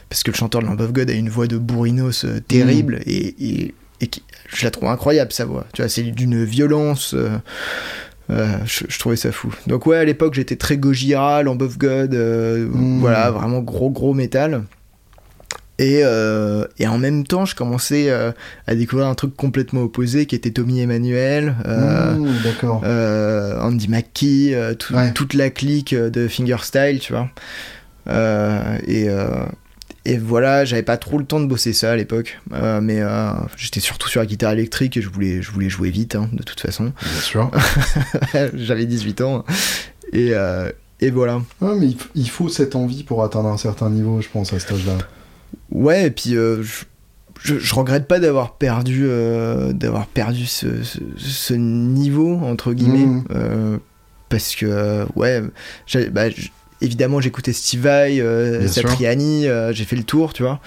parce 0.08 0.22
que 0.22 0.30
le 0.30 0.36
chanteur 0.36 0.60
de 0.62 0.66
Lamb 0.66 0.80
of 0.80 0.92
God 0.92 1.10
a 1.10 1.14
une 1.14 1.28
voix 1.28 1.48
de 1.48 1.58
bourrinos 1.58 2.24
terrible 2.46 3.00
et, 3.06 3.34
et, 3.40 3.74
et 4.00 4.06
qui- 4.06 4.22
je 4.54 4.64
la 4.64 4.70
trouve 4.70 4.88
incroyable 4.88 5.32
sa 5.32 5.44
voix. 5.46 5.66
Tu 5.72 5.82
vois, 5.82 5.88
c'est 5.88 6.02
d'une 6.04 6.44
violence. 6.44 7.12
euh, 7.14 7.38
Euh, 8.30 8.46
je, 8.64 8.84
je 8.88 8.98
trouvais 8.98 9.16
ça 9.16 9.30
fou. 9.32 9.54
Donc 9.68 9.86
ouais, 9.86 9.98
à 9.98 10.04
l'époque, 10.04 10.34
j'étais 10.34 10.56
très 10.56 10.76
Gojira, 10.76 11.42
Lamb 11.44 11.60
of 11.62 11.78
God, 11.78 12.14
euh, 12.14 12.66
Mm. 12.68 12.98
voilà, 13.00 13.30
vraiment 13.30 13.60
gros 13.60 13.90
gros 13.90 14.14
métal. 14.14 14.62
Et, 15.78 16.00
euh, 16.04 16.64
et 16.78 16.86
en 16.86 16.96
même 16.98 17.26
temps, 17.26 17.44
je 17.44 17.54
commençais 17.54 18.10
à 18.10 18.74
découvrir 18.74 19.08
un 19.08 19.14
truc 19.14 19.36
complètement 19.36 19.82
opposé 19.82 20.24
qui 20.24 20.34
était 20.34 20.50
Tommy 20.50 20.80
Emmanuel, 20.80 21.54
Mmh, 21.66 22.26
euh, 22.84 23.60
Andy 23.60 23.88
McKee, 23.88 24.54
tout- 24.78 24.94
Ouais. 24.94 25.12
toute 25.12 25.34
la 25.34 25.50
clique 25.50 25.94
de 25.94 26.28
Fingerstyle, 26.28 26.98
tu 27.00 27.12
vois. 27.12 27.28
Et, 28.88 29.06
et 30.08 30.18
voilà, 30.18 30.64
j'avais 30.64 30.82
pas 30.82 30.96
trop 30.96 31.18
le 31.18 31.24
temps 31.24 31.40
de 31.40 31.46
bosser 31.46 31.72
ça 31.72 31.92
à 31.92 31.96
l'époque, 31.96 32.38
Euh, 32.52 32.80
mais 32.80 33.00
euh, 33.00 33.30
j'étais 33.56 33.80
surtout 33.80 34.08
sur 34.08 34.20
la 34.20 34.26
guitare 34.26 34.52
électrique 34.52 34.96
et 34.96 35.02
je 35.02 35.08
voulais, 35.08 35.42
je 35.42 35.50
voulais 35.50 35.68
jouer 35.68 35.90
vite, 35.90 36.14
hein, 36.14 36.28
de 36.32 36.42
toute 36.42 36.60
façon. 36.60 36.92
Bien 37.02 37.20
sûr. 37.20 37.50
J'avais 38.54 38.86
18 38.86 39.20
ans. 39.22 39.44
Et, 40.12 40.30
euh, 40.32 40.70
et 41.00 41.10
voilà. 41.10 41.42
Ouais, 41.60 41.74
mais 41.78 41.88
il 42.14 42.30
faut 42.30 42.48
cette 42.48 42.76
envie 42.76 43.02
pour 43.02 43.24
atteindre 43.24 43.48
un 43.48 43.58
certain 43.58 43.90
niveau, 43.90 44.20
je 44.20 44.28
pense, 44.28 44.52
à 44.52 44.58
cet 44.60 44.72
âge-là. 44.72 44.96
Ouais, 45.70 46.06
et 46.06 46.10
puis 46.10 46.36
euh, 46.36 46.62
je, 46.62 46.84
je, 47.42 47.58
je 47.58 47.74
regrette 47.74 48.06
pas 48.06 48.20
d'avoir 48.20 48.54
perdu, 48.54 49.04
euh, 49.06 49.72
d'avoir 49.72 50.06
perdu 50.06 50.46
ce, 50.46 50.82
ce, 50.84 50.98
ce 51.18 51.54
niveau, 51.54 52.36
entre 52.36 52.72
guillemets. 52.72 53.22
Euh, 53.32 53.78
parce 54.28 54.54
que, 54.54 55.04
ouais, 55.16 55.42
bah, 56.10 56.24
évidemment, 56.80 57.20
j'écoutais 57.20 57.52
Steve 57.52 57.80
Vai, 57.82 58.20
euh. 58.20 58.66
Satriani, 58.68 59.46
euh, 59.46 59.72
j'ai 59.72 59.84
fait 59.84 59.96
le 59.96 60.04
tour, 60.04 60.32
tu 60.32 60.42
vois. 60.42 60.60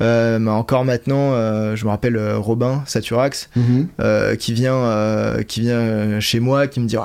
Euh, 0.00 0.38
mais 0.38 0.50
encore 0.52 0.84
maintenant, 0.84 1.32
euh, 1.32 1.74
je 1.74 1.84
me 1.84 1.90
rappelle 1.90 2.16
euh, 2.16 2.38
Robin 2.38 2.84
Saturax 2.86 3.50
Mhm. 3.56 3.88
qui 4.38 4.52
vient, 4.52 5.36
qui 5.48 5.60
vient 5.62 6.20
chez 6.20 6.38
moi, 6.40 6.68
qui 6.68 6.78
me 6.80 6.86
dit 6.86 6.96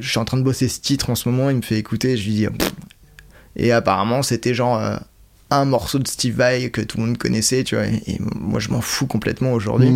je 0.00 0.08
suis 0.08 0.18
en 0.18 0.24
train 0.24 0.36
de 0.36 0.42
bosser 0.42 0.66
ce 0.68 0.80
titre 0.80 1.10
en 1.10 1.14
ce 1.14 1.28
moment, 1.28 1.50
il 1.50 1.56
me 1.56 1.62
fait 1.62 1.78
écouter, 1.78 2.16
je 2.16 2.24
lui 2.24 2.32
dis 2.34 2.46
Pff. 2.48 2.72
et 3.56 3.70
apparemment 3.72 4.22
c'était 4.22 4.52
genre 4.54 4.80
un 5.52 5.64
morceau 5.64 5.98
de 6.00 6.08
Steve 6.08 6.34
Vai 6.36 6.70
que 6.70 6.80
tout 6.80 6.98
le 6.98 7.06
monde 7.06 7.18
connaissait, 7.18 7.62
tu 7.64 7.76
vois, 7.76 7.86
et, 7.86 8.02
et 8.08 8.18
moi 8.20 8.58
je 8.58 8.70
m'en 8.70 8.80
fous 8.80 9.06
complètement 9.06 9.52
aujourd'hui. 9.52 9.92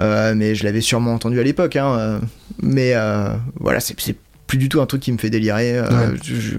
Euh, 0.00 0.34
mais 0.34 0.54
je 0.54 0.64
l'avais 0.64 0.80
sûrement 0.80 1.12
entendu 1.14 1.38
à 1.38 1.42
l'époque, 1.42 1.76
hein, 1.76 2.18
mais 2.62 2.94
voilà, 3.60 3.80
c'est 3.80 3.98
c'est 4.00 4.16
plus 4.46 4.56
du 4.58 4.70
tout 4.70 4.80
un 4.80 4.86
truc 4.86 5.02
qui 5.02 5.12
me 5.12 5.18
fait 5.18 5.28
délirer. 5.30 5.80
Ouais. 5.82 5.86
je- 6.22 6.34
je- 6.36 6.56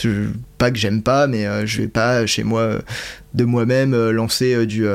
je- 0.00 0.30
pas 0.58 0.70
que 0.70 0.78
j'aime 0.78 1.02
pas, 1.02 1.26
mais 1.26 1.46
euh, 1.46 1.66
je 1.66 1.82
vais 1.82 1.88
pas 1.88 2.24
chez 2.26 2.44
moi 2.44 2.60
euh, 2.62 2.78
de 3.34 3.44
moi-même 3.44 3.94
euh, 3.94 4.12
lancer 4.12 4.54
euh, 4.54 4.66
du 4.66 4.86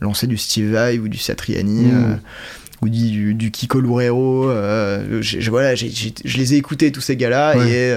lancer 0.00 0.26
du 0.26 0.36
Steve 0.36 0.70
Vai 0.72 0.98
ou 0.98 1.08
du 1.08 1.18
Satriani 1.18 1.86
Mm. 1.86 1.90
euh, 2.12 2.14
ou 2.82 2.88
du, 2.88 3.34
du 3.34 3.50
Kiko 3.50 3.80
Loureiro. 3.80 4.48
j'ai- 5.20 5.40
voilà, 5.50 5.74
je 5.74 5.86
les 6.38 6.54
ai 6.54 6.56
écoutés 6.56 6.92
tous 6.92 7.00
ces 7.00 7.16
gars-là 7.16 7.56
Ouais. 7.58 7.70
et 7.70 7.94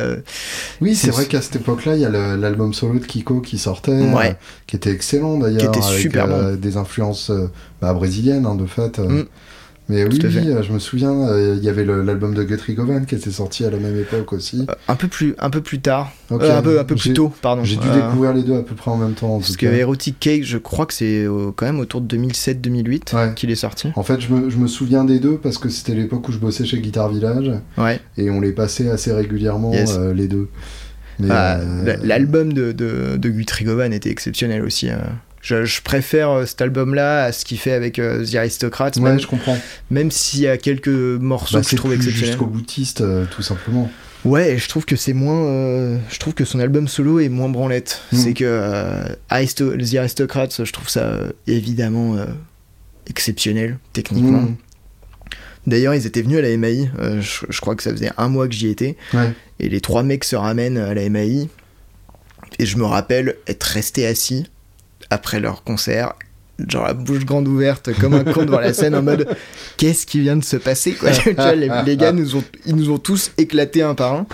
Oui, 0.81 0.95
c'est 0.95 1.11
vrai 1.11 1.25
qu'à 1.27 1.39
cette 1.41 1.57
époque-là, 1.57 1.93
il 1.95 2.01
y 2.01 2.05
a 2.05 2.09
l'album 2.09 2.73
solo 2.73 2.97
de 2.97 3.05
Kiko 3.05 3.41
qui 3.41 3.59
sortait, 3.59 3.91
Ouais. 3.91 4.35
qui 4.65 4.75
était 4.77 4.89
excellent 4.91 5.37
d'ailleurs, 5.37 5.59
Qui 5.71 5.77
était 5.79 5.85
avec 5.85 5.99
super 5.99 6.31
euh, 6.31 6.55
des 6.55 6.77
influences 6.77 7.31
bah, 7.79 7.93
brésiliennes 7.93 8.47
hein, 8.47 8.55
de 8.55 8.65
fait. 8.65 8.97
euh. 8.97 9.25
Mais 9.91 10.05
oui, 10.05 10.19
euh, 10.23 10.63
je 10.63 10.71
me 10.71 10.79
souviens, 10.79 11.11
euh, 11.11 11.55
il 11.57 11.63
y 11.63 11.67
avait 11.69 11.83
l'album 11.83 12.33
de 12.33 12.43
Guthrie 12.43 12.75
Govan 12.75 13.05
qui 13.05 13.15
était 13.15 13.29
sorti 13.29 13.65
à 13.65 13.69
la 13.69 13.77
même 13.77 13.97
époque 13.99 14.31
aussi. 14.31 14.65
un 14.87 14.95
peu 14.95 15.09
plus 15.09 15.35
un 15.37 15.49
peu 15.49 15.59
plus 15.59 15.81
tard. 15.81 16.11
Euh, 16.31 16.57
un 16.57 16.61
peu 16.61 16.79
un 16.79 16.83
peu 16.85 16.95
plus 16.95 17.11
tôt, 17.13 17.33
pardon. 17.41 17.63
J'ai 17.65 17.75
dû 17.75 17.89
découvrir 17.89 18.33
les 18.33 18.43
deux 18.43 18.55
à 18.55 18.61
peu 18.63 18.73
près 18.73 18.89
en 18.89 18.95
même 18.97 19.13
temps. 19.13 19.35
En 19.35 19.39
Parce 19.39 19.57
que. 19.57 19.65
Erotic 19.65 20.17
Cake, 20.19 20.43
je 20.45 20.57
crois 20.57 20.85
que 20.85 20.93
c'est 20.93 21.25
quand 21.57 21.65
même 21.65 21.79
autour 21.81 21.99
de 22.01 22.07
2007-2008 22.17 23.13
Ouais. 23.15 23.33
qu'il 23.35 23.51
est 23.51 23.55
sorti. 23.55 23.89
En 23.95 24.03
fait, 24.03 24.21
je 24.21 24.33
me, 24.33 24.49
je 24.49 24.57
me 24.57 24.67
souviens 24.67 25.03
des 25.03 25.19
deux 25.19 25.35
parce 25.37 25.57
que 25.57 25.67
c'était 25.69 25.93
l'époque 25.93 26.29
où 26.29 26.31
je 26.31 26.37
bossais 26.39 26.63
chez 26.65 26.79
Guitar 26.79 27.09
Village 27.09 27.51
Ouais. 27.77 27.99
et 28.17 28.29
on 28.29 28.39
les 28.39 28.53
passait 28.53 28.89
assez 28.89 29.11
régulièrement 29.11 29.73
Yes. 29.73 29.95
euh, 29.97 30.13
les 30.13 30.27
deux. 30.29 30.47
Ah, 31.29 31.57
euh, 31.59 31.97
L'album 32.03 32.51
de, 32.53 32.71
de, 32.71 33.17
de 33.17 33.29
Guthrie 33.29 33.65
Govan 33.65 33.91
était 33.93 34.09
exceptionnel 34.09 34.63
aussi. 34.63 34.89
euh. 34.89 34.95
Je, 35.41 35.65
je 35.65 35.81
préfère 35.81 36.29
euh, 36.29 36.45
cet 36.45 36.61
album-là 36.61 37.23
à 37.25 37.31
ce 37.31 37.45
qu'il 37.45 37.57
fait 37.57 37.71
avec 37.71 37.97
euh, 37.99 38.23
The 38.25 38.35
Aristocrats, 38.35 38.91
ouais, 38.97 39.01
même, 39.01 39.19
je 39.19 39.27
comprends. 39.27 39.57
même 39.89 40.11
s'il 40.11 40.41
y 40.41 40.47
a 40.47 40.57
quelques 40.57 40.87
morceaux 40.87 41.55
Bah, 41.55 41.59
que 41.61 41.65
je 41.65 41.69
c'est 41.71 41.75
trouve 41.77 41.93
exceptionnels. 41.93 42.27
jusqu'au 42.29 42.45
boutiste, 42.45 43.01
euh, 43.01 43.25
tout 43.31 43.41
simplement. 43.41 43.91
Ouais, 44.23 44.57
je 44.59 44.69
trouve 44.69 44.85
que 44.85 44.95
c'est 44.95 45.13
moins. 45.13 45.43
euh, 45.45 45.97
je 46.11 46.19
trouve 46.19 46.35
que 46.35 46.45
son 46.45 46.59
album 46.59 46.87
solo 46.87 47.19
est 47.19 47.29
moins 47.29 47.49
branlette. 47.49 48.01
Mm. 48.11 48.17
C'est 48.17 48.33
que 48.33 48.43
euh, 48.45 49.03
Aristo- 49.29 49.75
The 49.75 49.95
Aristocrats, 49.95 50.49
je 50.63 50.71
trouve 50.71 50.89
ça 50.89 51.05
euh, 51.05 51.31
évidemment 51.47 52.17
exceptionnel, 53.07 53.79
techniquement. 53.93 54.41
Mm. 54.41 54.55
D'ailleurs, 55.67 55.93
ils 55.95 56.05
étaient 56.05 56.21
venus 56.21 56.37
à 56.39 56.41
la 56.41 56.55
MAI. 56.57 56.89
je, 57.19 57.45
je 57.49 57.61
crois 57.61 57.75
que 57.75 57.83
ça 57.83 57.91
faisait 57.91 58.11
un 58.17 58.29
mois 58.29 58.47
que 58.47 58.53
j'y 58.53 58.67
étais. 58.67 58.95
Ouais. 59.13 59.31
Et 59.59 59.69
les 59.69 59.81
trois 59.81 60.03
mecs 60.03 60.23
se 60.23 60.35
ramènent 60.35 60.77
à 60.77 60.93
la 60.93 61.07
MAI. 61.09 61.49
Et 62.59 62.65
je 62.65 62.77
me 62.77 62.83
rappelle 62.85 63.35
être 63.47 63.63
resté 63.63 64.05
assis 64.05 64.45
après 65.11 65.39
leur 65.39 65.63
concert, 65.63 66.13
genre 66.67 66.85
la 66.85 66.93
bouche 66.93 67.25
grande 67.25 67.47
ouverte, 67.47 67.91
comme 67.99 68.13
un 68.13 68.23
con 68.23 68.45
devant 68.45 68.59
la 68.59 68.73
scène, 68.73 68.95
en 68.95 69.03
mode 69.03 69.27
qu'est-ce 69.77 70.05
qui 70.05 70.21
vient 70.21 70.37
de 70.37 70.43
se 70.43 70.57
passer 70.57 70.93
quoi 70.93 71.11
Tu 71.23 71.33
vois, 71.33 71.53
les, 71.53 71.69
les 71.85 71.97
gars 71.97 72.11
nous 72.11 72.35
ont, 72.35 72.43
ils 72.65 72.75
nous 72.75 72.89
ont 72.89 72.97
tous 72.97 73.31
éclatés 73.37 73.83
un 73.83 73.93
par 73.93 74.13
un. 74.13 74.25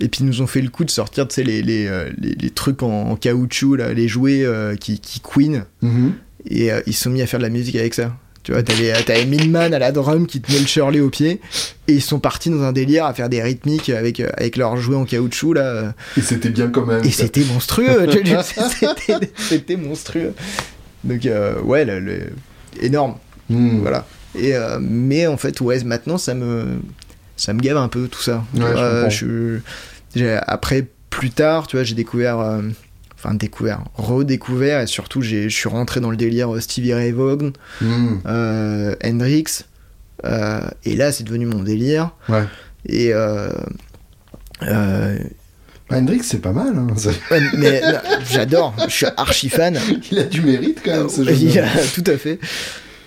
Et 0.00 0.08
puis 0.08 0.22
ils 0.22 0.26
nous 0.26 0.42
ont 0.42 0.48
fait 0.48 0.60
le 0.60 0.70
coup 0.70 0.84
de 0.84 0.90
sortir 0.90 1.28
tu 1.28 1.36
sais, 1.36 1.44
les, 1.44 1.62
les, 1.62 1.86
euh, 1.86 2.10
les, 2.18 2.34
les 2.34 2.50
trucs 2.50 2.82
en, 2.82 3.10
en 3.10 3.16
caoutchouc, 3.16 3.76
là, 3.76 3.92
les 3.92 4.08
jouets 4.08 4.44
euh, 4.44 4.74
qui, 4.74 4.98
qui 4.98 5.20
queen. 5.20 5.64
Mhm. 5.82 6.14
Et 6.46 6.72
euh, 6.72 6.80
ils 6.86 6.94
se 6.94 7.04
sont 7.04 7.10
mis 7.10 7.22
à 7.22 7.26
faire 7.26 7.38
de 7.38 7.44
la 7.44 7.50
musique 7.50 7.76
avec 7.76 7.94
ça. 7.94 8.16
Tu 8.44 8.52
vois, 8.52 8.62
t'avais, 8.62 8.92
t'avais 9.04 9.24
Milman 9.24 9.72
à 9.72 9.78
la 9.78 9.90
drum 9.90 10.26
qui 10.26 10.40
tenait 10.42 10.58
le 10.60 10.66
Shirley 10.66 11.00
au 11.00 11.08
pied, 11.08 11.40
et 11.88 11.94
ils 11.94 12.02
sont 12.02 12.18
partis 12.20 12.50
dans 12.50 12.62
un 12.62 12.72
délire 12.72 13.06
à 13.06 13.14
faire 13.14 13.28
des 13.30 13.42
rythmiques 13.42 13.88
avec, 13.88 14.20
euh, 14.20 14.28
avec 14.36 14.56
leurs 14.58 14.76
jouets 14.76 14.96
en 14.96 15.06
caoutchouc, 15.06 15.54
là. 15.54 15.94
Et 16.18 16.20
c'était 16.20 16.50
bien 16.50 16.68
quand 16.68 16.84
même. 16.84 17.02
Et 17.04 17.10
c'était 17.10 17.42
monstrueux, 17.44 18.06
tu 18.06 18.22
vois, 18.22 18.42
c'était, 19.38 19.76
monstrueux. 19.76 20.34
Donc, 21.04 21.24
euh, 21.26 21.58
ouais, 21.62 21.84
le- 21.86 22.00
le- 22.00 22.30
énorme, 22.82 23.16
Mm. 23.48 23.78
voilà. 23.80 24.06
Et, 24.38 24.54
euh, 24.54 24.78
mais 24.80 25.26
en 25.26 25.36
fait, 25.38 25.60
ouais, 25.62 25.82
maintenant, 25.84 26.18
ça 26.18 26.34
me, 26.34 26.64
ça 27.36 27.52
me 27.54 27.60
gave 27.60 27.76
un 27.78 27.88
peu 27.88 28.08
tout 28.08 28.20
ça. 28.22 28.44
Ouais, 28.54 28.60
Euh, 28.62 29.08
je- 29.10 29.58
après, 30.46 30.86
plus 31.08 31.30
tard, 31.30 31.66
tu 31.66 31.76
vois, 31.76 31.84
j'ai 31.84 31.94
découvert. 31.94 32.38
Euh, 33.24 33.28
Enfin, 33.28 33.34
découvert, 33.34 33.84
redécouvert, 33.94 34.80
et 34.80 34.86
surtout, 34.86 35.22
je 35.22 35.48
suis 35.48 35.68
rentré 35.68 36.00
dans 36.00 36.10
le 36.10 36.16
délire 36.16 36.50
Stevie 36.60 36.94
Ray 36.94 37.12
Vaughan, 37.12 37.52
Mm. 37.80 38.18
euh, 38.26 38.94
Hendrix. 39.04 39.44
euh, 40.24 40.60
et 40.84 40.96
là, 40.96 41.10
c'est 41.12 41.24
devenu 41.24 41.46
mon 41.46 41.62
délire. 41.62 42.10
Ouais. 42.28 42.44
Et. 42.86 43.12
Euh, 43.14 43.48
euh, 44.62 45.18
Bah, 45.90 45.96
Hendrix, 45.98 46.20
c'est 46.22 46.40
pas 46.40 46.52
mal. 46.52 46.74
hein. 46.78 46.86
Mais 47.58 47.82
j'adore, 48.30 48.74
je 48.88 48.92
suis 48.94 49.06
archi 49.16 49.48
fan. 49.50 49.78
Il 50.10 50.18
a 50.18 50.24
du 50.24 50.40
mérite 50.40 50.80
quand 50.84 50.92
même, 50.96 51.08
ce 51.08 51.20
Euh, 51.28 51.34
jeune 51.34 51.64
a- 51.64 51.92
tout 51.94 52.04
à 52.10 52.16
fait. 52.16 52.38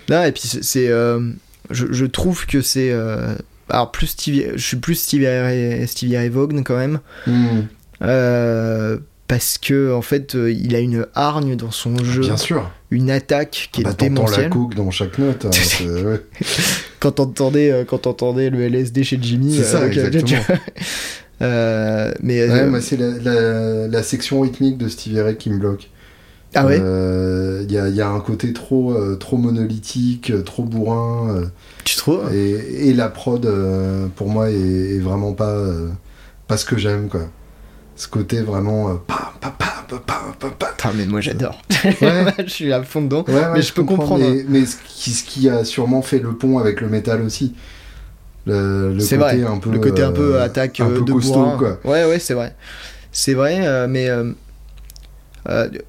Non, 0.08 0.22
et 0.24 0.30
puis 0.32 0.42
c'est. 0.62 0.88
euh, 0.88 1.30
je, 1.70 1.86
je 1.92 2.04
trouve 2.06 2.46
que 2.46 2.60
c'est. 2.60 2.90
euh, 2.92 3.34
alors, 3.68 3.90
plus 3.92 4.06
Stevie, 4.08 4.44
je 4.54 4.64
suis 4.64 4.76
plus 4.76 4.94
Stevie 4.94 5.26
Ray, 5.26 5.86
Stevie 5.88 6.16
Ray 6.16 6.28
Vaughan 6.28 6.62
quand 6.62 6.76
même. 6.76 7.00
Mm. 7.26 7.60
Parce 9.28 9.58
que, 9.58 9.92
en 9.94 10.02
fait, 10.02 10.34
euh, 10.34 10.50
il 10.50 10.74
a 10.74 10.80
une 10.80 11.06
hargne 11.14 11.54
dans 11.54 11.70
son 11.70 11.96
jeu, 12.02 12.22
Bien 12.22 12.36
sûr. 12.38 12.70
une 12.90 13.10
attaque 13.10 13.68
qui 13.72 13.82
Bah, 13.82 13.90
est 13.90 14.02
la 14.02 14.08
démentielle. 14.08 14.48
coke 14.50 14.74
dans 14.74 14.90
chaque 14.90 15.18
note. 15.18 15.44
hein, 15.46 15.50
ouais. 16.06 16.20
quand 16.98 17.12
t'entendais 17.12 17.70
euh, 17.70 17.84
quand 17.86 17.98
t'entendais 17.98 18.48
le 18.50 18.62
LSD 18.62 19.04
chez 19.04 19.18
Jimmy 19.20 19.54
C'est 19.56 19.64
ça, 19.64 19.80
donc, 19.86 19.96
euh, 19.96 20.06
exactement. 20.06 20.40
euh, 21.42 22.12
mais 22.22 22.48
Ouais, 22.48 22.66
moi, 22.66 22.80
c'est 22.80 22.96
la, 22.96 23.10
la- 23.18 23.86
la 23.88 24.02
section 24.02 24.40
rythmique 24.40 24.78
de 24.78 24.88
Stevie 24.88 25.20
Ray 25.20 25.36
qui 25.36 25.50
me 25.50 25.58
bloque. 25.58 25.90
ah 26.54 26.64
ouais 26.66 26.78
Il 26.78 27.70
y, 27.72 27.78
a, 27.78 27.88
il 27.88 27.94
y 27.94 28.00
a 28.00 28.08
un 28.08 28.20
côté 28.20 28.52
trop, 28.52 28.96
trop 29.16 29.36
monolithique, 29.36 30.32
trop 30.44 30.64
bourrin. 30.64 31.42
tu 31.84 31.96
trouves? 31.96 32.32
Et, 32.34 32.88
et 32.88 32.94
la 32.94 33.08
prod, 33.10 33.46
pour 34.16 34.28
moi, 34.30 34.50
est, 34.50 34.54
est 34.96 34.98
vraiment 35.00 35.32
pas, 35.34 35.62
pas 36.46 36.56
ce 36.56 36.64
que 36.64 36.78
j'aime, 36.78 37.08
quoi. 37.08 37.28
Ce 37.98 38.06
côté 38.08 38.40
vraiment. 38.42 38.88
euh, 38.90 38.94
pa, 39.06 39.32
pa, 39.40 39.50
pa. 39.50 39.64
Putain, 40.76 40.92
mais 40.94 41.04
moi 41.06 41.20
j'adore 41.20 41.60
Ouais. 41.84 42.24
je 42.46 42.50
suis 42.50 42.72
à 42.72 42.82
fond 42.84 43.02
dedans 43.02 43.24
Ouais, 43.26 43.34
ouais, 43.34 43.42
Mais 43.54 43.62
je 43.62 43.72
peux 43.72 43.82
comprends, 43.82 44.06
comprendre. 44.06 44.24
Mais, 44.24 44.44
mais 44.60 44.66
ce, 44.66 44.76
qui, 44.86 45.10
ce 45.10 45.24
qui 45.24 45.48
a 45.48 45.64
sûrement 45.64 46.00
fait 46.02 46.18
le 46.20 46.32
pont 46.34 46.58
avec 46.58 46.80
le 46.80 46.88
métal 46.88 47.22
aussi. 47.22 47.54
Le, 48.46 48.94
côté 48.98 49.16
vrai 49.16 49.42
un 49.42 49.58
peu. 49.58 49.70
le 49.70 49.78
côté 49.78 50.02
un 50.02 50.12
peu 50.12 50.36
euh, 50.36 50.44
attaque 50.44 50.80
un 50.80 50.88
euh, 50.90 50.98
peu 50.98 51.04
de 51.04 51.12
costaud, 51.12 51.34
bourrin. 51.34 51.56
quoi. 51.58 51.80
ouais 51.84 52.06
ouais 52.06 52.18
c'est 52.18 52.32
vrai 52.34 52.54
c'est 53.12 53.34
vrai 53.34 53.66
euh, 53.66 53.86
mais 53.88 54.08
euh, 54.08 54.32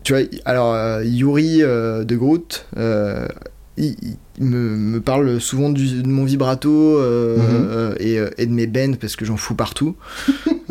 tu 0.03 0.13
vois 0.13 0.23
alors 0.45 0.73
euh, 0.73 1.03
Yuri 1.05 1.61
euh, 1.63 2.03
de 2.03 2.15
Groot 2.17 2.65
il, 2.75 3.95
il 4.37 4.45
me, 4.45 4.75
me 4.75 4.99
parle 4.99 5.39
souvent 5.39 5.69
du- 5.69 6.01
de 6.01 6.07
mon 6.09 6.25
vibrato 6.25 6.69
Mhm. 6.99 7.95
et, 7.99 8.19
et 8.37 8.45
de 8.45 8.51
mes 8.51 8.67
bends 8.67 8.93
parce 8.99 9.15
que 9.15 9.23
j'en 9.25 9.37
fous 9.37 9.55
partout. 9.55 9.95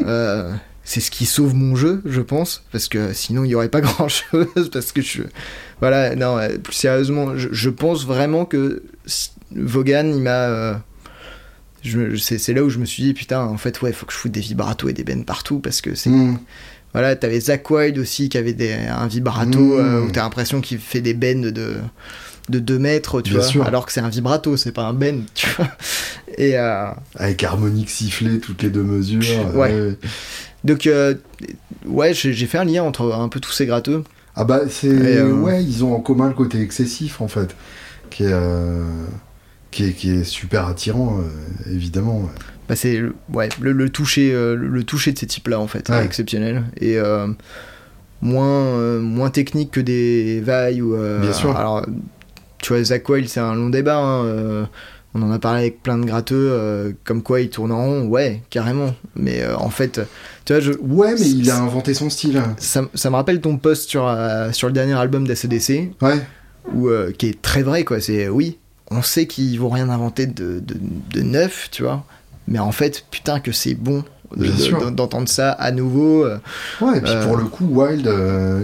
C'est 0.91 1.01
ce 1.01 1.11
qui 1.11 1.27
sauve 1.27 1.55
mon 1.55 1.77
jeu, 1.77 2.01
je 2.07 2.23
pense, 2.23 2.63
parce 2.73 2.89
que 2.89 3.13
sinon 3.13 3.45
il 3.45 3.51
y 3.51 3.55
aurait 3.55 3.69
pas 3.69 3.81
grand 3.83 4.09
chose. 4.09 4.71
Parce 4.73 4.91
que 4.93 5.03
je, 5.03 5.21
voilà, 5.81 6.17
non, 6.17 6.39
euh, 6.39 6.57
plus 6.57 6.73
sérieusement, 6.73 7.37
je, 7.37 7.49
je 7.53 7.69
pense 7.69 8.07
vraiment 8.07 8.47
que 8.47 8.83
Vaughan, 9.55 10.07
il 10.07 10.23
m'a, 10.23 10.31
euh, 10.49 10.75
je, 11.83 12.17
c'est 12.17 12.55
là 12.55 12.63
où 12.65 12.71
je 12.71 12.79
me 12.79 12.87
suis 12.87 13.03
dit, 13.03 13.13
putain, 13.13 13.43
en 13.43 13.59
fait, 13.59 13.83
ouais, 13.83 13.93
faut 13.93 14.07
que 14.07 14.15
je 14.15 14.19
foute 14.19 14.33
des 14.33 14.41
vibratos 14.41 14.89
et 14.89 14.95
des 14.95 15.05
bennes 15.05 15.27
partout 15.27 15.59
parce 15.59 15.83
que 15.83 15.95
c'est. 15.95 16.09
Mm. 16.09 16.39
Voilà, 16.95 17.17
t'avais 17.17 17.39
Zach 17.39 17.71
Wild 17.71 17.99
aussi 17.99 18.31
qui 18.31 18.39
avait 18.39 18.55
des, 18.55 18.73
un 18.73 19.07
vibrato 19.09 19.59
Mm. 19.59 19.79
euh, 19.79 20.01
où 20.01 20.11
t'as 20.11 20.23
l'impression 20.23 20.63
qu'il 20.63 20.79
fait 20.79 21.03
des 21.03 21.13
bends 21.13 21.51
de, 21.53 21.75
de 22.49 22.59
2 22.61 22.79
mètres, 22.79 23.21
tu 23.21 23.33
Bien 23.33 23.41
vois, 23.41 23.49
sûr. 23.49 23.63
alors 23.67 23.85
que 23.85 23.93
c'est 23.93 24.01
un 24.01 24.09
vibrato, 24.09 24.57
c'est 24.57 24.73
pas 24.73 24.85
un 24.85 24.95
bend, 24.95 25.21
tu 25.35 25.47
vois. 25.51 25.69
Et 26.39 26.57
euh, 26.59 26.87
Avec 27.17 27.45
harmonique 27.45 27.91
sifflée 27.91 28.39
toutes 28.41 28.63
les 28.63 28.71
deux 28.71 28.83
mesures. 28.83 29.55
Ouais. 29.55 29.99
Donc, 30.65 30.87
euh, 30.87 31.15
ouais, 31.87 32.15
j'ai 32.15 32.47
fait 32.47 32.59
un 32.59 32.65
lien 32.65 32.83
entre 32.83 33.13
un 33.13 33.29
peu 33.29 33.41
tous 33.41 33.53
ces 33.53 33.67
gratteux. 33.67 34.05
Ah 34.37 34.45
bah 34.45 34.61
c'est 34.69 34.89
euh, 34.89 35.33
ouais, 35.33 35.65
ils 35.65 35.85
ont 35.85 35.95
en 35.95 36.01
commun 36.01 36.29
le 36.29 36.35
côté 36.35 36.61
excessif 36.61 37.21
en 37.21 37.27
fait, 37.29 37.57
qui 38.11 38.23
est 38.25 38.33
euh, 38.33 38.85
qui 39.73 39.85
est, 39.87 39.93
qui 39.93 40.11
est 40.13 40.25
super 40.25 40.67
attirant 40.69 41.19
évidemment. 41.71 42.21
ouais. 42.21 42.29
Bah, 42.69 42.77
c'est 42.77 42.99
le- 42.99 43.15
ouais, 43.33 43.49
le, 43.61 43.73
le 43.73 43.89
toucher, 43.89 44.31
le, 44.33 44.55
le 44.57 44.85
toucher 44.85 45.13
de 45.13 45.19
ces 45.19 45.27
types-là, 45.27 45.59
en 45.59 45.67
fait, 45.67 45.89
Ouais. 45.89 46.05
exceptionnel. 46.05 46.65
Et 46.81 46.99
moins, 48.21 48.99
moins 49.01 49.31
technique 49.31 49.71
que 49.73 49.81
des 49.81 50.41
vailles 50.41 50.83
ou. 50.83 50.97
Bien 51.21 51.33
sûr. 51.33 51.57
Alors, 51.57 51.87
tu 52.59 52.73
vois, 52.73 52.83
Zach 52.85 53.09
Wild, 53.09 53.29
c'est 53.29 53.41
un 53.41 53.55
long 53.55 53.71
débat. 53.71 53.99
hein, 53.99 54.69
on 55.15 55.23
en 55.23 55.33
a 55.33 55.39
parlé 55.39 55.61
avec 55.61 55.83
plein 55.83 55.97
de 55.99 56.05
gratteux, 56.05 56.51
euh, 56.53 56.93
comme 57.05 57.23
quoi 57.23 57.41
il 57.41 57.49
tourne 57.49 57.73
en 57.73 57.83
rond, 57.83 58.07
ouais, 58.09 58.43
carrément. 58.51 58.95
Mais 59.17 59.41
euh, 59.43 59.57
en 59.57 59.71
fait, 59.71 60.01
tu 60.49 60.55
vois, 60.55 60.61
je, 60.63 60.73
Ouais, 60.81 61.15
mais 61.19 61.29
il 61.29 61.51
a 61.51 61.59
inventé 61.61 61.93
son 61.93 62.09
style. 62.09 62.41
ça, 62.57 62.83
ça 62.95 63.11
me 63.11 63.17
rappelle 63.17 63.41
ton 63.43 63.59
post 63.59 63.91
sur, 63.91 64.07
euh, 64.09 64.51
sur 64.53 64.67
le 64.69 64.73
dernier 64.73 64.95
album 64.95 65.27
d'ACDC, 65.29 65.91
Ouais. 66.01 66.19
où, 66.75 66.89
euh, 66.89 67.13
qui 67.13 67.27
est 67.29 67.43
très 67.43 67.63
vrai, 67.63 67.85
quoi. 67.85 68.01
C'est 68.01 68.29
oui, 68.31 68.57
on 68.91 69.03
sait 69.03 69.27
qu'ils 69.27 69.61
vont 69.61 69.69
rien 69.69 69.91
inventer 69.91 70.27
de, 70.27 70.61
de, 70.61 70.77
de 71.13 71.21
neuf, 71.23 71.69
tu 71.71 71.83
vois. 71.83 72.05
Mais 72.47 72.59
en 72.59 72.73
fait, 72.73 73.05
putain, 73.11 73.41
que 73.41 73.53
c'est 73.53 73.75
bon 73.75 74.05
de- 74.35 74.91
d'entendre 74.91 75.29
ça 75.29 75.51
à 75.53 75.71
nouveau. 75.71 76.25
euh, 76.25 76.39
Ouais, 76.81 76.97
et 76.97 77.01
puis 77.03 77.13
pour 77.25 77.37
le 77.37 77.45
coup, 77.45 77.67
Wild, 77.67 78.11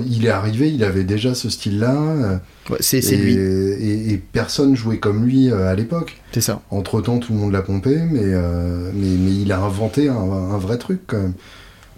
il 0.06 0.24
est 0.24 0.30
arrivé, 0.30 0.70
il 0.72 0.84
avait 0.84 1.04
déjà 1.04 1.34
ce 1.34 1.50
style-là. 1.50 2.40
ouais, 2.70 2.76
c'est 2.80 3.00
lui, 3.16 3.34
Et, 3.34 4.12
et 4.14 4.16
personne 4.16 4.74
jouait 4.74 4.98
comme 4.98 5.24
lui 5.26 5.52
à 5.52 5.74
l'époque. 5.74 6.16
c'est 6.32 6.40
ça. 6.40 6.62
Entre 6.70 7.02
temps, 7.02 7.18
tout 7.18 7.34
le 7.34 7.38
monde 7.40 7.52
l'a 7.52 7.60
pompé, 7.62 7.96
mais, 8.10 8.22
mais, 8.24 9.16
mais 9.18 9.30
il 9.42 9.52
a 9.52 9.60
inventé 9.60 10.08
un, 10.08 10.14
un 10.16 10.56
vrai 10.58 10.78
truc 10.78 11.00
quand 11.06 11.18
même. 11.18 11.34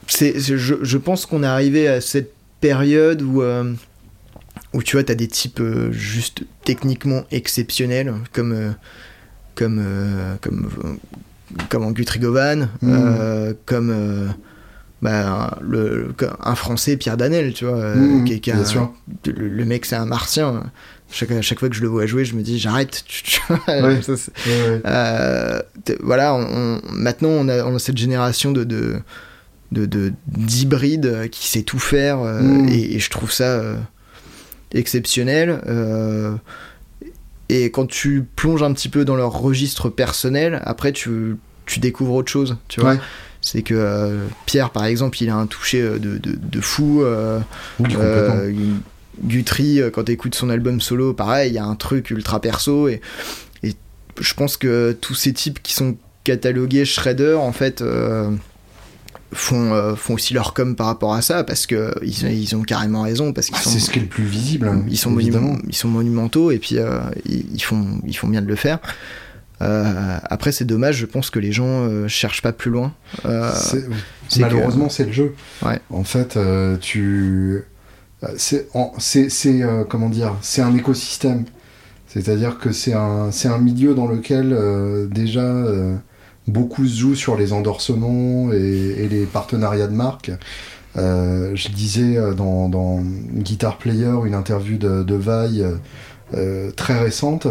C'est, 0.06 0.38
je, 0.38 0.56
je 0.82 0.98
pense 0.98 1.26
qu'on 1.26 1.42
est 1.42 1.46
arrivé 1.46 1.88
à 1.88 2.00
cette 2.00 2.32
période 2.60 3.22
où, 3.22 3.42
euh, 3.42 3.72
où 4.72 4.82
tu 4.82 4.96
vois, 4.96 5.04
t'as 5.04 5.14
des 5.14 5.28
types 5.28 5.60
euh, 5.60 5.90
juste 5.92 6.42
techniquement 6.64 7.24
exceptionnels, 7.30 8.14
comme, 8.32 8.52
euh, 8.52 8.70
comme, 9.54 9.82
euh, 9.84 10.34
comme, 10.40 10.70
euh, 10.84 11.56
comme 11.68 11.84
en 11.84 11.90
Mm. 12.82 12.92
euh, 12.92 13.52
comme 13.66 13.90
bah, 15.02 15.58
le, 15.60 16.12
un 16.42 16.54
français, 16.54 16.96
Pierre 16.96 17.16
Danel, 17.16 17.52
tu 17.52 17.64
vois, 17.66 17.76
Mmh, 17.96 18.24
qui 18.24 18.32
est- 18.34 18.40
qui 18.40 18.50
sûr. 18.64 18.92
le, 19.26 19.48
le 19.48 19.64
mec, 19.64 19.84
c'est 19.86 19.96
un 19.96 20.06
martien. 20.06 20.64
Chaque, 21.12 21.30
à 21.30 21.42
chaque 21.42 21.60
fois 21.60 21.68
que 21.68 21.76
je 21.76 21.82
le 21.82 21.88
vois 21.88 22.06
jouer, 22.06 22.24
je 22.24 22.34
me 22.34 22.42
dis, 22.42 22.58
j'arrête. 22.58 23.04
voilà, 26.02 26.34
on, 26.34 26.40
on- 26.42 26.80
maintenant 26.92 27.28
on 27.28 27.48
a, 27.48 27.64
on 27.64 27.76
a 27.76 27.78
cette 27.78 27.96
génération 27.98 28.52
de, 28.52 28.64
de, 28.64 28.96
de, 29.72 29.86
de- 29.86 30.12
d'hybrides 30.28 31.28
qui 31.30 31.48
sait 31.48 31.62
tout 31.62 31.78
faire 31.78 32.20
euh, 32.20 32.40
Mm. 32.42 32.68
et, 32.68 32.94
et 32.94 32.98
je 32.98 33.10
trouve 33.10 33.32
ça 33.32 33.44
euh, 33.44 33.76
exceptionnel. 34.72 35.60
euh, 35.66 36.34
et 37.48 37.70
quand 37.70 37.86
tu 37.86 38.24
plonges 38.34 38.62
un 38.64 38.72
petit 38.72 38.88
peu 38.88 39.04
dans 39.04 39.14
leur 39.16 39.32
registre 39.32 39.88
personnel, 39.88 40.60
après 40.64 40.92
tu, 40.92 41.36
tu 41.64 41.78
découvres 41.78 42.14
autre 42.14 42.30
chose, 42.30 42.56
tu 42.68 42.80
vois. 42.80 42.92
Ouais. 42.94 43.00
C'est 43.40 43.62
que 43.62 43.74
euh, 43.74 44.26
Pierre, 44.46 44.70
par 44.70 44.84
exemple, 44.86 45.22
il 45.22 45.28
a 45.30 45.36
un 45.36 45.46
toucher 45.46 45.80
de, 45.82 46.18
de, 46.18 46.36
de 46.36 46.60
fou. 46.60 47.02
euh, 47.02 47.38
Oui, 47.78 47.94
euh, 47.96 48.50
Guthrie, 49.22 49.80
quand 49.92 50.04
t'écoutes 50.04 50.34
son 50.34 50.50
album 50.50 50.80
solo, 50.80 51.12
pareil, 51.14 51.52
il 51.52 51.54
y 51.54 51.58
a 51.58 51.64
un 51.64 51.76
truc 51.76 52.10
ultra 52.10 52.40
perso 52.40 52.88
et, 52.88 53.00
et 53.62 53.74
je 54.20 54.34
pense 54.34 54.56
que 54.56 54.96
tous 55.00 55.14
ces 55.14 55.32
types 55.32 55.62
qui 55.62 55.72
sont 55.74 55.96
catalogués 56.24 56.84
Shredder, 56.84 57.34
en 57.40 57.52
fait, 57.52 57.80
font, 59.36 59.72
euh, 59.72 59.94
font 59.94 60.14
aussi 60.14 60.34
leur 60.34 60.52
com 60.54 60.74
par 60.76 60.86
rapport 60.86 61.14
à 61.14 61.22
ça 61.22 61.44
parce 61.44 61.66
que 61.66 61.94
ils, 62.02 62.24
ils 62.32 62.56
ont 62.56 62.62
carrément 62.62 63.02
raison 63.02 63.32
parce 63.32 63.46
qu'ils 63.48 63.56
Ah, 63.58 63.62
c'est 63.68 63.78
ce 63.78 63.90
qui 63.90 63.98
est 63.98 64.02
le 64.02 64.08
plus 64.08 64.24
visible. 64.24 64.68
hein, 64.68 64.82
ils 64.88 64.96
sont, 64.98 65.10
monument- 65.10 65.58
ils 65.68 65.74
sont 65.76 65.88
monumentaux 65.88 66.50
et 66.50 66.58
puis 66.58 66.78
euh, 66.78 66.98
ils, 67.26 67.62
font, 67.62 67.84
ils 68.06 68.16
font 68.16 68.28
bien 68.28 68.42
de 68.42 68.48
le 68.48 68.56
faire. 68.56 68.78
Euh, 69.62 70.18
après, 70.24 70.52
c'est 70.52 70.64
dommage, 70.66 70.96
je 70.96 71.06
pense 71.06 71.30
que 71.30 71.38
les 71.38 71.50
gens 71.52 71.88
cherchent 72.08 72.42
pas 72.42 72.52
plus 72.52 72.70
loin. 72.70 72.92
C'est- 73.22 73.86
c'est 74.28 74.40
Malheureusement, 74.40 74.88
c'est 74.88 75.04
le 75.04 75.12
jeu. 75.12 75.34
Ouais. 75.62 75.80
En 75.90 76.04
fait, 76.04 76.38
tu. 76.80 77.62
C'est, 78.36 78.66
c'est, 78.98 79.28
c'est, 79.30 79.60
comment 79.88 80.08
dire, 80.08 80.34
c'est 80.42 80.62
un 80.62 80.74
écosystème. 80.74 81.44
C'est-à-dire 82.08 82.58
que 82.58 82.72
c'est 82.72 82.94
un, 82.94 83.30
c'est 83.30 83.48
un 83.48 83.58
milieu 83.58 83.94
dans 83.94 84.06
lequel 84.06 84.56
déjà 85.10 85.64
beaucoup 86.46 86.86
se 86.86 86.96
joue 86.98 87.14
sur 87.14 87.36
les 87.36 87.52
endorsements 87.52 88.52
et, 88.52 88.56
et 88.98 89.08
les 89.08 89.24
partenariats 89.24 89.86
de 89.88 89.94
marque. 89.94 90.30
Euh, 90.96 91.52
je 91.54 91.68
disais 91.68 92.16
euh, 92.16 92.32
dans, 92.32 92.68
dans 92.68 93.02
Guitar 93.34 93.76
Player 93.78 94.12
une 94.24 94.34
interview 94.34 94.78
de, 94.78 95.02
de 95.02 95.14
Vaille 95.14 95.62
euh, 95.62 95.74
euh, 96.34 96.70
très 96.70 96.98
récente 96.98 97.46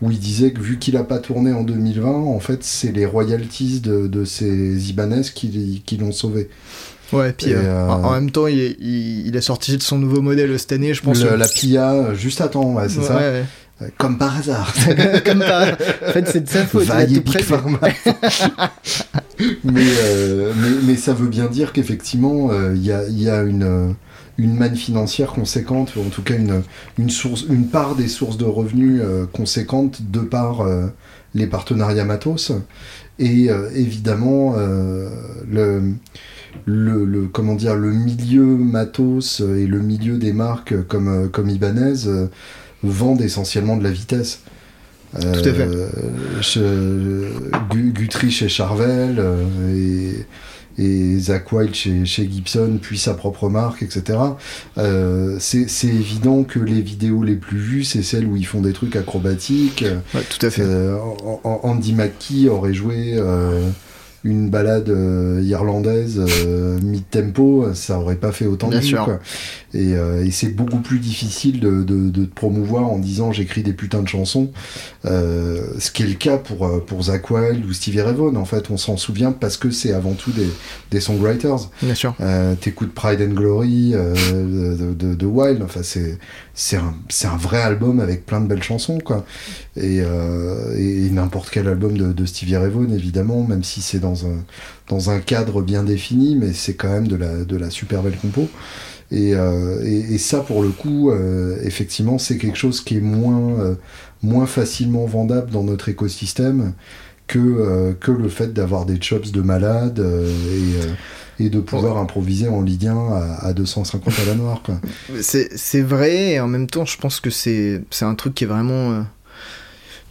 où 0.00 0.10
il 0.10 0.18
disait 0.18 0.52
que 0.52 0.60
vu 0.60 0.78
qu'il 0.78 0.96
a 0.96 1.04
pas 1.04 1.18
tourné 1.18 1.52
en 1.52 1.64
2020, 1.64 2.08
en 2.08 2.40
fait 2.40 2.62
c'est 2.64 2.92
les 2.92 3.04
royalties 3.04 3.80
de, 3.80 4.06
de 4.06 4.24
ces 4.24 4.88
Ibanez 4.90 5.22
qui, 5.34 5.82
qui 5.84 5.96
l'ont 5.98 6.12
sauvé. 6.12 6.48
Ouais, 7.12 7.32
puis 7.32 7.50
Et, 7.50 7.54
euh, 7.54 7.62
euh, 7.64 7.88
en 7.88 8.12
même 8.12 8.30
temps, 8.30 8.46
il, 8.46 8.60
est- 8.60 8.76
il, 8.80 9.26
il 9.26 9.36
a 9.36 9.40
sorti 9.40 9.76
de 9.76 9.82
son 9.82 9.98
nouveau 9.98 10.20
modèle 10.20 10.56
cette 10.58 10.72
année, 10.72 10.92
je 10.94 11.02
pense. 11.02 11.22
Le- 11.22 11.30
que- 11.30 11.34
la 11.34 11.48
Pia, 11.48 12.14
juste 12.14 12.40
à 12.42 12.48
temps, 12.48 12.74
ouais, 12.74 12.88
c'est 12.88 12.98
Ouais, 13.00 13.06
ça 13.06 13.16
ouais. 13.16 13.44
Euh, 13.80 13.88
Comme 13.96 14.18
par 14.18 14.36
hasard. 14.36 14.72
Comme 15.24 15.38
pas. 15.40 15.72
En 16.06 16.12
fait, 16.12 16.26
c'est 16.28 16.40
de 16.44 16.48
sa 16.48 16.64
faute. 16.66 16.84
Vaille 16.84 17.16
et 17.16 17.20
Big. 17.20 17.40
Pharma. 17.42 17.78
mais, 19.64 19.82
euh, 20.02 20.52
mais, 20.56 20.68
mais 20.84 20.96
ça 20.96 21.12
veut 21.14 21.28
bien 21.28 21.46
dire 21.46 21.72
qu'effectivement, 21.72 22.50
euh, 22.50 22.72
il 22.74 22.84
y, 22.84 22.92
a, 22.92 23.06
il 23.08 23.20
y 23.22 23.30
a 23.30 23.42
une, 23.42 23.62
euh, 23.62 23.88
une 24.36 24.54
manne 24.56 24.76
financière 24.76 25.28
conséquente, 25.32 25.94
ou 25.96 26.00
en 26.00 26.08
tout 26.10 26.22
cas 26.22 26.34
une, 26.34 26.62
une, 26.98 27.10
source, 27.10 27.44
une 27.48 27.68
part 27.68 27.94
des 27.94 28.08
sources 28.08 28.36
de 28.36 28.44
revenus 28.44 29.00
euh, 29.04 29.26
conséquentes 29.32 30.10
de 30.10 30.20
par 30.20 30.66
les 31.34 31.46
partenariats 31.46 32.04
matos. 32.04 32.52
Et 33.20 33.48
évidemment, 33.74 34.54
le, 34.56 35.80
le, 36.66 37.04
le- 37.04 37.26
comment 37.26 37.54
dire, 37.56 37.74
le 37.74 37.92
milieu 37.92 38.44
matos 38.44 39.40
et 39.40 39.66
le 39.66 39.80
milieu 39.80 40.18
des 40.18 40.32
marques 40.32 40.86
comme, 40.86 41.28
comme 41.30 41.48
Ibanez 41.50 41.94
vendent 42.82 43.22
essentiellement 43.22 43.76
de 43.76 43.84
la 43.84 43.90
vitesse. 43.90 44.40
Tout 45.18 45.26
à 45.26 45.52
fait. 45.54 45.68
Euh, 46.58 47.30
Gu- 47.70 47.92
Guthrie 47.92 48.30
chez 48.30 48.48
Charvel 48.48 49.16
euh, 49.18 50.24
et, 50.78 50.82
et 50.82 51.18
Zach 51.18 51.50
Wild 51.50 51.74
chez, 51.74 52.04
chez 52.04 52.28
Gibson, 52.30 52.78
puis 52.80 52.98
sa 52.98 53.14
propre 53.14 53.48
marque, 53.48 53.82
etc. 53.82 54.18
Euh, 54.76 55.36
c'est 55.40 55.66
évident 55.88 56.44
que 56.44 56.58
les 56.58 56.82
vidéos 56.82 57.22
les 57.22 57.36
plus 57.36 57.58
vues, 57.58 57.84
c'est 57.84 58.02
celles 58.02 58.26
où 58.26 58.36
ils 58.36 58.46
font 58.46 58.60
des 58.60 58.72
trucs 58.74 58.96
acrobatiques. 58.96 59.84
Ouais, 60.14 60.22
tout 60.28 60.44
à 60.46 60.50
fait. 60.50 60.62
Euh, 60.62 60.96
Andy 61.44 61.94
McKee 61.94 62.48
aurait 62.50 62.74
joué 62.74 63.14
euh, 63.16 63.68
une 64.24 64.50
balade 64.50 64.88
euh, 64.88 65.40
irlandaise 65.44 66.20
euh, 66.20 66.78
mid-tempo, 66.80 67.68
ça 67.74 67.98
aurait 67.98 68.16
pas 68.16 68.32
fait 68.32 68.46
autant 68.46 68.68
de 68.68 68.80
quoi. 69.04 69.20
Et, 69.74 69.94
euh, 69.94 70.24
et 70.24 70.30
c'est 70.30 70.48
beaucoup 70.48 70.78
plus 70.80 70.98
difficile 70.98 71.60
de, 71.60 71.82
de, 71.82 72.08
de 72.10 72.24
te 72.24 72.34
promouvoir 72.34 72.88
en 72.90 72.98
disant 72.98 73.32
j'écris 73.32 73.62
des 73.62 73.74
putains 73.74 74.02
de 74.02 74.08
chansons. 74.08 74.50
Euh, 75.04 75.62
ce 75.78 75.90
qui 75.90 76.02
est 76.02 76.06
le 76.06 76.14
cas 76.14 76.36
pour, 76.38 76.66
euh, 76.66 76.82
pour 76.84 77.02
Zach 77.04 77.30
Wild 77.30 77.64
ou 77.64 77.72
Stevie 77.72 78.00
Ray 78.00 78.14
Vaughan, 78.14 78.36
en 78.36 78.44
fait, 78.44 78.70
on 78.70 78.76
s'en 78.76 78.96
souvient 78.96 79.30
parce 79.32 79.56
que 79.56 79.70
c'est 79.70 79.92
avant 79.92 80.14
tout 80.14 80.32
des, 80.32 80.48
des 80.90 81.00
songwriters. 81.00 81.70
Bien 81.82 81.94
sûr. 81.94 82.14
Euh, 82.20 82.54
T'écoutes 82.60 82.92
Pride 82.94 83.20
and 83.20 83.34
Glory 83.34 83.92
euh, 83.94 84.14
de, 84.76 84.94
de, 84.94 85.14
de 85.14 85.26
Wild, 85.26 85.62
enfin 85.62 85.80
c'est 85.82 86.18
c'est 86.54 86.76
un, 86.76 86.94
c'est 87.08 87.28
un 87.28 87.36
vrai 87.36 87.62
album 87.62 88.00
avec 88.00 88.26
plein 88.26 88.40
de 88.40 88.46
belles 88.48 88.62
chansons 88.62 88.98
quoi. 88.98 89.24
Et, 89.80 90.00
euh, 90.02 90.76
et, 90.76 91.08
n'importe 91.10 91.50
quel 91.50 91.68
album 91.68 91.96
de, 91.96 92.12
de 92.12 92.26
Stevie 92.26 92.56
Ray 92.56 92.70
Vaughan 92.70 92.92
évidemment, 92.92 93.44
même 93.44 93.62
si 93.62 93.80
c'est 93.80 94.00
dans 94.00 94.26
un 94.26 94.44
dans 94.88 95.10
un 95.10 95.20
cadre 95.20 95.62
bien 95.62 95.84
défini, 95.84 96.34
mais 96.34 96.52
c'est 96.52 96.74
quand 96.74 96.88
même 96.88 97.06
de 97.06 97.14
la 97.14 97.44
de 97.44 97.56
la 97.56 97.70
super 97.70 98.02
belle 98.02 98.16
compo. 98.16 98.48
Et, 99.10 99.34
euh, 99.34 99.82
et, 99.84 100.14
et 100.14 100.18
ça 100.18 100.40
pour 100.40 100.62
le 100.62 100.70
coup, 100.70 101.10
euh, 101.10 101.56
effectivement, 101.62 102.18
c'est 102.18 102.38
quelque 102.38 102.58
chose 102.58 102.80
qui 102.80 102.96
est 102.96 103.00
moins 103.00 103.76
moins 104.22 104.46
facilement 104.46 105.06
vendable 105.06 105.50
dans 105.50 105.62
notre 105.62 105.88
écosystème 105.88 106.72
que, 107.28 107.94
que 108.00 108.10
le 108.10 108.28
fait 108.28 108.52
d'avoir 108.52 108.84
des 108.84 109.00
chops 109.00 109.30
de 109.30 109.42
malade 109.42 110.04
et, 111.38 111.44
et 111.44 111.50
de 111.50 111.60
pouvoir 111.60 111.98
improviser 111.98 112.48
en 112.48 112.62
Ligue 112.62 112.88
1 112.88 112.96
à, 112.96 113.46
à 113.46 113.52
250 113.52 114.12
à 114.18 114.24
la 114.26 114.34
noire. 114.34 114.62
C'est 115.20 115.82
vrai, 115.82 116.32
et 116.32 116.40
en 116.40 116.48
même 116.48 116.66
temps, 116.66 116.84
je 116.84 116.98
pense 116.98 117.20
que 117.20 117.30
c'est 117.30 117.82
c'est 117.90 118.06
un 118.06 118.16
truc 118.16 118.34
qui 118.34 118.42
est 118.42 118.48
vraiment. 118.48 119.04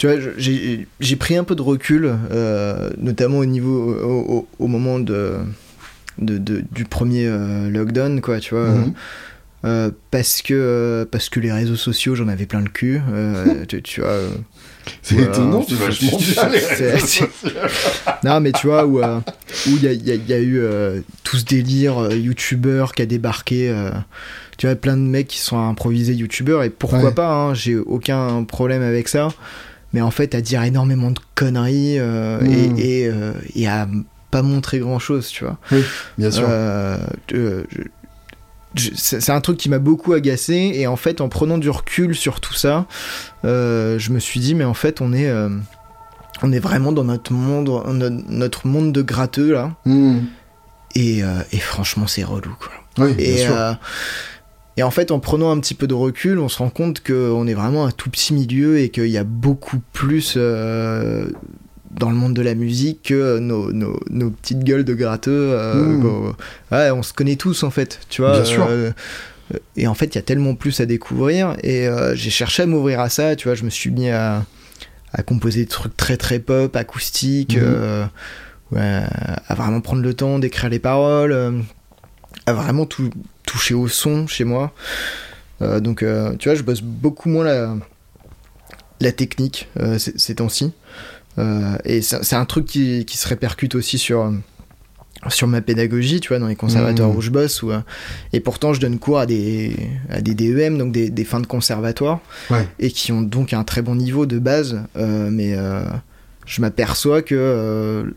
Euh, 0.06 0.26
tu 0.38 0.52
vois, 0.52 0.86
j'ai 1.00 1.16
pris 1.16 1.36
un 1.36 1.44
peu 1.44 1.56
de 1.56 1.62
recul, 1.62 2.14
euh, 2.32 2.90
notamment 2.98 3.40
au 3.40 3.46
niveau, 3.46 3.94
au, 3.94 4.48
au, 4.60 4.68
moment 4.68 5.00
de, 5.00 5.36
de, 6.20 6.38
de, 6.38 6.64
du 6.72 6.86
premier 6.86 7.30
lockdown, 7.70 8.22
quoi, 8.22 8.40
tu 8.40 8.56
vois. 8.56 8.70
Mhm. 8.70 8.94
Euh, 9.66 9.90
parce 10.12 10.44
que 10.44 11.08
parce 11.12 11.30
que 11.30 11.40
les 11.40 11.52
réseaux 11.52 11.76
sociaux 11.76 12.14
j'en 12.14 12.28
avais 12.28 12.46
plein 12.46 12.62
le 12.62 12.70
cul 12.70 13.02
euh, 13.12 13.66
tu, 13.84 14.02
vois 14.02 14.10
euh, 14.12 14.30
c'est 15.02 15.16
étonnant 15.16 15.64
tu 15.64 15.74
vachement 15.74 16.12
non 18.24 18.40
mais 18.40 18.52
tu 18.52 18.68
vois 18.68 18.86
où 18.86 19.00
où 19.00 19.02
il 19.66 19.84
y 19.84 20.12
a, 20.12 20.14
y 20.14 20.34
a, 20.34 20.40
eu 20.40 20.62
tout 21.24 21.38
ce 21.38 21.44
délire 21.44 22.12
youtubeur 22.14 22.94
qui 22.94 23.02
a 23.02 23.08
débarqué 23.08 23.76
tu 24.60 24.68
vois 24.68 24.76
plein 24.76 24.96
de 24.96 25.02
mecs 25.02 25.28
qui 25.28 25.40
sont 25.40 25.58
improvisés 25.58 26.14
youtubeurs 26.14 26.62
et 26.62 26.70
pourquoi 26.70 27.12
pas 27.12 27.34
hein, 27.34 27.56
j'ai 27.56 27.78
aucun 27.78 28.44
problème 28.44 28.84
avec 28.84 29.08
ça 29.08 29.30
mais 29.98 30.02
en 30.02 30.12
fait 30.12 30.36
à 30.36 30.42
dire 30.42 30.62
énormément 30.64 31.10
de 31.10 31.20
conneries 31.34 32.00
hmm. 32.00 32.78
et, 32.78 33.10
et, 33.56 33.68
à 33.68 33.88
pas 34.30 34.42
montrer 34.42 34.80
grand 34.80 35.00
chose 35.00 35.30
tu 35.30 35.44
vois 35.44 35.58
oui 35.72 35.84
bien 36.18 36.30
sûr 36.30 36.48
c'est 38.78 39.32
un 39.32 39.42
truc 39.42 39.58
qui 39.58 39.70
m'a 39.70 39.80
beaucoup 39.80 40.14
agacé 40.14 40.72
et 40.74 40.88
en 40.88 40.96
fait 40.96 41.22
en 41.22 41.30
prenant 41.30 41.58
du 41.58 41.70
recul 41.70 42.16
sur 42.16 42.40
tout 42.40 42.54
ça 42.54 42.86
euh, 43.46 43.98
je 44.00 44.12
me 44.12 44.20
suis 44.20 44.40
dit 44.40 44.56
mais 44.56 44.64
en 44.64 44.74
fait 44.74 45.02
on 45.02 45.14
est 45.14 45.28
euh, 45.28 45.50
on 46.44 46.52
est 46.52 46.60
vraiment 46.60 46.92
dans 46.92 47.04
notre 47.04 47.34
monde 47.34 47.70
notre 48.30 48.68
monde 48.68 48.92
de 48.92 49.02
gratteux 49.02 49.54
là 49.54 49.72
hmm. 49.86 50.20
et, 50.96 51.24
euh, 51.24 51.42
et, 51.52 51.60
franchement 51.60 52.08
c'est 52.08 52.24
relou 52.24 52.56
quoi 52.60 53.06
oui, 53.06 53.16
et, 53.18 53.38
sûr. 53.38 53.78
Et 54.78 54.84
en 54.84 54.92
fait 54.92 55.12
en 55.12 55.20
prenant 55.20 55.52
un 55.52 55.60
petit 55.60 55.74
peu 55.74 55.88
de 55.88 55.94
recul 55.94 56.40
on 56.40 56.50
se 56.50 56.60
rend 56.60 56.70
compte 56.70 57.04
qu'on 57.04 57.48
est 57.48 57.54
vraiment 57.54 57.86
un 57.86 57.92
tout 57.92 58.10
petit 58.10 58.34
milieu 58.34 58.80
et 58.80 58.90
qu'il 58.90 59.08
y 59.08 59.18
a 59.18 59.24
beaucoup 59.24 59.82
plus 59.92 60.38
dans 61.98 62.10
le 62.10 62.16
monde 62.16 62.34
de 62.34 62.42
la 62.42 62.56
musique 62.56 63.04
que 63.04 63.40
nos, 63.40 63.72
nos, 63.72 64.00
nos 64.10 64.30
petites 64.30 64.64
gueules 64.64 64.84
de 64.84 64.94
gratteux. 64.94 65.52
Euh, 65.52 66.32
ouais, 66.72 66.92
on 66.92 67.04
se 67.04 67.14
connaît 67.14 67.36
tous 67.36 67.64
en 67.64 67.72
fait, 67.72 68.00
tu 68.10 68.22
vois. 68.22 68.34
Bien 68.34 68.46
sûr. 68.46 68.68
Euh, 68.70 68.92
et 69.76 69.88
en 69.88 69.94
fait, 69.94 70.08
il 70.08 70.16
y 70.16 70.20
a 70.20 70.24
tellement 70.24 70.56
plus 70.56 70.80
à 70.80 70.86
découvrir. 70.86 71.56
Et 71.64 71.88
euh, 71.88 72.16
j'ai 72.16 72.30
cherché 72.30 72.64
à 72.64 72.66
m'ouvrir 72.66 73.00
à 73.00 73.10
ça, 73.10 73.36
tu 73.36 73.48
vois. 73.48 73.56
Je 73.56 73.64
me 73.64 73.70
suis 73.70 73.90
mis 73.90 74.10
à, 74.10 74.46
à 75.14 75.24
composer 75.24 75.62
des 75.62 75.68
trucs 75.68 75.96
très 75.98 76.18
très 76.18 76.40
pop, 76.40 76.76
acoustiques, 76.76 77.58
ouais, 78.72 79.02
à 79.48 79.56
vraiment 79.56 79.82
prendre 79.82 80.02
le 80.02 80.14
temps 80.14 80.40
d'écrire 80.40 80.70
les 80.70 80.80
paroles, 80.80 81.64
à 82.46 82.54
vraiment 82.54 82.86
tout, 82.86 83.10
toucher 83.48 83.74
au 83.74 83.88
son 83.88 84.28
chez 84.28 84.44
moi. 84.44 84.72
donc, 85.62 86.06
tu 86.38 86.50
vois, 86.50 86.56
je 86.56 86.62
bosse 86.62 86.82
beaucoup 86.82 87.30
moins 87.30 87.46
la, 87.46 87.76
la 89.00 89.12
technique 89.12 89.68
ces 89.98 90.36
temps-ci. 90.36 90.72
Euh, 91.40 91.78
et 91.86 92.02
c'est 92.02 92.36
un 92.36 92.46
truc 92.46 92.66
qui, 92.66 93.06
qui, 93.06 93.18
se 93.18 93.28
répercute 93.28 93.76
aussi 93.76 93.98
sur 93.98 94.32
sur 95.30 95.48
ma 95.48 95.62
pédagogie, 95.62 96.20
tu 96.20 96.30
vois, 96.30 96.40
dans 96.40 96.48
les 96.48 96.56
conservatoires 96.56 97.10
mmh. 97.10 97.18
où 97.18 97.22
je 97.22 97.32
bosse. 97.32 97.64
Où, 97.64 97.72
euh, 97.72 97.80
et 98.34 98.40
pourtant, 98.40 98.74
je 98.74 98.80
donne 98.80 99.00
cours 99.00 99.20
à 99.20 99.26
des, 99.26 99.76
à 100.10 100.22
des 100.22 100.36
DEM, 100.36 100.78
donc 100.78 100.92
des, 100.92 101.10
des 101.10 101.26
fins 101.26 101.40
de 101.40 101.48
conservatoire, 101.48 102.20
et 102.80 102.92
qui 102.92 103.12
ont 103.12 103.22
donc 103.22 103.52
un 103.54 103.64
très 103.64 103.82
bon 103.82 103.96
niveau 103.96 104.26
de 104.26 104.40
base. 104.40 104.84
Euh, 104.96 105.30
mais 105.32 105.58
je 106.48 106.62
m'aperçois 106.62 107.22
que 107.22 108.12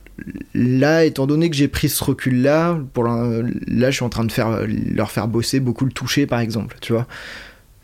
là, 0.55 1.05
étant 1.05 1.27
donné 1.27 1.51
que 1.51 1.57
j'ai 1.57 1.69
pris 1.69 1.91
ce 1.91 2.03
recul-là, 2.03 2.79
pour 2.95 3.05
là, 3.05 3.91
je 3.91 3.95
suis 3.95 4.05
en 4.05 4.09
train 4.09 4.25
de 4.25 4.33
faire, 4.33 4.61
leur 4.67 5.11
faire 5.11 5.29
bosser 5.29 5.61
beaucoup 5.61 5.85
le 5.85 5.93
toucher, 5.93 6.27
par 6.27 6.41
exemple, 6.41 6.79
tu 6.81 6.95
vois. 6.95 7.07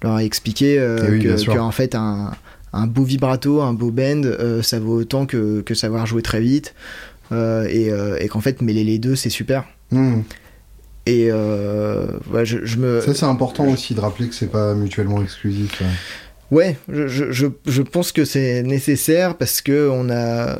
Leur 0.03 0.19
expliquer 0.21 0.75
eh 0.75 1.19
que, 1.19 1.45
que, 1.45 1.59
en 1.59 1.71
fait, 1.71 1.95
un, 1.95 2.33
un 2.77 2.87
beau 2.87 3.05
vibrato, 3.05 3.63
un 3.63 3.73
beau 3.73 3.91
bend, 3.91 4.25
euh, 4.25 4.63
ça 4.63 4.79
vaut 4.79 5.01
autant 5.01 5.27
que, 5.27 5.63
savoir 5.75 6.07
jouer 6.07 6.23
très 6.23 6.41
vite. 6.41 6.75
Euh, 7.33 7.67
euh, 7.69 8.19
et, 8.21 8.29
qu'en 8.29 8.41
fait, 8.41 8.63
mêler 8.63 8.85
les 8.85 8.99
deux, 8.99 9.17
c'est 9.17 9.31
super. 9.31 9.65
Hmm. 9.91 10.21
Et 11.07 11.29
je, 11.29 12.77
me. 12.79 13.01
Ça, 13.01 13.15
c'est 13.15 13.27
important 13.27 13.67
aussi 13.69 13.95
de 13.95 14.01
rappeler 14.01 14.29
que 14.29 14.35
c'est 14.35 14.51
pas 14.51 14.75
mutuellement 14.75 15.23
exclusif. 15.23 15.81
Ouais, 15.81 15.87
je, 16.51 17.83
pense 17.83 18.13
que 18.13 18.25
c'est 18.25 18.63
nécessaire 18.63 19.37
parce 19.37 19.61
que 19.61 19.89
on 19.91 20.11
a. 20.11 20.59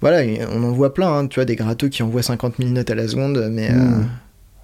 Voilà, 0.00 0.22
on 0.50 0.62
en 0.64 0.72
voit 0.72 0.94
plein, 0.94 1.12
hein, 1.12 1.26
tu 1.26 1.34
vois, 1.34 1.44
des 1.44 1.56
gratteux 1.56 1.88
qui 1.88 2.02
envoient 2.02 2.22
50 2.22 2.54
000 2.58 2.70
notes 2.70 2.90
à 2.90 2.94
la 2.94 3.06
seconde, 3.06 3.48
mais. 3.50 3.70
Hmm 3.70 4.06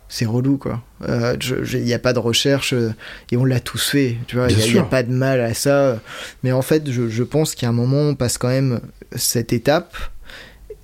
c'est 0.08 0.26
relou 0.26 0.56
quoi. 0.56 0.82
Il 1.00 1.10
euh, 1.10 1.36
n'y 1.74 1.92
a 1.92 1.98
pas 1.98 2.12
de 2.12 2.18
recherche 2.18 2.72
euh, 2.72 2.94
et 3.30 3.36
on 3.36 3.44
l'a 3.44 3.60
tous 3.60 3.90
fait, 3.90 4.16
tu 4.26 4.36
vois. 4.36 4.48
Il 4.50 4.72
n'y 4.72 4.78
a, 4.78 4.82
pas 4.82 5.02
de 5.02 5.12
mal 5.12 5.40
à 5.40 5.54
ça. 5.54 6.00
Mais 6.42 6.52
en 6.52 6.62
fait, 6.62 6.90
je, 6.90 7.08
je 7.08 7.22
pense 7.22 7.54
qu'à 7.54 7.68
un 7.68 7.72
moment, 7.72 8.00
on 8.00 8.14
passe 8.14 8.38
quand 8.38 8.48
même 8.48 8.80
cette 9.14 9.52
étape. 9.52 9.96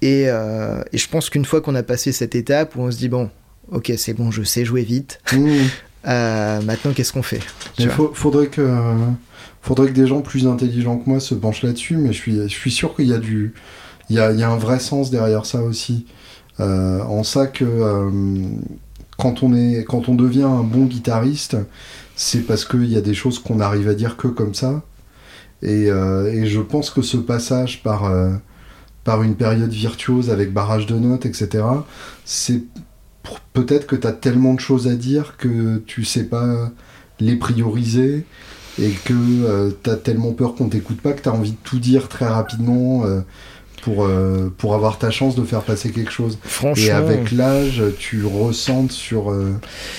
Et, 0.01 0.25
euh, 0.27 0.83
et 0.93 0.99
je 0.99 1.09
pense 1.09 1.31
qu'une 1.31 1.45
fois 1.45 1.61
qu'on 1.61 1.77
a 1.77 1.85
passé 1.85 2.11
cette 2.11 2.35
étape 2.35 2.75
où 2.75 2.83
on 2.83 2.91
se 2.91 2.99
dit, 2.99 3.09
bon, 3.09 3.31
ok, 3.71 3.93
c'est 3.97 4.15
bon, 4.15 4.33
je 4.33 4.43
sais 4.43 4.65
jouer 4.65 4.83
vite. 4.83 5.21
Mmh. 5.33 5.47
maintenant, 6.05 6.93
qu'est-ce 6.93 7.13
qu'on 7.13 7.23
fait? 7.23 7.41
Il 7.79 7.89
faudrait 7.89 8.49
que. 8.49 8.69
Faudrait 9.63 9.89
que 9.89 9.95
des 9.95 10.07
gens 10.07 10.21
plus 10.21 10.47
intelligents 10.47 10.99
que 10.99 11.09
moi 11.09 11.21
se 11.21 11.35
penchent 11.35 11.63
là-dessus, 11.63 11.97
mais 11.97 12.13
je 12.13 12.19
suis, 12.19 12.35
je 12.35 12.49
suis 12.49 12.71
sûr 12.71 12.95
qu'il 12.95 13.07
y 13.07 13.15
a 13.15 13.19
du, 13.19 13.55
il 14.11 14.17
y 14.17 14.21
a, 14.21 14.33
il 14.33 14.39
y 14.39 14.43
a 14.43 14.51
un 14.51 14.57
vrai 14.57 14.81
sens 14.81 15.11
derrière 15.11 15.47
ça 15.47 15.63
aussi. 15.63 16.07
en 16.59 17.23
ça 17.23 17.47
que 17.47 17.65
quand 19.17 19.43
on, 19.45 19.55
est, 19.55 19.85
quand 19.85 20.09
on 20.09 20.15
devient 20.15 20.43
un 20.43 20.65
bon 20.65 20.85
guitariste, 20.85 21.57
c'est 22.17 22.41
parce 22.41 22.65
qu'il 22.65 22.87
y 22.87 22.97
a 22.97 23.01
des 23.01 23.15
choses 23.15 23.39
qu'on 23.39 23.61
arrive 23.61 23.89
à 23.89 23.95
dire 23.95 24.17
que 24.17 24.29
comme 24.29 24.55
ça. 24.55 24.83
Et, 25.63 25.91
euh, 25.91 26.45
je 26.45 26.61
pense 26.61 26.91
que 26.91 27.03
ce 27.03 27.17
passage 27.17 27.83
par, 27.83 28.05
euh, 28.05 28.33
par 29.05 29.23
une 29.23 29.37
période 29.37 29.71
virtuose 29.71 30.31
avec 30.31 30.53
barrage 30.53 30.87
de 30.87 30.99
notes, 30.99 31.25
etc., 31.25 31.65
c'est 32.25 32.63
peut-être 33.53 33.87
que 33.87 33.97
tu 33.97 34.07
as 34.07 34.13
tellement 34.13 34.55
de 34.55 34.61
choses 34.61 34.89
à 34.89 34.95
dire 34.97 35.37
que 35.37 35.79
tu 35.87 36.05
sais 36.05 36.25
pas 36.25 36.71
les 37.21 37.37
prioriser 37.37 38.27
et 38.81 38.91
que 38.91 39.13
euh, 39.13 39.71
tu 39.83 39.91
as 39.91 39.97
tellement 39.97 40.33
peur 40.33 40.55
qu'on 40.55 40.69
t'écoute 40.69 41.01
pas 41.01 41.13
que 41.13 41.23
tu 41.23 41.29
as 41.29 41.33
envie 41.33 41.53
de 41.53 41.57
tout 41.63 41.79
dire 41.79 42.09
très 42.09 42.27
rapidement 42.27 43.05
pour, 43.83 44.05
euh, 44.05 44.53
pour 44.57 44.75
avoir 44.75 44.99
ta 44.99 45.11
chance 45.11 45.35
de 45.35 45.45
faire 45.45 45.63
passer 45.63 45.91
quelque 45.91 46.13
chose. 46.13 46.39
Franchement. 46.43 46.85
Et 46.85 46.91
avec 46.91 47.33
l'âge, 47.33 47.83
tu 47.99 48.25
ressentes 48.25 48.93
sur, 48.93 49.31
euh, 49.31 49.53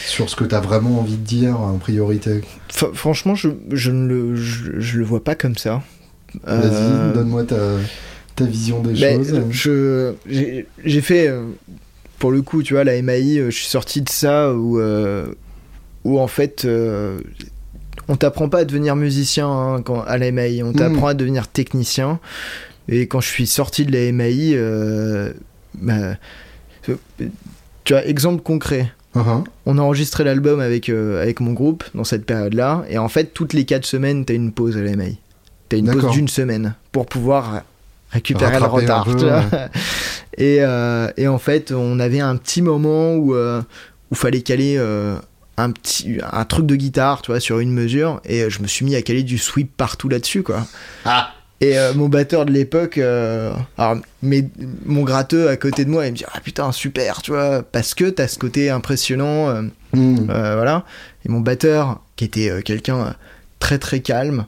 sur 0.05 0.29
ce 0.29 0.35
que 0.35 0.45
tu 0.45 0.55
as 0.55 0.61
vraiment 0.61 0.99
envie 0.99 1.17
de 1.17 1.25
dire 1.25 1.59
en 1.59 1.77
priorité. 1.77 2.41
franchement, 2.93 3.35
je, 3.35 3.49
je 3.71 3.91
ne 3.91 4.07
le, 4.07 4.35
je, 4.35 4.97
le 4.97 5.05
vois 5.05 5.23
pas 5.23 5.35
comme 5.35 5.57
ça. 5.57 5.83
Vas-y, 6.43 6.71
euh, 6.71 7.13
donne-moi 7.13 7.43
ta, 7.43 7.57
ta, 8.35 8.45
vision 8.45 8.81
des 8.81 8.99
ben, 8.99 9.23
choses. 9.23 9.41
Je, 9.51 10.65
j'ai 10.83 11.01
fait, 11.01 11.29
pour 12.19 12.31
le 12.31 12.41
coup, 12.41 12.63
tu 12.63 12.73
vois, 12.73 12.85
la 12.85 12.99
MAI, 13.01 13.35
je 13.45 13.49
suis 13.51 13.67
sorti 13.67 14.01
de 14.01 14.09
ça 14.09 14.53
où, 14.53 14.79
où 16.05 16.19
en 16.19 16.27
fait 16.27 16.65
on 18.07 18.15
t'apprend 18.15 18.49
pas 18.49 18.59
à 18.59 18.65
devenir 18.65 18.95
musicien 18.95 19.49
hein, 19.49 19.81
quand, 19.81 20.01
à 20.01 20.17
la 20.17 20.31
MAI, 20.31 20.63
on 20.63 20.71
hmm. 20.71 20.75
t'apprend 20.75 21.07
à 21.07 21.13
devenir 21.13 21.47
technicien. 21.47 22.19
Et 22.89 23.07
quand 23.07 23.21
je 23.21 23.29
suis 23.29 23.47
sorti 23.47 23.85
de 23.85 23.91
la 23.91 24.11
MAI, 24.11 24.53
euh, 24.55 25.31
bah, 25.75 26.15
tu 26.83 27.93
vois, 27.93 28.05
exemple 28.05 28.43
concret. 28.43 28.91
Uh-huh. 29.15 29.43
On 29.65 29.77
a 29.77 29.81
enregistré 29.81 30.23
l'album 30.23 30.59
avec, 30.59 30.89
euh, 30.89 31.21
avec 31.21 31.39
mon 31.39 31.53
groupe 31.53 31.83
dans 31.93 32.03
cette 32.03 32.25
période-là, 32.25 32.83
et 32.89 32.97
en 32.97 33.09
fait, 33.09 33.33
toutes 33.33 33.53
les 33.53 33.63
4 33.63 33.85
semaines, 33.85 34.25
t'as 34.25 34.33
une 34.33 34.51
pause 34.51 34.75
à 34.75 34.81
la 34.81 34.95
MAI. 34.95 35.17
T'as 35.69 35.77
une 35.77 35.91
pause 35.91 36.11
d'une 36.11 36.27
semaine 36.27 36.73
pour 36.91 37.05
pouvoir 37.05 37.61
récupérer 38.09 38.59
le 38.59 38.65
retard. 38.65 39.07
et, 40.37 40.57
euh, 40.61 41.09
et, 41.15 41.27
en 41.27 41.37
fait, 41.37 41.71
on 41.71 41.99
avait 41.99 42.19
un 42.19 42.35
petit 42.35 42.61
moment 42.61 43.15
où 43.15 43.35
il 43.35 44.17
fallait 44.17 44.41
caler 44.41 44.77
un 45.57 45.71
petit 45.71 46.19
un 46.31 46.45
truc 46.45 46.65
de 46.65 46.75
guitare, 46.75 47.21
tu 47.21 47.31
vois, 47.31 47.39
sur 47.39 47.59
une 47.59 47.71
mesure, 47.71 48.21
et 48.25 48.49
je 48.49 48.61
me 48.61 48.67
suis 48.67 48.85
mis 48.85 48.95
à 48.95 49.01
caler 49.01 49.23
du 49.23 49.37
sweep 49.37 49.75
partout 49.75 50.09
là-dessus, 50.09 50.43
quoi. 50.43 50.65
Ah 51.05 51.31
et 51.63 51.77
euh, 51.77 51.93
mon 51.93 52.09
batteur 52.09 52.45
de 52.45 52.51
l'époque, 52.51 52.97
euh, 52.97 53.53
mais 54.21 54.49
mon 54.85 55.03
gratteux 55.03 55.47
à 55.47 55.55
côté 55.55 55.85
de 55.85 55.89
moi, 55.89 56.05
il 56.05 56.11
me 56.11 56.17
dit 56.17 56.25
ah 56.33 56.41
putain 56.41 56.69
super, 56.73 57.21
tu 57.21 57.31
vois, 57.31 57.63
parce 57.63 57.93
que 57.93 58.09
t'as 58.09 58.27
ce 58.27 58.37
côté 58.37 58.69
impressionnant, 58.69 59.47
euh, 59.47 59.61
hmm. 59.93 60.25
voilà. 60.25 60.83
Et 61.25 61.29
mon 61.29 61.39
batteur, 61.39 62.01
qui 62.17 62.25
était 62.25 62.61
quelqu'un 62.63 63.15
très 63.59 63.77
très 63.77 64.01
calme, 64.01 64.45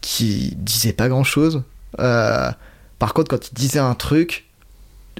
qui 0.00 0.54
disait 0.56 0.92
pas 0.92 1.08
grand 1.08 1.22
chose. 1.22 1.62
par 1.96 3.14
contre, 3.14 3.28
quand 3.30 3.48
il 3.48 3.54
disait 3.54 3.78
un 3.78 3.94
truc, 3.94 4.45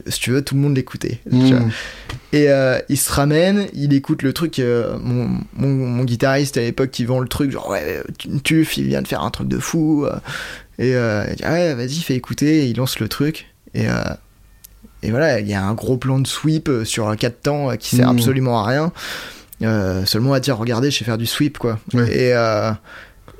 si 0.07 0.20
tu 0.20 0.30
veux, 0.30 0.42
tout 0.42 0.55
le 0.55 0.61
monde 0.61 0.76
l'écoutait. 0.76 1.20
Hmm. 1.30 1.68
Et 2.32 2.49
il 2.88 2.97
se 2.97 3.12
ramène, 3.12 3.66
il 3.72 3.94
écoute 3.94 4.22
le 4.22 4.32
truc. 4.32 4.61
mon, 4.61 5.38
mon, 5.55 6.05
guitariste 6.05 6.57
à 6.57 6.61
l'époque 6.61 6.90
qui 6.90 7.05
vend 7.05 7.20
le 7.20 7.28
truc, 7.28 7.51
genre 7.51 7.70
ouais, 7.70 8.03
Tuf, 8.44 8.76
il 8.76 8.88
vient 8.88 9.03
de 9.03 9.09
faire 9.09 9.22
un 9.22 9.30
truc 9.30 9.49
de 9.49 9.59
fou. 9.59 10.07
Et 10.78 10.94
euh, 10.94 11.24
il 11.28 11.36
dit, 11.36 11.44
ouais, 11.44 11.74
vas-y, 11.74 12.01
fais 12.01 12.14
écouter. 12.14 12.68
il 12.68 12.76
lance 12.76 12.99
le 12.99 13.09
truc. 13.09 13.47
Et, 13.74 13.88
euh, 13.88 14.03
et 15.03 15.11
voilà, 15.11 15.40
il 15.40 15.49
y 15.49 15.55
a 15.55 15.62
un 15.62 15.74
gros 15.74 15.97
plan 15.97 16.18
de 16.18 16.26
sweep 16.26 16.68
euh, 16.68 16.84
sur 16.84 17.14
4 17.14 17.40
temps 17.40 17.76
qui 17.76 17.97
sert 17.97 18.12
mmh. 18.12 18.16
absolument 18.16 18.61
à 18.61 18.66
rien. 18.66 18.92
seulement 20.05 20.32
à 20.32 20.40
dire, 20.40 20.59
regardez, 20.59 20.90
je 20.90 20.99
sais 20.99 21.05
faire 21.05 21.18
du 21.18 21.26
sweep, 21.26 21.59
quoi. 21.59 21.78
Et, 21.94 22.32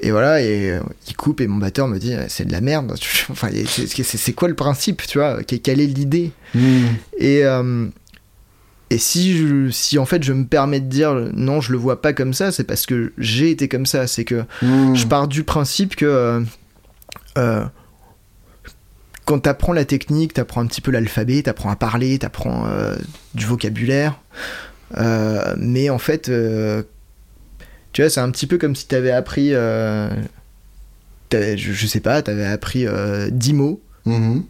Et 0.01 0.11
voilà, 0.11 0.43
et 0.43 0.71
euh, 0.73 0.81
il 1.09 1.17
coupe 1.17 1.41
et 1.41 1.47
mon 1.47 1.57
batteur 1.57 1.89
me 1.89 1.99
dit 1.99 2.15
c'est 2.29 2.45
de 2.45 2.53
la 2.53 2.61
merde. 2.61 2.95
Enfin, 3.31 3.49
c'est 3.67 4.33
quoi 4.35 4.49
le 4.49 4.55
principe, 4.55 5.03
tu 5.07 5.19
vois 5.19 5.43
Quelle 5.43 5.81
est 5.81 5.87
l'idée 5.87 6.33
Hmm. 6.55 6.85
Et 7.19 7.45
euh, 7.45 7.87
et 8.91 8.99
si 8.99 9.37
je, 9.37 9.69
si 9.71 9.99
en 9.99 10.05
fait 10.07 10.23
je 10.23 10.33
me 10.33 10.45
permets 10.45 10.81
de 10.81 10.87
dire 10.89 11.15
non, 11.35 11.61
je 11.61 11.73
le 11.73 11.79
vois 11.79 12.01
pas 12.03 12.13
comme 12.13 12.35
ça, 12.35 12.53
c'est 12.53 12.65
parce 12.65 12.87
que 12.87 13.13
j'ai 13.19 13.51
été 13.51 13.69
comme 13.69 13.87
ça. 13.87 14.07
C'est 14.07 14.25
que 14.25 14.45
Hmm. 14.63 14.95
je 14.95 15.07
pars 15.07 15.29
du 15.29 15.43
principe 15.45 15.97
que 15.97 16.05
euh, 16.05 16.41
euh, 17.39 17.65
quand 19.25 19.41
t'apprends 19.41 19.73
la 19.73 19.85
technique, 19.85 20.35
t'apprends 20.35 20.61
un 20.61 20.67
petit 20.67 20.81
peu 20.81 20.91
l'alphabet, 20.93 21.43
t'apprends 21.43 21.71
à 21.71 21.77
parler, 21.77 22.19
t'apprends 22.19 22.67
euh, 22.69 22.95
du 23.35 23.45
vocabulaire, 23.45 24.21
euh, 24.99 25.55
mais 25.59 25.91
en 25.91 25.99
fait, 25.99 26.29
euh, 26.29 26.83
tu 27.97 28.03
vois, 28.03 28.11
c'est 28.11 28.21
un 28.21 28.31
petit 28.31 28.47
peu 28.47 28.59
comme 28.59 28.77
si 28.77 28.87
t'avais 28.87 29.11
appris, 29.11 29.51
euh, 29.55 30.11
t'avais- 31.31 31.57
je, 31.57 31.73
je 31.73 31.87
sais 31.87 32.01
pas, 32.01 32.21
t'avais 32.23 32.45
appris 32.45 32.87
euh, 32.87 33.29
10 33.31 33.55
mots 33.55 33.81
Mhm. 34.05 34.43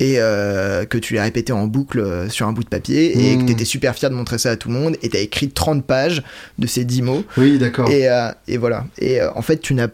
et 0.00 0.14
euh, 0.18 0.84
que 0.86 0.96
tu 0.98 1.12
les 1.14 1.20
répétais 1.20 1.52
en 1.52 1.66
boucle 1.66 2.00
euh, 2.00 2.28
sur 2.28 2.46
un 2.48 2.52
bout 2.52 2.64
de 2.64 2.68
papier 2.68 3.32
et 3.32 3.36
que 3.38 3.44
t'étais 3.44 3.64
super 3.66 3.94
fier 3.94 4.08
de 4.10 4.14
montrer 4.14 4.38
ça 4.38 4.50
à 4.52 4.56
tout 4.56 4.68
le 4.68 4.74
monde 4.74 4.96
et 5.02 5.08
t'as 5.10 5.18
écrit 5.20 5.50
30 5.50 5.84
pages 5.84 6.22
de 6.58 6.66
ces 6.66 6.84
10 6.84 7.02
mots 7.02 7.24
Oui, 7.36 7.58
d'accord. 7.58 7.90
et, 7.90 8.08
euh, 8.08 8.30
et 8.48 8.56
voilà. 8.56 8.86
Et 8.98 9.20
euh, 9.20 9.30
en 9.34 9.42
fait, 9.42 9.58
tu 9.58 9.74
n'as, 9.74 9.88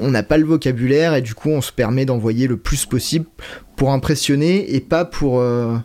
on 0.00 0.10
n'a 0.10 0.22
pas 0.22 0.38
le 0.38 0.44
vocabulaire 0.46 1.14
et 1.14 1.22
du 1.22 1.34
coup, 1.34 1.50
on 1.50 1.60
se 1.60 1.70
permet 1.72 2.04
d'envoyer 2.06 2.46
le 2.46 2.56
plus 2.56 2.86
possible 2.86 3.26
pour 3.76 3.92
impressionner 3.92 4.74
et 4.74 4.80
pas 4.80 5.04
pour, 5.04 5.38
euh, 5.40 5.76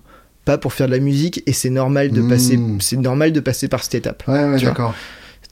pas 0.45 0.57
pour 0.57 0.71
faire 0.73 0.87
de 0.87 0.93
la 0.93 0.99
musique. 0.99 1.43
Et 1.45 1.51
c'est 1.53 1.69
normal 1.69 2.11
de 2.11 2.21
Mm. 2.21 2.29
passer, 2.29 2.59
c'est 2.79 2.95
normal 2.97 3.33
de 3.33 3.39
passer 3.41 3.67
par 3.67 3.83
cette 3.83 3.95
étape. 3.95 4.23
Ouais, 4.27 4.45
ouais, 4.45 4.61
d'accord. 4.61 4.95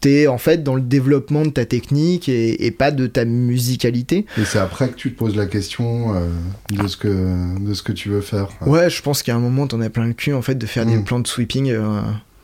T'es 0.02 0.26
en 0.28 0.38
fait 0.39 0.64
dans 0.64 0.74
le 0.76 0.82
développement 0.82 1.45
de 1.45 1.52
ta 1.52 1.64
technique 1.66 2.28
et, 2.28 2.66
et 2.66 2.72
pas 2.72 2.89
de 2.91 3.06
ta 3.08 3.24
musicalité. 3.24 4.26
Et 4.38 4.45
c'est 4.45 4.58
après 4.60 4.89
que 4.89 4.95
tu 4.95 5.14
te 5.14 5.18
poses 5.20 5.36
la 5.36 5.45
question 5.45 6.16
euh, 6.16 6.26
de, 6.72 6.88
ce 6.88 6.97
que, 6.97 7.60
de 7.60 7.74
ce 7.76 7.84
que 7.84 7.91
tu 7.91 8.10
veux 8.10 8.22
faire. 8.22 8.47
Ouais, 8.66 8.89
je 8.89 9.02
pense 9.04 9.22
qu'à 9.22 9.36
un 9.36 9.39
moment, 9.39 9.68
t'en 9.68 9.80
as 9.80 9.89
plein 9.91 10.08
le 10.08 10.14
cul 10.14 10.34
en 10.34 10.41
fait 10.41 10.56
de 10.56 10.66
faire 10.66 10.86
des 10.88 10.97
Mm. 10.97 11.04
plans 11.04 11.20
de 11.20 11.28
sweeping. 11.28 11.70
euh, 11.70 12.02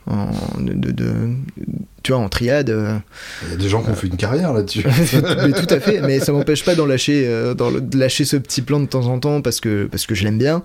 en, 0.10 0.30
de, 0.62 0.72
de- 0.74 0.91
de- 0.91 1.28
tu 2.03 2.14
vois, 2.14 2.22
en 2.22 2.30
triade. 2.30 2.70
euh. 2.70 2.97
Il 3.47 3.51
y 3.51 3.53
a 3.55 3.58
des 3.58 3.68
gens 3.68 3.82
qui 3.84 3.89
ont 3.89 3.93
fait 3.95 4.08
une 4.08 4.16
carrière 4.16 4.53
là-dessus. 4.53 4.86
mais 5.14 5.51
tout 5.51 5.74
à 5.74 5.80
fait, 5.82 5.99
mais 6.01 6.20
ça 6.22 6.32
m'empêche 6.32 6.64
pas 6.64 6.76
d'en 6.76 6.86
lâcher, 6.86 7.28
d'en- 7.58 7.72
de 7.74 7.97
lâcher 7.97 8.24
ce 8.24 8.38
petit 8.38 8.62
plan 8.62 8.80
de 8.80 8.86
temps 8.86 9.08
en 9.08 9.20
temps 9.20 9.41
parce 9.41 9.60
que, 9.60 9.86
parce 9.91 10.05
que 10.05 10.16
je 10.16 10.24
l'aime 10.24 10.38
bien. 10.38 10.64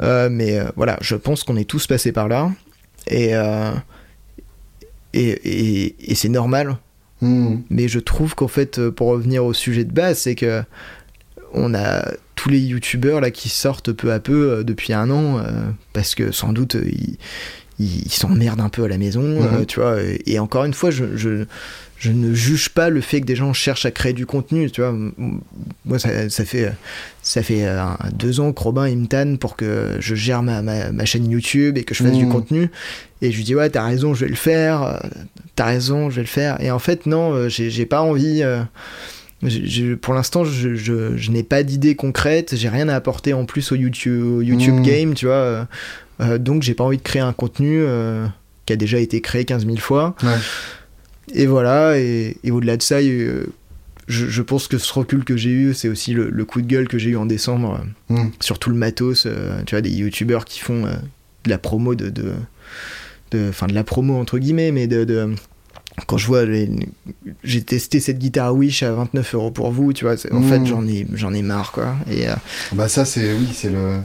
Euh, 0.00 0.28
mais 0.30 0.60
voilà, 0.76 0.96
je 1.02 1.14
pense 1.16 1.42
qu'on 1.44 1.56
est 1.56 1.68
tous 1.68 1.86
passés 1.88 2.12
par 2.12 2.28
là. 2.28 2.50
Et, 3.08 3.32
et, 5.14 5.28
et, 5.28 6.10
et 6.12 6.14
c'est 6.14 6.28
normal. 6.28 6.76
Hmm. 7.20 7.58
Mais 7.68 7.88
je 7.88 7.98
trouve 7.98 8.34
qu'en 8.34 8.48
fait, 8.48 8.78
euh, 8.78 8.90
pour 8.90 9.08
revenir 9.08 9.44
au 9.44 9.52
sujet 9.52 9.84
de 9.84 9.92
base, 9.92 10.18
c'est 10.20 10.34
que 10.34 10.62
on 11.52 11.74
a 11.74 12.10
tous 12.36 12.48
les 12.48 12.60
youtubeurs 12.60 13.20
là 13.20 13.30
qui 13.30 13.48
sortent 13.48 13.92
peu 13.92 14.12
à 14.12 14.20
peu 14.20 14.50
euh, 14.50 14.62
depuis 14.62 14.92
un 14.94 15.10
an 15.10 15.38
euh, 15.38 15.50
parce 15.92 16.14
que 16.14 16.32
sans 16.32 16.52
doute 16.52 16.76
ils 16.86 17.18
ils 17.78 18.12
s'emmerdent 18.12 18.60
un 18.60 18.68
peu 18.68 18.84
à 18.84 18.88
la 18.88 18.98
maison, 18.98 19.22
euh, 19.22 19.58
Mhm. 19.60 19.66
tu 19.66 19.80
vois. 19.80 20.02
Et, 20.02 20.20
et 20.26 20.38
encore 20.38 20.64
une 20.64 20.74
fois, 20.74 20.90
je, 20.90 21.16
je, 21.16 21.44
je 22.00 22.10
ne 22.10 22.34
juge 22.34 22.70
pas 22.70 22.88
le 22.90 23.00
fait 23.00 23.20
que 23.20 23.26
des 23.26 23.36
gens 23.36 23.52
cherchent 23.52 23.86
à 23.86 23.90
créer 23.92 24.12
du 24.14 24.26
contenu, 24.26 24.70
tu 24.70 24.80
vois. 24.80 24.92
Moi, 25.84 25.98
ça, 25.98 26.28
ça 26.30 26.44
fait, 26.44 26.72
ça 27.22 27.42
fait 27.42 27.64
euh, 27.66 27.84
deux 28.14 28.40
ans 28.40 28.52
que 28.52 28.60
Robin 28.62 28.88
il 28.88 28.96
me 28.98 29.06
tanne 29.06 29.38
pour 29.38 29.54
que 29.54 29.96
je 30.00 30.14
gère 30.16 30.42
ma, 30.42 30.62
ma, 30.62 30.90
ma 30.92 31.04
chaîne 31.04 31.30
YouTube 31.30 31.76
et 31.78 31.84
que 31.84 31.94
je 31.94 32.02
fasse 32.02 32.16
du 32.16 32.24
Mhm. 32.24 32.32
contenu. 32.32 32.70
Et 33.22 33.30
je 33.30 33.36
lui 33.36 33.44
dis, 33.44 33.54
ouais, 33.54 33.68
t'as 33.70 33.84
raison, 33.86 34.14
je 34.14 34.24
vais 34.24 34.30
le 34.30 34.36
faire. 34.36 34.82
euh, 34.82 34.98
T'as 35.56 35.66
raison, 35.66 36.08
je 36.10 36.16
vais 36.16 36.22
le 36.22 36.26
faire. 36.26 36.58
Et 36.62 36.70
en 36.70 36.78
fait, 36.78 37.04
non, 37.04 37.34
euh, 37.34 37.48
j'ai 37.50 37.84
pas 37.86 38.00
envie. 38.00 38.42
euh, 38.42 38.62
pour 40.00 40.14
l'instant, 40.14 40.44
je, 40.44 40.74
je, 40.74 41.16
je 41.16 41.30
n'ai 41.30 41.42
pas 41.42 41.62
d'idée 41.62 41.94
concrète, 41.96 42.54
j'ai 42.56 42.68
rien 42.68 42.88
à 42.88 42.94
apporter 42.94 43.32
en 43.34 43.44
plus 43.46 43.72
au 43.72 43.74
YouTube, 43.74 44.22
au 44.24 44.40
YouTube 44.42 44.76
Mhm. 44.76 44.82
Game, 44.82 45.14
tu 45.14 45.26
vois. 45.26 45.34
euh, 45.34 45.64
euh, 46.20 46.38
donc, 46.38 46.62
j'ai 46.62 46.74
pas 46.74 46.84
envie 46.84 46.98
de 46.98 47.02
créer 47.02 47.22
un 47.22 47.32
contenu 47.32 47.80
euh, 47.82 48.26
qui 48.66 48.72
a 48.72 48.76
déjà 48.76 48.98
été 48.98 49.20
créé 49.20 49.44
15 49.44 49.64
000 49.66 49.78
fois. 49.78 50.14
Ouais. 50.22 50.28
Et 51.34 51.46
voilà, 51.46 51.98
et, 51.98 52.36
et 52.44 52.50
au-delà 52.50 52.76
de 52.76 52.82
ça, 52.82 52.96
euh, 52.96 53.46
je, 54.08 54.26
je 54.26 54.42
pense 54.42 54.66
que 54.68 54.78
ce 54.78 54.92
recul 54.92 55.24
que 55.24 55.36
j'ai 55.36 55.50
eu, 55.50 55.74
c'est 55.74 55.88
aussi 55.88 56.12
le, 56.12 56.28
le 56.30 56.44
coup 56.44 56.60
de 56.60 56.66
gueule 56.66 56.88
que 56.88 56.98
j'ai 56.98 57.10
eu 57.10 57.16
en 57.16 57.26
décembre 57.26 57.80
euh, 58.10 58.14
Hmm. 58.16 58.30
sur 58.40 58.58
tout 58.58 58.70
le 58.70 58.76
matos, 58.76 59.26
euh, 59.26 59.62
tu 59.66 59.74
vois, 59.74 59.80
des 59.82 59.90
youtubeurs 59.90 60.44
qui 60.44 60.58
font 60.60 60.82
de 60.82 61.50
la 61.50 61.58
promo 61.58 61.94
de. 61.94 62.08
de 62.10 62.32
Enfin, 63.48 63.68
de, 63.68 63.74
la 63.74 63.84
promo 63.84 64.18
entre 64.18 64.38
guillemets, 64.38 64.72
mais 64.72 64.88
de. 64.88 65.04
de- 65.04 65.34
quand 66.08 66.16
je 66.18 66.26
vois. 66.26 66.42
J'ai 67.44 67.62
testé 67.62 68.00
cette 68.00 68.18
guitare 68.18 68.54
Wish 68.54 68.82
à 68.82 68.92
29 68.92 69.34
euros 69.34 69.50
pour 69.52 69.70
vous, 69.70 69.92
tu 69.92 70.04
vois. 70.04 70.14
En 70.32 70.42
fait, 70.42 70.64
j'en 70.66 70.84
ai, 70.88 71.06
j'en 71.14 71.32
ai 71.32 71.42
marre, 71.42 71.70
quoi. 71.70 71.94
Et. 72.10 72.28
euh, 72.28 72.34
Bah 72.72 72.88
ça 72.88 73.04
c'est 73.04 73.32
oui 73.34 73.48
c'est 73.54 73.70
le 73.70 73.98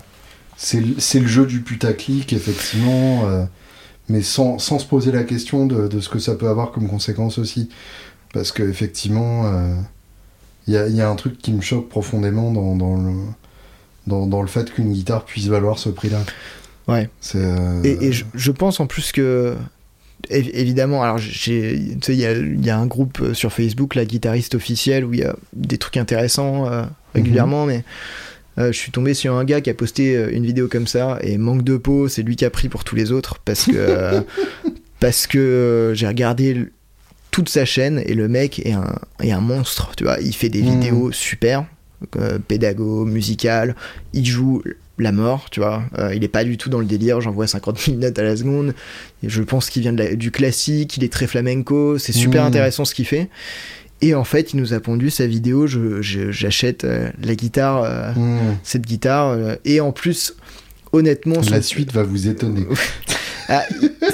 c'est 0.57 0.79
le, 0.81 0.95
c'est 0.99 1.19
le 1.19 1.27
jeu 1.27 1.45
du 1.47 1.61
putaclic 1.61 2.33
effectivement 2.33 3.27
euh, 3.27 3.45
mais 4.09 4.21
sans, 4.21 4.59
sans 4.59 4.79
se 4.79 4.85
poser 4.85 5.11
la 5.11 5.23
question 5.23 5.65
de, 5.65 5.87
de 5.87 5.99
ce 5.99 6.09
que 6.09 6.19
ça 6.19 6.35
peut 6.35 6.47
avoir 6.47 6.71
comme 6.71 6.87
conséquence 6.87 7.37
aussi 7.37 7.69
parce 8.33 8.51
que 8.51 8.63
effectivement 8.63 9.43
il 10.67 10.73
y, 10.73 10.77
a, 10.77 10.87
y 10.87 11.01
a 11.01 11.09
un 11.09 11.15
truc 11.15 11.37
qui 11.37 11.51
me 11.53 11.61
choque 11.61 11.89
profondément 11.89 12.51
dans, 12.51 12.75
dans 12.75 12.95
le 12.97 13.13
dans, 14.07 14.27
dans 14.27 14.41
le 14.41 14.47
fait 14.47 14.71
qu'une 14.71 14.91
guitare 14.93 15.25
puisse 15.25 15.47
valoir 15.47 15.79
ce 15.79 15.89
prix 15.89 16.09
là 16.09 16.19
Ouais. 16.87 17.09
euh, 17.33 17.81
Et, 17.83 18.05
et 18.05 18.11
je, 18.11 18.25
je 18.35 18.51
pense 18.51 18.79
en 18.79 18.85
plus 18.85 19.11
que. 19.11 19.55
Évidemment, 20.29 21.03
alors 21.03 21.17
j'ai, 21.17 21.95
tu 22.01 22.13
sais, 22.13 22.15
il 22.15 22.59
y 22.63 22.65
y 22.65 22.69
a 22.69 22.77
un 22.79 22.85
groupe 22.87 23.19
euh, 23.21 23.33
sur 23.33 23.51
Facebook, 23.51 23.95
la 23.95 24.05
guitariste 24.05 24.55
officielle, 24.55 25.05
où 25.05 25.13
il 25.13 25.19
y 25.19 25.23
a 25.23 25.35
des 25.53 25.77
trucs 25.77 25.97
intéressants 25.97 26.67
euh, 26.71 26.83
régulièrement, 27.13 27.65
mais 27.65 27.77
euh, 27.77 27.81
je 28.57 28.71
suis 28.77 28.91
tombé 28.91 29.13
sur 29.13 29.33
un 29.35 29.43
gars 29.43 29.61
qui 29.61 29.69
a 29.69 29.73
posté 29.73 30.15
euh, 30.15 30.29
une 30.31 30.45
vidéo 30.45 30.67
comme 30.67 30.87
ça, 30.87 31.17
et 31.21 31.37
manque 31.37 31.63
de 31.63 31.77
peau, 31.77 32.07
c'est 32.07 32.23
lui 32.23 32.35
qui 32.35 32.45
a 32.45 32.49
pris 32.49 32.69
pour 32.69 32.83
tous 32.83 32.95
les 32.95 33.11
autres, 33.11 33.39
parce 33.43 33.65
que, 33.65 33.71
euh, 33.75 34.21
parce 34.99 35.27
que 35.27 35.37
euh, 35.39 35.93
j'ai 35.93 36.07
regardé 36.07 36.65
toute 37.31 37.49
sa 37.49 37.65
chaîne, 37.65 38.01
et 38.05 38.13
le 38.13 38.27
mec 38.27 38.65
est 38.65 38.71
un, 38.73 38.95
est 39.21 39.31
un 39.31 39.41
monstre, 39.41 39.91
tu 39.97 40.05
vois, 40.05 40.17
il 40.21 40.33
fait 40.33 40.49
des 40.49 40.61
Mhm. 40.61 40.71
vidéos 40.71 41.11
super, 41.11 41.65
euh, 42.17 42.39
pédago, 42.45 43.03
musical, 43.05 43.75
il 44.13 44.25
joue 44.25 44.61
la 44.97 45.11
mort, 45.11 45.49
tu 45.49 45.59
vois. 45.59 45.83
Euh, 45.99 46.15
il 46.15 46.23
est 46.23 46.29
pas 46.29 46.45
du 46.45 46.55
tout 46.57 46.69
dans 46.69 46.79
le 46.79 46.85
délire, 46.85 47.19
j'envoie 47.19 47.47
50 47.47 47.77
000 47.79 47.97
notes 47.97 48.17
à 48.17 48.23
la 48.23 48.37
seconde. 48.37 48.73
Et 49.23 49.27
je 49.29 49.41
pense 49.43 49.69
qu'il 49.69 49.81
vient 49.81 49.91
de 49.91 50.01
la- 50.01 50.15
du 50.15 50.31
classique, 50.31 50.95
il 50.95 51.03
est 51.03 51.11
très 51.11 51.27
flamenco, 51.27 51.97
c'est 51.97 52.13
super 52.13 52.43
Mm. 52.43 52.47
intéressant 52.47 52.85
ce 52.85 52.95
qu'il 52.95 53.05
fait. 53.05 53.27
Et 54.01 54.13
en 54.13 54.23
fait, 54.23 54.53
il 54.53 54.57
nous 54.59 54.73
a 54.73 54.79
pondu 54.79 55.09
sa 55.09 55.25
vidéo, 55.25 55.67
je- 55.67 56.01
je- 56.01 56.31
j'achète 56.31 56.83
euh, 56.83 57.09
la 57.23 57.35
guitare, 57.35 57.83
euh, 57.83 58.11
hmm. 58.13 58.57
cette 58.63 58.85
guitare, 58.85 59.29
euh, 59.29 59.55
et 59.65 59.79
en 59.81 59.91
plus, 59.91 60.35
honnêtement, 60.91 61.41
son- 61.41 61.51
la 61.51 61.61
suite 61.61 61.91
va 61.93 62.03
vous 62.03 62.27
étonner 62.27 62.65
Ah, 63.47 63.63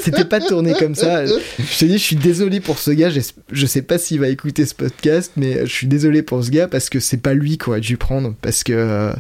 c'était 0.01 0.25
pas 0.25 0.41
tourné 0.41 0.73
comme 0.77 0.93
ça. 0.93 1.25
Je 1.25 1.33
te 1.79 1.85
dis, 1.85 1.93
je 1.93 2.03
suis 2.03 2.17
désolé 2.17 2.59
pour 2.59 2.77
ce 2.79 2.91
gars. 2.91 3.09
Je 3.09 3.65
sais 3.65 3.81
pas 3.81 3.97
s'il 3.97 4.19
va 4.19 4.27
écouter 4.27 4.65
ce 4.65 4.75
podcast, 4.75 5.31
mais 5.37 5.65
je 5.65 5.71
suis 5.71 5.87
désolé 5.87 6.21
pour 6.21 6.43
ce 6.43 6.49
gars 6.51 6.67
parce 6.67 6.89
que 6.89 6.99
c'est 6.99 7.15
pas 7.15 7.33
lui 7.33 7.57
qu'on 7.57 7.71
aurait 7.71 7.79
dû 7.79 7.95
prendre. 7.95 8.35
Parce 8.41 8.65
que, 8.65 9.13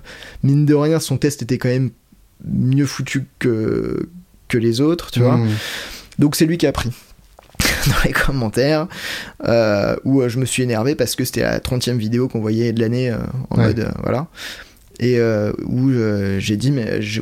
mine 0.43 0.65
de 0.65 0.73
rien, 0.73 0.99
son 0.99 1.15
test 1.17 1.41
était 1.43 1.57
quand 1.57 1.69
même 1.69 1.91
mieux 2.45 2.85
foutu 2.87 3.23
que, 3.39 4.09
que 4.49 4.57
les 4.57 4.81
autres, 4.81 5.11
tu 5.11 5.21
vois. 5.21 5.37
Hmm. 5.37 5.47
Donc 6.19 6.35
c'est 6.35 6.45
lui 6.45 6.57
qui 6.57 6.67
a 6.67 6.73
pris. 6.73 6.89
Dans 7.87 8.03
les 8.05 8.11
commentaires, 8.13 8.87
euh, 9.47 9.95
où 10.03 10.21
euh, 10.21 10.29
je 10.29 10.39
me 10.39 10.45
suis 10.45 10.63
énervé 10.63 10.95
parce 10.95 11.15
que 11.15 11.25
c'était 11.25 11.41
la 11.41 11.59
30e 11.59 11.97
vidéo 11.97 12.27
qu'on 12.27 12.39
voyait 12.41 12.73
de 12.73 12.79
l'année 12.79 13.09
euh, 13.09 13.17
en 13.49 13.57
Ouais. 13.57 13.67
mode. 13.67 13.91
voilà. 14.03 14.27
Et 14.99 15.17
euh, 15.19 15.51
où 15.65 15.89
euh, 15.89 16.37
j'ai 16.39 16.57
dit, 16.57 16.69
mais 16.71 17.01
je- 17.01 17.21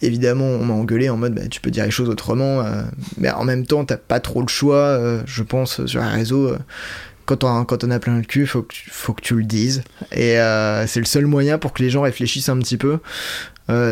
évidemment, 0.00 0.44
on 0.44 0.64
m'a 0.64 0.74
engueulé 0.74 1.08
en 1.08 1.16
mode, 1.16 1.34
bah, 1.34 1.48
tu 1.50 1.60
peux 1.60 1.70
dire 1.72 1.84
les 1.84 1.90
choses 1.90 2.08
autrement, 2.08 2.60
euh, 2.60 2.82
mais 3.18 3.30
en 3.30 3.44
même 3.44 3.66
temps, 3.66 3.84
t'as 3.84 3.96
pas 3.96 4.20
trop 4.20 4.42
le 4.42 4.48
choix, 4.48 5.00
je 5.26 5.42
pense, 5.42 5.84
sur 5.86 6.02
un 6.02 6.10
réseau. 6.10 6.54
quand 7.24 7.42
on, 7.42 7.64
quand 7.64 7.82
on 7.82 7.90
a 7.90 7.98
plein 7.98 8.16
le 8.16 8.22
cul, 8.22 8.46
faut 8.46 8.62
que 8.62 8.72
tu, 8.72 8.88
faut 8.90 9.12
que 9.12 9.22
tu 9.22 9.34
le 9.34 9.42
dises. 9.44 9.82
Et 10.12 10.36
c'est 10.86 11.00
le 11.00 11.04
seul 11.06 11.26
moyen 11.26 11.58
pour 11.58 11.72
que 11.72 11.82
les 11.82 11.90
gens 11.90 12.02
réfléchissent 12.02 12.48
un 12.48 12.58
petit 12.58 12.76
peu. 12.76 12.98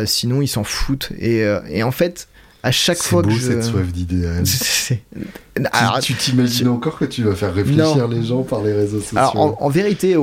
Sinon, 0.05 0.41
ils 0.41 0.47
s'en 0.47 0.63
foutent. 0.63 1.09
Et, 1.19 1.43
et 1.69 1.83
en 1.83 1.91
fait, 1.91 2.29
à 2.65 2.71
chaque 2.71 2.97
fois 2.97 3.21
beau 3.21 3.29
que 3.29 3.35
je. 3.35 3.41
cette 3.41 3.63
soif 3.63 3.91
d'idéal 3.93 4.43
Alors, 5.71 5.99
tu 5.99 6.13
t'imagines 6.15 6.67
encore 6.67 6.97
que 6.97 7.05
tu 7.05 7.23
vas 7.23 7.35
faire 7.35 7.53
réfléchir 7.53 8.07
les 8.07 8.23
gens 8.23 8.43
par 8.43 8.63
les 8.63 8.73
réseaux 8.73 8.99
sociaux 8.99 9.17
alors, 9.17 9.37
en, 9.37 9.57
en 9.59 9.69
vérité, 9.69 10.15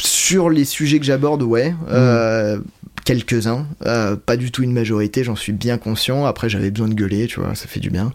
sur 0.00 0.50
les 0.50 0.64
sujets 0.64 0.98
que 0.98 1.04
j'aborde, 1.06 1.42
ouais. 1.42 1.74
euh, 1.90 2.58
Quelques-uns, 3.04 3.66
euh, 3.86 4.16
pas 4.16 4.36
du 4.36 4.50
tout 4.50 4.62
une 4.62 4.72
majorité, 4.72 5.24
j'en 5.24 5.36
suis 5.36 5.52
bien 5.52 5.76
conscient. 5.78 6.24
Après, 6.24 6.48
j'avais 6.48 6.70
besoin 6.70 6.88
de 6.88 6.94
gueuler, 6.94 7.26
tu 7.26 7.38
vois, 7.38 7.54
ça 7.54 7.66
fait 7.66 7.80
du 7.80 7.90
bien. 7.90 8.12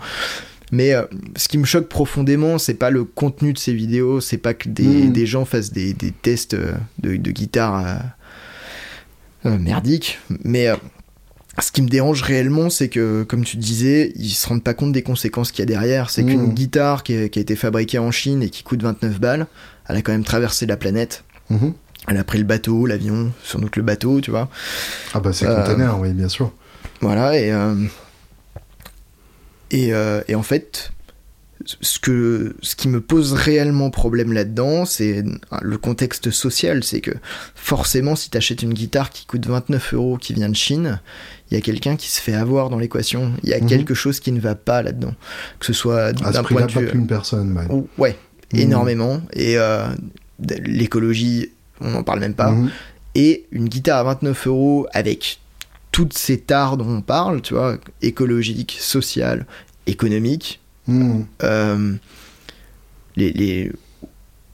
Mais 0.72 0.94
euh, 0.94 1.04
ce 1.36 1.48
qui 1.48 1.58
me 1.58 1.66
choque 1.66 1.88
profondément, 1.88 2.58
c'est 2.58 2.74
pas 2.74 2.90
le 2.90 3.04
contenu 3.04 3.54
de 3.54 3.58
ces 3.60 3.74
vidéos, 3.74 4.20
c'est 4.20 4.38
pas 4.38 4.54
que 4.56 4.68
des, 4.68 4.84
Mm. 5.08 5.14
des 5.14 5.26
gens 5.26 5.46
fassent 5.46 5.72
des, 5.72 5.94
des 5.94 6.12
tests 6.12 6.56
de, 6.56 7.16
de 7.18 7.32
guitare 7.32 8.00
euh, 9.46 9.58
merdiques, 9.58 10.20
mais 10.44 10.68
ce 11.62 11.72
qui 11.72 11.82
me 11.82 11.90
dérange 11.90 12.22
réellement, 12.22 12.70
c'est 12.70 12.90
que, 12.90 13.24
comme 13.24 13.44
tu 13.44 13.58
disais, 13.58 14.12
ils 14.16 14.30
se 14.32 14.48
rendent 14.48 14.64
pas 14.64 14.74
compte 14.74 14.92
des 14.92 15.04
conséquences 15.04 15.52
qu'il 15.52 15.60
y 15.60 15.64
a 15.64 15.66
derrière. 15.66 16.10
C'est 16.10 16.24
qu'une 16.24 16.54
guitare 16.54 17.04
qui 17.04 17.18
a, 17.18 17.30
qui 17.30 17.40
a 17.40 17.42
été 17.42 17.56
fabriquée 17.56 18.00
en 18.00 18.12
Chine 18.12 18.44
et 18.44 18.50
qui 18.50 18.64
coûte 18.64 18.82
29 18.84 19.20
balles, 19.20 19.48
elle 19.88 19.96
a 19.98 20.02
quand 20.02 20.12
même 20.12 20.24
traversé 20.24 20.66
la 20.66 20.78
planète. 20.78 21.24
Mhm. 21.50 21.74
Elle 22.08 22.18
a 22.18 22.24
pris 22.24 22.38
le 22.38 22.44
bateau, 22.44 22.86
l'avion, 22.86 23.32
sans 23.44 23.60
doute 23.60 23.76
le 23.76 23.84
bateau, 23.84 24.22
tu 24.22 24.32
vois. 24.32 24.50
Ah 25.14 25.20
bah 25.20 25.34
c'est 25.34 25.46
Euh, 25.46 25.56
container, 25.62 26.00
oui, 26.00 26.14
bien 26.14 26.30
sûr. 26.30 26.52
Voilà, 27.02 27.38
et, 27.38 27.52
euh, 27.52 27.76
et, 29.72 29.94
euh, 29.94 30.22
et 30.28 30.36
en 30.36 30.44
fait, 30.44 30.92
ce, 31.82 32.00
que, 32.00 32.56
ce 32.62 32.76
qui 32.76 32.88
me 32.88 33.02
pose 33.02 33.34
réellement 33.34 33.90
problème 33.90 34.34
là-dedans, 34.34 34.86
c'est 34.86 35.24
le 35.62 35.78
contexte 35.78 36.32
social. 36.32 36.84
C'est 36.84 37.02
que 37.02 37.12
forcément, 37.56 38.16
si 38.16 38.30
tu 38.30 38.38
achètes 38.38 38.62
une 38.64 38.74
guitare 38.74 39.10
qui 39.10 39.26
coûte 39.26 39.46
29 39.46 39.94
euros, 39.94 40.18
qui 40.18 40.34
vient 40.34 40.50
de 40.50 40.56
Chine, 40.56 41.00
il 41.52 41.56
y 41.56 41.58
a 41.58 41.62
quelqu'un 41.62 41.96
qui 41.96 42.10
se 42.10 42.22
fait 42.22 42.34
avoir 42.34 42.70
dans 42.70 42.80
l'équation. 42.80 43.34
Il 43.44 43.50
y 43.50 43.54
a 43.54 43.60
Mhm. 43.60 43.68
quelque 43.68 43.94
chose 43.94 44.20
qui 44.20 44.32
ne 44.32 44.40
va 44.40 44.56
pas 44.56 44.82
là-dedans. 44.82 45.14
Que 45.60 45.66
ce 45.66 45.74
soit 45.74 46.14
d'un 46.14 46.44
point 46.44 46.66
de 46.66 46.74
pas 46.74 46.80
vue. 46.82 46.88
qu'une 46.92 47.08
personne. 47.08 47.58
ouais. 47.58 47.66
Ou- 47.70 47.88
Ouais, 47.98 48.18
Mhm. 48.54 48.60
énormément. 48.60 49.22
Et 49.34 49.58
euh, 49.58 49.86
l'écologie, 50.66 51.52
on 51.82 51.92
n'en 51.92 52.04
parle 52.04 52.20
même 52.20 52.34
pas. 52.34 52.52
Mhm. 52.52 52.70
Et 53.16 53.46
une 53.52 53.68
guitare 53.68 54.00
à 54.00 54.04
29 54.04 54.48
euros 54.48 54.88
avec 54.94 55.40
toutes 55.92 56.14
ces 56.18 56.38
tares 56.40 56.78
dont 56.78 56.88
on 56.88 57.02
parle, 57.02 57.42
tu 57.42 57.54
vois, 57.56 57.78
écologique, 58.02 58.78
sociale, 58.80 59.46
économique, 59.88 60.60
Euh, 61.44 61.94
les, 63.16 63.32
les- 63.32 63.72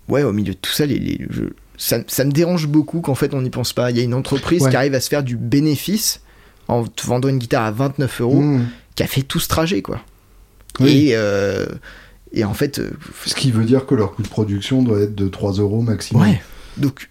Ouais, 0.07 0.21
au 0.21 0.31
milieu 0.33 0.53
de 0.53 0.59
tout 0.59 0.71
ça, 0.71 0.85
les, 0.85 0.99
les- 0.99 1.25
je- 1.31 1.43
ça, 1.77 1.97
ça 2.07 2.23
me 2.25 2.31
dérange 2.31 2.67
beaucoup 2.67 3.01
qu'en 3.01 3.15
fait 3.15 3.33
on 3.33 3.41
n'y 3.41 3.49
pense 3.49 3.73
pas. 3.73 3.89
Il 3.89 3.97
y 3.97 3.99
a 3.99 4.03
une 4.03 4.13
entreprise 4.13 4.61
Ouais. 4.61 4.69
qui 4.69 4.75
arrive 4.75 4.93
à 4.93 4.99
se 5.01 5.09
faire 5.09 5.23
du 5.23 5.35
bénéfice 5.35 6.21
en 6.67 6.85
te 6.85 7.05
vendant 7.07 7.27
une 7.27 7.39
guitare 7.39 7.63
à 7.65 7.71
29 7.71 8.21
euros 8.21 8.39
Mhm. 8.41 8.67
qui 8.95 9.01
a 9.03 9.07
fait 9.07 9.23
tout 9.23 9.39
ce 9.39 9.47
trajet, 9.47 9.81
quoi. 9.81 9.99
Oui. 10.79 11.07
Et, 11.09 11.15
euh, 11.15 11.65
et 12.33 12.43
en 12.43 12.53
fait, 12.53 12.77
euh, 12.79 12.91
Ce 13.25 13.33
qui 13.33 13.49
veut 13.51 13.63
dire 13.65 13.85
que 13.87 13.95
leur 13.95 14.13
coût 14.13 14.21
de 14.23 14.27
production 14.27 14.83
doit 14.83 14.99
être 15.01 15.15
de 15.15 15.27
3 15.27 15.53
euros 15.53 15.81
maximum. 15.81 16.21
Ouais. 16.21 16.41
Donc, 16.77 17.09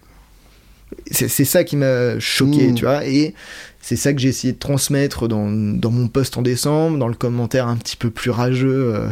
c'est 1.11 1.27
c'est 1.27 1.45
ça 1.45 1.63
qui 1.65 1.75
m'a 1.75 2.17
choqué, 2.19 2.69
Mm. 2.71 2.75
tu 2.75 2.85
vois. 2.85 3.05
Et 3.05 3.33
c'est 3.87 3.95
ça 3.97 4.13
que 4.13 4.19
j'ai 4.19 4.29
essayé 4.29 4.51
de 4.53 4.57
transmettre 4.57 5.27
dans, 5.27 5.51
dans 5.51 5.91
mon 5.91 6.07
post 6.07 6.37
en 6.37 6.41
décembre, 6.41 6.97
dans 6.97 7.07
le 7.07 7.13
commentaire 7.13 7.67
un 7.67 7.75
petit 7.77 7.95
peu 7.95 8.09
plus 8.09 8.31
rageux. 8.31 8.95
euh, 8.95 9.07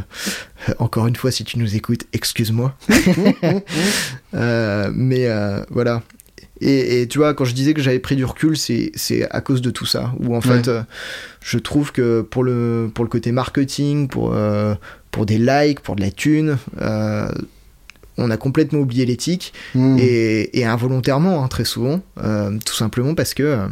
encore 0.80 1.06
une 1.06 1.16
fois, 1.16 1.30
si 1.30 1.44
tu 1.44 1.60
nous 1.60 1.76
écoutes, 1.76 2.06
excuse-moi. 2.12 2.76
Euh, 4.34 4.92
mais 4.94 5.28
euh, 5.28 5.64
voilà. 5.70 6.02
Et, 6.62 7.02
et 7.02 7.08
tu 7.08 7.18
vois, 7.20 7.34
quand 7.34 7.46
je 7.46 7.54
disais 7.54 7.74
que 7.74 7.82
j'avais 7.82 8.00
pris 8.00 8.16
du 8.16 8.26
recul, 8.26 8.58
c'est 8.58 8.92
à 9.30 9.42
cause 9.42 9.62
de 9.62 9.70
tout 9.70 9.86
ça. 9.86 10.14
Où 10.20 10.36
en 10.36 10.42
fait, 10.42 10.68
Ouais. 10.68 10.70
euh, 10.70 10.82
je 11.42 11.58
trouve 11.60 11.92
que 11.92 12.22
pour 12.22 12.44
le, 12.44 12.90
pour 12.94 13.04
le 13.04 13.10
côté 13.10 13.32
marketing, 13.32 14.08
pour, 14.08 14.34
euh, 14.34 14.74
pour 15.12 15.26
des 15.26 15.38
likes, 15.38 15.82
pour 15.82 15.96
de 15.96 16.02
la 16.02 16.12
thune, 16.12 16.58
euh, 16.82 17.28
on 18.18 18.32
a 18.32 18.38
complètement 18.38 18.80
oublié 18.80 19.06
l'éthique 19.06 19.54
Mhm. 19.76 19.98
et, 20.00 20.60
et 20.60 20.66
involontairement 20.66 21.44
hein, 21.44 21.48
très 21.48 21.66
souvent 21.66 22.00
euh, 22.24 22.58
tout 22.66 22.76
simplement 22.76 23.16
parce 23.16 23.34
que 23.34 23.44
euh, 23.44 23.68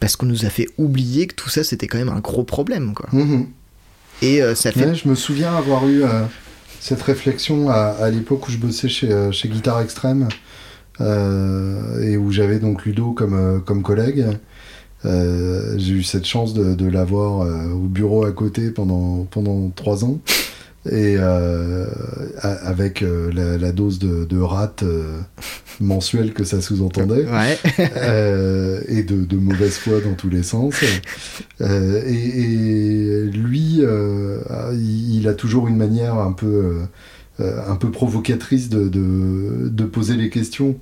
parce 0.00 0.16
qu'on 0.16 0.26
nous 0.26 0.44
a 0.46 0.50
fait 0.50 0.66
oublier 0.78 1.26
que 1.28 1.34
tout 1.34 1.48
ça 1.50 1.62
c'était 1.62 1.86
quand 1.86 1.98
même 1.98 2.08
un 2.08 2.20
gros 2.20 2.42
problème 2.44 2.94
quoi 2.94 3.08
Mhm. 3.12 3.46
et 4.22 4.42
euh, 4.42 4.54
ça 4.54 4.72
fait 4.72 4.86
Ouais, 4.86 4.94
je 4.94 5.08
me 5.08 5.14
souviens 5.14 5.54
avoir 5.54 5.86
eu 5.86 6.02
euh, 6.02 6.22
cette 6.80 7.02
réflexion 7.02 7.68
à, 7.70 7.74
à 8.00 8.10
l'époque 8.10 8.48
où 8.48 8.50
je 8.50 8.56
bossais 8.58 8.88
chez, 8.88 9.12
euh, 9.12 9.30
chez 9.30 9.48
Guitare 9.48 9.80
Extrême 9.82 10.28
et 11.00 12.16
où 12.18 12.30
j'avais 12.30 12.58
donc 12.58 12.84
Ludo 12.84 13.12
comme, 13.12 13.62
comme 13.64 13.82
collègue. 13.82 14.26
J'ai 15.04 15.92
eu 15.92 16.02
cette 16.02 16.26
chance 16.26 16.52
de, 16.52 16.74
de 16.74 16.86
l'avoir 16.86 17.46
au 17.74 17.86
bureau 17.86 18.24
à 18.26 18.32
côté 18.32 18.70
pendant, 18.70 19.24
pendant 19.30 19.70
trois 19.70 20.04
ans 20.04 20.18
et 20.86 21.16
euh, 21.18 21.84
avec 22.42 23.02
euh, 23.02 23.30
la, 23.34 23.58
la 23.58 23.72
dose 23.72 23.98
de, 23.98 24.24
de 24.24 24.40
rate 24.40 24.82
euh, 24.82 25.20
mensuelle 25.80 26.32
que 26.32 26.42
ça 26.44 26.62
sous-entendait 26.62 27.26
ouais 27.26 27.58
euh, 27.96 28.80
et 28.88 29.02
de, 29.02 29.24
de 29.24 29.36
mauvaise 29.36 29.76
foi 29.76 30.00
dans 30.00 30.14
tous 30.14 30.30
les 30.30 30.42
sens. 30.42 30.74
Et, 31.60 31.64
et 31.66 33.24
lui, 33.24 33.82
il, 34.72 35.14
il 35.16 35.28
a 35.28 35.34
toujours 35.34 35.68
une 35.68 35.76
manière 35.76 36.14
un 36.14 36.32
peu, 36.32 36.80
un 37.38 37.76
peu 37.76 37.90
provocatrice 37.90 38.68
de, 38.70 38.88
de, 38.88 39.68
de 39.68 39.84
poser 39.84 40.16
les 40.16 40.30
questions, 40.30 40.76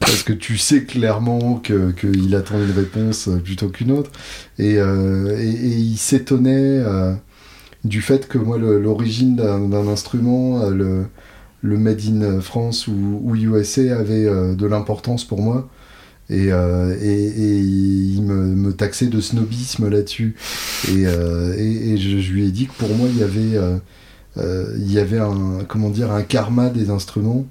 parce 0.00 0.22
que 0.22 0.32
tu 0.32 0.58
sais 0.58 0.84
clairement 0.84 1.56
que 1.56 1.90
qu'il 1.92 2.34
attend 2.34 2.58
une 2.62 2.70
réponse 2.72 3.28
plutôt 3.44 3.68
qu'une 3.68 3.90
autre. 3.92 4.10
Et, 4.58 4.76
euh, 4.78 5.36
et, 5.38 5.48
et 5.48 5.76
il 5.76 5.96
s'étonnait 5.96 6.78
euh, 6.84 7.14
du 7.84 8.02
fait 8.02 8.28
que 8.28 8.38
moi, 8.38 8.58
l'origine 8.58 9.36
d'un 9.36 9.88
instrument, 9.88 10.62
euh, 10.62 10.70
le, 10.70 11.06
le 11.62 11.78
Made 11.78 12.00
in 12.06 12.40
France 12.40 12.86
ou, 12.88 13.34
USA 13.34 13.98
avait 13.98 14.26
euh, 14.26 14.54
de 14.54 14.66
l'importance 14.66 15.24
pour 15.24 15.40
moi. 15.40 15.68
Et, 16.28 16.52
euh, 16.52 16.96
il 17.02 18.22
me, 18.22 18.72
taxait 18.72 19.06
de 19.06 19.20
snobisme 19.20 19.88
là-dessus. 19.88 20.36
Et, 20.88 21.04
je, 21.04 22.32
lui 22.32 22.46
ai 22.46 22.50
dit 22.50 22.66
que 22.66 22.74
pour 22.74 22.94
moi, 22.94 23.08
il 23.10 23.18
y 23.18 23.22
avait, 23.22 23.80
il 24.36 24.92
y 24.92 24.98
avait 24.98 25.18
un, 25.18 25.64
comment 25.66 25.90
dire, 25.90 26.12
un 26.12 26.22
karma 26.22 26.68
des 26.68 26.90
instruments. 26.90 27.46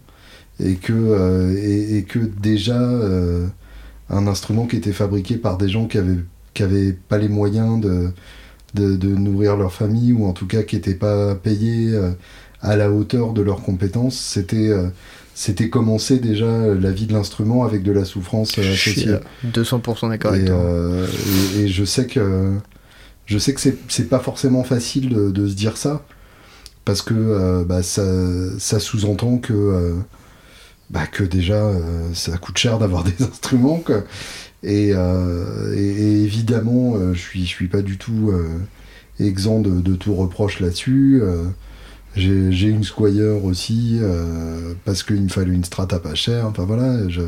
Et 0.63 0.75
que, 0.75 2.01
déjà, 2.41 2.79
un 4.09 4.27
instrument 4.27 4.65
qui 4.65 4.77
était 4.77 4.93
fabriqué 4.93 5.35
par 5.35 5.57
des 5.57 5.67
gens 5.67 5.87
qui 5.87 5.97
avaient, 5.97 6.19
qui 6.53 6.63
avaient 6.63 6.93
pas 6.93 7.17
les 7.17 7.29
moyens 7.29 7.81
de, 7.81 8.11
de, 8.73 8.95
de 8.95 9.09
nourrir 9.09 9.57
leur 9.57 9.73
famille, 9.73 10.13
ou 10.13 10.25
en 10.25 10.33
tout 10.33 10.47
cas 10.47 10.63
qui 10.63 10.75
n'étaient 10.75 10.95
pas 10.95 11.35
payés 11.35 11.93
euh, 11.93 12.11
à 12.61 12.75
la 12.75 12.91
hauteur 12.91 13.33
de 13.33 13.41
leurs 13.41 13.61
compétences, 13.63 14.17
c'était. 14.19 14.69
euh, 14.69 14.89
c'était 15.35 15.69
commencer 15.69 16.19
déjà 16.19 16.45
la 16.75 16.91
vie 16.91 17.05
de 17.07 17.13
l'instrument 17.13 17.63
avec 17.63 17.81
de 17.83 17.93
la 17.93 18.03
souffrance 18.03 18.59
euh, 18.59 18.73
je 18.73 18.73
associée. 18.73 19.07
euh, 19.07 19.19
200% 19.43 20.09
d'accord 20.09 20.35
Et, 20.35 20.45
euh, 20.49 21.07
et, 21.25 21.61
et 21.61 21.67
je 21.69 21.85
sais 21.85 22.07
que 22.07 22.53
je 23.25 23.37
sais 23.37 23.53
que 23.53 23.61
c'est 23.61 23.77
c'est 23.89 24.09
pas 24.09 24.19
forcément 24.19 24.63
facile 24.63 25.09
de, 25.09 25.31
de 25.31 25.47
se 25.47 25.55
dire 25.55 25.77
ça 25.77 26.05
parce 26.85 27.01
que 27.01 27.13
euh, 27.15 27.63
bah, 27.65 27.83
ça, 27.83 28.03
ça 28.59 28.79
sous-entend 28.79 29.37
que 29.39 29.53
euh, 29.53 29.95
bah, 30.89 31.07
que 31.07 31.23
déjà 31.23 31.71
ça 32.13 32.37
coûte 32.37 32.57
cher 32.57 32.79
d'avoir 32.79 33.03
des 33.05 33.23
instruments 33.23 33.79
quoi. 33.79 34.03
Et, 34.63 34.91
euh, 34.93 35.73
et, 35.73 35.79
et 35.79 36.23
évidemment 36.23 36.95
euh, 36.95 37.13
je 37.13 37.19
suis 37.19 37.43
je 37.43 37.47
suis 37.49 37.69
pas 37.69 37.81
du 37.81 37.97
tout 37.97 38.31
euh, 38.31 38.57
exempt 39.19 39.61
de, 39.61 39.79
de 39.79 39.95
tout 39.95 40.13
reproche 40.13 40.59
là-dessus. 40.59 41.21
j'ai 42.15 42.67
une 42.67 42.83
Squire 42.83 43.45
aussi 43.45 43.99
parce 44.85 45.03
qu'il 45.03 45.21
me 45.21 45.29
fallait 45.29 45.53
une 45.53 45.63
strata 45.63 45.99
pas 45.99 46.15
chère. 46.15 46.47
Enfin 46.47 46.65
voilà, 46.65 47.07
je, 47.07 47.21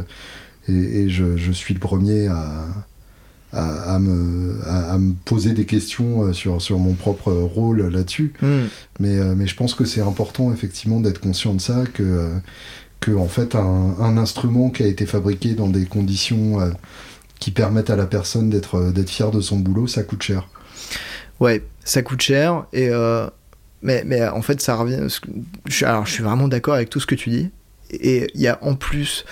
et, 0.67 0.73
et 0.73 1.09
je, 1.09 1.37
je 1.37 1.51
suis 1.51 1.73
le 1.73 1.79
premier 1.79 2.27
à, 2.27 2.65
à, 3.53 3.95
à 3.95 3.99
me, 3.99 4.59
à, 4.65 4.93
à 4.93 4.97
me 4.97 5.13
poser 5.25 5.53
des 5.53 5.65
questions 5.65 6.33
sur, 6.33 6.61
sur 6.61 6.79
mon 6.79 6.93
propre 6.93 7.31
rôle 7.31 7.87
là-dessus. 7.87 8.33
Hmm. 8.41 8.67
Mais, 8.99 9.17
mais 9.35 9.47
je 9.47 9.55
pense 9.55 9.73
que 9.73 9.85
c'est 9.85 10.01
important 10.01 10.51
effectivement 10.53 10.99
d'être 10.99 11.19
conscient 11.19 11.53
de 11.53 11.61
ça, 11.61 11.83
que, 11.93 12.29
que 13.01 13.11
en 13.11 13.27
fait 13.27 13.55
un, 13.55 13.95
un 13.99 14.17
instrument 14.17 14.69
qui 14.69 14.83
a 14.83 14.87
été 14.87 15.05
fabriqué 15.05 15.53
dans 15.53 15.67
des 15.67 15.85
conditions 15.85 16.61
euh, 16.61 16.69
qui 17.41 17.51
permettent 17.51 17.89
à 17.89 17.97
la 17.97 18.05
personne 18.05 18.49
d'être 18.49 18.75
euh, 18.75 18.91
d'être 18.91 19.09
fière 19.09 19.31
de 19.31 19.41
son 19.41 19.59
boulot, 19.59 19.87
ça 19.87 20.03
coûte 20.03 20.23
cher. 20.23 20.47
ouais 21.41 21.61
ça 21.83 22.01
coûte 22.03 22.21
cher 22.21 22.65
et 22.71 22.87
euh, 22.89 23.27
mais, 23.81 24.03
mais 24.05 24.25
en 24.27 24.41
fait 24.43 24.61
ça 24.61 24.75
revient 24.75 25.07
alors 25.81 26.05
je 26.05 26.11
suis 26.13 26.23
vraiment 26.23 26.47
d'accord 26.47 26.75
avec 26.75 26.89
tout 26.89 26.99
ce 27.01 27.07
que 27.07 27.15
tu 27.15 27.29
dis 27.31 27.49
et 27.89 28.29
il 28.35 28.39
y 28.41 28.47
a 28.47 28.57
en 28.61 28.75
plus 28.75 29.25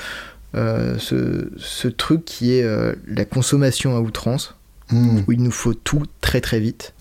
euh, 0.55 0.97
ce, 0.97 1.49
ce 1.57 1.87
truc 1.87 2.25
qui 2.25 2.55
est 2.55 2.63
euh, 2.63 2.95
la 3.07 3.23
consommation 3.25 3.95
à 3.95 4.01
outrance 4.01 4.55
Mmh. 4.91 5.19
où 5.27 5.31
il 5.33 5.43
nous 5.43 5.51
faut 5.51 5.75
tout 5.75 6.01
très 6.19 6.41
très 6.41 6.59
vite. 6.59 6.95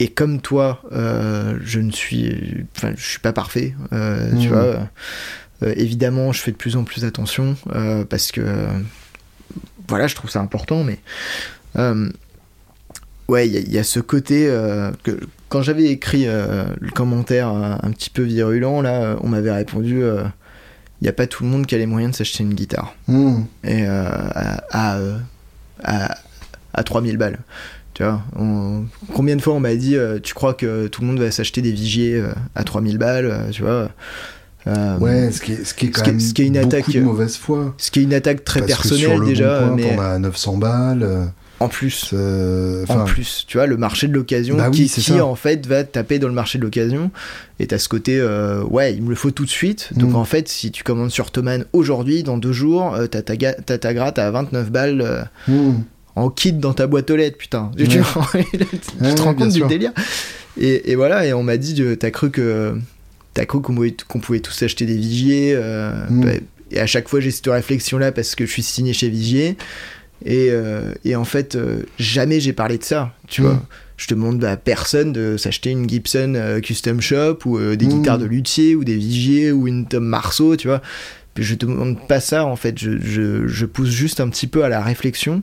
Et 0.00 0.08
comme 0.08 0.42
toi, 0.42 0.82
je 0.92 1.78
ne 1.80 1.90
suis, 1.90 2.66
enfin, 2.76 2.92
je 2.94 3.02
suis 3.02 3.20
pas 3.20 3.32
parfait, 3.32 3.74
tu 3.90 3.96
Mhm. 3.96 4.48
vois. 4.48 4.88
Évidemment, 5.76 6.30
je 6.32 6.42
fais 6.42 6.50
de 6.52 6.56
plus 6.58 6.76
en 6.76 6.84
plus 6.84 7.06
attention 7.06 7.56
parce 8.10 8.32
que, 8.32 8.42
voilà, 9.88 10.06
je 10.06 10.14
trouve 10.14 10.30
ça 10.30 10.40
important, 10.40 10.84
mais 10.84 10.98
euh, 11.76 12.08
ouais, 13.28 13.46
il 13.48 13.54
y, 13.54 13.56
a- 13.56 13.60
il 13.60 13.72
y 13.72 13.78
a 13.78 13.84
ce 13.84 14.00
côté 14.00 14.46
euh, 14.48 14.90
que 15.02 15.18
quand 15.48 15.62
j'avais 15.62 15.84
écrit 15.86 16.24
euh, 16.26 16.64
le 16.80 16.90
commentaire 16.90 17.48
un, 17.48 17.90
petit 17.92 18.10
peu 18.10 18.22
virulent, 18.22 18.80
là, 18.82 19.16
on 19.20 19.28
m'avait 19.28 19.52
répondu. 19.52 20.00
il 20.00 21.04
n'y 21.04 21.08
a 21.08 21.12
pas 21.12 21.26
tout 21.26 21.42
le 21.44 21.50
monde 21.50 21.66
qui 21.66 21.74
a 21.74 21.78
les 21.78 21.86
moyens 21.86 22.12
de 22.12 22.16
s'acheter 22.16 22.42
une 22.42 22.54
guitare 22.54 22.94
Mmh. 23.08 23.42
et 23.64 23.84
à, 23.86 24.64
à, 24.70 24.98
à, 25.84 26.14
à 26.72 26.82
3000 26.84 27.16
balles. 27.18 27.40
Tu 27.94 28.02
vois, 28.02 28.22
on- 28.36 28.86
combien 29.12 29.36
de 29.36 29.42
fois 29.42 29.52
on 29.52 29.60
m'a 29.60 29.74
dit 29.74 29.96
euh, 29.96 30.18
tu 30.18 30.32
crois 30.32 30.54
que 30.54 30.86
tout 30.86 31.02
le 31.02 31.08
monde 31.08 31.18
va 31.20 31.30
s'acheter 31.30 31.60
des 31.60 31.72
vigiers 31.72 32.14
euh, 32.14 32.32
à 32.54 32.64
3000 32.64 32.96
balles, 32.96 33.26
euh, 33.26 33.50
tu 33.50 33.60
vois 33.62 33.90
Euh, 34.66 34.98
Ouais, 34.98 35.30
ce 35.32 35.40
qui 35.40 35.52
est, 35.52 35.64
ce 35.64 35.74
qui 35.74 35.86
est 35.86 35.90
quand 35.90 36.04
ce 36.04 36.10
même 36.10 36.20
ce 36.20 36.32
qui 36.34 36.42
est 36.42 36.46
une 36.46 36.52
beaucoup 36.54 36.66
attaque, 36.66 36.90
de 36.90 37.00
mauvaise 37.00 37.36
foi. 37.36 37.74
Ce 37.78 37.90
qui 37.90 38.00
est 38.00 38.02
une 38.04 38.14
attaque 38.14 38.44
très 38.44 38.60
Parce 38.60 38.74
que 38.82 38.88
sur 38.88 38.96
personnelle 38.96 39.18
le 39.20 39.26
déjà, 39.26 39.60
Bon 39.60 39.66
Coin, 39.68 39.76
mais 39.76 39.98
as 39.98 40.10
à 40.12 40.18
900 40.18 40.56
balles. 40.58 41.02
euh, 41.02 41.24
En 41.60 41.68
plus. 41.68 42.12
En 42.88 43.04
plus, 43.04 43.44
tu 43.48 43.56
vois, 43.56 43.66
le 43.66 43.76
marché 43.76 44.06
de 44.08 44.12
l'occasion 44.14 44.56
Bah 44.56 44.68
oui, 44.70 44.86
qui, 44.86 44.88
ça. 44.88 45.24
en 45.24 45.34
fait 45.34 45.66
va 45.66 45.82
taper 45.84 46.18
dans 46.18 46.28
le 46.28 46.34
marché 46.34 46.58
de 46.58 46.64
l'occasion. 46.64 47.10
Et 47.60 47.66
t'as 47.66 47.78
ce 47.78 47.88
côté, 47.88 48.18
euh, 48.18 48.62
ouais, 48.64 48.94
il 48.94 49.02
me 49.02 49.10
le 49.10 49.14
faut 49.14 49.30
tout 49.30 49.44
de 49.44 49.50
suite. 49.50 49.90
Donc 49.96 50.10
Mm. 50.12 50.16
en 50.16 50.24
fait, 50.24 50.48
si 50.48 50.70
tu 50.72 50.82
commandes 50.84 51.10
sur 51.10 51.30
Thomann 51.30 51.64
aujourd'hui, 51.72 52.22
dans 52.22 52.36
deux 52.38 52.52
jours, 52.52 52.94
euh, 52.94 53.06
t'as 53.06 53.22
ta, 53.22 53.36
ta 53.78 53.94
gratte 53.94 54.18
à 54.18 54.30
29 54.30 54.70
balles 54.70 55.00
euh, 55.02 55.22
hmm. 55.48 55.80
en 56.16 56.30
kit 56.30 56.52
dans 56.52 56.72
ta 56.72 56.86
boîte 56.86 57.10
aux 57.10 57.16
lettres, 57.16 57.38
putain. 57.38 57.70
Tu, 57.76 57.84
Ouais. 57.84 58.46
tu- 58.52 59.14
te 59.14 59.22
rends 59.22 59.34
compte 59.34 59.52
du 59.52 59.62
délire 59.66 59.92
et, 60.60 60.90
et 60.90 60.94
voilà, 60.96 61.24
et 61.26 61.32
on 61.32 61.42
m'a 61.42 61.56
dit, 61.56 61.80
euh, 61.82 61.96
t'as 61.96 62.10
cru 62.10 62.30
que. 62.30 62.74
T'as 63.34 63.44
cru 63.46 63.60
qu'on 63.62 64.20
pouvait, 64.20 64.40
tous 64.40 64.62
acheter 64.62 64.86
des 64.86 64.96
Vigier. 64.96 65.52
euh, 65.54 65.92
Mm. 66.10 66.20
bah, 66.24 66.30
et 66.70 66.80
à 66.80 66.86
chaque 66.86 67.08
fois, 67.08 67.20
j'ai 67.20 67.30
cette 67.30 67.46
réflexion-là 67.46 68.12
parce 68.12 68.34
que 68.34 68.46
je 68.46 68.50
suis 68.50 68.62
signé 68.62 68.92
chez 68.92 69.08
Vigier. 69.08 69.56
Et, 70.24 70.48
euh, 70.50 70.92
et 71.04 71.16
en 71.16 71.24
fait, 71.24 71.56
euh, 71.56 71.82
jamais 71.98 72.40
j'ai 72.40 72.52
parlé 72.52 72.78
de 72.78 72.84
ça. 72.84 73.12
Tu 73.28 73.40
Mm. 73.42 73.44
vois, 73.44 73.62
je 73.96 74.06
demande 74.08 74.42
à 74.44 74.56
personne 74.56 75.12
de 75.12 75.36
s'acheter 75.36 75.70
une 75.70 75.88
Gibson 75.88 76.34
euh, 76.36 76.60
Custom 76.60 77.00
Shop 77.00 77.38
ou 77.46 77.58
des 77.76 77.86
Mm. 77.86 77.88
guitares 77.88 78.18
de 78.18 78.24
luthier 78.26 78.74
ou 78.76 78.84
des 78.84 78.96
Vigier 78.96 79.50
ou 79.52 79.66
une 79.68 79.86
Tom 79.86 80.04
Marceau, 80.04 80.56
tu 80.56 80.68
vois. 80.68 80.80
Puis 81.34 81.44
je 81.44 81.54
demande 81.54 81.96
pas 82.06 82.20
ça 82.20 82.44
en 82.44 82.56
fait. 82.56 82.78
Je, 82.78 82.98
je, 83.00 83.46
je 83.48 83.66
pousse 83.66 83.88
juste 83.88 84.20
un 84.20 84.28
petit 84.28 84.46
peu 84.46 84.64
à 84.64 84.68
la 84.68 84.82
réflexion 84.82 85.42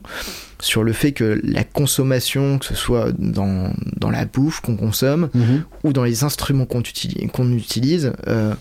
sur 0.60 0.82
le 0.84 0.92
fait 0.92 1.12
que 1.12 1.40
la 1.42 1.64
consommation, 1.64 2.58
que 2.58 2.66
ce 2.66 2.74
soit 2.74 3.12
dans, 3.18 3.72
dans 3.96 4.10
la 4.10 4.24
bouffe 4.26 4.60
qu'on 4.60 4.76
consomme 4.76 5.28
Mhm. 5.34 5.62
ou 5.84 5.92
dans 5.92 6.04
les 6.04 6.22
instruments 6.24 6.66
qu'on 6.66 6.80
utilise, 6.80 7.30
qu'on 7.32 7.50
utilise, 7.52 8.12
euh, 8.28 8.54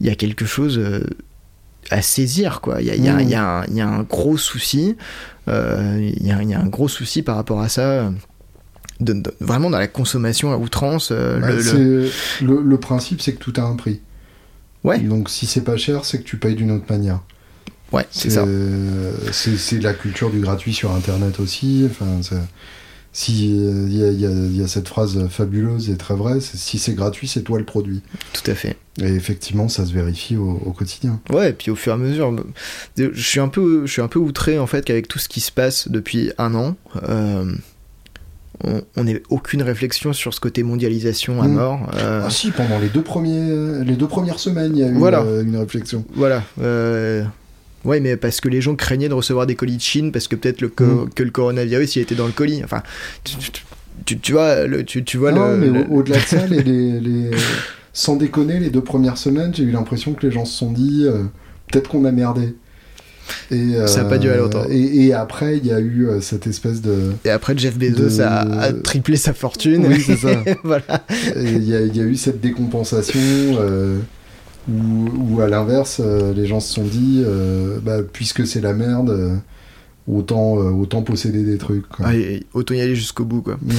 il 0.00 0.06
y 0.06 0.10
a 0.10 0.14
quelque 0.14 0.44
chose 0.46 0.78
euh, 0.78 1.04
à 1.90 2.00
saisir, 2.02 2.60
quoi. 2.62 2.80
Il 2.80 2.86
y 2.86 2.90
a, 2.90 2.94
il 2.94 3.04
y 3.04 3.08
un- 3.08 3.20
il 3.68 3.74
y 3.76 3.80
a 3.80 3.88
un 3.88 4.02
gros 4.02 4.36
souci, 4.38 4.96
euh, 5.48 5.98
il 6.16 6.26
y, 6.26 6.32
a, 6.32 6.42
il 6.42 6.48
y 6.48 6.54
a 6.54 6.60
un 6.60 6.66
gros 6.66 6.88
souci 6.88 7.22
par 7.22 7.36
rapport 7.36 7.60
à 7.60 7.68
ça, 7.68 8.10
de- 9.00 9.12
de- 9.12 9.34
vraiment 9.40 9.68
dans 9.70 9.78
la 9.78 9.88
consommation 9.88 10.52
à 10.52 10.56
outrance. 10.56 11.10
euh, 11.12 11.38
Bah, 11.40 11.50
le- 11.50 11.56
le- 11.56 11.62
c'est- 12.08 12.44
le, 12.44 12.62
le 12.62 12.76
principe, 12.78 13.20
c'est 13.20 13.34
que 13.34 13.38
tout 13.38 13.52
a 13.58 13.62
un 13.62 13.76
prix. 13.76 14.00
Ouais. 14.84 14.98
Donc 15.00 15.28
si 15.30 15.44
c'est 15.46 15.62
pas 15.64 15.76
cher, 15.76 16.04
c'est 16.04 16.18
que 16.18 16.24
tu 16.24 16.36
payes 16.38 16.54
d'une 16.54 16.70
autre 16.70 16.86
manière. 16.88 17.20
Ouais, 17.92 18.06
c'est 18.10 18.30
ça. 18.30 18.44
C'est 19.32 19.80
la 19.80 19.94
culture 19.94 20.30
du 20.30 20.40
gratuit 20.40 20.72
sur 20.74 20.92
Internet 20.92 21.38
aussi. 21.40 21.86
Enfin, 21.88 22.06
si 23.12 23.56
euh, 23.62 23.86
il 23.88 23.96
y, 23.96 24.02
a, 24.04 24.08
il 24.10 24.20
y 24.20 24.26
a- 24.26 24.30
il 24.30 24.56
y 24.60 24.62
a 24.64 24.66
cette 24.66 24.88
phrase 24.88 25.28
fabuleuse 25.28 25.88
et 25.90 25.96
très 25.96 26.14
vraie, 26.16 26.40
si 26.40 26.78
c'est 26.78 26.94
gratuit, 26.94 27.28
c'est 27.28 27.42
toi 27.42 27.58
le 27.60 27.64
produit. 27.64 28.02
Tout 28.32 28.50
à 28.50 28.54
fait. 28.56 28.76
Et 29.00 29.06
effectivement, 29.14 29.68
ça 29.68 29.86
se 29.86 29.92
vérifie 29.92 30.36
au, 30.36 30.60
au 30.64 30.72
quotidien. 30.72 31.20
Ouais, 31.30 31.50
et 31.50 31.52
puis 31.52 31.70
au 31.70 31.76
fur 31.76 31.92
et 31.92 31.94
à 31.94 31.98
mesure, 31.98 32.34
je 32.96 33.10
suis 33.20 33.38
un 33.38 33.46
peu, 33.48 33.86
je 33.86 33.92
suis 33.92 34.02
un 34.02 34.08
peu 34.08 34.18
outré 34.18 34.58
en 34.58 34.66
fait 34.66 34.84
qu'avec 34.84 35.06
tout 35.06 35.20
ce 35.20 35.28
qui 35.28 35.40
se 35.40 35.52
passe 35.52 35.88
depuis 35.88 36.32
un 36.38 36.54
an, 36.56 36.74
euh, 37.08 37.52
on 38.96 39.04
n'ait 39.04 39.22
aucune 39.28 39.62
réflexion 39.62 40.12
sur 40.12 40.32
ce 40.34 40.40
côté 40.40 40.62
mondialisation 40.64 41.40
à 41.42 41.46
Mm. 41.48 41.52
mort. 41.52 41.90
euh, 41.96 42.22
Ah 42.24 42.30
si, 42.30 42.50
pendant 42.50 42.78
les 42.80 42.88
deux, 42.88 43.02
premiers, 43.02 43.84
les 43.84 43.94
deux 43.94 44.08
premières 44.08 44.38
semaines, 44.40 44.72
il 44.76 44.80
y 44.80 44.84
a 44.84 44.88
eu 44.88 44.94
Voilà. 44.94 45.22
euh, 45.22 45.42
une 45.44 45.56
réflexion. 45.56 46.04
Voilà. 46.14 46.42
euh, 46.60 47.24
Ouais, 47.84 48.00
mais 48.00 48.16
parce 48.16 48.40
que 48.40 48.48
les 48.48 48.60
gens 48.60 48.74
craignaient 48.74 49.08
de 49.08 49.14
recevoir 49.14 49.46
des 49.46 49.54
colis 49.54 49.76
de 49.76 49.82
Chine, 49.82 50.10
parce 50.12 50.26
que 50.28 50.36
peut-être 50.36 50.60
le 50.60 50.68
Mm. 50.68 51.10
que 51.14 51.22
le 51.22 51.30
coronavirus 51.30 51.96
il 51.96 52.02
était 52.02 52.14
dans 52.14 52.26
le 52.26 52.32
colis. 52.32 52.62
Enfin, 52.64 52.82
tu, 53.24 53.36
tu- 54.06 54.18
tu- 54.18 54.32
vois, 54.32 54.66
le, 54.66 54.84
tu, 54.84 55.04
tu 55.04 55.16
vois 55.18 55.32
non, 55.32 55.50
le. 55.52 55.56
mais 55.58 55.66
le- 55.68 55.86
au- 55.88 55.98
au-delà 55.98 56.16
de 56.18 56.22
ça, 56.22 56.46
les, 56.50 56.62
les- 56.62 57.00
les- 57.00 57.30
sans 57.92 58.16
déconner, 58.16 58.58
les 58.58 58.70
deux 58.70 58.80
premières 58.82 59.18
semaines, 59.18 59.52
j'ai 59.54 59.62
eu 59.64 59.70
l'impression 59.70 60.14
que 60.14 60.26
les 60.26 60.32
gens 60.32 60.44
se 60.44 60.56
sont 60.56 60.72
dit 60.72 61.04
euh, 61.06 61.22
peut-être 61.70 61.88
qu'on 61.88 62.04
a 62.04 62.10
merdé. 62.12 62.54
Et, 63.50 63.72
Ça 63.86 64.02
a 64.02 64.04
pas 64.04 64.18
duré 64.18 64.36
longtemps. 64.36 64.64
Et, 64.68 65.06
et 65.06 65.14
après, 65.14 65.56
il 65.56 65.64
y 65.66 65.72
a 65.72 65.80
eu 65.80 66.06
euh, 66.08 66.20
cette 66.20 66.46
espèce 66.46 66.82
de. 66.82 67.12
Et 67.24 67.30
après, 67.30 67.56
Jeff 67.56 67.78
Bezos 67.78 68.18
de- 68.18 68.22
a, 68.22 68.40
a 68.40 68.72
triplé 68.74 69.16
sa 69.16 69.32
fortune. 69.32 69.86
Oui, 69.86 70.02
c'est 70.04 70.16
ça. 70.16 70.42
voilà. 70.64 71.04
et 71.36 71.52
Il 71.52 71.64
y, 71.64 71.74
a- 71.74 71.80
il 71.82 71.96
y 71.96 72.00
a 72.00 72.04
eu 72.04 72.16
cette 72.16 72.40
décompensation 72.42 73.18
où, 74.68 75.40
à 75.40 75.48
l'inverse, 75.48 76.00
euh, 76.04 76.32
les 76.32 76.46
gens 76.46 76.60
se 76.60 76.72
sont 76.72 76.84
dit 76.84 77.22
euh, 77.24 77.78
bah, 77.82 77.98
puisque 78.02 78.46
c'est 78.46 78.60
la 78.60 78.72
merde, 78.72 79.10
euh, 79.10 79.36
autant, 80.08 80.54
autant 80.54 81.02
posséder 81.02 81.42
des 81.42 81.58
trucs. 81.58 81.88
quoi. 81.88 82.06
Allez, 82.06 82.46
autant 82.54 82.74
y 82.74 82.80
aller 82.80 82.96
jusqu'au 82.96 83.24
bout, 83.24 83.42
quoi. 83.42 83.58
Mm. 83.62 83.74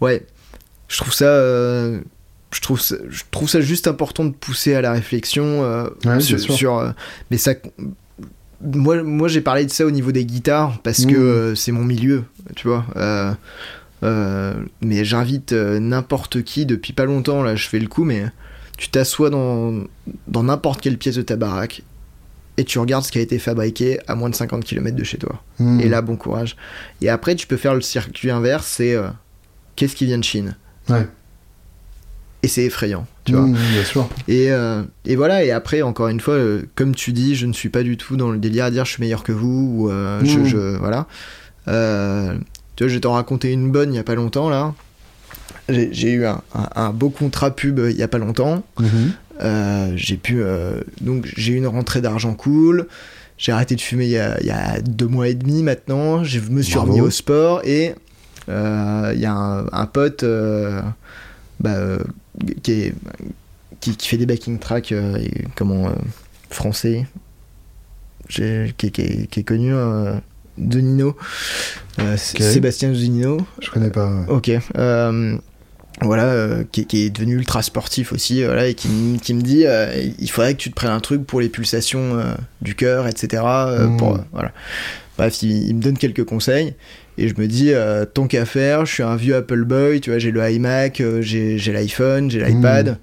Ouais, 0.00 0.26
je 0.88 0.98
trouve 0.98 1.14
ça, 1.14 1.24
euh, 1.24 2.00
je 2.52 2.60
trouve 2.60 2.80
ça, 2.80 2.96
je 3.08 3.22
trouve 3.30 3.48
ça 3.48 3.60
juste 3.60 3.88
important 3.88 4.24
de 4.24 4.32
pousser 4.32 4.74
à 4.74 4.82
la 4.82 4.92
réflexion 4.92 5.64
euh, 5.64 5.88
Ouais, 6.04 6.20
sur, 6.20 6.78
euh, 6.78 6.90
mais 7.30 7.38
ça, 7.38 7.54
moi, 8.62 9.02
moi 9.02 9.28
j'ai 9.28 9.40
parlé 9.40 9.64
de 9.64 9.70
ça 9.70 9.86
au 9.86 9.90
niveau 9.90 10.12
des 10.12 10.26
guitares 10.26 10.78
parce 10.82 11.06
que 11.06 11.14
euh, 11.14 11.54
c'est 11.54 11.72
mon 11.72 11.84
milieu, 11.84 12.24
tu 12.54 12.68
vois. 12.68 12.84
mais 14.02 15.04
j'invite 15.04 15.52
n'importe 15.52 16.42
qui 16.42 16.66
depuis 16.66 16.92
pas 16.92 17.06
longtemps 17.06 17.42
là, 17.42 17.56
je 17.56 17.68
fais 17.68 17.78
le 17.78 17.88
coup, 17.88 18.04
mais 18.04 18.26
tu 18.82 18.88
t'assois 18.88 19.30
dans 19.30 19.84
dans 20.26 20.42
n'importe 20.42 20.80
quelle 20.80 20.98
pièce 20.98 21.14
de 21.14 21.22
ta 21.22 21.36
baraque 21.36 21.82
et 22.56 22.64
tu 22.64 22.80
regardes 22.80 23.04
ce 23.04 23.12
qui 23.12 23.18
a 23.18 23.20
été 23.20 23.38
fabriqué 23.38 24.00
à 24.08 24.16
moins 24.16 24.28
de 24.28 24.34
50 24.34 24.64
km 24.64 24.96
de 24.96 25.04
chez 25.04 25.18
toi. 25.18 25.40
Mm. 25.60 25.80
Et 25.80 25.88
là, 25.88 26.02
bon 26.02 26.16
courage. 26.16 26.56
Et 27.00 27.08
après, 27.08 27.36
tu 27.36 27.46
peux 27.46 27.56
faire 27.56 27.74
le 27.76 27.80
circuit 27.80 28.30
inverse, 28.32 28.66
c'est 28.66 28.92
euh, 28.94 29.06
qu'est-ce 29.76 29.94
qui 29.94 30.04
vient 30.06 30.18
de 30.18 30.24
Chine? 30.24 30.56
Ouais. 30.88 31.06
Et 32.42 32.48
c'est 32.48 32.64
effrayant, 32.64 33.06
tu 33.24 33.34
vois. 33.34 33.42
Mm, 33.46 33.52
bien 33.72 33.84
sûr. 33.84 34.08
Et, 34.26 34.50
euh, 34.50 34.82
et 35.04 35.14
voilà, 35.14 35.44
et 35.44 35.52
après, 35.52 35.82
encore 35.82 36.08
une 36.08 36.18
fois, 36.18 36.34
euh, 36.34 36.62
comme 36.74 36.92
tu 36.92 37.12
dis, 37.12 37.36
je 37.36 37.46
ne 37.46 37.52
suis 37.52 37.68
pas 37.68 37.84
du 37.84 37.96
tout 37.96 38.16
dans 38.16 38.32
le 38.32 38.38
délire 38.38 38.64
à 38.64 38.70
dire 38.72 38.84
je 38.84 38.90
suis 38.94 39.00
meilleur 39.00 39.22
que 39.22 39.30
vous, 39.30 39.76
ou 39.84 39.90
euh, 39.90 40.20
je, 40.24 40.44
je- 40.44 40.76
Voilà. 40.76 41.06
Tu 41.66 41.72
vois, 42.84 42.88
je 42.88 42.94
vais 42.94 43.00
t'en 43.00 43.12
raconter 43.12 43.52
une 43.52 43.70
bonne 43.70 43.92
il 43.92 43.96
y 43.96 44.00
a 44.00 44.04
pas 44.04 44.16
longtemps, 44.16 44.50
là. 44.50 44.74
J'ai 45.68 46.12
eu 46.12 46.26
un, 46.26 46.42
un- 46.54 46.68
un 46.76 46.90
beau 46.90 47.08
contrat 47.10 47.54
pub 47.54 47.80
il 47.90 47.96
y 47.96 48.02
a 48.02 48.08
pas 48.08 48.18
longtemps. 48.18 48.62
Mhm. 48.80 49.12
Euh, 49.42 49.92
j'ai 49.96 50.16
pu 50.16 50.42
euh, 50.42 50.80
donc 51.00 51.26
j'ai 51.36 51.54
eu 51.54 51.56
une 51.56 51.66
rentrée 51.66 52.00
d'argent 52.00 52.34
cool 52.34 52.86
j'ai 53.38 53.50
arrêté 53.50 53.74
de 53.74 53.80
fumer 53.80 54.04
il 54.04 54.10
y, 54.10 54.18
a, 54.18 54.38
il 54.40 54.46
y 54.46 54.50
a 54.50 54.80
deux 54.80 55.06
mois 55.08 55.26
et 55.26 55.34
demi 55.34 55.62
maintenant 55.64 56.22
je 56.22 56.38
me 56.38 56.60
suis 56.62 56.74
Bravo. 56.74 56.90
remis 56.92 57.00
au 57.00 57.10
sport 57.10 57.60
et 57.64 57.94
euh, 58.50 59.10
il 59.14 59.20
y 59.20 59.26
a 59.26 59.32
un, 59.32 59.66
un 59.72 59.86
pote 59.86 60.22
bah, 61.60 61.98
qui, 62.62 62.72
est, 62.72 62.94
qui, 63.80 63.96
qui 63.96 64.06
fait 64.08 64.18
des 64.18 64.26
backing 64.26 64.58
tracks 64.58 64.94
comment 65.56 65.90
français 66.50 67.06
qui, 68.28 68.42
est- 68.42 68.76
qui 68.76 68.86
est, 68.86 69.26
qui 69.28 69.40
est 69.40 69.44
connu 69.44 69.72
de 70.58 70.80
Nino 70.80 71.16
Euh, 71.98 72.16
C- 72.16 72.36
Ok. 72.38 72.42
Sébastien 72.44 72.94
Zunino 72.94 73.38
Je 73.60 73.70
connais 73.70 73.90
pas. 73.90 74.08
ouais. 74.08 74.24
Ok. 74.28 74.50
Euh, 76.02 76.06
voilà, 76.06 76.24
euh, 76.24 76.64
qui, 76.70 76.86
qui 76.86 77.06
est 77.06 77.10
devenu 77.10 77.34
ultra 77.36 77.62
sportif 77.62 78.12
aussi, 78.12 78.44
voilà, 78.44 78.66
et 78.66 78.74
qui, 78.74 78.88
me 78.88 79.40
dit 79.40 79.66
euh, 79.66 80.10
il 80.18 80.30
faudrait 80.30 80.54
que 80.54 80.60
tu 80.60 80.70
te 80.70 80.74
prennes 80.74 80.90
un 80.90 81.00
truc 81.00 81.26
pour 81.26 81.40
les 81.40 81.48
pulsations 81.48 82.18
euh, 82.18 82.34
du 82.60 82.74
cœur, 82.74 83.06
etc. 83.08 83.42
euh, 83.46 83.88
Mm. 83.88 83.96
pour, 83.96 84.14
euh, 84.14 84.18
voilà. 84.32 84.52
Bref, 85.18 85.42
il, 85.42 85.68
il 85.68 85.76
me 85.76 85.82
donne 85.82 85.98
quelques 85.98 86.24
conseils, 86.24 86.74
et 87.18 87.28
je 87.28 87.34
me 87.38 87.46
dis 87.46 87.72
euh, 87.72 88.04
tant 88.04 88.26
qu'à 88.26 88.44
faire, 88.46 88.86
je 88.86 88.94
suis 88.94 89.02
un 89.02 89.16
vieux 89.16 89.36
Apple 89.36 89.64
Boy, 89.64 90.00
tu 90.00 90.10
vois, 90.10 90.18
j'ai 90.18 90.30
le 90.30 90.50
iMac, 90.50 91.00
euh, 91.00 91.20
j'ai 91.22 91.58
j'ai 91.58 91.72
l'iPhone, 91.72 92.30
j'ai 92.30 92.40
l'iPad. 92.42 92.98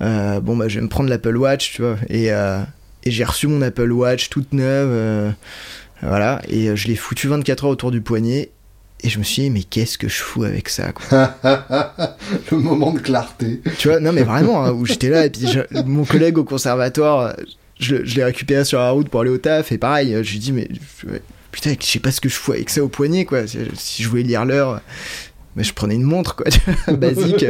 Euh, 0.00 0.40
bon, 0.40 0.56
bah, 0.56 0.68
je 0.68 0.76
vais 0.76 0.82
me 0.82 0.88
prendre 0.88 1.10
l'Apple 1.10 1.36
Watch, 1.36 1.72
tu 1.72 1.82
vois, 1.82 1.96
et, 2.08 2.32
euh, 2.32 2.60
et 3.04 3.10
j'ai 3.10 3.24
reçu 3.24 3.48
mon 3.48 3.60
Apple 3.62 3.90
Watch 3.90 4.28
toute 4.28 4.52
neuve, 4.52 4.90
euh, 4.92 5.30
voilà, 6.02 6.40
et 6.48 6.68
euh, 6.68 6.76
je 6.76 6.86
l'ai 6.86 6.94
foutu 6.94 7.26
24 7.26 7.64
heures 7.64 7.70
autour 7.70 7.90
du 7.90 8.00
poignet. 8.00 8.50
Et 9.04 9.08
je 9.08 9.18
me 9.18 9.24
suis 9.24 9.42
dit, 9.42 9.50
mais 9.50 9.62
qu'est-ce 9.62 9.96
que 9.96 10.08
je 10.08 10.16
fous 10.16 10.42
avec 10.44 10.68
ça, 10.68 10.92
quoi. 10.92 11.34
le 12.50 12.56
moment 12.58 12.92
de 12.92 12.98
clarté. 12.98 13.60
Tu 13.78 13.88
vois, 13.88 14.00
non 14.00 14.12
mais 14.12 14.22
vraiment, 14.24 14.64
hein, 14.64 14.72
où 14.72 14.86
j'étais 14.86 15.08
là, 15.08 15.26
et 15.26 15.30
puis 15.30 15.46
je- 15.46 15.82
mon 15.82 16.04
collègue 16.04 16.36
au 16.38 16.44
conservatoire, 16.44 17.34
je, 17.78 18.04
je 18.04 18.16
l'ai 18.16 18.24
récupéré 18.24 18.64
sur 18.64 18.78
la 18.80 18.90
route 18.90 19.08
pour 19.08 19.20
aller 19.20 19.30
au 19.30 19.38
taf, 19.38 19.70
et 19.72 19.78
pareil, 19.78 20.16
je 20.22 20.32
lui 20.32 20.38
dis, 20.40 20.52
mais 20.52 20.68
putain, 21.52 21.74
je 21.80 21.86
sais 21.86 22.00
pas 22.00 22.10
ce 22.10 22.20
que 22.20 22.28
je 22.28 22.34
fous 22.34 22.52
avec 22.52 22.70
ça 22.70 22.82
au 22.82 22.88
poignet, 22.88 23.24
quoi. 23.24 23.42
Si 23.46 24.02
je 24.02 24.08
voulais 24.08 24.24
lire 24.24 24.44
l'heure, 24.44 24.80
mais 25.54 25.62
je 25.62 25.72
prenais 25.74 25.94
une 25.94 26.02
montre, 26.02 26.34
quoi, 26.34 26.46
basique, 26.96 27.46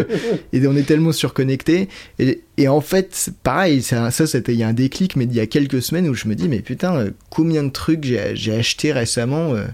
et 0.53 0.67
on 0.67 0.77
est 0.77 0.83
tellement 0.87 1.13
surconnectés. 1.13 1.89
Et, 2.19 2.43
et 2.59 2.69
en 2.69 2.83
fait, 2.83 3.31
pareil, 3.43 3.81
ça, 3.83 4.11
ça 4.11 4.27
c'était 4.27 4.53
il 4.53 4.59
y 4.59 4.63
a 4.65 4.69
un 4.69 4.75
déclic, 4.75 5.17
mais 5.17 5.25
il 5.25 5.35
y 5.35 5.41
a 5.41 5.47
quelques 5.47 5.81
semaines 5.81 6.09
où 6.11 6.15
je 6.15 6.29
me 6.29 6.35
dis, 6.35 6.47
mais 6.49 6.61
putain, 6.61 6.95
euh, 6.95 7.11
combien 7.31 7.65
de 7.65 7.71
trucs 7.71 8.05
j'ai 8.05 8.33
j'ai 8.35 8.55
acheté 8.55 8.93
récemment 8.93 9.55
euh, 9.55 9.65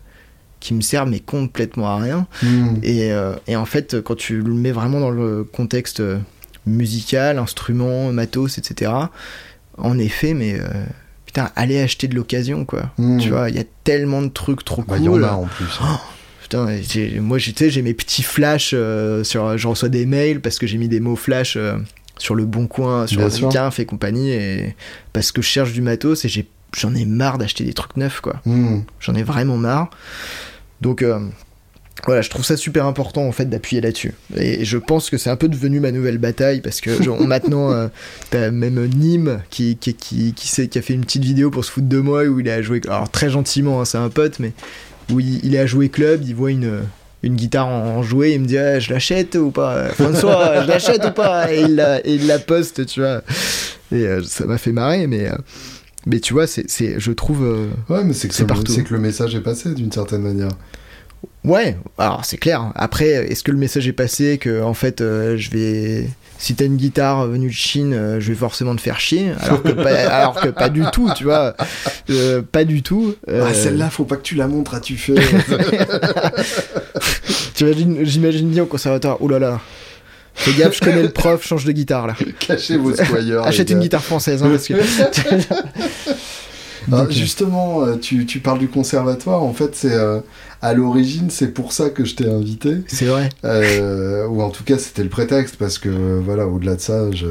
qui 0.65 0.73
me 0.75 0.81
servent, 0.81 1.11
mais 1.11 1.21
complètement 1.21 1.89
à 1.89 1.97
rien. 1.99 2.27
Mm. 2.43 2.77
Et, 2.83 3.13
euh, 3.13 3.35
et 3.47 3.55
en 3.55 3.67
fait, 3.67 4.01
quand 4.01 4.15
tu 4.17 4.41
le 4.41 4.55
mets 4.55 4.73
vraiment 4.73 4.99
dans 4.99 5.11
le 5.11 5.45
contexte 5.45 6.01
euh, 6.01 6.19
musical, 6.67 7.39
instrument, 7.39 8.11
matos, 8.13 8.57
etc., 8.59 8.91
en 9.77 9.99
effet, 9.99 10.33
mais 10.35 10.59
euh, 10.59 10.65
putain, 11.27 11.51
allez 11.55 11.81
acheter 11.81 12.09
de 12.09 12.15
l'occasion, 12.15 12.65
quoi. 12.65 12.91
Mm. 12.99 13.19
Tu 13.19 13.29
vois, 13.29 13.51
il 13.51 13.57
y 13.57 13.59
a 13.59 13.65
tellement 13.85 14.23
de 14.23 14.29
trucs 14.29 14.65
trop 14.65 14.83
Bah, 14.89 14.97
il 14.99 15.05
y 15.05 15.09
en 15.09 15.13
cool. 15.13 15.25
a 15.25 15.37
en 15.37 15.45
plus. 15.45 15.67
Putain, 16.41 16.69
et 16.69 16.83
j'ai- 16.83 17.21
moi, 17.21 17.37
j'ai- 17.39 17.53
tu 17.53 17.65
sais, 17.65 17.71
j'ai 17.71 17.83
mes 17.83 17.95
petits 17.95 18.23
flashs, 18.23 18.71
euh, 18.73 19.23
sur, 19.25 19.59
je 19.59 19.69
reçois 19.69 19.89
des 19.91 20.07
mails 20.07 20.41
parce 20.41 20.59
que 20.59 20.67
j'ai 20.67 20.79
mis 20.79 20.89
des 20.89 21.01
mots 21.01 21.17
flash 21.17 21.57
euh, 21.59 21.77
sur 22.19 22.35
le 22.35 22.45
bon 22.47 22.67
coin, 22.69 23.07
sur. 23.07 23.29
Zicaf 23.29 23.81
et 23.81 23.85
compagnie, 23.87 24.31
et 24.31 24.75
parce 25.13 25.31
que 25.33 25.43
je 25.43 25.47
cherche 25.49 25.73
du 25.73 25.83
matos 25.83 26.25
et 26.25 26.29
j'en 26.77 26.95
ai 26.95 27.05
marre 27.05 27.39
d'acheter 27.39 27.65
des 27.65 27.73
trucs 27.73 27.97
neufs, 27.97 28.21
quoi. 28.21 28.41
Mm. 28.47 28.81
J'en 29.01 29.15
ai 29.15 29.23
vraiment 29.23 29.57
marre. 29.57 29.91
Donc, 30.81 31.03
euh, 31.03 31.19
voilà, 32.07 32.21
je 32.23 32.29
trouve 32.29 32.45
ça 32.45 32.57
super 32.57 32.87
important 32.87 33.27
en 33.27 33.33
fait 33.33 33.47
d'appuyer 33.47 33.81
là-dessus. 33.81 34.13
Et 34.37 34.65
je 34.65 34.77
pense 34.77 35.09
que 35.09 35.17
c'est 35.17 35.31
un 35.31 35.37
peu 35.37 35.49
devenu 35.49 35.81
ma 35.81 35.91
nouvelle 35.93 36.19
bataille 36.19 36.61
parce 36.61 36.81
que 36.81 37.03
genre, 37.03 37.21
maintenant, 37.27 37.73
euh, 37.73 37.89
t'as 38.31 38.51
même 38.51 38.85
Nîmes 38.87 39.41
qui, 39.51 39.77
qui, 39.77 39.95
qui, 39.95 40.35
qui, 40.35 40.49
sait, 40.49 40.69
qui 40.69 40.79
a 40.79 40.83
fait 40.83 40.95
une 40.95 41.03
petite 41.05 41.25
vidéo 41.25 41.51
pour 41.51 41.65
se 41.65 41.71
foutre 41.71 41.89
de 41.89 41.99
moi 42.01 42.25
où 42.25 42.41
il 42.41 42.49
a 42.51 42.61
joué, 42.63 42.81
alors 42.87 43.09
très 43.11 43.31
gentiment, 43.31 43.81
hein, 43.81 43.85
c'est 43.85 43.99
un 43.99 44.11
pote, 44.11 44.39
mais 44.39 44.53
où 45.11 45.21
il, 45.21 45.45
il 45.45 45.55
est 45.55 45.59
à 45.61 45.67
jouer 45.67 45.89
club, 45.89 46.23
il 46.27 46.35
voit 46.35 46.51
une, 46.51 46.81
une 47.23 47.37
guitare 47.37 47.69
en 47.69 48.03
jouer, 48.03 48.33
il 48.33 48.41
me 48.41 48.47
dit 48.47 48.59
ah, 48.59 48.79
je 48.81 48.93
l'achète 48.93 49.37
ou 49.37 49.51
pas 49.51 49.89
François, 49.91 50.63
je 50.63 50.69
l'achète 50.69 51.05
ou 51.07 51.13
pas 51.13 51.53
Et 51.53 51.63
il 51.63 51.77
la, 51.77 52.01
et 52.07 52.15
il 52.15 52.27
la 52.27 52.39
poste, 52.39 52.85
tu 52.87 53.01
vois. 53.01 53.23
Et 53.93 54.07
euh, 54.07 54.23
ça 54.25 54.45
m'a 54.45 54.59
fait 54.59 54.73
marrer, 54.73 55.07
mais. 55.07 55.29
euh, 55.29 55.37
mais 56.07 56.21
tu 56.21 56.35
vois, 56.35 56.47
c'est, 56.47 56.69
c'est, 56.71 56.97
je 56.99 57.13
trouve. 57.13 57.45
euh, 57.45 57.67
Ouais, 57.89 58.05
mais 58.05 58.13
c'est 58.13 58.29
que, 58.29 58.35
C'est 58.35 58.49
le- 58.49 58.55
c'est 58.69 58.85
que 58.85 58.95
le 58.95 59.01
message 59.01 59.35
est 59.35 59.41
passé 59.41 59.75
d'une 59.75 59.93
certaine 59.93 60.23
manière. 60.23 60.51
Ouais, 61.43 61.77
alors 61.99 62.25
c'est 62.25 62.37
clair. 62.37 62.71
Après, 62.75 63.07
est-ce 63.31 63.43
que 63.43 63.51
le 63.51 63.57
message 63.59 63.89
est 63.89 63.93
passé 63.93 64.39
que 64.39 64.63
en 64.63 64.75
fait, 64.75 65.01
euh, 65.01 65.37
je 65.39 65.51
vais, 65.51 66.09
si 66.39 66.55
t'as 66.55 66.67
une 66.67 66.77
guitare 66.77 67.27
venue 67.27 67.49
de 67.49 67.53
Chine, 67.53 67.95
euh, 67.95 68.21
je 68.21 68.29
vais 68.29 68.35
forcément 68.39 68.75
te 68.77 68.81
faire 68.81 69.01
chier, 69.01 69.33
alors 69.41 69.63
que 69.63 69.71
pas, 69.71 69.95
alors 70.11 70.35
que 70.41 70.49
pas 70.49 70.69
du 70.69 70.83
tout, 70.93 71.11
tu 71.17 71.25
vois, 71.25 71.55
Euh, 72.11 72.43
pas 72.43 72.65
du 72.65 72.83
tout. 72.83 73.15
Euh, 73.29 73.47
Ah, 73.49 73.55
celle-là, 73.55 73.89
faut 73.91 74.05
pas 74.05 74.17
que 74.17 74.23
tu 74.23 74.35
la 74.35 74.49
montres, 74.49 74.75
as-tu 74.75 74.97
fait 74.97 75.15
tu 77.55 77.65
imagines- 77.65 78.05
j'imagine 78.05 78.49
bien 78.51 78.63
au 78.65 78.67
conservatoire. 78.67 79.17
Oh 79.21 79.29
là 79.29 79.39
là, 79.39 79.61
fais 80.35 80.53
gaffe, 80.53 80.77
je 80.77 80.81
connais 80.81 81.03
le 81.03 81.11
prof, 81.11 81.45
change 81.45 81.65
de 81.65 81.73
guitare 81.73 82.07
là. 82.07 82.15
Cachez 82.41 82.77
vos 82.77 82.95
squires. 82.95 83.43
Achète 83.45 83.71
une 83.71 83.81
guitare 83.81 84.03
française, 84.03 84.43
hein, 84.43 84.51
parce 84.51 84.69
que. 84.69 84.75
Donc, 86.89 87.09
euh, 87.09 87.13
justement, 87.13 87.85
euh, 87.85 87.97
tu, 87.97 88.27
tu 88.27 88.41
parles 88.41 88.59
du 88.59 88.69
conservatoire. 88.69 89.43
En 89.43 89.53
fait, 89.53 89.75
c'est 89.75 89.95
euh, 89.95 90.21
à 90.61 90.75
l'origine, 90.75 91.31
c'est 91.31 91.49
pour 91.49 91.73
ça 91.73 91.91
que 91.91 92.05
je 92.05 92.15
t'ai 92.15 92.29
invité. 92.29 92.79
C'est 92.89 93.07
vrai. 93.07 93.31
Euh, 93.45 94.27
ou 94.27 94.43
en 94.43 94.51
tout 94.51 94.65
cas, 94.65 94.79
c'était 94.79 95.03
le 95.03 95.09
prétexte 95.09 95.57
parce 95.57 95.79
que 95.79 95.89
voilà, 95.89 96.47
au-delà 96.47 96.77
de 96.77 96.81
ça, 96.81 97.11
je, 97.11 97.27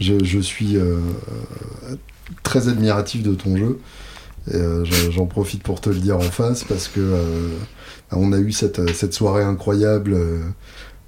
je, 0.00 0.24
je 0.24 0.38
suis 0.38 0.76
euh, 0.76 0.98
très 2.42 2.68
admiratif 2.68 3.22
de 3.22 3.34
ton 3.34 3.56
jeu. 3.56 3.80
J'en 5.10 5.26
profite 5.26 5.62
pour 5.62 5.80
te 5.80 5.90
le 5.90 5.96
dire 5.96 6.16
en 6.16 6.20
face 6.20 6.64
parce 6.64 6.88
que 6.88 7.00
on 8.10 8.32
a 8.32 8.38
eu 8.38 8.50
cette, 8.50 8.92
cette 8.92 9.14
soirée 9.14 9.44
incroyable 9.44 10.16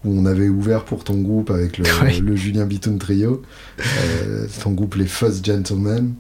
où 0.05 0.19
on 0.19 0.27
avait 0.27 0.49
ouvert 0.49 0.85
pour 0.85 1.05
ton 1.05 1.15
groupe 1.21 1.51
avec 1.51 1.79
le, 1.79 1.85
Ouais. 2.03 2.19
le 2.21 2.37
Julien 2.37 2.65
Bitoun 2.67 2.99
Trio, 2.99 3.43
euh, 3.81 4.47
ton 4.63 4.73
groupe 4.73 4.95
les 4.97 5.07
Fuzz 5.07 5.43
Gentlemen. 5.45 6.15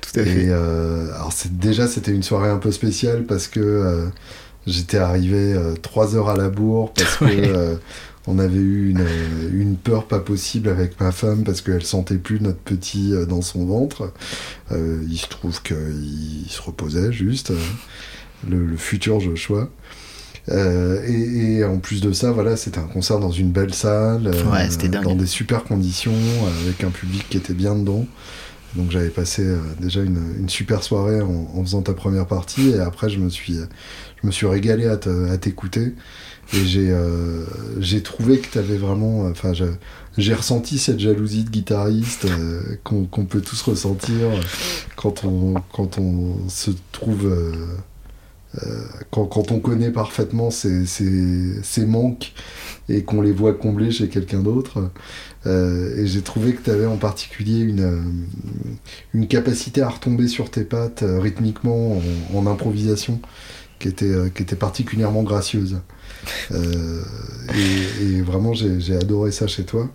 Tout 0.00 0.20
à 0.20 0.24
fait. 0.24 0.46
Euh, 0.48 1.06
alors 1.14 1.32
déjà 1.50 1.88
c'était 1.88 2.12
une 2.12 2.22
soirée 2.22 2.50
un 2.50 2.58
peu 2.58 2.70
spéciale 2.70 3.24
parce 3.24 3.48
que 3.48 3.60
euh, 3.60 4.06
j'étais 4.66 4.98
arrivé 4.98 5.54
trois 5.82 6.14
heures 6.14 6.28
à 6.28 6.36
la 6.36 6.48
bourre 6.50 6.92
parce 6.92 7.20
Ouais. 7.20 7.36
que 7.42 7.76
on 8.26 8.38
avait 8.38 8.56
eu 8.58 8.88
une, 8.88 9.04
une 9.52 9.76
peur 9.76 10.06
pas 10.06 10.18
possible 10.18 10.70
avec 10.70 10.98
ma 10.98 11.12
femme 11.12 11.44
parce 11.44 11.60
qu'elle 11.60 11.84
sentait 11.84 12.16
plus 12.16 12.40
notre 12.40 12.58
petit 12.58 13.12
dans 13.28 13.42
son 13.42 13.66
ventre. 13.66 14.12
Il 14.70 15.18
se 15.18 15.26
trouve 15.28 15.60
qu'il 15.62 16.46
se 16.48 16.62
reposait 16.62 17.12
juste 17.12 17.50
euh, 17.50 17.58
le, 18.48 18.64
le 18.64 18.76
futur 18.78 19.20
Joshua. 19.20 19.68
Euh, 20.50 21.02
et, 21.06 21.56
et 21.58 21.64
en 21.64 21.78
plus 21.78 22.00
de 22.02 22.12
ça, 22.12 22.30
voilà, 22.32 22.56
c'était 22.56 22.78
un 22.78 22.86
concert 22.86 23.18
dans 23.18 23.30
une 23.30 23.50
belle 23.50 23.72
salle, 23.72 24.26
euh, 24.26 24.52
Ouais, 24.52 24.68
dingue. 24.88 25.04
dans 25.04 25.14
des 25.14 25.26
super 25.26 25.64
conditions, 25.64 26.12
euh, 26.12 26.64
avec 26.66 26.84
un 26.84 26.90
public 26.90 27.24
qui 27.30 27.36
était 27.38 27.54
bien 27.54 27.74
dedans. 27.74 28.06
Donc 28.76 28.90
j'avais 28.90 29.08
passé 29.08 29.42
euh, 29.42 29.58
déjà 29.80 30.02
une, 30.02 30.18
une 30.38 30.48
super 30.48 30.82
soirée 30.82 31.20
en, 31.22 31.48
en 31.54 31.62
faisant 31.62 31.80
ta 31.82 31.92
première 31.94 32.26
partie 32.26 32.70
et 32.70 32.80
après 32.80 33.08
je 33.08 33.20
me 33.20 33.28
suis, 33.30 33.54
je 34.20 34.26
me 34.26 34.32
suis 34.32 34.46
régalé 34.48 34.86
à 34.86 34.96
te- 34.96 35.30
à 35.30 35.38
t'écouter 35.38 35.94
et 36.52 36.64
j'ai 36.66 36.88
euh, 36.90 37.44
j'ai 37.78 38.02
trouvé 38.02 38.38
que 38.40 38.48
tu 38.50 38.58
avais 38.58 38.76
vraiment, 38.76 39.28
enfin 39.30 39.52
j'ai 40.18 40.34
ressenti 40.34 40.78
cette 40.78 40.98
jalousie 40.98 41.44
de 41.44 41.50
guitariste 41.50 42.24
euh, 42.24 42.60
qu'on 42.82 43.06
peut 43.26 43.40
tous 43.42 43.62
ressentir 43.62 44.16
quand 44.96 45.22
on, 45.24 45.54
quand 45.72 45.98
on 45.98 46.48
se 46.48 46.72
trouve, 46.90 47.26
euh, 47.26 47.52
euh, 47.54 47.66
quand, 49.10 49.26
quand 49.26 49.52
on 49.52 49.60
connaît 49.60 49.90
parfaitement 49.90 50.50
ses, 50.50 50.86
ses, 50.86 51.62
ses 51.62 51.86
manques 51.86 52.32
et 52.88 53.02
qu'on 53.02 53.22
les 53.22 53.32
voit 53.32 53.54
combler 53.54 53.90
chez 53.90 54.08
quelqu'un 54.08 54.40
d'autre. 54.40 54.90
Euh, 55.46 55.96
et 55.96 56.06
j'ai 56.06 56.22
trouvé 56.22 56.54
que 56.54 56.62
tu 56.62 56.70
avais 56.70 56.86
en 56.86 56.96
particulier 56.96 57.60
une, 57.60 57.80
euh, 57.80 58.00
une 59.12 59.26
capacité 59.26 59.82
à 59.82 59.88
retomber 59.88 60.28
sur 60.28 60.50
tes 60.50 60.64
pattes 60.64 61.02
euh, 61.02 61.20
rythmiquement 61.20 62.00
en, 62.34 62.46
improvisation 62.46 63.20
qui 63.78 63.88
était, 63.88 64.06
euh, 64.06 64.28
qui 64.28 64.42
était 64.42 64.56
particulièrement 64.56 65.22
gracieuse. 65.22 65.78
Euh, 66.52 67.02
et, 67.54 68.04
et 68.04 68.22
vraiment, 68.22 68.54
j'ai 68.54 68.96
adoré 68.96 69.32
ça 69.32 69.46
chez 69.46 69.64
toi. 69.64 69.90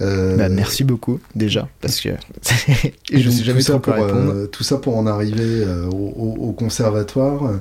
Euh, 0.00 0.36
Bah, 0.36 0.48
merci 0.48 0.82
beaucoup 0.84 1.20
déjà 1.36 1.68
parce 1.80 2.00
que 2.00 2.08
je 3.12 3.22
donc, 3.22 3.32
sais 3.32 3.44
jamais 3.44 3.62
trop 3.62 3.78
quoi 3.78 3.94
répondre. 3.94 4.32
euh, 4.32 4.46
tout 4.46 4.64
ça 4.64 4.78
pour 4.78 4.96
en 4.98 5.06
arriver 5.06 5.44
euh, 5.64 5.86
au, 5.86 6.52
conservatoire. 6.52 7.52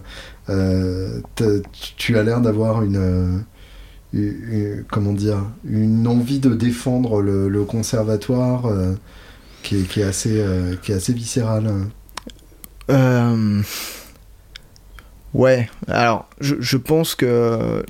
Tu 1.98 2.18
as 2.18 2.24
l'air 2.24 2.42
d'avoir 2.42 2.84
une, 2.84 3.44
une- 4.14 4.44
une- 4.52 4.84
comment 4.92 5.14
dire, 5.14 5.44
une 5.66 6.08
envie 6.08 6.40
de 6.40 6.54
défendre 6.54 7.22
le, 7.22 7.50
le 7.50 7.64
conservatoire 7.64 8.64
qui, 9.62 9.78
est, 9.78 9.84
qui 9.88 10.02
est 10.02 10.04
assez, 10.04 10.44
qui 10.82 10.92
est 10.92 10.96
assez 10.96 11.14
viscérale. 11.14 11.72
Ouais, 15.34 15.68
alors 15.88 16.30
je, 16.42 16.56
je 16.60 16.78
pense 16.78 17.16
que 17.16 17.84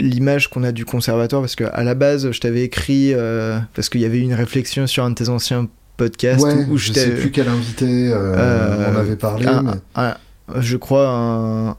l'image 0.00 0.48
qu'on 0.50 0.64
a 0.64 0.72
du 0.72 0.84
conservatoire, 0.84 1.42
parce 1.42 1.54
qu'à 1.56 1.82
la 1.82 1.94
base 1.94 2.30
je 2.30 2.40
t'avais 2.40 2.62
écrit, 2.62 3.12
euh, 3.14 3.58
parce 3.74 3.88
qu'il 3.88 4.00
y 4.00 4.04
avait 4.04 4.18
eu 4.18 4.22
une 4.22 4.34
réflexion 4.34 4.86
sur 4.86 5.04
un 5.04 5.10
de 5.10 5.14
tes 5.14 5.28
anciens 5.28 5.68
podcasts 5.96 6.44
ouais, 6.44 6.66
où 6.68 6.76
je 6.76 6.88
je 6.88 6.92
sais 6.92 7.10
plus 7.14 7.30
quel 7.30 7.48
invité 7.48 7.86
euh, 8.12 8.34
Euh, 8.36 8.92
on 8.92 8.98
avait 8.98 9.16
parlé. 9.16 9.46
un- 9.46 9.62
mais- 9.62 9.70
un- 9.94 10.14
je 10.60 10.76
crois 10.76 11.08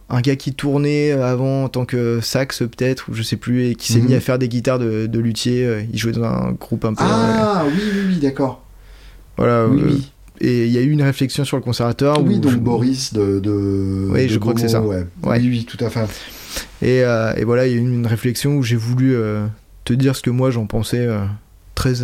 un, 0.09 0.21
gars 0.21 0.35
qui 0.37 0.53
tournait 0.53 1.11
avant 1.11 1.65
en 1.65 1.69
tant 1.69 1.85
que 1.85 2.19
sax 2.21 2.59
peut-être, 2.59 3.09
ou 3.09 3.13
je 3.13 3.21
sais 3.21 3.35
plus, 3.35 3.65
et 3.67 3.75
qui 3.75 3.91
s'est 3.93 3.99
Mhm. 3.99 4.07
mis 4.07 4.15
à 4.15 4.19
faire 4.21 4.39
des 4.39 4.47
guitares 4.49 4.79
de, 4.79 5.05
de 5.05 5.19
luthier. 5.19 5.85
Il 5.93 5.99
jouait 5.99 6.13
dans 6.13 6.23
un 6.23 6.51
groupe 6.53 6.83
un 6.85 6.93
peu. 6.95 7.03
Ah 7.05 7.63
oui, 7.67 7.73
oui, 7.93 7.99
oui, 8.07 8.15
d'accord. 8.17 8.63
voilà. 9.37 9.67
Oui, 9.67 9.81
oui. 9.85 10.11
Et 10.41 10.65
il 10.65 10.71
y 10.71 10.77
a 10.77 10.81
eu 10.81 10.89
une 10.89 11.03
réflexion 11.03 11.45
sur 11.45 11.57
le 11.57 11.63
conservatoire. 11.63 12.21
oui, 12.23 12.35
où 12.35 12.39
donc 12.39 12.51
je- 12.53 12.57
Boris 12.57 13.13
de, 13.13 13.39
de 13.39 14.07
Oui, 14.11 14.23
de 14.23 14.27
je 14.29 14.39
crois 14.39 14.53
que 14.53 14.59
c'est 14.61 14.67
ça. 14.69 14.81
ouais. 14.81 15.05
Ouais. 15.23 15.39
Oui, 15.39 15.47
oui, 15.49 15.65
tout 15.65 15.83
à 15.83 15.89
fait. 15.89 16.07
Et, 16.85 17.03
euh, 17.03 17.33
et 17.35 17.43
voilà, 17.45 17.65
il 17.65 17.71
y 17.71 17.73
a 17.73 17.77
eu 17.77 17.81
une 17.81 18.05
réflexion 18.05 18.57
où 18.57 18.61
j'ai 18.63 18.75
voulu 18.75 19.15
euh, 19.15 19.47
te 19.85 19.93
dire 19.93 20.15
ce 20.15 20.21
que 20.21 20.29
moi 20.29 20.51
j'en 20.51 20.67
pensais 20.67 20.99
euh, 21.07 21.25
très 21.73 21.95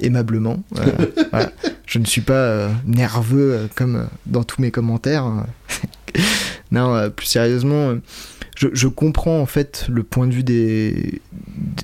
aimablement. 0.00 0.62
Voilà. 1.30 1.52
Je 1.86 1.98
ne 1.98 2.06
suis 2.06 2.22
pas 2.22 2.70
nerveux 2.86 3.68
comme 3.74 4.08
dans 4.24 4.44
tous 4.44 4.62
mes 4.62 4.70
commentaires. 4.70 5.26
non, 6.70 7.10
plus 7.10 7.26
sérieusement, 7.26 7.92
je, 8.56 8.68
je 8.72 8.88
comprends 8.88 9.38
en 9.40 9.46
fait 9.46 9.84
le 9.90 10.02
point 10.02 10.26
de 10.26 10.32
vue 10.32 10.42
des, 10.42 11.20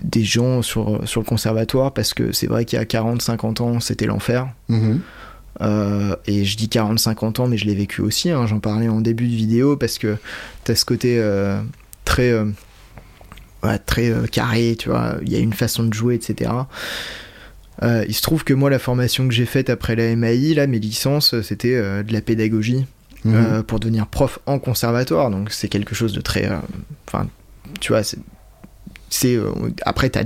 des 0.03 0.25
gens 0.25 0.63
sur, 0.63 1.07
sur 1.07 1.21
le 1.21 1.27
conservatoire 1.27 1.93
parce 1.93 2.15
que 2.15 2.33
c'est 2.33 2.47
vrai 2.47 2.65
qu'il 2.65 2.79
y 2.79 2.83
a 2.83 2.87
40-50 2.87 3.63
ans, 3.63 3.81
c'était 3.81 4.07
l'enfer. 4.07 4.49
Mhm. 4.71 5.01
Euh, 5.61 6.15
et 6.27 6.45
je 6.45 6.57
dis 6.57 6.69
40-50 6.69 7.41
ans, 7.41 7.49
mais 7.49 7.59
je 7.59 7.67
l'ai 7.67 7.75
vécu 7.75 8.01
aussi. 8.01 8.31
hein, 8.31 8.47
J'en 8.47 8.61
parlais 8.61 8.89
en 8.89 9.01
début 9.01 9.27
de 9.27 9.35
vidéo 9.35 9.77
parce 9.77 9.99
que 9.99 10.17
t'as 10.65 10.75
ce 10.75 10.85
côté 10.85 11.19
euh, 11.19 11.61
très, 12.09 12.31
euh, 12.31 12.47
ouais, 13.63 13.79
très 13.79 14.11
euh, 14.11 14.27
carré, 14.27 14.77
tu 14.79 14.89
vois. 14.89 15.17
Il 15.23 15.31
y 15.31 15.37
a 15.37 15.39
une 15.39 15.53
façon 15.53 15.85
de 15.85 15.93
jouer, 15.93 16.15
etc. 16.15 16.51
Euh, 17.83 18.05
il 18.09 18.15
se 18.15 18.23
trouve 18.23 18.45
que 18.45 18.55
moi, 18.55 18.71
la 18.71 18.79
formation 18.79 19.29
que 19.29 19.35
j'ai 19.35 19.45
faite 19.45 19.69
après 19.69 19.95
la 19.95 20.17
MAI, 20.17 20.55
là, 20.55 20.67
mes 20.67 20.79
licences, 20.79 21.41
c'était 21.43 21.77
de 22.03 22.13
la 22.13 22.21
pédagogie 22.21 22.87
Mhm. 23.25 23.65
pour 23.65 23.81
devenir 23.81 24.07
prof 24.07 24.39
en 24.47 24.61
conservatoire. 24.61 25.29
Donc 25.31 25.51
c'est 25.51 25.69
quelque 25.69 25.95
chose 25.95 26.13
de 26.13 26.21
très. 26.21 26.49
Enfin, 27.07 27.27
tu 27.81 27.93
vois, 27.93 28.03
c'est. 28.03 29.39
après, 29.83 30.09
t'as 30.09 30.25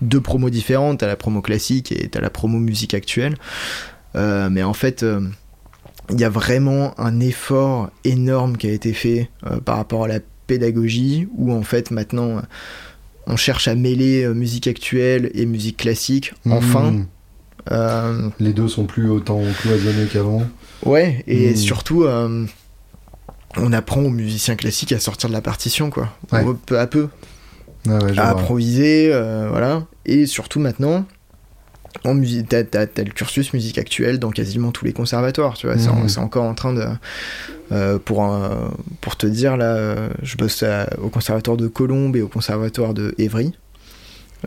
deux 0.00 0.20
promos 0.20 0.48
différentes. 0.50 1.00
T'as 1.00 1.08
la 1.08 1.16
promo 1.16 1.42
classique 1.42 1.92
et 1.92 2.08
t'as 2.08 2.20
la 2.20 2.30
promo 2.30 2.58
musique 2.58 2.94
actuelle. 2.94 3.36
Mais 4.14 4.62
en 4.62 4.74
fait, 4.74 5.04
il 6.10 6.20
y 6.20 6.24
a 6.24 6.28
vraiment 6.28 6.98
un 7.00 7.20
effort 7.20 7.90
énorme 8.04 8.56
qui 8.56 8.68
a 8.68 8.72
été 8.72 8.92
fait 8.92 9.30
euh, 9.46 9.60
par 9.60 9.76
rapport 9.76 10.04
à 10.04 10.08
la 10.08 10.20
pédagogie, 10.46 11.28
où 11.36 11.52
en 11.52 11.62
fait 11.62 11.90
maintenant. 11.90 12.42
on 13.26 13.36
cherche 13.36 13.68
à 13.68 13.74
mêler 13.74 14.22
euh, 14.24 14.34
musique 14.34 14.66
actuelle 14.66 15.30
et 15.32 15.46
musique 15.46 15.78
classique, 15.78 16.34
enfin. 16.50 16.90
Mhm. 16.90 17.06
Euh, 17.72 18.28
Les 18.38 18.52
deux 18.52 18.68
sont 18.68 18.84
plus 18.84 19.08
autant 19.08 19.40
cloisonnés 19.62 20.06
qu'avant. 20.12 20.42
Ouais, 20.84 21.24
et 21.26 21.52
Mm. 21.52 21.56
surtout, 21.56 22.04
euh, 22.04 22.44
on 23.56 23.72
apprend 23.72 24.02
aux 24.02 24.10
musiciens 24.10 24.56
classiques 24.56 24.92
à 24.92 24.98
sortir 25.00 25.30
de 25.30 25.34
la 25.34 25.40
partition, 25.40 25.88
quoi. 25.88 26.10
Ouais. 26.32 26.44
Peu 26.66 26.78
à 26.78 26.86
peu, 26.86 27.08
Ah 27.88 27.98
ouais, 28.04 28.18
à 28.18 28.32
improviser, 28.32 29.08
euh, 29.10 29.48
voilà. 29.48 29.86
Et 30.04 30.26
surtout 30.26 30.60
maintenant, 30.60 31.06
en 32.02 32.14
musique, 32.14 32.48
t'as, 32.48 32.64
t'as- 32.64 32.86
t'as 32.86 33.04
le 33.04 33.10
cursus 33.12 33.52
musique 33.52 33.78
actuelle 33.78 34.18
dans 34.18 34.30
quasiment 34.30 34.72
tous 34.72 34.84
les 34.84 34.92
conservatoires, 34.92 35.54
tu 35.54 35.66
vois. 35.66 35.78
C'est, 35.78 35.88
en- 35.88 36.08
c'est 36.08 36.18
encore 36.20 36.44
en 36.44 36.54
train 36.54 36.72
de. 36.72 36.84
euh, 37.72 37.98
pour, 37.98 38.22
un- 38.24 38.72
pour 39.00 39.16
te 39.16 39.26
dire, 39.26 39.56
là, 39.56 39.74
euh, 39.76 40.08
je 40.22 40.36
bosse 40.36 40.62
à- 40.62 40.88
au 41.00 41.08
conservatoire 41.08 41.56
de 41.56 41.66
Colombes 41.68 42.16
et 42.16 42.22
au 42.22 42.28
conservatoire 42.28 42.92
de 42.94 43.14
Évry. 43.18 43.54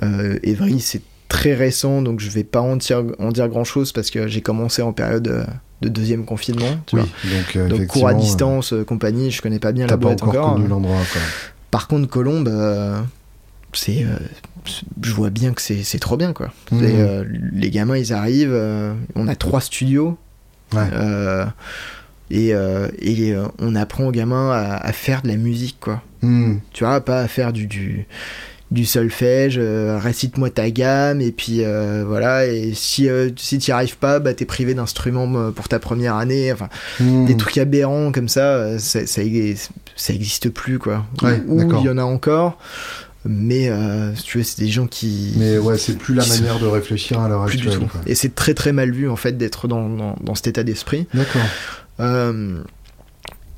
Euh, 0.04 0.38
Évry, 0.44 0.80
c'est 0.80 1.02
très 1.30 1.54
récent, 1.56 2.02
donc 2.02 2.20
je 2.20 2.30
vais 2.30 2.44
pas 2.44 2.62
en 2.62 2.76
dire, 2.76 3.04
en 3.20 3.32
dire 3.32 3.48
grand 3.50 3.64
chose 3.64 3.92
parce 3.92 4.10
que 4.12 4.28
j'ai 4.28 4.42
commencé 4.42 4.82
en 4.82 4.94
période 4.94 5.28
euh, 5.28 5.44
de 5.82 5.90
deuxième 5.90 6.26
confinement, 6.26 6.78
tu 6.86 6.96
Oui, 6.98 7.02
vois. 7.02 7.32
donc, 7.38 7.56
euh, 7.56 7.68
Donc 7.68 7.88
cours 7.88 8.08
à 8.08 8.14
distance, 8.14 8.74
compagnie, 8.88 9.32
je 9.32 9.42
connais 9.42 9.60
pas 9.60 9.72
bien 9.72 9.88
la 9.88 9.98
boîte 9.98 10.22
encore, 10.24 10.54
connu 10.54 10.66
hein. 10.66 10.70
l'endroit, 10.70 11.02
quoi. 11.12 11.22
Par 11.72 11.88
contre, 11.88 12.08
Colombe, 12.08 12.48
euh, 12.48 12.98
c'est, 13.78 14.04
euh, 14.04 14.18
je 15.02 15.12
vois 15.14 15.30
bien 15.30 15.54
que 15.54 15.62
c'est, 15.62 16.00
trop 16.00 16.18
bien, 16.18 16.34
quoi. 16.34 16.52
C'est, 16.70 16.78
euh, 17.00 17.24
les 17.54 17.70
gamins, 17.70 17.98
ils 17.98 18.14
arrivent, 18.14 18.52
euh, 18.54 18.94
on 19.16 19.28
a 19.28 19.36
trois 19.36 19.62
studios, 19.62 20.18
Ouais. 20.74 20.82
euh, 20.94 21.46
et, 22.30 22.50
et 22.50 23.36
on 23.60 23.76
apprend 23.76 24.06
aux 24.08 24.12
gamins 24.12 24.52
à, 24.52 24.76
à 24.76 24.92
faire 24.92 25.22
de 25.22 25.30
la 25.30 25.38
musique, 25.38 25.78
quoi. 25.80 26.02
Hmm. 26.22 26.56
Tu 26.74 26.84
vois, 26.84 27.00
pas 27.02 27.22
à 27.22 27.28
faire 27.30 27.54
du, 27.54 27.68
du, 27.68 28.06
du 28.72 28.84
solfège, 28.86 29.58
récite-moi 29.60 30.50
ta 30.50 30.70
gamme, 30.70 31.22
et 31.22 31.32
puis 31.32 31.62
voilà, 32.06 32.46
et 32.48 32.74
si, 32.74 33.08
si 33.38 33.60
tu 33.60 33.72
n'y 33.72 33.74
arrives 33.74 33.98
pas, 33.98 34.20
bah, 34.20 34.34
t'es 34.34 34.44
privé 34.44 34.74
d'instruments 34.74 35.52
pour 35.54 35.70
ta 35.70 35.80
première 35.80 36.16
année, 36.16 36.52
enfin, 36.52 36.68
Hmm. 37.00 37.26
des 37.26 37.38
trucs 37.38 37.58
aberrants 37.60 38.12
comme 38.12 38.28
ça, 38.28 38.78
ça, 38.80 39.06
ça, 39.08 39.22
ça 39.96 40.14
existe 40.14 40.50
plus, 40.50 40.80
quoi. 40.80 41.06
Ouais, 41.22 41.42
Ou 41.48 41.62
il 41.80 41.86
y 41.86 41.90
en 41.90 41.98
a 41.98 42.04
encore, 42.04 42.58
mais 43.30 43.70
euh, 43.70 44.16
si 44.16 44.24
tu 44.24 44.38
veux, 44.38 44.44
c'est 44.44 44.60
des 44.62 44.70
gens 44.70 44.88
qui. 44.88 45.34
Mais 45.38 45.58
ouais, 45.58 45.78
c'est 45.78 45.98
plus 45.98 46.14
la 46.16 46.26
manière 46.26 46.60
de 46.60 46.66
réfléchir 46.68 47.20
à 47.20 47.28
l'heure 47.30 47.44
actuelle. 47.44 47.70
du 47.72 47.78
tout. 47.80 47.86
quoi. 47.88 48.02
Et 48.06 48.16
c'est 48.16 48.34
très 48.36 48.54
très 48.54 48.72
mal 48.74 48.92
vu 48.92 49.10
en 49.10 49.16
fait 49.16 49.38
d'être 49.38 49.68
dans, 49.68 49.90
dans, 49.90 50.16
dans 50.22 50.36
cet 50.36 50.48
état 50.48 50.64
d'esprit. 50.64 51.08
D'accord. 51.14 51.42
Euh, 52.00 52.60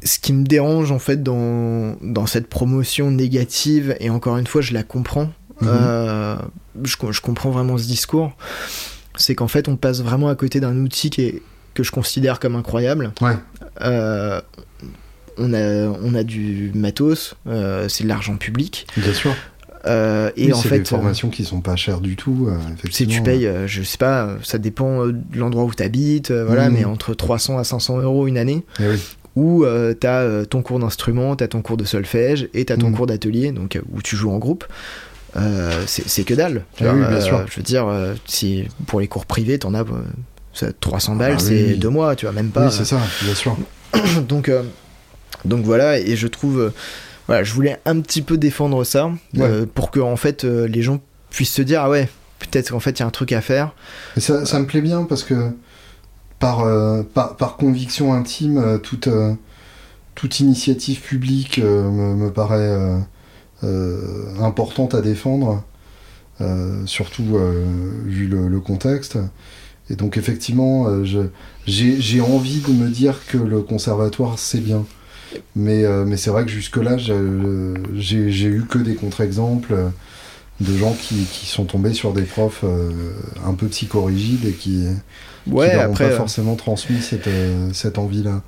ce 0.03 0.17
qui 0.19 0.31
me 0.31 0.45
dérange 0.45 0.91
en 0.93 0.99
fait 0.99 1.21
dans, 1.23 1.97
dans 2.01 2.25
cette 2.25 2.47
promotion 2.47 3.11
négative, 3.11 3.95
et 3.99 4.09
encore 4.09 4.37
une 4.37 4.47
fois 4.47 4.61
je 4.61 4.73
la 4.73 4.83
comprends, 4.83 5.31
Mhm. 5.61 5.67
euh, 5.69 6.35
je, 6.85 6.95
je 7.11 7.19
comprends 7.19 7.49
vraiment 7.51 7.77
ce 7.77 7.85
discours, 7.85 8.31
c'est 9.17 9.35
qu'en 9.35 9.49
fait 9.49 9.67
on 9.67 9.75
passe 9.75 10.01
vraiment 10.01 10.29
à 10.29 10.35
côté 10.35 10.61
d'un 10.61 10.77
outil 10.77 11.09
qui 11.09 11.23
est, 11.23 11.41
que 11.73 11.83
je 11.83 11.91
considère 11.91 12.39
comme 12.39 12.55
incroyable. 12.55 13.11
Ouais. 13.19 13.35
On, 15.41 15.53
a, 15.53 15.87
on 16.03 16.15
a 16.15 16.23
du 16.23 16.71
matos, 16.75 17.35
c'est 17.87 18.03
de 18.03 18.07
l'argent 18.07 18.35
public. 18.37 18.87
Bien 18.97 19.13
sûr. 19.13 19.33
Euh, 19.85 20.29
et 20.35 20.47
Oui, 20.47 20.53
en 20.53 20.57
c'est 20.61 20.69
fait, 20.69 20.79
des 20.79 20.85
formations 20.85 21.29
qui 21.29 21.45
sont 21.45 21.61
pas 21.61 21.75
chères 21.75 22.01
du 22.01 22.15
tout. 22.15 22.47
euh, 22.49 22.57
si 22.91 23.07
tu 23.07 23.21
payes, 23.21 23.47
euh, 23.47 23.67
je 23.67 23.81
sais 23.83 23.97
pas, 23.97 24.23
euh, 24.25 24.37
ça 24.43 24.57
dépend 24.57 25.05
euh, 25.05 25.11
de 25.13 25.37
l'endroit 25.39 25.63
où 25.63 25.73
tu 25.73 25.83
habites, 25.83 26.31
voilà, 26.31 26.69
Mhm. 26.69 26.75
mais 26.77 26.85
entre 26.85 27.13
300 27.13 27.57
à 27.57 27.63
500 27.63 27.99
euros 27.99 28.27
une 28.27 28.37
année, 28.37 28.63
Eh 28.79 28.87
oui. 28.87 28.97
où 29.35 29.63
euh, 29.63 29.93
tu 29.99 30.05
as 30.07 30.45
ton 30.45 30.61
cours 30.61 30.79
d'instrument, 30.79 31.35
tu 31.35 31.43
as 31.43 31.47
ton 31.47 31.61
cours 31.61 31.77
de 31.77 31.85
solfège 31.85 32.49
et 32.53 32.65
tu 32.65 32.73
as 32.73 32.77
ton 32.77 32.89
Mhm. 32.89 32.95
cours 32.95 33.07
d'atelier, 33.07 33.51
donc 33.51 33.75
euh, 33.77 33.81
où 33.93 34.01
tu 34.01 34.15
joues 34.15 34.31
en 34.31 34.37
groupe. 34.37 34.65
Euh, 35.37 35.83
c'est 35.85 36.23
que 36.23 36.33
dalle. 36.33 36.65
tu 36.75 36.83
Ah 36.85 36.91
vois, 36.93 37.01
oui, 37.01 37.07
bien 37.07 37.17
euh, 37.17 37.21
sûr. 37.21 37.45
Je 37.49 37.55
veux 37.57 37.63
dire, 37.63 37.87
euh, 37.87 38.15
si 38.25 38.65
pour 38.87 38.99
les 38.99 39.07
cours 39.07 39.25
privés, 39.27 39.59
t'en 39.59 39.75
as 39.75 39.81
euh, 39.81 40.01
ça, 40.53 40.67
300 40.73 41.15
balles, 41.15 41.33
Ah 41.35 41.41
oui, 41.41 41.45
c'est 41.47 41.67
oui. 41.73 41.77
deux 41.77 41.89
mois, 41.89 42.15
tu 42.15 42.25
vois, 42.25 42.33
même 42.33 42.49
pas. 42.49 42.65
Oui, 42.65 42.71
c'est 42.75 42.83
ça, 42.85 42.99
bien 43.23 43.35
sûr. 43.35 43.55
donc, 44.27 44.49
euh, 44.49 44.63
donc 45.45 45.63
voilà, 45.63 45.99
et 45.99 46.15
je 46.15 46.27
trouve. 46.27 46.71
Voilà, 47.29 47.43
je 47.43 47.53
voulais 47.53 47.77
un 47.85 47.99
petit 47.99 48.23
peu 48.23 48.37
défendre 48.37 48.83
ça 48.83 49.11
euh, 49.37 49.67
pour 49.71 49.91
que 49.91 49.99
en 49.99 50.15
fait 50.15 50.45
euh, 50.45 50.67
les 50.67 50.81
gens 50.81 50.99
puissent 51.29 51.53
se 51.53 51.61
dire 51.61 51.81
ah 51.83 51.89
ouais, 51.89 52.09
peut-être 52.39 52.71
qu'en 52.71 52.79
fait 52.79 52.97
il 52.97 53.01
y 53.01 53.03
a 53.03 53.05
un 53.05 53.11
truc 53.11 53.33
à 53.33 53.41
faire. 53.41 53.75
Et 54.17 54.19
ça, 54.19 54.47
ça 54.47 54.59
me 54.59 54.65
plaît 54.65 54.81
bien 54.81 55.03
parce 55.03 55.21
que 55.23 55.51
par, 56.39 56.61
euh, 56.61 57.03
par, 57.03 57.35
par 57.35 57.55
conviction 57.55 58.13
intime, 58.15 58.57
euh, 58.57 58.77
toute, 58.79 59.07
euh, 59.07 59.35
toute 60.15 60.39
initiative 60.39 61.01
publique 61.01 61.59
me, 61.59 62.15
me 62.15 62.31
paraît 62.31 62.99
importante 64.41 64.95
à 64.95 65.01
défendre, 65.01 65.63
surtout 66.85 67.37
vu 68.05 68.27
le, 68.27 68.47
le 68.47 68.59
contexte. 68.59 69.19
Et 69.91 69.95
donc 69.95 70.17
effectivement, 70.17 70.87
j'ai 71.67 72.21
envie 72.21 72.61
de 72.61 72.73
me 72.73 72.89
dire 72.89 73.19
que 73.27 73.37
le 73.37 73.61
conservatoire 73.61 74.39
c'est 74.39 74.61
bien. 74.61 74.83
Mais, 75.55 75.83
euh, 75.83 76.05
mais 76.05 76.17
c'est 76.17 76.29
vrai 76.29 76.45
que 76.45 76.51
jusque-là, 76.51 76.97
j'ai 76.97 77.15
eu 78.47 78.65
que 78.69 78.79
des 78.79 78.95
contre-exemples 78.95 79.73
euh, 79.73 79.89
de 80.59 80.75
gens 80.75 80.93
qui, 80.93 81.25
qui 81.31 81.45
sont 81.45 81.65
tombés 81.65 81.93
sur 81.93 82.13
des 82.13 82.23
profs 82.23 82.61
euh, 82.63 82.91
un 83.45 83.53
peu 83.53 83.67
psychorigides 83.67 84.45
et 84.45 84.53
qui, 84.53 84.85
Ouais, 85.47 85.69
qui 85.69 85.75
leur 85.75 85.85
après, 85.85 86.05
ont 86.05 86.09
pas 86.09 86.15
forcément 86.15 86.55
transmis 86.55 87.01
cette, 87.01 87.29
cette 87.73 87.97
envie-là. 87.97 88.41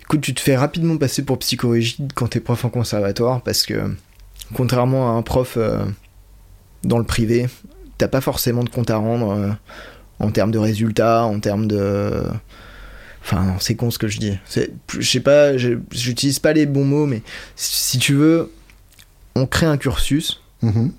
écoute, 0.00 0.20
tu 0.20 0.34
te 0.34 0.40
fais 0.40 0.56
rapidement 0.56 0.96
passer 0.96 1.22
pour 1.22 1.38
psychorigide 1.38 2.12
quand 2.14 2.28
t'es 2.28 2.40
prof 2.40 2.64
en 2.64 2.70
conservatoire 2.70 3.40
parce 3.42 3.64
que 3.64 3.94
contrairement 4.54 5.14
à 5.14 5.18
un 5.18 5.22
prof 5.22 5.58
dans 6.82 6.98
le 6.98 7.04
privé, 7.04 7.46
t'as 7.98 8.08
pas 8.08 8.20
forcément 8.20 8.64
de 8.64 8.68
compte 8.68 8.90
à 8.90 8.96
rendre 8.96 9.56
en 10.18 10.30
termes 10.30 10.50
de 10.50 10.58
résultats, 10.58 11.24
en 11.24 11.38
termes 11.38 11.66
de. 11.66 12.24
Enfin, 13.24 13.56
c'est 13.58 13.74
con 13.74 13.90
ce 13.90 13.98
que 13.98 14.06
je 14.06 14.18
dis. 14.18 14.36
C'est, 14.44 14.70
je 14.98 15.08
sais 15.10 15.20
pas, 15.20 15.56
j'utilise 15.56 16.38
pas 16.38 16.52
les 16.52 16.66
bons 16.66 16.84
mots, 16.84 17.06
mais 17.06 17.22
si 17.56 17.98
tu 17.98 18.12
veux, 18.14 18.52
on 19.34 19.46
crée 19.46 19.66
un 19.66 19.78
cursus 19.78 20.40
Mhm. 20.62 20.92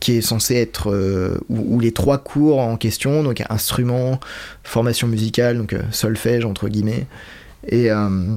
qui 0.00 0.12
est 0.12 0.20
censé 0.20 0.54
être 0.56 0.90
euh, 0.90 1.38
où, 1.48 1.76
où 1.76 1.80
les 1.80 1.92
trois 1.92 2.18
cours 2.18 2.58
en 2.60 2.76
question, 2.76 3.22
donc 3.22 3.42
instrument, 3.48 4.18
formation 4.64 5.08
musicale, 5.08 5.56
donc 5.58 5.72
euh, 5.72 5.82
solfège 5.92 6.44
entre 6.44 6.68
guillemets, 6.68 7.06
et, 7.68 7.90
euh, 7.90 8.34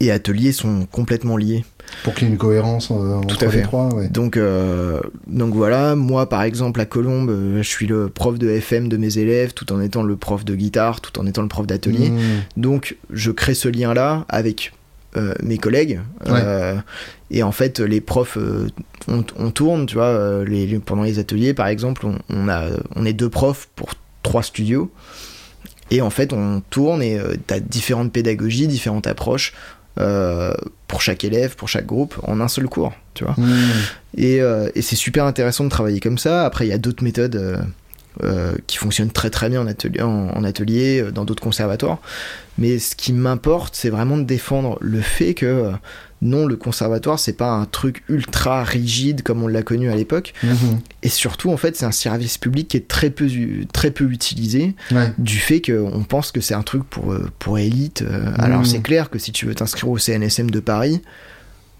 et 0.00 0.10
atelier 0.10 0.52
sont 0.52 0.86
complètement 0.86 1.36
liés. 1.36 1.64
Pour 2.02 2.14
qu'il 2.14 2.26
y 2.26 2.30
ait 2.30 2.32
une 2.32 2.38
cohérence 2.38 2.90
euh, 2.90 3.20
Tout 3.22 3.34
entre 3.34 3.46
les 3.56 3.62
trois. 3.62 3.94
Ouais. 3.94 4.08
Donc, 4.08 4.36
euh, 4.36 5.00
donc 5.26 5.54
voilà, 5.54 5.94
moi 5.96 6.28
par 6.28 6.42
exemple 6.42 6.80
à 6.80 6.84
Colombe, 6.84 7.30
euh, 7.30 7.58
je 7.62 7.68
suis 7.68 7.86
le 7.86 8.08
prof 8.08 8.38
de 8.38 8.48
FM 8.50 8.88
de 8.88 8.96
mes 8.96 9.16
élèves, 9.18 9.54
tout 9.54 9.72
en 9.72 9.80
étant 9.80 10.02
le 10.02 10.16
prof 10.16 10.44
de 10.44 10.54
guitare, 10.54 11.00
tout 11.00 11.18
en 11.18 11.26
étant 11.26 11.42
le 11.42 11.48
prof 11.48 11.66
d'atelier. 11.66 12.10
Mhm. 12.10 12.20
Donc 12.58 12.96
je 13.10 13.30
crée 13.30 13.54
ce 13.54 13.68
lien-là 13.68 14.26
avec 14.28 14.72
euh, 15.16 15.32
mes 15.42 15.58
collègues. 15.58 16.00
Euh, 16.26 16.74
et 17.30 17.42
en 17.42 17.52
fait, 17.52 17.78
les 17.80 18.00
profs, 18.00 18.36
euh, 18.36 18.66
on, 19.08 19.24
on 19.38 19.50
tourne, 19.50 19.86
tu 19.86 19.94
vois, 19.94 20.44
les, 20.44 20.66
les- 20.66 20.78
pendant 20.80 21.04
les 21.04 21.18
ateliers, 21.20 21.54
par 21.54 21.68
exemple, 21.68 22.04
on, 22.06 22.18
on 22.28 22.48
a, 22.48 22.64
on 22.96 23.06
est 23.06 23.12
deux 23.12 23.30
profs 23.30 23.68
pour 23.76 23.90
trois 24.22 24.42
studios. 24.42 24.90
Et 25.90 26.00
en 26.00 26.10
fait, 26.10 26.32
on 26.32 26.62
tourne 26.70 27.02
et 27.02 27.18
t'as 27.46 27.60
différentes 27.60 28.10
pédagogies, 28.10 28.66
différentes 28.66 29.06
approches 29.06 29.52
euh, 29.98 30.52
pour 30.88 31.02
chaque 31.02 31.24
élève, 31.24 31.56
pour 31.56 31.68
chaque 31.68 31.86
groupe, 31.86 32.14
en 32.24 32.40
un 32.40 32.48
seul 32.48 32.68
cours, 32.68 32.92
tu 33.14 33.24
vois. 33.24 33.36
Et, 34.16 34.40
euh, 34.40 34.68
et 34.74 34.82
c'est 34.82 34.96
super 34.96 35.24
intéressant 35.24 35.64
de 35.64 35.68
travailler 35.70 36.00
comme 36.00 36.18
ça. 36.18 36.44
Après, 36.44 36.66
il 36.66 36.70
y 36.70 36.72
a 36.72 36.78
d'autres 36.78 37.04
méthodes 37.04 37.64
euh, 38.22 38.54
qui 38.66 38.76
fonctionnent 38.76 39.10
très 39.10 39.30
très 39.30 39.48
bien 39.48 39.60
en 39.60 39.66
atelier, 39.66 40.02
en, 40.02 40.30
en 40.30 40.44
atelier 40.44 41.10
dans 41.12 41.24
d'autres 41.24 41.42
conservatoires. 41.42 41.98
Mais 42.58 42.78
ce 42.78 42.94
qui 42.94 43.12
m'importe, 43.12 43.74
c'est 43.74 43.90
vraiment 43.90 44.16
de 44.16 44.24
défendre 44.24 44.78
le 44.80 45.00
fait 45.00 45.34
que 45.34 45.72
non, 46.24 46.46
le 46.46 46.56
conservatoire, 46.56 47.18
c'est 47.20 47.34
pas 47.34 47.50
un 47.52 47.66
truc 47.66 48.02
ultra 48.08 48.64
rigide 48.64 49.22
comme 49.22 49.42
on 49.42 49.46
l'a 49.46 49.62
connu 49.62 49.90
à 49.90 49.94
l'époque. 49.94 50.32
Mhm. 50.42 50.80
Et 51.02 51.08
surtout, 51.10 51.50
en 51.52 51.56
fait, 51.56 51.76
c'est 51.76 51.84
un 51.84 51.92
service 51.92 52.38
public 52.38 52.66
qui 52.68 52.78
est 52.78 52.88
très 52.88 53.10
peu, 53.10 53.26
u- 53.26 53.66
très 53.72 53.90
peu 53.92 54.10
utilisé 54.10 54.74
Ouais. 54.90 55.12
du 55.18 55.36
fait 55.38 55.60
qu'on 55.60 56.02
pense 56.02 56.32
que 56.32 56.40
c'est 56.40 56.54
un 56.54 56.62
truc 56.62 56.82
pour, 56.84 57.12
euh, 57.12 57.30
pour 57.38 57.58
élite. 57.58 58.02
euh, 58.02 58.32
Alors 58.38 58.60
Mhm. 58.60 58.64
c'est 58.64 58.80
clair 58.80 59.10
que 59.10 59.18
si 59.18 59.30
tu 59.30 59.46
veux 59.46 59.54
t'inscrire 59.54 59.88
au 59.90 59.98
CNSM 59.98 60.50
de 60.50 60.60
Paris, 60.60 61.02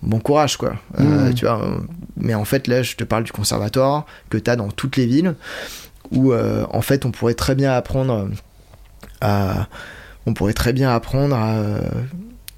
bon 0.03 0.21
courage 0.21 0.59
quoi. 0.59 0.75
Euh, 1.01 1.29
Mhm. 1.29 1.35
tu 1.35 1.47
vois, 1.47 1.81
mais 2.19 2.35
en 2.35 2.45
fait 2.45 2.69
là 2.69 2.83
je 2.83 2.95
te 2.97 3.05
parle 3.05 3.25
du 3.25 3.33
conservatoire 3.33 4.05
que 4.29 4.37
tu 4.37 4.51
as 4.51 4.57
dans 4.57 4.69
toutes 4.71 4.97
les 4.99 5.07
villes 5.07 5.35
où 6.11 6.33
euh, 6.35 6.67
en 6.71 6.83
fait 6.83 7.07
on 7.07 7.11
pourrait 7.11 7.33
très 7.35 7.55
bien 7.55 7.73
apprendre 7.73 8.29
à... 9.23 9.69
On 10.27 10.35
pourrait 10.35 10.53
très 10.53 10.73
bien 10.75 10.95
apprendre 10.95 11.35
à... 11.37 11.57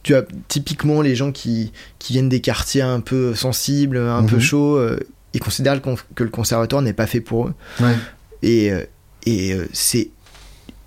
Tu 0.07 0.15
typiquement 0.47 1.03
les 1.03 1.17
gens 1.17 1.33
qui, 1.33 1.73
qui 1.99 2.13
viennent 2.13 2.29
des 2.29 2.41
quartiers 2.41 2.83
un 2.83 3.01
peu 3.01 3.35
sensibles, 3.35 3.97
un 3.99 4.23
peu 4.23 4.37
Mhm. 4.37 4.41
chauds, 4.41 4.77
euh, 4.77 5.01
ils 5.35 5.41
considèrent 5.41 5.75
le 5.75 5.81
que 6.15 6.23
le 6.23 6.31
conservatoire 6.31 6.81
n'est 6.81 6.93
pas 6.93 7.07
fait 7.09 7.21
pour 7.21 7.49
eux. 7.49 7.55
Ouais. 7.81 7.97
Et, 8.45 8.71
euh, 8.71 8.85
et 9.25 9.53
euh, 9.53 9.67
c'est 9.73 10.11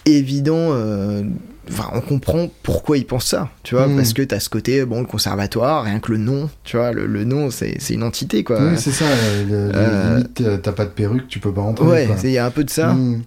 évident. 0.05 0.69
euh, 0.71 1.23
Enfin, 1.71 1.87
on 1.93 2.01
comprend 2.01 2.49
pourquoi 2.63 2.97
ils 2.97 3.05
pensent 3.05 3.27
ça, 3.27 3.49
tu 3.61 3.75
vois, 3.75 3.87
Mm. 3.87 3.95
parce 3.97 4.13
que 4.13 4.23
t'as 4.23 4.39
ce 4.39 4.49
côté, 4.49 4.83
bon, 4.85 5.01
le 5.01 5.05
conservatoire, 5.05 5.83
rien 5.83 5.99
que 5.99 6.11
le 6.11 6.17
nom, 6.17 6.49
tu 6.63 6.77
vois, 6.77 6.91
le, 6.93 7.05
le 7.05 7.25
nom, 7.25 7.51
c'est 7.51 7.75
c'est 7.79 7.93
une 7.93 8.01
entité, 8.01 8.43
quoi. 8.43 8.59
Oui, 8.59 8.73
c'est 8.75 8.89
ça. 8.91 9.05
le- 9.47 9.69
Euh, 9.75 10.15
Limite, 10.15 10.61
t'as 10.63 10.71
pas 10.71 10.85
de 10.85 10.89
perruque, 10.89 11.27
tu 11.27 11.37
peux 11.39 11.53
pas 11.53 11.61
rentrer. 11.61 11.85
ouais, 11.85 12.07
il 12.23 12.31
y 12.31 12.39
a 12.39 12.45
un 12.47 12.49
peu 12.49 12.63
de 12.63 12.71
ça. 12.71 12.93
Mhm. 12.93 13.21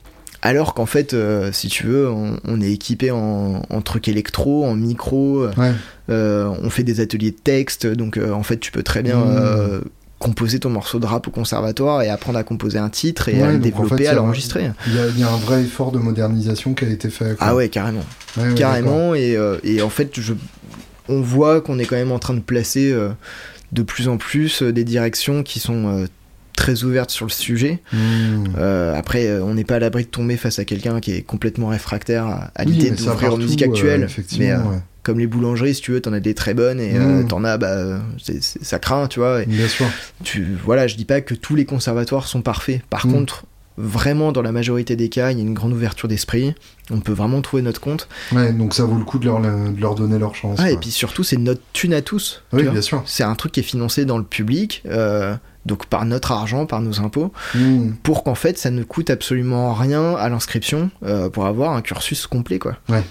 Alors 0.45 0.75
qu'en 0.75 0.87
fait, 0.87 1.15
euh, 1.15 1.53
si 1.53 1.69
tu 1.69 1.87
veux, 1.87 2.11
on, 2.11 2.37
on 2.45 2.61
est 2.61 2.73
équipé 2.73 3.13
en, 3.13 3.63
en 3.71 3.81
trucs 3.81 4.09
électro, 4.09 4.65
en 4.65 4.75
micro, 4.75 5.47
Ouais. 5.57 5.71
euh, 6.11 6.53
on 6.63 6.69
fait 6.69 6.83
des 6.83 6.99
ateliers 7.01 7.31
de 7.31 7.37
texte, 7.37 7.87
donc 7.87 8.17
euh, 8.17 8.33
en 8.33 8.43
fait, 8.43 8.59
tu 8.59 8.73
peux 8.73 8.83
très 8.83 9.03
bien 9.03 9.19
Mm. 9.19 9.37
euh, 9.37 9.81
composer 10.19 10.59
ton 10.61 10.71
morceau 10.71 10.99
de 11.01 11.07
rap 11.07 11.27
au 11.29 11.31
conservatoire 11.31 12.03
et 12.03 12.09
apprendre 12.09 12.39
à 12.39 12.45
composer 12.45 12.79
un 12.79 12.89
titre 12.91 13.29
et 13.29 13.41
à 13.43 13.53
le 13.53 13.59
développer, 13.59 14.07
à 14.09 14.15
l'enregistrer. 14.15 14.71
Il 14.89 14.95
y, 15.21 15.23
a 15.25 15.29
un 15.33 15.37
vrai 15.37 15.63
effort 15.63 15.91
de 15.93 15.99
modernisation 15.99 16.75
qui 16.75 16.85
a 16.85 16.89
été 16.89 17.09
fait. 17.11 17.37
Ah 17.41 17.55
ouais, 17.57 17.69
carrément. 17.69 18.05
carrément. 18.57 19.15
Et, 19.17 19.37
et, 19.65 19.83
en 19.83 19.89
fait, 19.91 20.21
je, 20.21 20.35
on 21.09 21.21
voit 21.21 21.61
qu'on 21.61 21.79
est 21.81 21.87
quand 21.87 21.97
même 21.97 22.13
en 22.13 22.21
train 22.21 22.35
de 22.35 22.41
placer 22.41 22.93
de 23.73 23.83
plus 23.83 24.07
en 24.07 24.17
plus 24.17 24.63
des 24.63 24.85
directions 24.85 25.43
qui 25.43 25.59
sont 25.59 26.07
très 26.57 26.85
ouverte 26.85 27.11
sur 27.11 27.27
le 27.27 27.31
sujet. 27.31 27.81
Hmm. 27.93 28.45
Euh, 28.59 28.95
après, 28.95 29.27
euh, 29.27 29.45
on 29.45 29.55
n'est 29.55 29.65
pas 29.65 29.77
à 29.77 29.79
l'abri 29.79 30.05
de 30.05 30.09
tomber 30.09 30.37
face 30.37 30.59
à 30.59 30.65
quelqu'un 30.65 31.01
qui 31.01 31.13
est 31.13 31.23
complètement 31.23 31.69
réfractaire 31.69 32.51
à, 32.55 32.65
l'idée 32.65 32.91
d'ouvrir 32.91 33.35
aux 33.35 33.37
musique 33.37 33.63
actuelle. 33.63 34.09
Euh, 34.09 34.23
mais 34.39 34.53
comme 35.03 35.19
les 35.19 35.27
boulangeries, 35.27 35.75
si 35.75 35.81
tu 35.81 35.93
veux, 35.93 36.01
t'en 36.01 36.13
as 36.13 36.21
des 36.21 36.35
très 36.35 36.55
bonnes 36.55 36.81
et 36.81 36.99
hmm. 36.99 37.27
t'en 37.27 37.45
as, 37.45 37.59
bah, 37.59 38.01
ça 38.39 38.79
craint, 38.79 39.09
tu 39.09 39.21
vois. 39.21 39.45
Bien 39.45 39.69
sûr. 39.69 39.87
Tu, 40.23 40.47
voilà, 40.65 40.87
je 40.87 40.97
dis 40.97 41.05
pas 41.05 41.21
que 41.21 41.35
tous 41.35 41.57
les 41.57 41.65
conservatoires 41.65 42.29
sont 42.29 42.43
parfaits. 42.43 42.83
Par 42.89 43.07
hmm. 43.07 43.13
contre, 43.13 43.45
vraiment 43.77 44.33
dans 44.33 44.43
la 44.43 44.53
majorité 44.53 44.97
des 44.97 45.09
cas, 45.09 45.31
il 45.33 45.39
y 45.39 45.41
a 45.41 45.45
une 45.45 45.55
grande 45.55 45.73
ouverture 45.73 46.09
d'esprit. 46.09 46.55
On 46.91 47.01
peut 47.01 47.13
vraiment 47.13 47.41
trouver 47.41 47.63
notre 47.63 47.81
compte. 47.81 48.09
Ouais, 48.33 48.53
donc 48.53 48.75
ça 48.75 48.85
vaut 48.85 48.99
le 48.99 49.05
coup 49.05 49.19
de 49.19 49.27
leur, 49.27 49.41
de 49.41 49.81
leur 49.81 49.95
donner 49.95 50.19
leur 50.19 50.35
chance. 50.35 50.59
Ah, 50.61 50.71
et 50.71 50.77
puis 50.77 50.91
surtout, 50.91 51.25
c'est 51.25 51.37
notre 51.37 51.63
thune 51.73 51.95
à 51.95 52.03
tous. 52.03 52.43
Oui, 52.53 52.65
bien 52.65 52.83
sûr. 52.83 53.03
C'est 53.07 53.25
un 53.25 53.35
truc 53.35 53.53
qui 53.53 53.61
est 53.61 53.65
financé 53.65 54.05
dans 54.05 54.19
le 54.19 54.25
public. 54.25 54.83
Euh, 54.87 55.35
donc 55.67 55.87
par 55.87 56.05
notre 56.05 56.33
argent, 56.33 56.67
par 56.67 56.81
nos 56.81 57.01
impôts, 57.01 57.33
hmm. 57.55 57.93
pour 58.03 58.25
qu'en 58.25 58.35
fait 58.35 58.59
ça 58.59 58.71
ne 58.71 58.83
coûte 58.83 59.11
absolument 59.11 59.75
rien 59.75 60.15
à 60.15 60.29
l'inscription 60.29 60.91
euh, 61.05 61.29
pour 61.29 61.47
avoir 61.47 61.73
un 61.73 61.83
cursus 61.83 62.27
complet 62.27 62.59
quoi. 62.59 62.77
Ouais. 62.89 63.03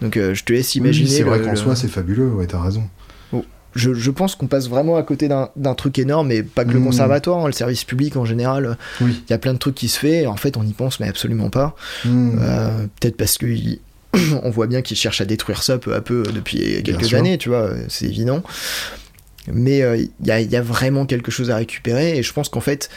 Donc 0.00 0.16
euh, 0.16 0.34
je 0.34 0.44
te 0.44 0.52
laisse 0.52 0.74
imaginer. 0.74 1.08
c'est 1.08 1.22
vrai 1.22 1.40
qu'en 1.40 1.56
soi 1.56 1.76
c'est 1.76 1.88
fabuleux, 1.88 2.28
ouais, 2.28 2.46
t'as 2.46 2.60
raison. 2.60 2.84
Oh, 3.32 3.44
je, 3.74 3.92
je, 3.92 4.10
pense 4.10 4.36
qu'on 4.36 4.46
passe 4.46 4.68
vraiment 4.68 4.96
à 4.96 5.02
côté 5.02 5.28
d'un 5.28 5.74
truc 5.74 5.98
énorme, 5.98 6.28
mais 6.28 6.42
pas 6.42 6.64
que 6.64 6.72
le 6.72 6.80
hmm. 6.80 6.84
conservatoire, 6.84 7.44
hein, 7.44 7.46
le 7.46 7.52
service 7.52 7.84
public 7.84 8.16
en 8.16 8.24
général. 8.24 8.78
Il 9.00 9.14
y 9.28 9.32
a 9.32 9.38
plein 9.38 9.52
de 9.52 9.58
trucs 9.58 9.74
qui 9.74 9.88
se 9.88 9.98
fait, 9.98 10.26
en 10.26 10.36
fait 10.36 10.56
on 10.56 10.62
y 10.62 10.72
pense, 10.72 10.98
mais 10.98 11.08
absolument 11.08 11.50
pas. 11.50 11.76
Hmm. 12.04 12.38
Euh, 12.40 12.86
peut-être 13.00 13.16
parce 13.18 13.36
que 13.36 13.46
on 14.42 14.50
voit 14.50 14.66
bien 14.66 14.80
qu'ils 14.80 14.96
cherchent 14.96 15.20
à 15.20 15.26
détruire 15.26 15.62
ça 15.62 15.76
peu 15.76 15.94
à 15.94 16.00
peu 16.00 16.22
depuis 16.22 16.82
quelques 16.82 17.12
années, 17.12 17.36
tu 17.36 17.50
vois, 17.50 17.70
c'est 17.88 18.06
évident. 18.06 18.42
Mais 19.52 19.78
il 19.78 19.82
euh, 19.82 20.06
y, 20.22 20.56
a, 20.56 20.62
vraiment 20.62 21.06
quelque 21.06 21.30
chose 21.30 21.50
à 21.50 21.56
récupérer 21.56 22.16
et 22.16 22.22
je 22.22 22.32
pense 22.32 22.48
qu'en 22.48 22.60
fait, 22.60 22.88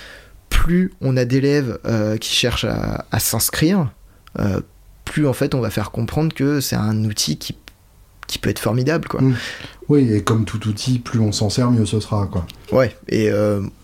plus 0.50 0.94
on 1.02 1.18
a 1.18 1.26
d'élèves 1.26 1.80
euh, 1.86 2.18
qui 2.18 2.34
cherchent 2.34 2.66
à, 2.66 3.20
s'inscrire, 3.20 3.92
euh, 4.40 4.62
plus 5.06 5.28
en 5.28 5.34
fait 5.34 5.56
on 5.56 5.60
va 5.60 5.70
faire 5.70 5.92
comprendre 5.92 6.34
que 6.34 6.62
c'est 6.62 6.76
un 6.76 7.04
outil 7.06 7.38
qui, 7.38 7.58
qui 8.28 8.40
peut 8.40 8.50
être 8.50 8.60
formidable. 8.60 9.08
Quoi. 9.08 9.22
Mmh. 9.22 9.36
Oui, 9.90 10.14
et 10.14 10.24
comme 10.24 10.46
tout 10.46 10.68
outil, 10.68 11.00
plus 11.00 11.20
on 11.20 11.32
s'en 11.32 11.50
sert, 11.50 11.72
mieux 11.72 11.86
ce 11.86 12.00
sera. 12.00 12.28
Quoi. 12.28 12.46
Ouais, 12.72 12.96
et 13.10 13.30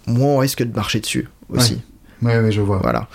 moins 0.06 0.27
on 0.27 0.38
risque 0.38 0.64
de 0.64 0.73
marcher 0.73 0.99
dessus 0.99 1.30
aussi. 1.49 1.81
Ouais, 2.22 2.40
ouais, 2.40 2.52
je 2.52 2.61
vois. 2.61 2.80
Voilà. 2.81 3.10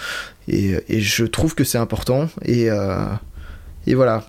Et, 0.48 0.74
et, 0.88 1.00
je 1.00 1.24
trouve 1.24 1.54
que 1.54 1.64
c'est 1.64 1.78
important. 1.78 2.28
Et, 2.44 2.68
et 3.86 3.94
voilà 3.94 4.26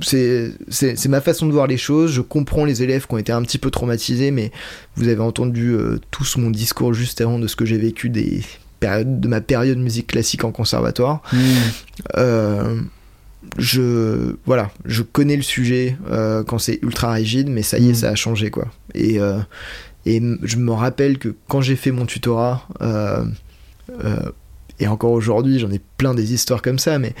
c'est 0.00 1.08
ma 1.08 1.20
façon 1.20 1.46
de 1.46 1.52
voir 1.52 1.66
les 1.66 1.76
choses. 1.76 2.12
Je 2.12 2.20
comprends 2.20 2.64
les 2.64 2.82
élèves 2.82 3.06
qui 3.06 3.14
ont 3.14 3.18
été 3.18 3.32
un 3.32 3.42
petit 3.42 3.58
peu 3.58 3.70
traumatisés, 3.70 4.30
mais 4.30 4.50
vous 4.96 5.08
avez 5.08 5.20
entendu 5.20 5.70
euh, 5.70 5.98
tous 6.10 6.36
mon 6.36 6.50
discours 6.50 6.94
juste 6.94 7.20
avant 7.20 7.38
de 7.38 7.46
ce 7.46 7.56
que 7.56 7.64
j'ai 7.64 7.78
vécu 7.78 8.10
des 8.10 8.42
périodes, 8.80 9.20
de 9.20 9.28
ma 9.28 9.40
période 9.40 9.78
musique 9.78 10.08
classique 10.08 10.44
en 10.44 10.52
conservatoire. 10.52 11.22
Hmm. 11.32 11.38
Euh, 12.16 12.80
je 13.58 14.36
voilà, 14.44 14.70
je 14.84 15.02
connais 15.02 15.36
le 15.36 15.42
sujet 15.42 15.96
euh, 16.10 16.44
quand 16.44 16.58
c'est 16.58 16.78
ultra 16.82 17.12
rigide, 17.12 17.48
mais 17.48 17.62
ça 17.62 17.78
y 17.78 17.88
est, 17.88 17.92
hmm. 17.92 17.96
ça 17.96 18.10
a 18.10 18.14
changé 18.14 18.50
quoi. 18.50 18.68
Et 18.94 19.18
et 20.06 20.22
je 20.42 20.56
me 20.56 20.72
rappelle 20.72 21.18
que 21.18 21.34
quand 21.48 21.60
j'ai 21.60 21.76
fait 21.76 21.90
mon 21.90 22.06
tutorat 22.06 22.66
et 24.80 24.88
encore 24.88 25.12
aujourd'hui, 25.12 25.58
j'en 25.58 25.70
ai 25.70 25.80
plein 25.98 26.14
des 26.14 26.32
histoires 26.32 26.62
comme 26.62 26.78
ça, 26.78 26.98
mais 26.98 27.14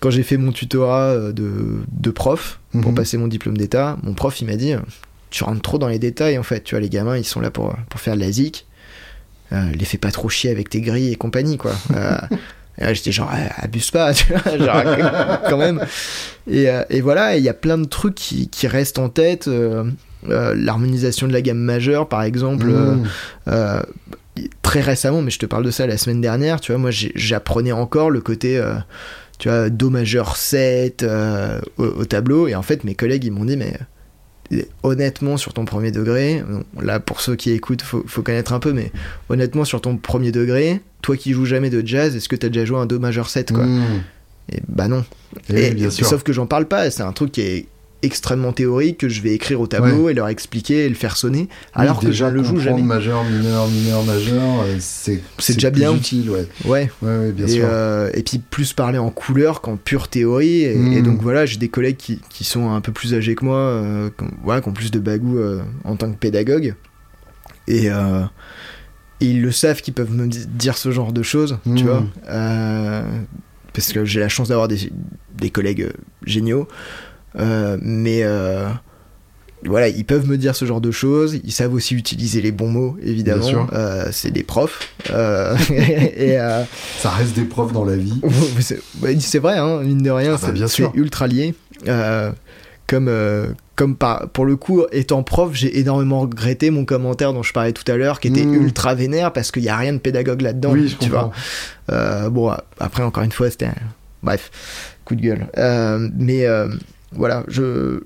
quand 0.00 0.10
j'ai 0.10 0.22
fait 0.22 0.36
mon 0.36 0.52
tutorat 0.52 1.10
euh, 1.10 1.32
de, 1.32 2.10
prof 2.10 2.60
pour 2.72 2.90
mhm. 2.90 2.94
passer 2.94 3.18
mon 3.18 3.28
diplôme 3.28 3.56
d'état, 3.56 3.98
mon 4.02 4.14
prof 4.14 4.40
il 4.40 4.46
m'a 4.46 4.56
dit 4.56 4.74
tu 5.30 5.44
rentres 5.44 5.60
trop 5.60 5.78
dans 5.78 5.88
les 5.88 5.98
détails 5.98 6.38
en 6.38 6.42
fait, 6.42 6.62
tu 6.64 6.74
vois 6.74 6.80
les 6.80 6.88
gamins 6.88 7.16
ils 7.16 7.24
sont 7.24 7.40
là 7.40 7.50
pour, 7.50 7.74
pour 7.90 8.00
faire 8.00 8.14
de 8.14 8.20
la 8.20 8.32
zik, 8.32 8.66
euh, 9.52 9.70
les 9.72 9.84
fais 9.84 9.98
pas 9.98 10.10
trop 10.10 10.28
chier 10.28 10.50
avec 10.50 10.70
tes 10.70 10.80
grilles 10.80 11.12
et 11.12 11.16
compagnie 11.16 11.58
quoi. 11.58 11.72
Euh, 11.94 12.18
j'étais 12.94 13.12
genre 13.12 13.30
abuse 13.56 13.90
pas, 13.90 14.14
tu 14.14 14.32
vois, 14.32 14.56
genre, 14.56 15.42
quand 15.48 15.58
même. 15.58 15.84
Et, 16.50 16.68
et 16.90 17.00
voilà, 17.00 17.36
il 17.36 17.42
y 17.42 17.48
a 17.48 17.54
plein 17.54 17.76
de 17.76 17.86
trucs 17.86 18.14
qui, 18.14 18.48
qui 18.48 18.66
restent 18.66 18.98
en 18.98 19.08
tête. 19.08 19.50
L'harmonisation 20.26 21.28
de 21.28 21.32
la 21.32 21.42
gamme 21.42 21.58
majeure 21.58 22.08
par 22.08 22.22
exemple. 22.22 22.66
Mhm. 22.66 23.06
très 24.62 24.80
récemment, 24.80 25.20
mais 25.22 25.30
je 25.30 25.38
te 25.38 25.46
parle 25.46 25.64
de 25.64 25.70
ça 25.70 25.86
la 25.86 25.98
semaine 25.98 26.20
dernière, 26.20 26.60
tu 26.60 26.72
vois, 26.72 26.80
moi 26.80 26.90
j'apprenais 26.90 27.72
encore 27.72 28.10
le 28.10 28.20
côté 28.20 28.62
tu 29.38 29.48
vois, 29.48 29.70
Do 29.70 29.90
majeur 29.90 30.36
7 30.36 31.02
euh, 31.02 31.60
au, 31.76 32.04
tableau. 32.04 32.48
Et 32.48 32.54
en 32.54 32.62
fait, 32.62 32.84
mes 32.84 32.94
collègues, 32.94 33.24
ils 33.24 33.32
m'ont 33.32 33.44
dit, 33.44 33.56
mais 33.56 33.78
honnêtement, 34.82 35.36
sur 35.36 35.52
ton 35.52 35.64
premier 35.64 35.90
degré, 35.90 36.42
là, 36.80 37.00
pour 37.00 37.20
ceux 37.20 37.36
qui 37.36 37.52
écoutent, 37.52 37.82
faut, 37.82 38.02
faut 38.06 38.22
connaître 38.22 38.52
un 38.52 38.58
peu, 38.58 38.72
mais 38.72 38.90
honnêtement, 39.28 39.64
sur 39.64 39.80
ton 39.80 39.96
premier 39.96 40.32
degré, 40.32 40.80
toi 41.02 41.16
qui 41.16 41.32
joues 41.32 41.46
jamais 41.46 41.70
de 41.70 41.86
jazz, 41.86 42.16
est-ce 42.16 42.28
que 42.28 42.36
t'as 42.36 42.48
déjà 42.48 42.64
joué 42.64 42.78
un 42.78 42.86
Do 42.86 42.98
majeur 42.98 43.28
7, 43.28 43.52
quoi? 43.52 43.64
Mmh. 43.64 44.02
Et 44.50 44.62
bah 44.66 44.88
non. 44.88 45.04
Et, 45.50 45.70
bien 45.72 45.90
sûr. 45.90 46.06
Sauf 46.06 46.22
que 46.22 46.32
j'en 46.32 46.46
parle 46.46 46.66
pas, 46.66 46.90
c'est 46.90 47.02
un 47.02 47.12
truc 47.12 47.32
qui 47.32 47.42
est 47.42 47.66
extrêmement 48.02 48.52
théorique 48.52 48.98
que 48.98 49.08
je 49.08 49.20
vais 49.22 49.32
écrire 49.32 49.60
au 49.60 49.66
tableau 49.66 50.08
et 50.08 50.14
leur 50.14 50.28
expliquer 50.28 50.84
et 50.84 50.88
le 50.88 50.94
faire 50.94 51.16
sonner 51.16 51.48
alors 51.74 52.00
que 52.00 52.12
je 52.12 52.24
le 52.24 52.42
joue 52.44 52.58
jamais. 52.60 52.82
majeur 52.82 53.24
mineur 53.24 53.66
mineur 53.68 54.04
majeur 54.04 54.60
euh, 54.62 54.76
c'est 54.78 55.20
c'est 55.38 55.54
déjà 55.54 55.70
bien. 55.70 55.94
utile 55.94 56.30
ouais. 56.30 56.46
Ouais, 56.64 56.90
ouais, 57.02 57.32
bien 57.32 57.46
et, 57.46 57.50
sûr. 57.50 57.64
euh, 57.68 58.10
et 58.14 58.22
puis 58.22 58.38
plus 58.38 58.72
parler 58.72 58.98
en 58.98 59.10
couleur 59.10 59.60
qu'en 59.60 59.76
pure 59.76 60.08
théorie 60.08 60.62
et, 60.62 60.76
hmm. 60.76 61.02
donc 61.02 61.20
voilà 61.22 61.44
j'ai 61.44 61.56
des 61.56 61.68
collègues 61.68 61.96
qui, 61.96 62.20
qui, 62.28 62.44
sont 62.44 62.70
un 62.70 62.80
peu 62.80 62.92
plus 62.92 63.14
âgés 63.14 63.34
que 63.34 63.44
moi 63.44 63.56
euh, 63.56 64.10
qui, 64.16 64.24
voilà, 64.44 64.60
qui 64.60 64.68
ont 64.68 64.72
plus 64.72 64.90
de 64.90 65.00
bagou 65.00 65.38
en 65.84 65.96
tant 65.96 66.10
que 66.10 66.16
pédagogue. 66.16 66.74
Et, 67.66 67.88
ils 69.20 69.42
le 69.42 69.50
savent 69.50 69.82
qu'ils 69.82 69.94
peuvent 69.94 70.12
me 70.12 70.28
dire 70.28 70.78
ce 70.78 70.92
genre 70.92 71.12
de 71.12 71.24
choses 71.24 71.58
tu 71.64 71.82
hmm. 71.82 71.86
vois. 71.86 72.04
Parce 73.72 73.92
que 73.92 74.04
j'ai 74.04 74.20
la 74.20 74.28
chance 74.28 74.48
d'avoir 74.48 74.68
des, 74.68 74.90
des 75.36 75.50
collègues 75.50 75.90
géniaux 76.24 76.68
mais 77.34 78.22
euh, 78.22 78.68
voilà, 79.64 79.88
ils 79.88 80.04
peuvent 80.04 80.28
me 80.28 80.36
dire 80.36 80.54
ce 80.54 80.64
genre 80.64 80.80
de 80.80 80.90
choses. 80.90 81.40
Ils 81.44 81.52
savent 81.52 81.74
aussi 81.74 81.94
utiliser 81.94 82.40
les 82.40 82.52
bons 82.52 82.68
mots, 82.68 82.96
évidemment. 83.02 83.66
Euh, 83.72 84.08
c'est 84.12 84.30
des 84.30 84.44
profs. 84.44 84.88
et, 85.10 86.38
Ça 86.98 87.10
reste 87.10 87.34
des 87.34 87.44
profs 87.44 87.72
dans 87.72 87.84
la 87.84 87.96
vie. 87.96 88.20
c'est 89.20 89.38
vrai, 89.38 89.58
hein, 89.58 89.80
mine 89.80 90.02
de 90.02 90.10
rien, 90.10 90.36
ah 90.40 90.52
bah, 90.52 90.68
c'est 90.68 90.88
ultra 90.94 91.26
lié. 91.26 91.54
comme 92.86 93.10
comme 93.76 93.96
pour 94.32 94.44
le 94.44 94.56
coup, 94.56 94.82
étant 94.90 95.22
prof, 95.22 95.50
j'ai 95.54 95.78
énormément 95.78 96.22
regretté 96.22 96.70
mon 96.70 96.84
commentaire 96.84 97.32
dont 97.32 97.44
je 97.44 97.52
parlais 97.52 97.72
tout 97.72 97.88
à 97.90 97.96
l'heure, 97.96 98.18
qui 98.18 98.26
était 98.26 98.44
hmm. 98.44 98.54
ultra 98.54 98.96
vénère 98.96 99.32
parce 99.32 99.52
qu'il 99.52 99.62
n'y 99.62 99.68
a 99.68 99.76
rien 99.76 99.92
de 99.92 99.98
pédagogue 99.98 100.40
là-dedans. 100.40 100.72
Oui, 100.72 100.96
tu 100.98 101.10
vois. 101.10 101.30
bon, 102.28 102.52
après, 102.78 103.02
encore 103.02 103.22
une 103.22 103.32
fois, 103.32 103.50
c'était. 103.50 103.70
Bref, 104.20 104.50
coup 105.04 105.14
de 105.14 105.20
gueule. 105.20 105.46
mais 106.16 106.44
voilà, 107.12 107.44
je, 107.48 108.00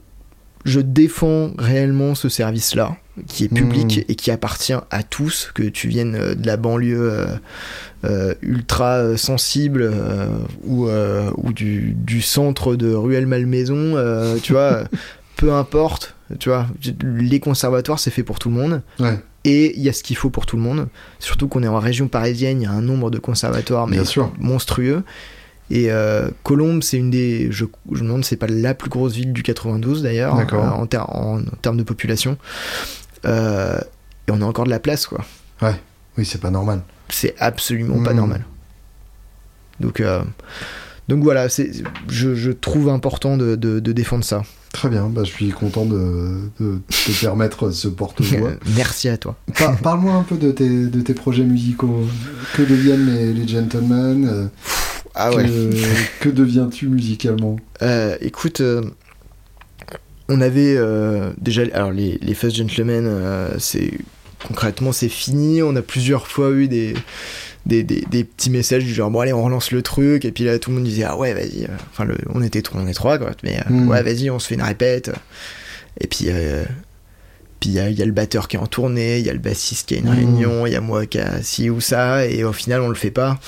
je 0.65 0.81
défends 0.81 1.53
réellement 1.59 2.15
ce 2.15 2.29
service-là, 2.29 2.97
qui 3.27 3.45
est 3.45 3.49
public 3.49 3.99
hmm. 3.99 4.11
et 4.11 4.15
qui 4.15 4.31
appartient 4.31 4.75
à 4.91 5.03
tous, 5.03 5.51
que 5.55 5.65
tu 5.65 5.89
viennes 5.89 6.15
euh, 6.15 6.35
de 6.35 6.47
la 6.47 6.57
banlieue 6.57 7.11
euh, 7.11 7.27
euh, 8.05 8.35
ultra 8.43 9.17
sensible 9.17 9.93
ou, 10.65 10.89
ou 10.89 11.53
du, 11.53 11.95
du, 11.97 12.23
centre 12.23 12.75
de 12.75 12.93
Ruelle-Malmaison, 12.93 13.97
tu 14.43 14.53
vois, 14.53 14.85
peu 15.37 15.53
importe, 15.53 16.15
tu 16.39 16.49
vois, 16.49 16.67
les 17.03 17.41
conservatoires, 17.41 17.99
c'est 17.99 18.11
fait 18.11 18.23
pour 18.23 18.39
tout 18.39 18.49
le 18.49 18.57
monde. 18.57 18.83
Et 19.45 19.77
il 19.77 19.83
y 19.83 19.89
a 19.89 19.93
ce 19.93 20.05
qu'il 20.05 20.17
faut 20.17 20.31
pour 20.31 20.47
tout 20.47 20.57
le 20.57 20.63
monde. 20.63 20.89
Surtout 21.19 21.49
qu'on 21.49 21.65
est 21.65 21.69
en 21.69 21.81
région 21.81 22.07
parisienne, 22.07 22.61
il 22.61 22.65
y 22.65 22.67
a 22.67 22.71
un 22.71 22.83
nombre 22.83 23.11
de 23.11 23.19
conservatoires 23.19 23.89
mais 23.89 23.99
monstrueux. 24.39 25.03
Et 25.73 25.91
euh, 25.91 26.29
Colombe, 26.43 26.83
c'est 26.83 26.99
une 26.99 27.11
des. 27.11 27.51
Je, 27.51 27.65
je, 27.93 28.03
me 28.03 28.09
demande, 28.09 28.27
c'est 28.27 28.37
pas 28.37 28.47
la 28.47 28.75
plus 28.75 28.91
grosse 28.91 29.15
ville 29.15 29.33
du 29.33 29.43
92 29.43 30.03
d'ailleurs, 30.03 30.39
euh, 30.39 30.59
en, 30.59 30.87
en, 30.99 31.41
termes 31.63 31.79
de 31.79 31.83
population. 31.83 32.37
Euh, 33.25 33.79
et 34.29 34.33
on 34.33 34.43
a 34.43 34.45
encore 34.45 34.67
de 34.67 34.71
la 34.71 34.81
place, 34.81 35.07
quoi. 35.07 35.25
Ouais, 35.63 35.75
oui, 36.19 36.27
c'est 36.27 36.43
pas 36.43 36.51
normal. 36.51 36.83
C'est 37.09 37.35
absolument 37.39 38.03
pas 38.03 38.13
hmm. 38.13 38.17
normal. 38.17 38.45
Donc, 39.81 40.03
donc 41.09 41.25
voilà, 41.25 41.49
je, 41.49 42.35
je 42.35 42.51
trouve 42.51 42.91
important 42.91 43.39
de, 43.39 43.57
de, 43.57 43.93
défendre 43.93 44.25
ça. 44.25 44.43
Très 44.75 44.91
bien, 44.91 45.07
bah, 45.09 45.23
je 45.25 45.31
suis 45.31 45.49
content 45.53 45.87
de, 45.87 46.51
de 46.61 46.81
te 46.87 47.21
permettre 47.21 47.71
ce 47.71 47.89
porte-voix. 47.89 48.51
Merci 48.77 49.09
à 49.09 49.17
toi. 49.17 49.37
Parle-moi 49.83 50.13
un 50.13 50.23
peu 50.23 50.37
de 50.37 50.53
tes, 50.53 50.69
de 50.69 51.01
tes 51.01 51.15
projets 51.15 51.45
musicaux. 51.45 52.07
Que 52.55 52.63
deviennent 52.63 53.07
les, 53.07 53.33
les 53.33 53.49
gentlemen 53.49 54.51
ah 55.15 55.35
ouais. 55.35 55.47
Que, 56.21 56.29
deviens-tu 56.29 56.89
musicalement? 56.89 57.57
Euh, 57.83 58.17
Écoute, 58.21 58.61
euh, 58.61 58.83
on 60.29 60.41
avait 60.41 60.75
euh, 60.77 61.33
déjà. 61.39 61.63
Alors, 61.73 61.93
les, 61.93 62.19
les 62.23 62.35
First 62.35 62.57
Gentlemen, 62.57 63.11
c'est 63.59 63.93
concrètement, 64.47 64.93
c'est 64.93 65.09
fini. 65.09 65.63
On 65.63 65.77
a 65.77 65.83
plusieurs 65.83 66.27
fois 66.27 66.51
eu 66.51 66.69
des, 66.69 66.95
des, 67.67 67.83
des, 67.83 68.05
des, 68.11 68.25
petits 68.25 68.51
messages 68.51 68.85
du 68.85 68.93
genre 68.93 69.11
bon 69.11 69.21
allez 69.21 69.33
on 69.33 69.45
relance 69.45 69.71
le 69.71 69.83
truc 69.83 70.25
et 70.25 70.33
puis 70.33 70.45
là 70.45 70.59
tout 70.59 70.71
le 70.71 70.77
monde 70.77 70.85
disait 70.85 71.05
ah 71.05 71.17
ouais 71.17 71.33
vas-y 71.33 71.69
enfin 71.91 72.05
le, 72.05 72.17
on 72.35 72.43
était 72.43 72.63
on 72.75 72.87
est 72.87 72.93
trois 72.93 73.19
quoi 73.19 73.31
mais 73.45 73.61
mm. 73.69 73.89
ouais 73.89 74.03
vas-y 74.03 74.31
on 74.31 74.39
se 74.39 74.49
fait 74.49 74.57
une 74.57 74.63
répète 74.63 75.13
et 76.01 76.07
puis 76.09 76.27
euh, 76.29 76.65
puis 77.61 77.71
il 77.71 77.91
y, 77.91 77.95
y, 77.95 78.03
a 78.03 78.07
le 78.07 78.13
batteur 78.13 78.49
qui 78.49 78.57
est 78.57 78.59
en 78.59 78.67
tournée 78.67 79.21
il 79.21 79.27
y 79.27 79.31
a 79.31 79.33
le 79.33 79.39
bassiste 79.39 79.89
qui 79.89 79.95
a 79.95 79.99
une 79.99 80.07
mmh. 80.07 80.11
réunion 80.11 80.67
il 80.67 80.73
y 80.73 80.77
a 80.77 80.81
moi 80.81 81.07
qui 81.07 81.21
a 81.21 81.41
ci 81.43 81.71
ou 81.71 81.81
ça 81.81 82.27
et 82.27 82.43
au 82.43 82.53
final 82.53 82.81
on 82.81 82.89
le 82.89 82.97
fait 82.97 83.13
pas 83.13 83.39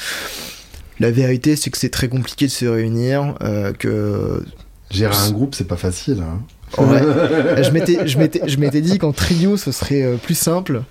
la 1.01 1.11
vérité 1.11 1.57
c'est 1.57 1.71
que 1.71 1.79
c'est 1.79 1.91
très 1.91 2.09
compliqué 2.09 2.47
de 2.47 2.51
se 2.51 2.67
réunir 2.67 3.35
euh, 3.43 3.73
que 3.73 4.45
gérer 4.91 5.17
un 5.17 5.31
groupe 5.31 5.55
c'est 5.55 5.67
pas 5.67 5.77
facile 5.77 6.23
hein. 6.23 6.41
Ouais. 6.79 7.01
je 7.63 7.71
m'étais, 7.71 8.07
je 8.07 8.19
m'étais, 8.19 8.41
je 8.47 8.57
m'étais 8.59 8.81
dit 8.81 8.99
qu'en 8.99 9.13
trio 9.13 9.57
ce 9.57 9.73
serait 9.73 10.03
euh, 10.03 10.17
plus 10.17 10.35
simple, 10.35 10.83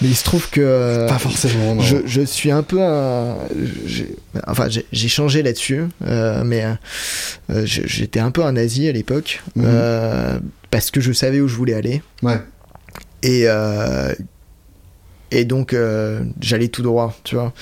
mais 0.00 0.08
il 0.08 0.16
se 0.16 0.24
trouve 0.24 0.48
que 0.50 0.60
euh, 0.60 1.08
pas 1.08 1.18
forcément. 1.18 1.74
Non. 1.74 1.82
Je, 1.82 1.98
je, 2.06 2.22
suis 2.22 2.50
un 2.50 2.62
peu 2.62 2.80
un, 2.82 3.36
enfin 4.46 4.68
j'ai 4.68 5.08
changé 5.08 5.42
là-dessus, 5.42 5.84
euh, 6.06 6.42
mais 6.44 6.64
j'étais 7.64 8.20
un 8.20 8.30
peu 8.30 8.44
un 8.44 8.52
nazi 8.52 8.88
à 8.88 8.92
l'époque 8.92 9.42
mmh. 9.56 9.64
parce 10.70 10.90
que 10.90 11.00
je 11.00 11.12
savais 11.12 11.40
où 11.40 11.48
je 11.48 11.56
voulais 11.56 11.74
aller. 11.74 12.02
Ouais. 12.22 12.40
Et 13.22 13.46
et 15.30 15.44
donc 15.44 15.74
j'allais 16.40 16.68
tout 16.68 16.82
droit, 16.82 17.16
tu 17.24 17.36
vois. 17.36 17.52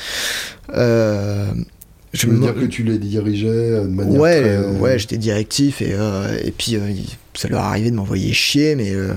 Je 2.13 2.27
veux 2.27 2.39
dire 2.39 2.55
que 2.55 2.65
tu 2.65 2.83
les 2.83 2.99
dirigeais 2.99 3.83
de 3.83 3.87
manière 3.87 4.21
ouais, 4.21 4.41
très... 4.41 4.79
ouais, 4.79 4.99
j'étais 4.99 5.17
directif 5.17 5.81
et, 5.81 5.93
euh, 5.93 6.37
et 6.43 6.51
puis 6.51 6.75
euh, 6.75 6.93
ça 7.35 7.47
leur 7.49 7.63
arrivait 7.63 7.93
de 7.93 7.97
m'envoyer 7.97 8.33
chier, 8.33 8.75
mais 8.75 8.91
euh, 8.93 9.15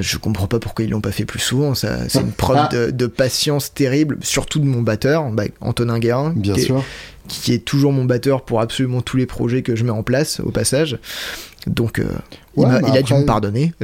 je 0.00 0.16
comprends 0.16 0.46
pas 0.46 0.58
pourquoi 0.58 0.86
ils 0.86 0.90
l'ont 0.90 1.02
pas 1.02 1.12
fait 1.12 1.26
plus 1.26 1.40
souvent. 1.40 1.74
Ça, 1.74 2.08
c'est 2.08 2.20
une 2.20 2.32
preuve 2.32 2.68
ah. 2.70 2.74
de, 2.74 2.90
de, 2.90 3.06
patience 3.06 3.74
terrible, 3.74 4.16
surtout 4.22 4.60
de 4.60 4.64
mon 4.64 4.80
batteur, 4.80 5.30
bah, 5.30 5.44
Antonin 5.60 5.98
Guérin, 5.98 6.32
Bien 6.34 6.54
qui, 6.54 6.62
sûr. 6.62 6.78
Est, 6.78 6.84
qui 7.28 7.52
est 7.52 7.64
toujours 7.64 7.92
mon 7.92 8.06
batteur 8.06 8.46
pour 8.46 8.62
absolument 8.62 9.02
tous 9.02 9.18
les 9.18 9.26
projets 9.26 9.60
que 9.60 9.76
je 9.76 9.84
mets 9.84 9.90
en 9.90 10.02
place 10.02 10.40
au 10.40 10.50
passage. 10.50 10.98
Donc 11.66 11.98
ouais, 11.98 12.06
il, 12.56 12.64
a, 12.64 12.80
il 12.88 12.96
a 12.96 13.02
dû 13.02 13.12
me 13.12 13.26
pardonner. 13.26 13.74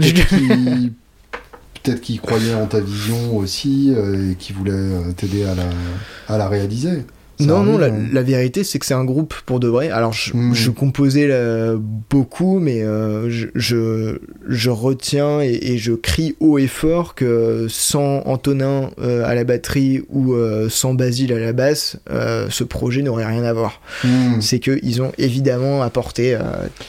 Peut-être 1.82 2.01
qu'il 2.02 2.20
croyait 2.20 2.55
en 2.55 2.66
ta 2.66 2.81
vision 2.81 3.36
aussi 3.36 3.90
et 3.90 4.35
qu'il 4.36 4.56
voulait 4.56 5.12
t'aider 5.16 5.44
à 5.44 5.55
la, 5.55 5.64
à 6.28 6.39
la 6.39 6.48
réaliser. 6.48 7.05
Non, 7.41 7.62
non, 7.62 7.79
la, 7.79 7.89
la, 7.89 8.23
vérité, 8.23 8.65
c'est 8.65 8.79
que 8.79 8.87
c'est 8.87 8.95
un 8.95 9.05
groupe 9.05 9.35
pour 9.47 9.61
de 9.61 9.69
vrai. 9.69 9.91
Alors, 9.91 10.12
je, 10.12 10.37
mmh. 10.37 10.55
je 10.55 10.71
composais 10.71 11.27
là, 11.27 11.75
beaucoup, 12.11 12.59
mais 12.59 12.83
euh, 12.83 13.31
je, 13.31 13.49
je, 13.55 14.19
je, 14.49 14.71
retiens 14.71 15.41
et, 15.41 15.59
et, 15.62 15.79
je 15.79 15.93
crie 15.93 16.37
haut 16.41 16.59
et 16.59 16.67
fort 16.67 17.15
que 17.15 17.67
sans 17.69 18.23
Antonin 18.27 18.91
euh, 19.01 19.25
à 19.25 19.35
la 19.35 19.45
batterie 19.45 20.03
ou 20.11 20.35
euh, 20.35 20.69
sans 20.69 20.95
Basile 20.95 21.33
à 21.33 21.39
la 21.39 21.53
basse, 21.53 21.97
euh, 22.11 22.49
ce 22.51 22.65
projet 22.65 23.03
n'aurait 23.03 23.27
rien 23.27 23.45
à 23.45 23.53
voir. 23.53 23.81
Mmh. 24.05 24.41
C'est 24.41 24.59
qu'ils 24.61 25.03
ont 25.03 25.12
évidemment 25.19 25.83
apporté 25.83 26.35
euh, 26.35 26.41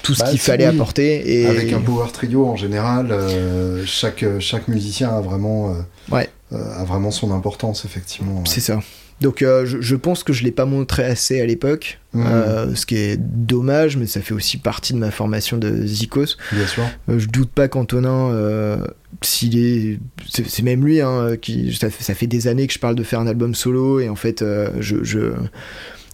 tout 0.03 0.13
ce 0.13 0.23
bah, 0.23 0.29
qu'il 0.29 0.39
fallait 0.39 0.67
oui. 0.67 0.75
apporter. 0.75 1.41
Et... 1.41 1.47
Avec 1.47 1.71
un 1.73 1.79
power 1.79 2.07
trio, 2.11 2.45
en 2.45 2.55
général, 2.55 3.11
euh, 3.11 3.83
chaque, 3.85 4.25
chaque 4.39 4.67
musicien 4.67 5.09
a 5.09 5.21
vraiment, 5.21 5.75
ouais. 6.11 6.29
a 6.51 6.83
vraiment 6.83 7.11
son 7.11 7.31
importance, 7.31 7.85
effectivement. 7.85 8.35
Ouais. 8.35 8.43
C'est 8.45 8.61
ça. 8.61 8.79
Donc 9.21 9.43
euh, 9.43 9.65
je, 9.67 9.79
je, 9.79 9.95
pense 9.95 10.23
que 10.23 10.33
je 10.33 10.43
l'ai 10.43 10.51
pas 10.51 10.65
montré 10.65 11.03
assez 11.03 11.39
à 11.39 11.45
l'époque, 11.45 11.99
mmh. 12.13 12.23
euh, 12.25 12.75
ce 12.75 12.87
qui 12.87 12.95
est 12.95 13.17
dommage, 13.17 13.95
mais 13.95 14.07
ça 14.07 14.19
fait 14.19 14.33
aussi 14.33 14.57
partie 14.57 14.93
de 14.93 14.97
ma 14.97 15.11
formation 15.11 15.57
de 15.57 15.85
Zikos. 15.85 16.37
Bien 16.51 16.65
sûr. 16.65 16.83
Euh, 17.07 17.19
je 17.19 17.27
doute 17.27 17.51
pas 17.51 17.67
qu'Antonin, 17.67 18.81
s'il 19.21 19.57
est, 19.59 19.99
c'est 20.27 20.63
même 20.63 20.83
lui, 20.83 21.01
hein, 21.01 21.37
qui, 21.39 21.73
ça 21.75 21.91
fait, 21.91 22.03
ça 22.03 22.15
fait, 22.15 22.25
des 22.25 22.47
années 22.47 22.65
que 22.65 22.73
je 22.73 22.79
parle 22.79 22.95
de 22.95 23.03
faire 23.03 23.19
un 23.19 23.27
album 23.27 23.53
solo 23.53 23.99
et 23.99 24.09
en 24.09 24.15
fait 24.15 24.43
je, 24.79 25.03
je, 25.03 25.33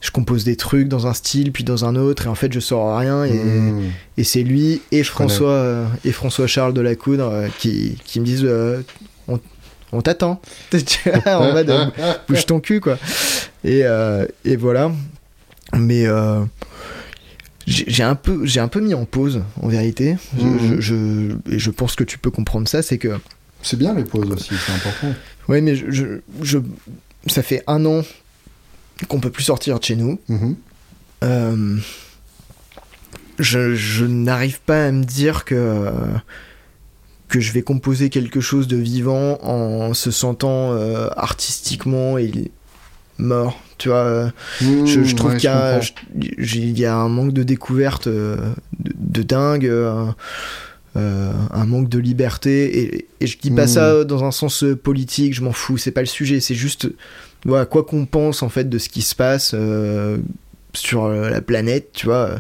je 0.02 0.12
compose 0.12 0.44
des 0.44 0.58
trucs 0.58 0.90
dans 0.90 1.08
un 1.08 1.14
style 1.14 1.54
puis 1.54 1.64
dans 1.64 1.86
un 1.86 1.96
autre 1.96 2.26
et 2.26 2.30
en 2.30 2.36
fait 2.36 2.52
je 2.52 2.60
sors 2.60 2.98
rien 2.98 3.24
et, 3.24 3.34
mmh. 3.34 3.84
et 4.18 4.24
c'est 4.26 4.44
lui 4.44 4.82
et 4.92 5.04
François 5.04 5.86
et 6.04 6.12
François 6.12 6.48
Charles 6.48 6.74
de 6.74 6.82
la 6.82 6.96
Coudre 6.96 7.46
qui, 7.60 7.98
qui 8.04 8.20
me 8.20 8.26
disent 8.26 8.48
on, 9.30 9.40
on 9.92 10.02
t'attend. 10.02 10.42
en 11.26 11.54
mode 11.54 11.74
bouge 12.28 12.46
ton 12.46 12.60
cul, 12.60 12.80
quoi. 12.80 12.98
Et, 13.64 13.82
euh, 13.84 14.26
et 14.46 14.56
voilà. 14.56 14.92
Mais 15.74 16.06
euh, 16.08 16.44
j'ai 17.66 18.04
un, 18.04 18.16
peu, 18.16 18.46
un 18.56 18.68
peu 18.68 18.80
mis 18.80 18.94
en 18.94 19.06
pause, 19.06 19.44
en 19.62 19.68
vérité. 19.68 20.18
Mmh. 20.34 20.58
Je, 20.62 20.82
je, 20.82 21.54
et 21.54 21.60
je 21.60 21.72
pense 21.72 21.96
que 21.96 22.04
tu 22.04 22.18
peux 22.18 22.32
comprendre 22.32 22.68
ça, 22.68 22.82
c'est 22.82 22.98
que. 22.98 23.20
C'est 23.62 23.78
bien 23.78 23.94
les 23.94 24.04
pauses 24.04 24.30
aussi, 24.30 24.54
c'est 24.66 24.72
important. 24.72 25.14
Oui, 25.50 25.62
mais 25.62 25.76
je, 25.76 26.20
je, 26.42 26.60
ça 27.28 27.42
fait 27.42 27.64
un 27.68 27.86
an 27.86 28.04
qu'on 29.08 29.20
peut 29.20 29.32
plus 29.32 29.44
sortir 29.44 29.80
de 29.80 29.84
chez 29.84 29.96
nous. 29.96 30.20
Mmh. 30.30 30.54
Euh, 31.24 31.78
je, 33.40 33.76
je 33.76 34.06
n'arrive 34.06 34.60
pas 34.62 34.86
à 34.88 34.92
me 34.92 35.04
dire 35.04 35.46
que 35.46 35.92
que 37.28 37.40
je 37.40 37.52
vais 37.52 37.62
composer 37.62 38.10
quelque 38.10 38.40
chose 38.40 38.68
de 38.68 38.78
vivant 38.78 39.40
en 39.44 39.94
se 39.94 40.12
sentant 40.12 40.74
euh, 40.74 41.10
artistiquement 41.16 42.18
et 42.18 42.52
mort 43.18 43.60
tu 43.78 43.90
vois 43.90 44.32
mmh, 44.62 44.86
je, 44.86 45.04
je, 45.04 45.16
trouve 45.16 45.32
ouais, 45.32 45.38
qu'il 45.38 45.50
y, 46.56 46.80
y, 46.80 46.86
a 46.86 46.96
un 46.96 47.10
manque 47.10 47.34
de 47.34 47.44
découverte 47.44 48.08
euh, 48.08 48.38
de, 48.80 48.94
de, 48.98 49.22
dingue 49.24 49.66
euh, 49.66 50.12
un 50.96 51.66
manque 51.66 51.90
de 51.90 52.00
liberté 52.00 52.80
et, 52.80 53.08
et 53.20 53.28
je 53.28 53.38
dis 53.38 53.52
pas 53.52 53.66
mmh. 53.66 53.68
ça 53.68 54.04
dans 54.04 54.24
un 54.24 54.32
sens 54.32 54.64
politique 54.84 55.34
je 55.34 55.44
m'en 55.44 55.52
fous 55.52 55.78
c'est 55.78 55.92
pas 55.92 56.02
le 56.02 56.08
sujet 56.08 56.40
c'est 56.40 56.56
juste 56.56 56.90
voilà, 57.46 57.66
quoi 57.66 57.84
qu'on 57.84 58.06
pense 58.06 58.42
en 58.42 58.50
fait 58.50 58.68
de 58.68 58.78
ce 58.78 58.90
qui 58.90 59.02
se 59.02 59.16
passe 59.16 59.54
sur 60.74 61.08
la 61.10 61.42
planète, 61.42 61.90
tu 61.94 62.08
vois. 62.08 62.36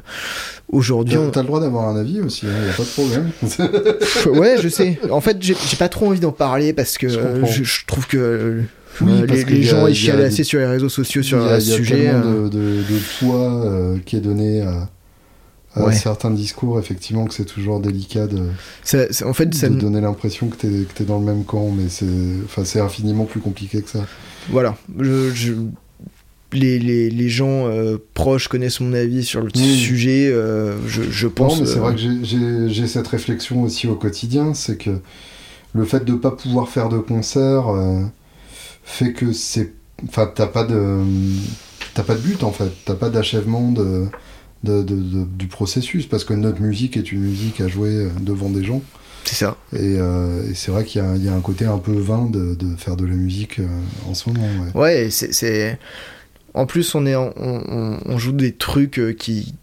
Aujourd'hui. 0.70 1.16
T'as 1.32 1.40
on... 1.40 1.44
le 1.44 1.48
droit 1.48 1.60
d'avoir 1.60 1.88
un 1.88 1.96
avis 1.98 2.20
aussi, 2.22 2.46
il 2.46 2.50
hein, 2.50 2.64
n'y 2.64 2.70
a 2.70 2.74
pas 2.74 2.84
de 2.84 2.90
problème. 2.90 4.40
ouais, 4.40 4.62
je 4.62 4.68
sais. 4.68 5.00
En 5.10 5.22
fait, 5.22 5.38
j'ai 5.42 5.56
pas 5.78 5.90
trop 5.90 6.08
envie 6.08 6.20
d'en 6.20 6.32
parler 6.32 6.74
parce 6.74 6.98
que 6.98 7.08
je, 7.08 7.20
je, 7.64 7.86
trouve 7.86 8.08
que. 8.08 8.64
Oui, 9.02 9.12
euh, 9.12 9.26
les, 9.28 9.44
les 9.46 9.64
gens 9.64 9.88
ils 9.88 9.96
chialent 9.96 10.22
assez 10.22 10.44
sur 10.44 10.60
les 10.60 10.66
réseaux 10.66 10.90
sociaux 10.90 11.22
sur 11.22 11.48
ce 11.50 11.60
sujet. 11.60 11.98
Il 11.98 12.04
y 12.04 12.08
a 12.08 12.12
tellement 12.14 12.44
de, 12.44 12.50
de, 12.50 12.58
de 12.58 13.00
poids 13.20 13.66
euh, 13.66 13.98
qui 14.06 14.16
est 14.16 14.22
donné 14.22 14.62
à, 14.62 14.90
à 15.76 15.86
ouais. 15.86 15.94
certains 15.94 16.32
discours, 16.32 16.80
effectivement, 16.80 17.26
que 17.26 17.34
c'est 17.34 17.46
toujours 17.46 17.80
délicat 17.80 18.28
de, 18.28 18.48
ça, 18.84 19.06
en 19.26 19.34
fait, 19.34 19.48
de 19.48 19.56
ça... 19.56 19.70
donner 19.70 20.02
l'impression 20.02 20.48
que 20.48 20.56
t'es 20.56 20.68
es 20.68 21.06
dans 21.06 21.20
le 21.20 21.26
même 21.26 21.44
camp, 21.44 21.70
mais 21.72 21.90
c'est 21.90 22.80
infiniment 22.80 23.26
plus 23.26 23.40
compliqué 23.40 23.82
que 23.82 23.90
ça. 23.90 24.06
Voilà. 24.50 24.76
Je, 25.00 25.32
je 25.34 25.54
les, 26.54 26.80
les, 26.80 27.10
les 27.10 27.30
gens 27.30 27.68
euh, 27.68 27.98
proches 28.14 28.48
connaissent 28.48 28.80
mon 28.80 28.94
avis 28.94 29.24
sur 29.24 29.42
le 29.42 29.50
sujet. 29.54 30.30
Euh, 30.32 30.78
je, 30.88 31.04
je, 31.04 31.28
pense. 31.28 31.56
Non, 31.56 31.62
mais 31.62 31.68
c'est 31.68 31.80
vrai 31.80 31.96
que 31.96 32.68
j'ai 32.70 32.88
cette 32.88 33.08
réflexion 33.08 33.64
aussi 33.64 33.88
au 33.88 33.96
quotidien, 33.96 34.54
c'est 34.54 34.78
que 34.78 35.00
le 35.74 35.86
fait 35.86 36.06
de 36.06 36.14
pas 36.14 36.32
pouvoir 36.32 36.70
faire 36.70 36.90
de 36.90 37.00
concert 37.00 37.68
euh, 37.68 38.02
fait 38.84 39.12
que 39.12 39.34
c'est, 39.34 39.74
enfin, 40.08 40.32
t'as 40.34 40.48
pas 40.48 40.64
de, 40.64 41.02
t'as 41.94 42.04
pas 42.04 42.16
de 42.16 42.22
but 42.22 42.44
en 42.44 42.52
fait, 42.52 42.72
t'as 42.86 42.96
pas 42.96 43.10
d'achèvement 43.10 43.72
de, 43.72 44.06
de, 44.64 44.82
de, 44.82 44.96
de, 44.96 45.26
du 45.26 45.48
processus 45.48 46.06
parce 46.06 46.24
que 46.24 46.34
notre 46.34 46.62
musique 46.62 46.96
est 46.96 47.12
une 47.12 47.22
musique 47.22 47.60
à 47.60 47.68
jouer 47.68 48.08
devant 48.22 48.50
des 48.50 48.64
gens. 48.64 48.82
C'est 49.26 49.36
ça. 49.36 49.58
Et, 49.74 49.98
euh, 50.00 50.50
et 50.50 50.54
c'est 50.56 50.72
vrai 50.72 50.86
qu'il 50.86 51.04
y, 51.18 51.26
y, 51.26 51.28
a 51.28 51.34
un 51.34 51.42
côté 51.42 51.66
un 51.66 51.80
peu 51.80 51.92
vain 51.92 52.30
de, 52.32 52.56
de 52.56 52.78
faire 52.78 52.96
de 52.96 53.06
la 53.06 53.16
musique 53.16 53.60
en 54.10 54.14
ce 54.14 54.30
moment. 54.30 54.48
Ouais, 54.74 54.82
ouais 54.82 55.10
c'est 55.12 55.78
en 56.54 56.66
plus, 56.66 56.96
on, 56.96 57.06
est 57.06 57.16
en, 57.16 57.34
on, 57.36 58.00
on, 58.06 58.18
joue 58.18 58.32
des 58.32 58.54
trucs 58.54 59.00
euh, 59.00 59.14
qui. 59.14 59.54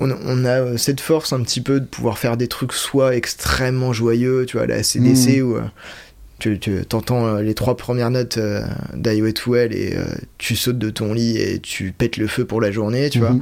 On, 0.00 0.10
on, 0.10 0.44
a 0.44 0.60
euh, 0.60 0.76
cette 0.76 1.00
force 1.00 1.32
un 1.32 1.42
petit 1.42 1.60
peu 1.60 1.80
de 1.80 1.86
pouvoir 1.86 2.18
faire 2.18 2.36
des 2.36 2.48
trucs 2.48 2.72
soit 2.72 3.14
extrêmement 3.16 3.92
joyeux, 3.92 4.44
tu 4.46 4.56
vois, 4.56 4.66
la 4.66 4.82
CDC, 4.82 5.38
mmh. 5.38 5.42
où 5.42 5.56
euh, 5.56 5.62
tu, 6.38 6.58
tu 6.58 6.84
entends 6.92 7.36
les 7.36 7.54
trois 7.54 7.76
premières 7.76 8.10
notes 8.10 8.38
d'Io 8.94 9.26
et 9.26 9.34
Well 9.46 9.72
et 9.72 9.96
tu 10.36 10.56
sautes 10.56 10.78
de 10.78 10.90
ton 10.90 11.14
lit 11.14 11.38
et 11.38 11.60
tu 11.60 11.92
pètes 11.92 12.16
le 12.16 12.26
feu 12.26 12.44
pour 12.44 12.60
la 12.60 12.72
journée, 12.72 13.08
tu 13.08 13.20
mmh. 13.20 13.22
vois. 13.22 13.36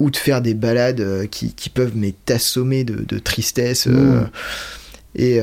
Ou 0.00 0.10
de 0.10 0.16
faire 0.16 0.40
des 0.40 0.54
balades 0.54 1.28
qui, 1.30 1.54
qui, 1.54 1.70
peuvent 1.70 1.92
t'assommer 2.24 2.84
de, 2.84 3.04
de, 3.04 3.18
tristesse. 3.18 3.86
Mmh. 3.86 4.28
et, 5.16 5.40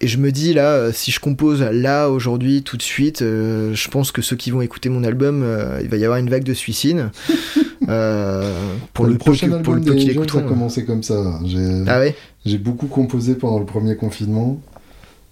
et 0.00 0.08
je 0.08 0.18
me 0.18 0.32
dis 0.32 0.54
là, 0.54 0.74
euh, 0.74 0.92
si 0.92 1.10
je 1.10 1.20
compose 1.20 1.62
là 1.62 2.08
aujourd'hui 2.08 2.62
tout 2.62 2.76
de 2.76 2.82
suite, 2.82 3.22
euh, 3.22 3.74
je 3.74 3.88
pense 3.88 4.12
que 4.12 4.22
ceux 4.22 4.36
qui 4.36 4.50
vont 4.50 4.62
écouter 4.62 4.88
mon 4.88 5.04
album, 5.04 5.42
euh, 5.42 5.78
il 5.82 5.88
va 5.88 5.98
y 5.98 6.04
avoir 6.04 6.18
une 6.18 6.30
vague 6.30 6.44
de 6.44 6.54
suicide. 6.54 7.10
Euh, 7.88 8.54
pour 8.92 9.06
le, 9.06 9.12
le 9.14 9.18
prochain 9.18 9.48
peu, 9.48 9.54
album 9.54 9.62
pour 9.64 9.74
le 9.74 9.80
peu 9.80 9.94
qu'il 9.96 10.10
écoute, 10.10 10.30
ça 10.30 10.38
a 10.38 10.42
commencé 10.42 10.84
comme 10.84 11.02
ça. 11.02 11.40
J'ai 11.44 11.82
ah 11.88 11.98
ouais? 11.98 12.14
beaucoup 12.58 12.86
composé 12.86 13.34
pendant 13.34 13.58
le 13.58 13.64
premier 13.64 13.96
confinement. 13.96 14.60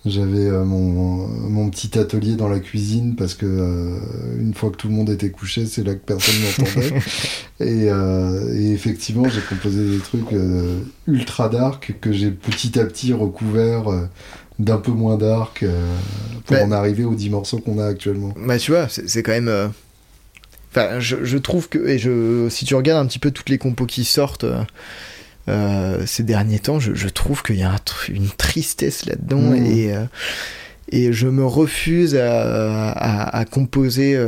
J'avais 0.07 0.47
euh, 0.47 0.65
mon, 0.65 1.27
mon, 1.27 1.69
petit 1.70 1.99
atelier 1.99 2.36
dans 2.36 2.49
la 2.49 2.61
cuisine 2.61 3.16
parce 3.16 3.35
que 3.35 3.47
euh, 3.47 3.99
une 4.40 4.55
fois 4.55 4.70
que 4.70 4.77
tout 4.77 4.89
le 4.89 4.95
monde 4.95 5.11
était 5.11 5.31
couché, 5.31 5.66
c'est 5.66 5.82
là 5.82 5.95
que 5.95 6.05
personne 6.05 6.35
m'entendait. 6.40 6.95
et, 7.61 7.90
euh, 7.90 8.55
et, 8.55 8.73
effectivement, 8.73 9.28
j'ai 9.28 9.40
composé 9.40 9.97
des 9.97 9.99
trucs 9.99 10.35
ultra 11.07 11.49
dark 11.49 11.97
que 12.01 12.12
j'ai 12.12 12.31
petit 12.31 12.78
à 12.78 12.85
petit 12.85 13.12
recouvert 13.12 13.85
d'un 14.59 14.78
peu 14.78 14.90
moins 14.90 15.16
dark 15.16 15.62
euh, 15.62 15.94
pour 16.47 16.56
en 16.62 16.72
arriver 16.72 17.05
aux 17.05 17.14
10 17.14 17.30
morceaux 17.30 17.59
qu'on 17.59 17.78
a 17.78 17.86
actuellement. 17.86 18.35
Bah 18.36 18.59
tu 18.59 18.72
vois, 18.72 18.89
c'est 18.89 19.22
quand 19.22 19.32
même. 19.32 19.48
euh, 19.48 19.68
Enfin, 20.70 21.01
je, 21.01 21.24
je 21.24 21.39
trouve 21.39 21.68
que 21.70 21.78
et 21.89 21.98
je, 21.98 22.48
si 22.51 22.64
tu 22.66 22.74
regardes 22.74 23.02
un 23.02 23.09
petit 23.09 23.18
peu 23.18 23.30
toutes 23.30 23.48
les 23.48 23.56
compos 23.59 23.86
qui 23.86 24.05
sortent 24.05 24.44
euh, 25.48 26.05
ces 26.06 26.22
derniers 26.24 26.59
temps, 26.59 26.78
je, 26.78 26.93
je 26.94 27.09
trouve 27.09 27.43
qu'il 27.43 27.56
y 27.56 27.62
a 27.62 27.70
un 27.72 27.78
une 28.09 28.28
tristesse 28.28 29.06
là-dedans 29.06 29.40
Mm. 29.40 29.66
et 29.66 29.94
et 30.90 31.12
je 31.12 31.26
me 31.28 31.44
refuse 31.44 32.16
à, 32.16 32.90
à, 32.90 33.36
à 33.39 33.44
composer. 33.44 34.18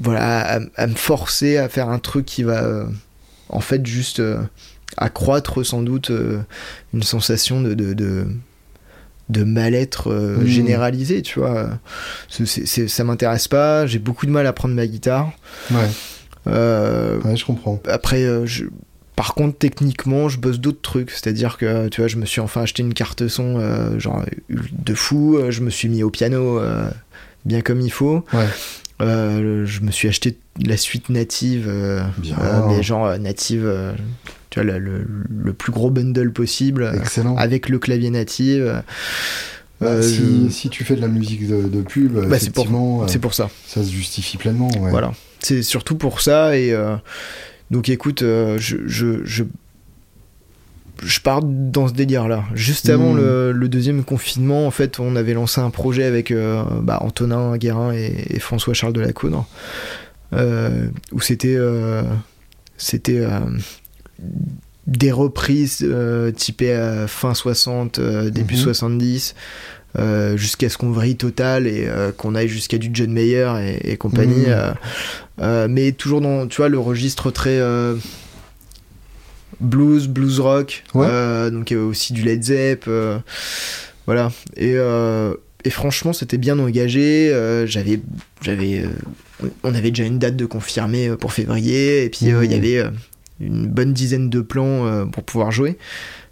voilà, 0.00 0.56
à, 0.56 0.60
à 0.76 0.86
me 0.86 0.94
forcer 0.94 1.56
à 1.56 1.68
faire 1.68 1.88
un 1.88 1.98
truc 1.98 2.26
qui 2.26 2.42
va 2.42 2.86
en 3.48 3.60
fait 3.60 3.84
juste 3.86 4.20
accroître 4.96 5.64
sans 5.64 5.82
doute 5.82 6.10
euh, 6.10 6.40
une 6.94 7.02
sensation 7.02 7.60
de, 7.60 7.74
de, 7.74 7.92
de, 7.94 8.26
de 9.28 9.42
mal-être 9.44 10.12
euh, 10.12 10.38
Mm. 10.38 10.46
généralisé, 10.46 11.22
tu 11.22 11.40
vois. 11.40 11.68
C'est- 12.28 12.88
ça 12.88 13.04
m'intéresse 13.04 13.48
pas, 13.48 13.86
j'ai 13.86 13.98
beaucoup 13.98 14.26
de 14.26 14.30
mal 14.30 14.46
à 14.46 14.52
prendre 14.52 14.74
ma 14.74 14.86
guitare. 14.86 15.32
Ouais, 15.70 15.78
Euh, 16.46 17.20
ouais, 17.22 17.36
je 17.36 17.44
comprends. 17.44 17.80
après, 17.88 18.22
euh, 18.22 18.46
je- 18.46 18.64
par 19.16 19.34
contre, 19.34 19.58
techniquement, 19.58 20.28
je 20.28 20.38
bosse 20.38 20.60
d'autres 20.60 20.82
trucs. 20.82 21.10
C'est-à-dire 21.10 21.56
que, 21.58 21.88
tu 21.88 22.00
vois, 22.02 22.08
je 22.08 22.16
me 22.16 22.26
suis 22.26 22.40
enfin 22.40 22.62
acheté 22.62 22.82
une 22.82 22.94
carte 22.94 23.26
son, 23.28 23.98
genre, 23.98 24.22
de 24.48 24.94
fou. 24.94 25.38
Je 25.48 25.60
me 25.62 25.70
suis 25.70 25.88
mis 25.88 26.02
au 26.02 26.10
piano 26.10 26.60
bien 27.44 27.62
comme 27.62 27.80
il 27.80 27.90
faut. 27.90 28.24
Ouais. 28.32 28.46
Je 29.00 29.80
me 29.80 29.90
suis 29.90 30.06
acheté 30.08 30.36
la 30.64 30.76
suite 30.76 31.08
native, 31.08 31.64
Bien. 32.18 32.36
euh, 32.42 32.60
mais 32.68 32.82
genre 32.82 33.18
native, 33.18 33.66
tu 34.56 34.62
vois, 34.62 34.72
le, 34.72 34.78
le- 34.78 35.06
le 35.44 35.52
plus 35.52 35.70
gros 35.72 35.90
bundle 35.90 36.32
possible, 36.32 36.82
euh, 36.84 36.92
Excellent. 36.94 37.36
avec 37.36 37.68
le 37.68 37.78
clavier 37.78 38.08
native. 38.10 38.62
euh, 38.66 38.80
Bah, 39.80 39.88
euh, 39.88 40.02
si, 40.02 40.46
je- 40.46 40.50
si 40.50 40.70
tu 40.70 40.84
fais 40.84 40.96
de 40.96 41.02
la 41.02 41.08
musique 41.08 41.46
de, 41.46 41.68
de 41.68 41.82
pub, 41.82 42.12
Bah, 42.28 42.38
c'est 42.38 42.50
pour- 43.20 43.34
ça. 43.34 43.50
ça 43.66 43.82
se 43.82 43.90
justifie 43.90 44.38
pleinement. 44.38 44.68
Ouais. 44.80 44.90
Voilà. 44.90 45.12
C'est 45.40 45.62
surtout 45.62 45.96
pour 45.96 46.22
ça. 46.22 46.56
Et 46.56 46.72
euh, 46.72 46.96
donc, 47.70 47.90
écoute, 47.90 48.22
euh, 48.22 48.56
je, 48.58 48.78
je, 48.86 49.22
je, 49.26 49.44
je 51.02 51.20
pars 51.20 51.42
dans 51.42 51.88
ce 51.88 51.92
délire-là. 51.92 52.44
Juste 52.54 52.88
avant 52.88 53.12
Mm. 53.12 53.16
le, 53.18 53.52
le 53.52 53.68
deuxième 53.68 54.02
confinement, 54.02 54.66
en 54.66 54.70
fait, 54.70 54.98
on 54.98 55.14
avait 55.14 55.34
lancé 55.34 55.60
un 55.60 55.68
projet 55.68 56.04
avec 56.04 56.32
bah, 56.32 56.98
Antonin 57.02 57.58
Guérin 57.58 57.92
et, 57.92 58.14
et 58.30 58.38
François-Charles 58.38 58.94
Delacoudre, 58.94 59.46
euh, 60.32 60.86
où 61.12 61.20
c'était 61.20 61.58
c'était 62.78 63.26
des 64.86 65.10
reprises 65.12 65.80
euh, 65.82 66.30
typées 66.30 66.72
à 66.72 67.06
fin 67.08 67.34
60, 67.34 67.98
euh, 67.98 68.30
début 68.30 68.54
Mhm. 68.54 68.60
70. 68.60 69.34
euh, 69.98 70.36
jusqu'à 70.36 70.68
ce 70.68 70.76
qu'on 70.76 70.90
vrille 70.90 71.16
total 71.16 71.66
et 71.66 71.86
euh, 71.88 72.12
qu'on 72.12 72.34
aille 72.34 72.48
jusqu'à 72.48 72.76
du 72.76 72.90
John 72.92 73.10
Mayer 73.10 73.50
et, 73.62 73.92
et 73.92 73.96
compagnie 73.96 74.44
Mhm. 74.46 74.48
euh, 74.52 74.72
euh, 75.40 75.68
mais 75.70 75.92
toujours 75.92 76.20
dans 76.20 76.46
tu 76.46 76.58
vois 76.58 76.68
le 76.68 76.78
registre 76.78 77.30
très 77.30 77.58
euh, 77.58 77.94
blues 79.60 80.06
blues 80.08 80.38
rock 80.40 80.84
Ouais. 80.94 81.06
euh, 81.08 81.50
donc 81.50 81.70
il 81.70 81.74
y 81.74 81.76
avait 81.78 81.86
aussi 81.86 82.12
du 82.12 82.22
Led 82.22 82.42
Zepp 82.42 82.84
euh, 82.88 83.18
voilà 84.04 84.30
et, 84.56 84.74
euh, 84.74 85.32
et 85.64 85.70
franchement 85.70 86.12
c'était 86.12 86.36
bien 86.38 86.58
engagé 86.58 87.30
euh, 87.32 87.66
j'avais 87.66 88.00
j'avais 88.42 88.82
euh, 88.84 89.48
on 89.62 89.74
avait 89.74 89.90
déjà 89.92 90.04
une 90.04 90.18
date 90.18 90.36
de 90.36 90.44
confirmée 90.44 91.08
euh, 91.08 91.16
pour 91.16 91.32
février 91.32 92.04
et 92.04 92.10
puis 92.10 92.30
euh, 92.32 92.44
il 92.44 92.50
y 92.52 92.54
Mhm. 92.54 92.60
avait 92.60 92.78
euh, 92.78 92.90
une 93.40 93.66
bonne 93.66 93.92
dizaine 93.92 94.30
de 94.30 94.40
plans 94.40 94.86
euh, 94.86 95.04
pour 95.04 95.22
pouvoir 95.24 95.50
jouer 95.52 95.76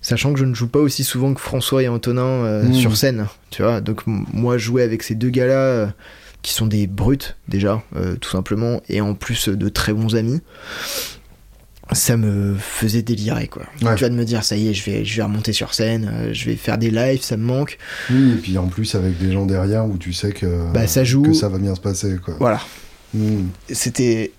sachant 0.01 0.32
que 0.32 0.39
je 0.39 0.44
ne 0.44 0.55
joue 0.55 0.68
pas 0.68 0.78
aussi 0.81 1.05
souvent 1.05 1.35
que 1.35 1.40
François 1.40 1.82
et 1.82 1.89
Antonin 1.89 2.22
euh, 2.22 2.64
Mhm. 2.64 2.74
sur 2.74 2.97
scène 2.97 3.26
tu 3.51 3.62
vois 3.62 3.81
donc 3.81 4.02
moi 4.06 4.56
jouer 4.59 4.82
avec 4.82 5.02
ces 5.02 5.14
deux 5.14 5.31
gars 5.31 5.47
là 5.47 5.93
qui 6.43 6.52
sont 6.55 6.66
des 6.66 6.86
brutes 6.86 7.36
déjà 7.48 7.82
euh, 7.97 8.16
tout 8.16 8.31
simplement 8.31 8.81
et 8.89 9.01
en 9.01 9.14
plus 9.14 9.48
euh, 9.48 9.56
de 9.56 9.68
très 9.68 9.93
bons 9.93 10.14
amis 10.16 10.40
ça 11.93 12.16
me 12.16 12.55
faisait 12.59 13.02
délirer 13.02 13.47
quoi 13.48 13.64
Ouais. 13.82 13.94
tu 13.94 14.02
vas 14.05 14.09
de 14.09 14.14
me 14.14 14.24
dire 14.24 14.43
ça 14.43 14.56
y 14.56 14.68
est 14.68 14.74
je 14.74 14.90
vais 14.90 15.05
je 15.05 15.16
vais 15.16 15.22
remonter 15.22 15.52
sur 15.52 15.74
scène 15.74 16.10
euh, 16.12 16.31
je 16.32 16.47
vais 16.47 16.56
faire 16.56 16.78
des 16.78 16.90
lives 16.90 17.20
ça 17.22 17.36
me 17.36 17.44
manque 17.44 17.76
Oui, 18.10 18.32
et 18.32 18.36
puis 18.36 18.56
en 18.56 18.68
plus 18.68 18.94
avec 18.94 19.18
des 19.18 19.31
gens 19.32 19.44
derrière 19.44 19.85
où 19.86 19.98
tu 19.98 20.12
sais 20.14 20.32
que, 20.32 20.72
Bah, 20.72 20.86
ça 20.86 21.05
joue. 21.05 21.22
que 21.22 21.35
ça 21.35 21.48
va 21.51 21.59
bien 21.59 21.74
se 21.74 21.81
passer. 21.81 22.16
Quoi. 22.24 22.36
voilà 22.39 22.60
Mm. 23.16 23.44
c'était 23.70 24.32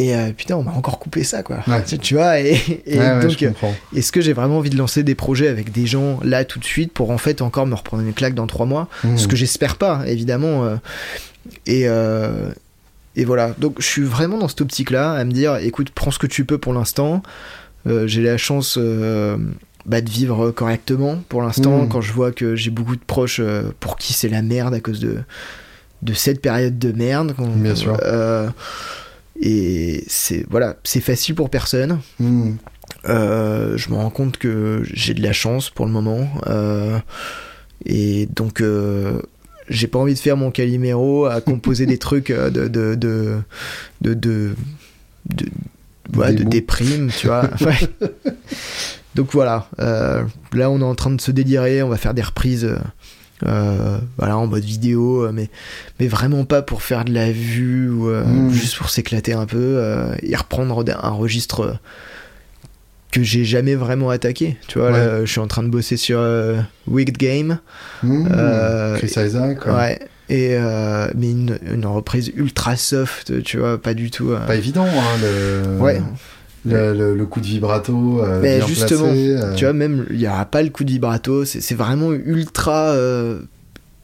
et 0.00 0.14
euh, 0.14 0.30
putain 0.36 0.54
on 0.56 0.62
m'a 0.62 0.72
encore 0.72 0.98
coupé 0.98 1.24
ça 1.24 1.42
quoi 1.42 1.58
Ouais. 1.66 1.82
tu, 1.84 1.98
tu 1.98 2.14
vois 2.14 2.38
et, 2.40 2.54
et 2.86 2.98
Ouais, 2.98 3.04
ouais, 3.16 3.20
donc 3.26 3.42
est-ce 3.96 4.12
que 4.12 4.20
j'ai 4.20 4.32
vraiment 4.32 4.58
envie 4.58 4.70
de 4.70 4.76
lancer 4.78 5.02
des 5.02 5.14
projets 5.14 5.48
avec 5.48 5.72
des 5.72 5.86
gens 5.86 6.20
là 6.22 6.44
tout 6.44 6.58
de 6.58 6.64
suite 6.64 6.92
pour 6.92 7.10
en 7.10 7.18
fait 7.18 7.42
encore 7.42 7.66
me 7.66 7.74
reprendre 7.74 8.02
une 8.02 8.12
claque 8.14 8.34
dans 8.34 8.46
trois 8.46 8.66
mois 8.66 8.88
Mm. 9.04 9.16
ce 9.18 9.26
que 9.28 9.36
j'espère 9.36 9.76
pas 9.76 10.02
évidemment 10.06 10.64
euh, 10.64 10.76
et 11.66 11.82
euh, 11.88 12.50
et 13.16 13.24
voilà 13.24 13.54
donc 13.58 13.76
je 13.80 13.86
suis 13.86 14.02
vraiment 14.02 14.38
dans 14.38 14.48
cette 14.48 14.60
optique 14.60 14.90
là 14.90 15.12
à 15.12 15.24
me 15.24 15.32
dire 15.32 15.56
écoute 15.56 15.90
prends 15.90 16.10
ce 16.12 16.18
que 16.18 16.26
tu 16.28 16.44
peux 16.44 16.58
pour 16.58 16.72
l'instant 16.72 17.22
Euh, 17.86 18.06
j'ai 18.06 18.22
la 18.22 18.36
chance 18.36 18.76
euh, 18.76 19.36
bah, 19.86 20.00
de 20.00 20.10
vivre 20.10 20.50
correctement 20.50 21.16
pour 21.28 21.40
l'instant 21.42 21.84
Mm. 21.84 21.88
quand 21.88 22.00
je 22.02 22.12
vois 22.12 22.32
que 22.32 22.54
j'ai 22.56 22.70
beaucoup 22.70 22.96
de 22.96 23.04
proches 23.06 23.40
euh, 23.40 23.62
pour 23.80 23.96
qui 23.96 24.12
c'est 24.12 24.28
la 24.28 24.42
merde 24.42 24.74
à 24.74 24.80
cause 24.80 25.00
de 25.00 25.18
de 26.02 26.12
cette 26.14 26.40
période 26.40 26.78
de 26.78 26.92
merde 26.92 27.34
Bien 27.38 27.74
sûr. 27.74 27.96
Et 29.40 30.04
c'est 30.08 30.44
voilà 30.50 30.76
c'est 30.84 31.00
facile 31.00 31.34
pour 31.34 31.50
personne 31.50 32.00
Mm. 32.18 32.52
euh, 33.08 33.76
je 33.76 33.90
me 33.90 33.94
rends 33.94 34.10
compte 34.10 34.38
que 34.38 34.82
j'ai 34.92 35.14
de 35.14 35.22
la 35.22 35.32
chance 35.32 35.70
pour 35.70 35.86
le 35.86 35.92
moment. 35.92 36.28
euh, 36.46 36.98
et 37.86 38.26
donc, 38.34 38.60
euh, 38.60 39.22
j'ai 39.68 39.86
pas 39.86 40.00
envie 40.00 40.14
de 40.14 40.18
faire 40.18 40.36
mon 40.36 40.50
Calimero 40.50 41.26
à 41.26 41.40
composer 41.40 41.86
des 41.86 41.98
trucs 41.98 42.32
de. 42.32 42.66
de, 42.68 42.94
de, 42.96 43.38
de, 44.00 44.14
de, 44.14 44.54
déprime, 46.44 47.10
tu 47.16 47.28
vois. 47.28 47.48
Ouais. 47.60 47.78
donc 49.14 49.28
voilà, 49.32 49.68
là 49.78 50.70
on 50.70 50.80
est 50.80 50.84
en 50.84 50.94
train 50.94 51.10
de 51.10 51.20
se 51.20 51.30
délirer, 51.30 51.82
on 51.82 51.88
va 51.88 51.96
faire 51.98 52.14
des 52.14 52.22
reprises. 52.22 52.68
Euh, 53.46 53.98
voilà 54.16 54.36
en 54.36 54.46
mode 54.46 54.64
vidéo 54.64 55.24
euh, 55.26 55.30
mais 55.32 55.48
mais 56.00 56.08
vraiment 56.08 56.44
pas 56.44 56.62
pour 56.62 56.82
faire 56.82 57.04
de 57.04 57.12
la 57.12 57.30
vue 57.30 57.88
ou 57.90 58.08
euh, 58.08 58.24
Mm. 58.24 58.50
juste 58.50 58.76
pour 58.76 58.90
s'éclater 58.90 59.32
un 59.32 59.46
peu 59.46 59.56
euh, 59.58 60.14
et 60.22 60.34
reprendre 60.36 60.84
un 61.02 61.10
registre 61.10 61.76
que 63.12 63.22
j'ai 63.22 63.44
jamais 63.44 63.74
vraiment 63.74 64.10
attaqué 64.10 64.56
tu 64.68 64.78
vois 64.78 64.90
Ouais. 64.92 64.98
là, 65.06 65.20
je 65.24 65.30
suis 65.30 65.40
en 65.40 65.46
train 65.46 65.62
de 65.62 65.68
bosser 65.68 65.96
sur 65.96 66.20
Wicked 66.86 67.16
Game 67.16 67.58
Mm. 68.02 68.28
Chris 68.98 69.14
Isaac, 69.16 69.60
quoi. 69.60 69.74
ouais 69.76 69.98
et 70.30 70.50
euh, 70.56 71.08
mais 71.16 71.30
une, 71.30 71.58
une 71.72 71.86
reprise 71.86 72.30
ultra 72.36 72.76
soft 72.76 73.42
tu 73.44 73.56
vois 73.58 73.80
pas 73.80 73.94
du 73.94 74.10
tout 74.10 74.30
euh, 74.32 74.46
Pas 74.46 74.56
évident, 74.56 74.84
hein, 74.84 75.18
le, 75.22 75.78
ouais 75.80 76.02
le, 76.68 76.92
le- 76.94 77.14
le 77.16 77.26
coup 77.26 77.40
de 77.40 77.46
vibrato 77.46 78.20
euh, 78.22 78.40
Mais 78.42 78.58
bien 78.58 78.66
justement, 78.66 79.04
placé, 79.04 79.36
euh, 79.36 79.54
tu 79.54 79.64
vois 79.64 79.72
même 79.72 80.06
il 80.10 80.20
y 80.20 80.28
aura 80.28 80.44
pas 80.44 80.62
le 80.62 80.70
coup 80.70 80.84
de 80.84 80.90
vibrato 80.90 81.44
c'est 81.44 81.74
vraiment 81.74 82.12
ultra 82.12 82.90
euh, 82.90 83.40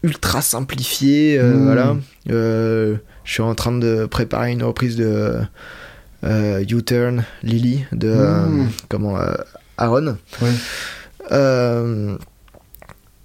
ultra 0.02 0.42
simplifié 0.42 1.38
euh, 1.38 1.54
Mm. 1.54 1.64
voilà 1.64 1.96
je 3.24 3.32
suis 3.32 3.42
en 3.42 3.54
train 3.54 3.72
de 3.78 4.06
préparer 4.06 4.52
une 4.52 4.62
reprise 4.62 4.96
de 4.96 5.36
U-Turn 6.22 7.24
Lily 7.42 7.84
de 7.92 8.08
euh, 8.08 8.46
Mm. 8.46 8.68
comment 8.88 9.16
Aaron 9.78 10.16
Ouais. 10.42 10.50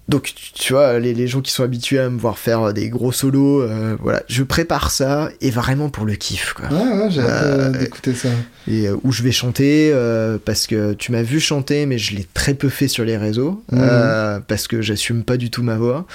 Euh, 0.10 0.11
donc 0.11 0.34
tu- 0.53 0.73
vois 0.73 0.99
les, 0.99 1.14
les 1.14 1.27
gens 1.27 1.41
qui 1.41 1.52
sont 1.52 1.64
habitués 1.64 1.99
à 1.99 2.10
me 2.10 2.18
voir 2.19 2.38
faire 2.38 2.73
des 2.73 2.90
gros 2.90 3.11
solos 3.11 3.61
euh, 3.61 3.95
voilà 4.02 4.23
je 4.27 4.44
prépare 4.44 4.91
ça 4.91 5.30
et 5.41 5.52
vraiment 5.52 5.90
pour 5.90 6.06
le 6.06 6.15
kiff 6.15 6.53
quoi 6.53 6.68
Ouais, 6.69 6.98
ouais, 7.03 7.11
j'ai 7.11 7.22
hâte 7.22 7.30
Euh, 7.44 7.60
euh, 7.73 7.77
d'écouter 7.80 8.14
ça. 8.14 8.30
et 8.68 8.88
euh, 8.88 8.95
où 9.03 9.11
je 9.11 9.23
vais 9.23 9.31
chanter 9.31 9.91
euh, 9.94 10.38
parce 10.44 10.68
que 10.68 10.94
tu 10.94 11.11
m'as 11.11 11.22
vu 11.23 11.40
chanter 11.40 11.86
mais 11.86 11.98
je 11.98 12.15
l'ai 12.15 12.27
très 12.34 12.53
peu 12.53 12.69
fait 12.69 12.88
sur 12.88 13.06
les 13.06 13.18
réseaux 13.18 13.64
Mhm. 13.72 13.80
euh, 13.81 14.40
parce 14.48 14.68
que 14.68 14.81
j'assume 14.81 15.23
pas 15.23 15.38
du 15.38 15.49
tout 15.52 15.64
ma 15.64 15.77
voix 15.77 16.06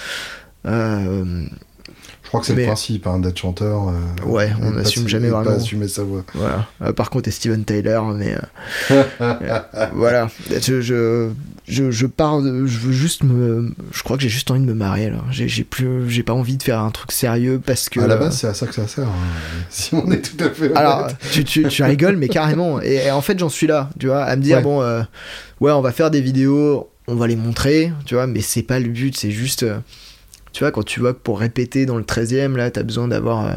Euh, 0.66 1.44
crois 2.34 2.40
que 2.40 2.46
c'est 2.46 2.54
le 2.54 2.64
principe 2.64 3.06
hein, 3.06 3.18
d'être 3.18 3.38
chanteur. 3.38 3.88
euh, 3.88 4.26
Ouais, 4.28 4.50
on 4.62 4.70
n'assume 4.72 5.04
su- 5.04 5.08
jamais 5.08 5.28
vraiment. 5.28 5.44
Pas 5.44 5.56
assumer 5.56 5.88
sa 5.88 6.02
voix. 6.02 6.24
voilà 6.34 6.66
Euh, 6.82 6.92
par 6.92 7.10
contre 7.10 7.28
et 7.28 7.32
Steven 7.32 7.64
Tyler 7.64 8.00
mais 8.14 8.34
euh, 9.20 9.66
voilà 9.94 10.28
je, 10.50 10.80
je, 10.80 11.30
je, 11.68 11.90
je 11.90 12.06
pars 12.06 12.42
de- 12.42 12.66
je 12.66 12.78
veux 12.78 12.92
juste 12.92 13.22
me 13.24 13.72
je 13.92 14.02
crois 14.02 14.16
que 14.16 14.22
j'ai 14.22 14.28
juste 14.28 14.50
envie 14.50 14.60
de 14.60 14.66
me 14.66 14.74
marier 14.74 15.10
là 15.10 15.18
j'ai 15.30 15.48
j'ai 15.48 15.64
plus 15.64 16.08
j'ai 16.10 16.22
pas 16.22 16.32
envie 16.32 16.56
de 16.56 16.62
faire 16.62 16.80
un 16.80 16.90
truc 16.90 17.12
sérieux 17.12 17.60
parce 17.64 17.88
que 17.88 18.00
à 18.00 18.06
la 18.06 18.16
base, 18.16 18.36
c'est 18.38 18.46
à 18.48 18.54
ça 18.54 18.66
que 18.66 18.74
ça 18.74 18.86
sert. 18.86 19.04
hein, 19.08 19.12
Si 19.70 19.94
on 19.94 20.10
est 20.10 20.20
tout 20.20 20.42
à 20.44 20.50
fait 20.50 20.64
honnête. 20.66 20.76
Alors, 20.76 21.08
tu, 21.32 21.44
tu, 21.44 21.66
tu 21.68 21.82
rigoles, 21.82 22.16
mais 22.16 22.28
carrément. 22.28 22.80
Et, 22.82 23.06
et 23.06 23.10
en 23.10 23.20
fait, 23.20 23.38
j'en 23.38 23.48
suis 23.48 23.66
là, 23.66 23.90
tu 23.98 24.06
vois, 24.06 24.22
à 24.24 24.36
me 24.36 24.42
dire, 24.42 24.58
Ouais. 24.58 24.62
bon, 24.62 24.80
ouais, 25.60 25.72
on 25.72 25.80
va 25.80 25.92
faire 25.92 26.10
des 26.10 26.20
vidéos, 26.20 26.88
on 27.08 27.14
va 27.16 27.26
les 27.26 27.36
montrer, 27.36 27.92
tu 28.06 28.14
vois, 28.14 28.26
mais 28.26 28.40
c'est 28.40 28.62
pas 28.62 28.78
le 28.78 28.88
but, 28.88 29.16
c'est 29.16 29.30
juste. 29.30 29.64
Tu 30.54 30.64
vois, 30.64 30.70
quand 30.70 30.84
tu 30.84 31.00
vois 31.00 31.12
que 31.12 31.18
pour 31.22 31.40
répéter 31.40 31.84
dans 31.84 31.96
le 31.98 32.04
13e, 32.04 32.56
là, 32.56 32.70
t'as 32.70 32.82
besoin 32.84 33.08
d'avoir 33.08 33.44
euh, 33.46 33.50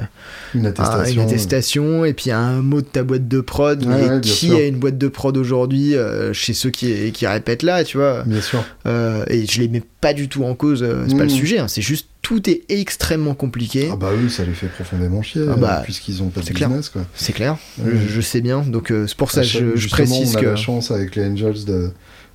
Une 0.55 0.65
un- 0.65 0.69
attestation. 0.71 1.21
une 1.21 1.27
attestation 1.27 2.05
et 2.05 2.13
puis 2.13 2.31
un 2.31 2.61
mot 2.61 2.81
de 2.81 2.87
ta 2.87 3.03
boîte 3.03 3.27
de 3.27 3.39
prod. 3.39 3.85
Ouais, 3.85 3.95
mais 3.95 4.09
ouais, 4.15 4.21
qui 4.21 4.29
sûr. 4.47 4.57
a 4.57 4.63
une 4.63 4.77
boîte 4.79 4.97
de 4.97 5.07
prod 5.07 5.37
aujourd'hui 5.37 5.95
euh, 5.95 6.33
chez 6.33 6.53
ceux 6.53 6.71
qui, 6.71 7.11
qui 7.13 7.25
répètent 7.27 7.63
là, 7.63 7.83
tu 7.85 7.97
vois? 7.97 8.23
Bien 8.25 8.41
sûr. 8.41 8.65
Euh, 8.87 9.23
Et 9.29 9.45
je 9.45 9.61
les 9.61 9.67
mets 9.69 9.83
pas 10.01 10.13
du 10.13 10.27
tout 10.27 10.43
en 10.43 10.55
cause, 10.55 10.79
c'est 11.07 11.15
pas 11.15 11.23
le 11.23 11.29
Mhm. 11.29 11.35
sujet, 11.37 11.59
hein, 11.59 11.67
c'est 11.67 11.81
juste 11.81 12.07
tout 12.23 12.49
est 12.49 12.63
extrêmement 12.69 13.35
compliqué. 13.35 13.89
Ah 13.91 13.95
bah 13.95 14.09
eux, 14.13 14.27
ça 14.27 14.43
les 14.43 14.53
fait 14.53 14.67
profondément 14.67 15.21
chier, 15.21 15.43
Ah 15.49 15.55
bah, 15.55 15.81
puisqu'ils 15.83 16.21
ont 16.23 16.27
pas 16.29 16.41
de 16.41 16.45
clair. 16.49 16.67
business, 16.67 16.89
quoi. 16.89 17.03
C'est 17.15 17.31
clair, 17.33 17.57
je, 17.85 17.95
je 18.07 18.21
sais 18.21 18.41
bien, 18.41 18.61
donc 18.61 18.91
euh, 18.91 19.05
c'est 19.07 19.15
pour 19.15 19.31
ça 19.31 19.41
que 19.41 19.47
je, 19.75 19.87
précise 19.87 20.35
on 20.35 20.37
a 20.39 20.41
que. 20.41 20.45
la 20.47 20.55
chance 20.57 20.91
avec 20.91 21.15
les 21.15 21.25
Angels 21.25 21.91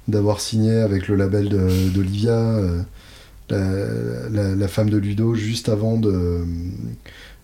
d'avoir 0.09 0.40
signé 0.40 0.76
avec 0.78 1.09
le 1.09 1.16
label 1.16 1.48
d'Olivia, 1.94 2.30
euh, 2.32 2.80
la, 3.51 3.59
la- 4.31 4.55
la 4.55 4.69
femme 4.69 4.90
de 4.90 4.97
Ludo, 4.98 5.35
juste 5.35 5.69
avant, 5.69 5.97
de, 5.97 6.44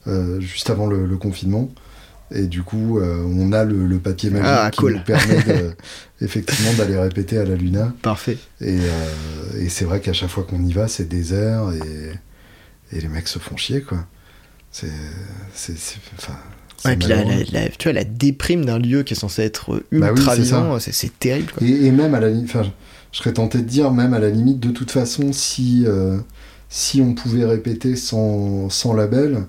euh, 0.06 0.40
juste 0.40 0.70
avant 0.70 0.86
le, 0.86 1.06
le 1.06 1.16
confinement. 1.16 1.70
Et 2.30 2.46
du 2.46 2.62
coup, 2.62 2.98
euh, 2.98 3.22
on 3.26 3.52
a 3.52 3.64
le, 3.64 3.86
le 3.86 3.98
papier 3.98 4.28
magique 4.28 4.46
Ah, 4.48 4.70
qui 4.70 4.84
nous 4.84 5.00
permet 5.00 5.42
de- 5.44 5.72
effectivement 6.20 6.72
d'aller 6.74 6.98
répéter 6.98 7.38
à 7.38 7.44
la 7.44 7.54
Luna. 7.56 7.94
Parfait. 8.02 8.36
Et, 8.60 8.78
euh, 8.80 9.60
et 9.60 9.68
c'est 9.70 9.86
vrai 9.86 10.00
qu'à 10.00 10.12
chaque 10.12 10.28
fois 10.28 10.44
qu'on 10.44 10.62
y 10.62 10.72
va, 10.74 10.88
c'est 10.88 11.08
désert 11.08 11.70
et, 11.72 12.96
et 12.96 13.00
les 13.00 13.08
mecs 13.08 13.28
se 13.28 13.38
font 13.38 13.56
chier, 13.56 13.80
quoi. 13.80 14.04
C'est. 14.70 14.88
Enfin. 16.18 16.34
Ouais, 16.84 16.92
et 16.92 16.96
puis 16.96 17.08
la, 17.08 17.16
malheureux. 17.24 17.44
la- 17.52 17.62
la- 17.62 17.68
tu 17.70 17.84
vois, 17.88 17.92
la 17.92 18.04
déprime 18.04 18.64
d'un 18.64 18.78
lieu 18.78 19.02
qui 19.02 19.14
est 19.14 19.16
censé 19.16 19.42
être 19.42 19.82
Bah 19.90 20.08
oui, 20.12 20.18
ultra 20.20 20.36
c'est 20.36 20.42
vivant, 20.42 20.78
c'est 20.78 21.18
terrible. 21.18 21.50
Quoi. 21.52 21.66
Et, 21.66 21.86
et 21.86 21.90
même 21.90 22.14
à 22.14 22.20
la 22.20 22.28
enfin, 22.28 22.62
je 23.12 23.18
serais 23.18 23.32
tenté 23.32 23.58
de 23.58 23.64
dire, 23.68 23.90
même 23.90 24.14
à 24.14 24.18
la 24.18 24.30
limite, 24.30 24.60
de 24.60 24.70
toute 24.70 24.90
façon, 24.90 25.32
si, 25.32 25.84
euh, 25.86 26.18
si 26.68 27.00
on 27.00 27.14
pouvait 27.14 27.44
répéter 27.44 27.96
sans, 27.96 28.68
sans 28.70 28.92
label, 28.92 29.44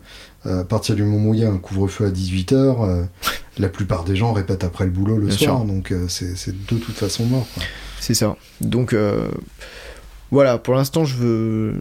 euh, 0.46 0.62
à 0.62 0.64
partir 0.64 0.96
du 0.96 1.04
moment 1.04 1.32
où 1.32 1.34
il 1.34 1.42
y 1.42 1.44
a 1.44 1.50
un 1.52 1.58
couvre-feu 1.58 2.06
à 2.06 2.10
18h, 2.12 3.08
la 3.58 3.68
plupart 3.70 4.06
des 4.06 4.16
gens 4.16 4.32
répètent 4.32 4.64
après 4.64 4.86
le 4.86 4.92
boulot 4.92 5.18
le 5.18 5.28
Bien 5.28 5.36
soir, 5.38 5.58
sûr. 5.58 5.66
donc 5.66 5.92
euh, 5.92 6.06
c'est 6.08 6.38
c'est 6.38 6.52
de 6.54 6.78
toute 6.78 6.96
façon 6.96 7.26
mort. 7.26 7.46
C'est 8.00 8.14
ça. 8.14 8.38
Donc 8.62 8.94
euh, 8.94 9.28
voilà, 10.32 10.58
pour 10.58 10.76
l'instant, 10.76 11.04
je 11.04 11.16
veux, 11.18 11.74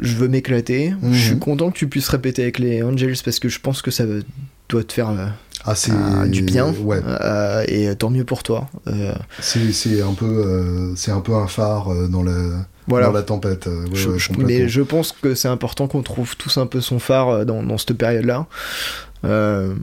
je 0.00 0.16
veux 0.16 0.26
m'éclater. 0.26 0.90
Mhm. 1.00 1.12
Je 1.12 1.26
suis 1.28 1.38
content 1.38 1.70
que 1.70 1.78
tu 1.78 1.86
puisses 1.88 2.08
répéter 2.08 2.42
avec 2.42 2.58
les 2.58 2.82
Angels 2.82 3.14
parce 3.24 3.38
que 3.38 3.48
je 3.48 3.60
pense 3.60 3.82
que 3.82 3.92
ça 3.92 4.04
doit 4.68 4.82
te 4.82 4.92
faire 4.92 5.10
euh, 5.10 5.26
Ah, 5.66 5.74
c'est 5.74 5.90
ah, 5.92 6.26
du 6.26 6.42
bien. 6.42 6.72
Ouais, 6.84 7.00
Euh, 7.04 7.64
et 7.66 7.94
tant 7.96 8.10
mieux 8.10 8.24
pour 8.24 8.42
toi. 8.44 8.68
Euh, 8.86 9.12
c'est 9.40 9.72
c'est 9.72 10.00
un, 10.00 10.14
peu, 10.14 10.24
euh, 10.26 10.94
c'est 10.94 11.10
un 11.10 11.20
peu 11.20 11.34
un 11.34 11.48
phare 11.48 11.92
euh, 11.92 12.06
dans 12.08 12.22
la, 12.22 12.32
voilà. 12.86 13.06
dans 13.08 13.12
la 13.12 13.22
tempête. 13.22 13.66
euh, 13.66 13.82
ouais, 13.84 13.90
Je- 13.94 14.08
ouais, 14.10 14.18
je- 14.18 14.28
complètement. 14.28 14.46
mais 14.48 14.68
je 14.68 14.80
pense 14.82 15.10
que 15.12 15.34
c'est 15.34 15.48
important 15.48 15.88
qu'on 15.88 16.02
trouve 16.02 16.36
tous 16.36 16.56
un 16.58 16.66
peu 16.66 16.80
son 16.80 16.98
phare 17.00 17.28
euh, 17.28 17.44
dans, 17.44 17.62
dans 17.64 17.78
cette 17.78 17.94
période-là. 17.94 18.46
Euh, 19.24 19.74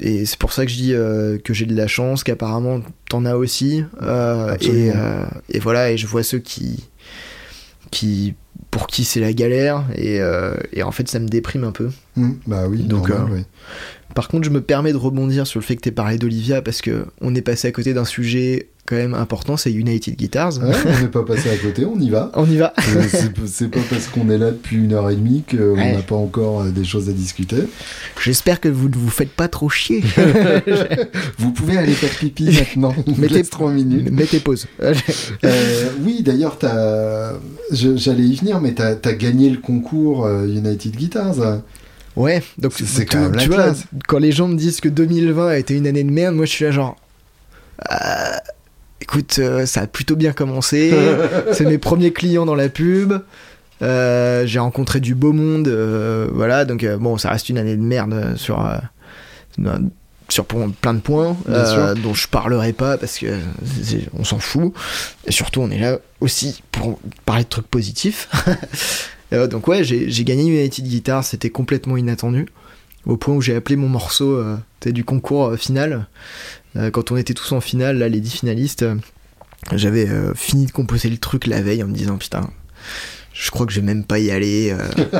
et 0.00 0.24
c'est 0.26 0.38
pour 0.38 0.52
ça 0.52 0.64
que 0.64 0.70
je 0.72 0.76
dis 0.76 0.94
euh, 0.94 1.38
que 1.38 1.52
j'ai 1.54 1.66
de 1.66 1.76
la 1.76 1.86
chance, 1.86 2.24
qu'apparemment 2.24 2.80
t'en 3.08 3.24
as 3.24 3.36
aussi. 3.36 3.84
Euh, 4.02 4.56
et, 4.60 4.90
euh, 4.94 5.24
et 5.50 5.60
voilà, 5.60 5.92
et 5.92 5.96
je 5.98 6.06
vois 6.06 6.22
ceux 6.22 6.38
qui, 6.38 6.88
qui 7.90 8.34
pour 8.70 8.86
qui 8.86 9.04
c'est 9.04 9.20
la 9.20 9.32
galère. 9.32 9.84
Et, 9.94 10.20
euh, 10.20 10.54
et 10.72 10.82
en 10.82 10.90
fait, 10.90 11.06
ça 11.08 11.18
me 11.18 11.28
déprime 11.28 11.64
un 11.64 11.72
peu. 11.72 11.90
Hum, 12.16 12.38
bah 12.46 12.66
oui, 12.68 12.82
Donc, 12.84 13.08
normal, 13.10 13.28
euh, 13.32 13.36
oui. 13.36 13.44
Par 14.14 14.28
contre, 14.28 14.44
je 14.44 14.50
me 14.50 14.60
permets 14.60 14.92
de 14.92 14.96
rebondir 14.98 15.46
sur 15.46 15.60
le 15.60 15.64
fait 15.64 15.76
que 15.76 15.82
t'aies 15.82 15.90
parlé 15.92 16.18
d'Olivia 16.18 16.62
parce 16.62 16.80
que 16.82 17.06
on 17.20 17.34
est 17.34 17.42
passé 17.42 17.68
à 17.68 17.72
côté 17.72 17.94
d'un 17.94 18.04
sujet 18.04 18.68
quand 18.86 18.96
même 18.96 19.14
important, 19.14 19.56
c'est 19.56 19.70
United 19.70 20.16
Guitars. 20.16 20.58
Ouais, 20.58 20.74
on 20.84 21.00
n'est 21.02 21.06
pas 21.08 21.22
passé 21.22 21.48
à 21.48 21.56
côté, 21.56 21.84
on 21.84 21.96
y 22.00 22.10
va. 22.10 22.32
On 22.34 22.44
y 22.50 22.56
va. 22.56 22.72
Euh, 22.96 23.02
c'est 23.46 23.68
pas 23.70 23.78
parce 23.88 24.08
qu'on 24.08 24.28
est 24.30 24.38
là 24.38 24.50
depuis 24.50 24.78
une 24.78 24.94
heure 24.94 25.08
et 25.10 25.14
demie 25.14 25.44
qu'on 25.48 25.76
Ouais. 25.76 25.92
n'a 25.94 26.02
pas 26.02 26.16
encore 26.16 26.62
euh, 26.62 26.70
des 26.70 26.82
choses 26.84 27.08
à 27.08 27.12
discuter. 27.12 27.58
J'espère 28.20 28.58
que 28.60 28.68
vous 28.68 28.88
ne 28.88 28.94
vous 28.96 29.10
faites 29.10 29.30
pas 29.30 29.46
trop 29.46 29.68
chier. 29.68 30.02
Vous 31.38 31.52
pouvez 31.52 31.76
aller 31.76 31.92
faire 31.92 32.10
pipi 32.10 32.46
maintenant. 32.50 32.94
Mettez- 33.18 33.44
trois 33.48 33.70
minutes. 33.70 34.10
Mettez 34.10 34.40
pause. 34.40 34.66
Euh, 34.82 34.94
oui, 36.02 36.22
d'ailleurs, 36.22 36.58
j'allais 37.70 38.24
y 38.24 38.34
venir, 38.36 38.60
mais 38.60 38.72
t'as 38.74 38.94
as 39.04 39.12
gagné 39.12 39.50
le 39.50 39.58
concours 39.58 40.26
euh, 40.26 40.46
United 40.46 40.96
Guitars. 40.96 41.60
Ouais, 42.20 42.42
donc 42.58 42.72
C'est- 42.76 42.84
tu, 42.84 43.06
quand 43.06 43.20
même 43.20 43.32
la 43.34 43.42
tu 43.42 43.48
vois, 43.48 43.56
classe. 43.64 43.84
quand 44.08 44.18
les 44.18 44.32
gens 44.32 44.48
me 44.48 44.56
disent 44.56 44.80
que 44.80 44.88
2020 44.88 45.48
a 45.48 45.56
été 45.56 45.76
une 45.76 45.86
année 45.86 46.04
de 46.04 46.10
merde, 46.10 46.34
moi 46.34 46.44
je 46.46 46.50
suis 46.50 46.64
là 46.64 46.70
genre. 46.70 46.96
euh, 47.90 47.94
écoute, 49.00 49.36
euh, 49.38 49.64
ça 49.66 49.82
a 49.82 49.86
plutôt 49.86 50.16
bien 50.16 50.32
commencé. 50.32 50.92
c'est 51.52 51.64
mes 51.64 51.78
premiers 51.78 52.12
clients 52.12 52.46
dans 52.46 52.54
la 52.54 52.68
pub. 52.68 53.14
Euh, 53.82 54.44
J'ai 54.46 54.58
rencontré 54.58 55.00
du 55.00 55.14
beau 55.14 55.32
monde. 55.32 55.68
voilà, 56.32 56.64
donc 56.64 56.84
bon, 56.98 57.16
ça 57.16 57.30
reste 57.30 57.48
une 57.48 57.58
année 57.58 57.76
de 57.76 57.82
merde 57.82 58.34
sur. 58.36 58.62
sur 60.28 60.44
plein 60.46 60.94
de 60.94 61.00
points 61.00 61.36
euh, 61.48 61.94
dont 61.94 62.14
je 62.14 62.28
parlerai 62.28 62.72
pas 62.72 62.96
parce 62.98 63.18
que 63.18 63.26
on 64.16 64.22
s'en 64.22 64.38
fout 64.38 64.72
et 65.26 65.32
surtout 65.32 65.60
on 65.60 65.70
est 65.70 65.78
là 65.80 65.98
aussi 66.20 66.62
pour 66.70 67.00
parler 67.26 67.42
de 67.42 67.48
trucs 67.48 67.66
positifs 67.66 68.28
Euh, 69.32 69.46
donc 69.46 69.68
ouais, 69.68 69.84
j'ai 69.84 70.24
gagné 70.24 70.44
United 70.46 70.84
Guitar, 70.86 71.24
c'était 71.24 71.50
complètement 71.50 71.96
inattendu. 71.96 72.46
Au 73.06 73.16
point 73.16 73.34
où 73.34 73.40
j'ai 73.40 73.54
appelé 73.54 73.76
mon 73.76 73.88
morceau 73.88 74.34
euh, 74.36 74.56
du 74.86 75.04
concours 75.04 75.46
euh, 75.48 75.56
final. 75.56 76.06
Quand 76.92 77.10
on 77.10 77.16
était 77.16 77.34
tous 77.34 77.50
en 77.50 77.60
finale, 77.60 77.98
là, 77.98 78.08
les 78.08 78.20
10 78.20 78.30
finalistes, 78.30 78.84
j'avais 79.74 80.06
fini 80.36 80.66
de 80.66 80.70
composer 80.70 81.10
le 81.10 81.16
truc 81.18 81.48
la 81.48 81.60
veille 81.62 81.82
en 81.82 81.88
me 81.88 81.92
disant 81.92 82.16
putain, 82.16 82.48
je 83.34 83.50
crois 83.50 83.66
que 83.66 83.72
je 83.72 83.80
vais 83.80 83.86
même 83.86 84.04
pas 84.04 84.20
y 84.20 84.30
aller. 84.30 84.72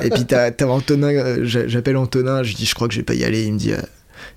Et 0.05 0.11
puis 0.11 0.27
t'as 0.27 0.53
Antonin, 0.69 1.43
j'a- 1.45 1.67
j'appelle 1.67 1.97
Antonin, 1.97 2.45
je 2.45 2.55
dis 2.55 2.67
je 2.67 2.75
crois 2.77 2.87
que 2.87 2.95
je 2.95 3.01
vais 3.01 3.05
pas 3.05 3.15
y 3.15 3.25
aller. 3.25 3.47
Il 3.47 3.55
me 3.55 3.59
dit, 3.59 3.73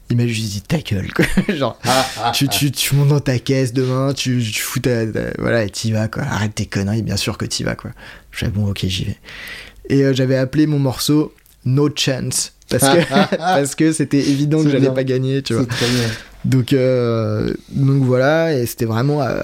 il 0.10 0.18
m'a 0.18 0.28
juste 0.28 0.52
dit 0.52 0.62
ta 0.62 0.78
gueule, 0.80 1.12
quoi. 1.14 1.26
Genre, 1.56 1.80
tu, 2.34 2.48
tu, 2.48 2.72
tu 2.72 2.96
montes 2.96 3.08
dans 3.10 3.20
ta 3.20 3.40
caisse 3.40 3.74
demain, 3.74 4.14
tu, 4.14 4.42
tu 4.44 4.62
fous 4.62 4.80
ta, 4.80 5.06
ta- 5.08 5.32
Voilà, 5.40 5.64
et 5.64 5.70
t'y 5.70 5.92
vas, 5.92 6.08
quoi. 6.08 6.24
Arrête 6.24 6.54
tes 6.56 6.66
conneries, 6.66 7.02
bien 7.02 7.18
sûr 7.18 7.38
que 7.38 7.46
t'y 7.46 7.64
vas, 7.64 7.76
quoi. 7.76 7.92
Je 8.32 8.40
fais 8.46 8.50
bon, 8.52 8.68
ok, 8.70 8.86
j'y 8.86 9.06
vais. 9.06 9.18
Et 9.90 10.04
euh, 10.04 10.14
j'avais 10.14 10.38
appelé 10.38 10.68
mon 10.68 10.80
morceau 10.80 11.34
No 11.66 11.90
Chance. 11.96 12.54
Parce 12.70 12.84
que 12.84 13.36
parce 13.38 13.76
que 13.76 13.92
c'était 13.92 14.20
évident 14.20 14.64
que 14.64 14.70
j'allais 14.70 14.94
pas 14.94 15.04
gagner, 15.04 15.42
tu 15.42 15.54
vois. 15.54 15.64
C'est 15.64 15.70
très 15.76 15.88
bien. 15.90 16.08
Donc, 16.46 16.74
euh, 16.74 17.54
donc 17.70 18.04
voilà, 18.04 18.54
et 18.54 18.66
c'était 18.66 18.86
vraiment 18.86 19.22
euh, 19.22 19.42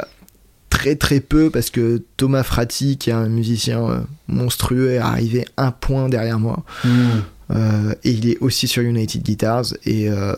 très 0.70 0.96
très 0.96 1.20
peu 1.20 1.50
parce 1.50 1.70
que 1.70 2.02
Thomas 2.18 2.44
Frati, 2.44 2.98
qui 2.98 3.10
est 3.10 3.14
un 3.14 3.28
musicien 3.30 4.06
monstrueux, 4.28 4.92
est 4.92 4.98
arrivé 4.98 5.46
un 5.58 5.72
point 5.72 6.10
derrière 6.10 6.40
moi. 6.40 6.64
Hum. 6.86 7.24
Euh, 7.52 7.94
et 8.04 8.12
il 8.12 8.30
est 8.30 8.38
aussi 8.42 8.68
sur 8.68 8.84
United 8.84 9.24
Guitars, 9.24 9.66
et 9.86 10.10
euh, 10.10 10.34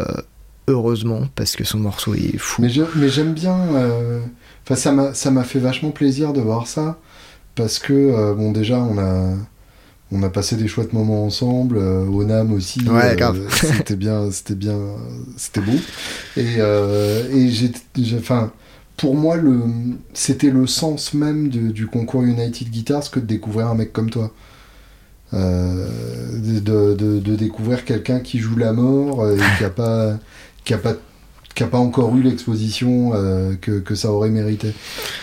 heureusement, 0.68 1.22
parce 1.36 1.56
que 1.56 1.64
son 1.64 1.80
morceau 1.80 2.14
est 2.16 2.38
fou. 2.38 2.62
Mais 2.62 2.70
j'aime 3.10 3.34
bien. 3.34 3.58
euh, 3.76 4.20
Enfin, 4.64 4.76
ça 4.76 4.92
m'a 4.92 5.14
ça 5.14 5.32
m'a 5.32 5.44
fait 5.44 5.60
vachement 5.60 5.90
plaisir 5.92 6.34
de 6.34 6.40
voir 6.40 6.68
ça 6.68 7.00
parce 7.56 7.80
que 7.80 7.92
euh, 7.94 8.34
bon 8.36 8.52
déjà 8.52 8.78
on 8.78 8.98
a 9.00 9.34
on 10.12 10.22
a 10.24 10.30
passé 10.30 10.56
des 10.56 10.68
chouettes 10.68 10.94
moments 10.94 11.26
ensemble. 11.26 11.78
euh, 11.78 12.06
Onam 12.06 12.54
aussi. 12.54 12.88
Ouais, 12.88 13.16
grave. 13.18 13.40
C'était 13.50 13.96
bien, 13.96 14.30
c'était 14.32 14.56
bien, 14.56 14.78
c'était 15.38 15.62
beau. 15.62 15.72
Et 16.38 16.56
euh, 16.60 17.28
et 17.34 17.50
j'ai 17.50 17.72
j'ai- 17.98 18.18
enfin. 18.20 18.52
Pour 18.98 19.16
moi, 19.16 19.36
le, 19.36 19.60
c'était 20.14 20.52
le 20.52 20.68
sens 20.68 21.16
même 21.16 21.50
de- 21.50 21.72
du 21.72 21.88
concours 21.88 22.22
United 22.22 22.70
Guitars 22.70 23.10
que 23.10 23.20
de 23.20 23.26
découvrir 23.26 23.66
un 23.68 23.74
mec 23.74 23.92
comme 23.92 24.12
toi. 24.12 24.32
Euh, 25.34 25.88
de, 26.44 26.94
de- 26.94 27.20
de 27.20 27.36
découvrir 27.38 27.86
quelqu'un 27.86 28.20
qui 28.20 28.40
joue 28.40 28.58
la 28.58 28.74
mort 28.74 29.24
euh, 29.24 29.38
et 29.38 29.58
qui 29.58 29.64
a 29.64 29.70
pas, 29.70 30.18
qui 30.66 30.74
a 30.74 30.78
pas, 30.78 30.94
qui 31.56 31.64
pas 31.64 31.78
encore 31.78 32.14
eu 32.18 32.22
l'exposition 32.22 33.12
euh, 33.14 33.54
que, 33.60 33.80
que 33.80 33.96
ça 33.96 34.12
aurait 34.12 34.30
mérité. 34.30 34.74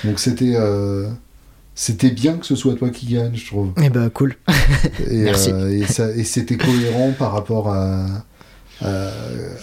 Donc 0.05 0.19
c'était, 0.19 0.55
euh, 0.57 1.09
c'était 1.75 2.11
bien 2.11 2.39
que 2.39 2.47
ce 2.47 2.57
soit 2.57 2.75
toi 2.75 2.89
qui 2.89 3.05
gagne, 3.07 3.35
je 3.35 3.47
trouve. 3.47 3.73
Et 3.83 3.91
bah 3.91 4.09
cool. 4.13 4.35
Et, 5.11 5.17
Merci. 5.25 5.51
euh, 5.53 5.69
et, 6.17 6.25
c'était 6.25 6.57
cohérent 6.57 7.13
par 7.19 7.33
rapport 7.33 7.69
à, 7.69 8.07
à, 8.81 9.09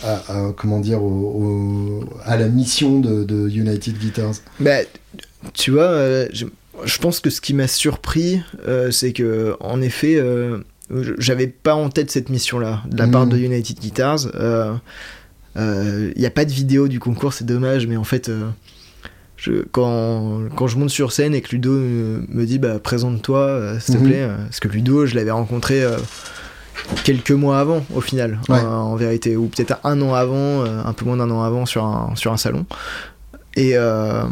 à- 0.03 0.31
à- 0.31 0.53
comment 0.55 0.80
dire, 0.80 1.01
au- 1.01 2.03
au- 2.05 2.09
à 2.23 2.38
la 2.38 2.49
mission 2.49 2.99
de, 2.99 3.23
de 3.23 3.49
United 3.49 3.97
Guitars. 3.97 4.35
Bah, 4.59 4.77
tu 5.53 5.72
vois, 5.72 6.26
je, 6.31 6.45
je 6.84 6.97
pense 6.99 7.19
que 7.19 7.30
ce 7.30 7.41
qui 7.41 7.53
m'a 7.53 7.68
surpris, 7.68 8.41
euh, 8.68 8.91
c'est 8.91 9.14
que, 9.14 9.56
en 9.60 9.81
effet, 9.81 10.15
euh, 10.18 10.60
j'avais 11.18 11.47
pas 11.47 11.76
en 11.76 11.89
tête 11.89 12.11
cette 12.11 12.30
mission-là, 12.30 12.84
de 12.89 12.97
la 12.97 13.07
part 13.07 13.27
de 13.27 13.38
United 13.38 13.80
Guitars. 13.80 14.27
Il 15.57 16.14
n'y 16.18 16.26
a 16.26 16.31
pas 16.31 16.45
de 16.45 16.52
vidéo 16.52 16.88
du 16.88 16.99
concours, 16.99 17.34
c'est 17.34 17.45
dommage, 17.45 17.88
mais 17.88 17.97
en 17.97 18.03
fait, 18.03 18.30
euh, 18.30 18.47
je, 19.38 19.64
quand, 19.72 20.41
quand 20.56 20.68
je 20.68 20.77
monte 20.77 20.89
sur 20.89 21.11
scène 21.11 21.34
et 21.34 21.41
que 21.41 21.49
Ludo 21.52 21.72
me, 21.72 22.26
me 22.27 22.45
dit 22.45 22.60
bah, 22.60 22.80
présente-toi, 22.80 23.39
euh, 23.39 23.80
s'il 23.80 23.95
te 23.95 23.99
Mhm. 24.02 24.06
plaît, 24.07 24.22
euh, 24.22 24.35
parce 24.38 24.60
que 24.60 24.68
Ludo, 24.68 25.06
je 25.06 25.15
l'avais 25.15 25.31
rencontré. 25.31 25.81
euh, 25.84 25.97
quelques 27.06 27.31
mois 27.31 27.60
avant 27.60 27.84
au 27.95 28.02
final 28.02 28.38
Ouais. 28.49 28.60
en, 28.60 28.65
en 28.65 28.95
vérité 28.97 29.38
ou 29.38 29.47
peut-être 29.47 29.80
un 29.85 29.99
an 30.02 30.14
avant 30.14 30.65
euh, 30.65 30.81
un 30.84 30.91
peu 30.91 31.06
moins 31.06 31.15
d'un 31.18 31.31
an 31.31 31.41
avant 31.41 31.65
sur 31.65 31.85
un, 31.85 32.14
sur 32.15 32.34
un 32.34 32.38
salon 32.38 32.65
et, 33.56 33.72
euh, 33.77 34.23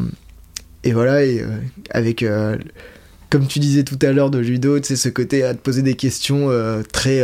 et 0.84 0.92
voilà 0.94 1.24
et, 1.24 1.42
euh, 1.42 1.48
avec 1.90 2.24
euh, 2.24 2.58
comme 3.30 3.48
tu 3.48 3.60
disais 3.60 3.84
tout 3.84 4.00
à 4.02 4.12
l'heure 4.12 4.30
de 4.30 4.44
judo, 4.44 4.80
tu 4.80 4.88
sais, 4.88 4.96
ce 4.96 5.10
côté 5.10 5.44
à 5.44 5.54
te 5.54 5.60
poser 5.60 5.82
des 5.82 5.96
questions 5.96 6.50
très 6.92 7.24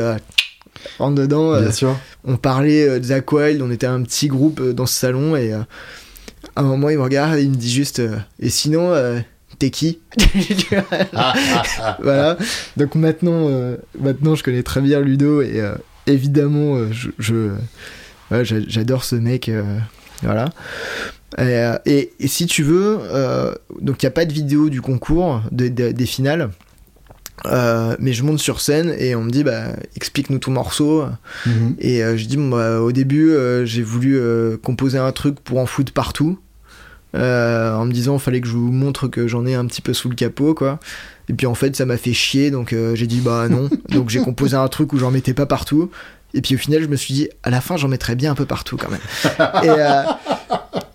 en 0.97 1.11
dedans. 1.11 1.59
Bien 1.59 1.71
sûr. 1.71 1.95
On 2.23 2.35
parlait 2.37 2.99
de 2.99 3.05
Zach 3.05 3.31
Wild, 3.31 3.61
on 3.61 3.69
était 3.69 3.85
un 3.85 4.01
petit 4.01 4.27
groupe 4.27 4.61
dans 4.71 4.87
ce 4.87 4.95
salon 4.95 5.35
et 5.35 5.53
à 5.53 5.67
un 6.55 6.63
moment 6.63 6.89
il 6.89 6.97
me 6.97 7.03
regarde 7.03 7.37
et 7.37 7.43
il 7.43 7.51
me 7.51 7.55
dit 7.55 7.71
juste 7.71 8.01
et 8.39 8.49
sinon 8.49 8.91
t'es 9.59 9.69
qui? 9.69 9.99
Voilà. 12.01 12.37
Donc 12.75 12.95
maintenant, 12.95 13.47
maintenant 13.99 14.33
je 14.33 14.43
connais 14.43 14.63
très 14.63 14.81
bien 14.81 15.01
Ludo 15.01 15.43
et 15.43 15.61
évidemment 16.07 16.87
je, 17.19 17.51
j'adore 18.41 19.03
ce 19.03 19.15
mec. 19.15 19.51
voilà. 20.23 20.49
Euh, 21.37 21.77
et, 21.85 22.11
si 22.25 22.45
tu 22.47 22.63
veux, 22.63 22.97
euh, 23.01 23.53
donc 23.81 24.01
il 24.01 24.05
n'y 24.05 24.07
a 24.07 24.11
pas 24.11 24.25
de 24.25 24.33
vidéo 24.33 24.69
du 24.69 24.81
concours, 24.81 25.41
des 25.51 26.05
finales. 26.05 26.49
Euh, 27.45 27.95
mais 27.99 28.11
je 28.11 28.23
monte 28.23 28.39
sur 28.39 28.59
scène 28.59 28.93
et 28.99 29.15
on 29.15 29.23
me 29.23 29.29
dit 29.29 29.45
bah 29.45 29.67
explique-nous 29.95 30.39
ton 30.39 30.51
morceau 30.51 31.05
mhm. 31.45 31.75
et 31.79 32.01
je 32.01 32.25
dis 32.25 32.35
bah, 32.35 32.81
au 32.81 32.91
début 32.91 33.33
j'ai 33.63 33.81
voulu 33.81 34.19
composer 34.61 34.97
un 34.97 35.13
truc 35.13 35.39
pour 35.39 35.57
en 35.59 35.65
foutre 35.65 35.93
partout 35.93 36.37
en 37.13 37.85
me 37.85 37.91
disant 37.93 38.15
il 38.15 38.19
fallait 38.19 38.41
que 38.41 38.47
je 38.49 38.57
vous 38.57 38.73
montre 38.73 39.07
que 39.07 39.29
j'en 39.29 39.45
ai 39.45 39.55
un 39.55 39.65
petit 39.67 39.81
peu 39.81 39.93
sous 39.93 40.09
le 40.09 40.15
capot 40.15 40.53
quoi 40.53 40.81
et 41.29 41.33
puis 41.33 41.47
en 41.47 41.55
fait 41.55 41.77
ça 41.77 41.85
m'a 41.85 41.95
fait 41.95 42.11
chier 42.11 42.51
donc 42.51 42.75
j'ai 42.93 43.07
dit 43.07 43.21
bah 43.21 43.47
non 43.47 43.69
donc 43.89 44.09
j'ai 44.09 44.19
composé 44.19 44.57
un 44.57 44.67
truc 44.67 44.91
où 44.91 44.97
j'en 44.97 45.09
mettais 45.09 45.33
pas 45.33 45.45
partout 45.45 45.89
et 46.33 46.41
puis 46.41 46.55
au 46.55 46.57
final, 46.57 46.81
je 46.81 46.87
me 46.87 46.95
suis 46.95 47.13
dit, 47.13 47.29
à 47.43 47.49
la 47.49 47.61
fin, 47.61 47.77
j'en 47.77 47.87
mettrais 47.87 48.15
bien 48.15 48.31
un 48.31 48.35
peu 48.35 48.45
partout 48.45 48.77
quand 48.77 48.89
même. 48.89 48.99
et, 49.63 49.81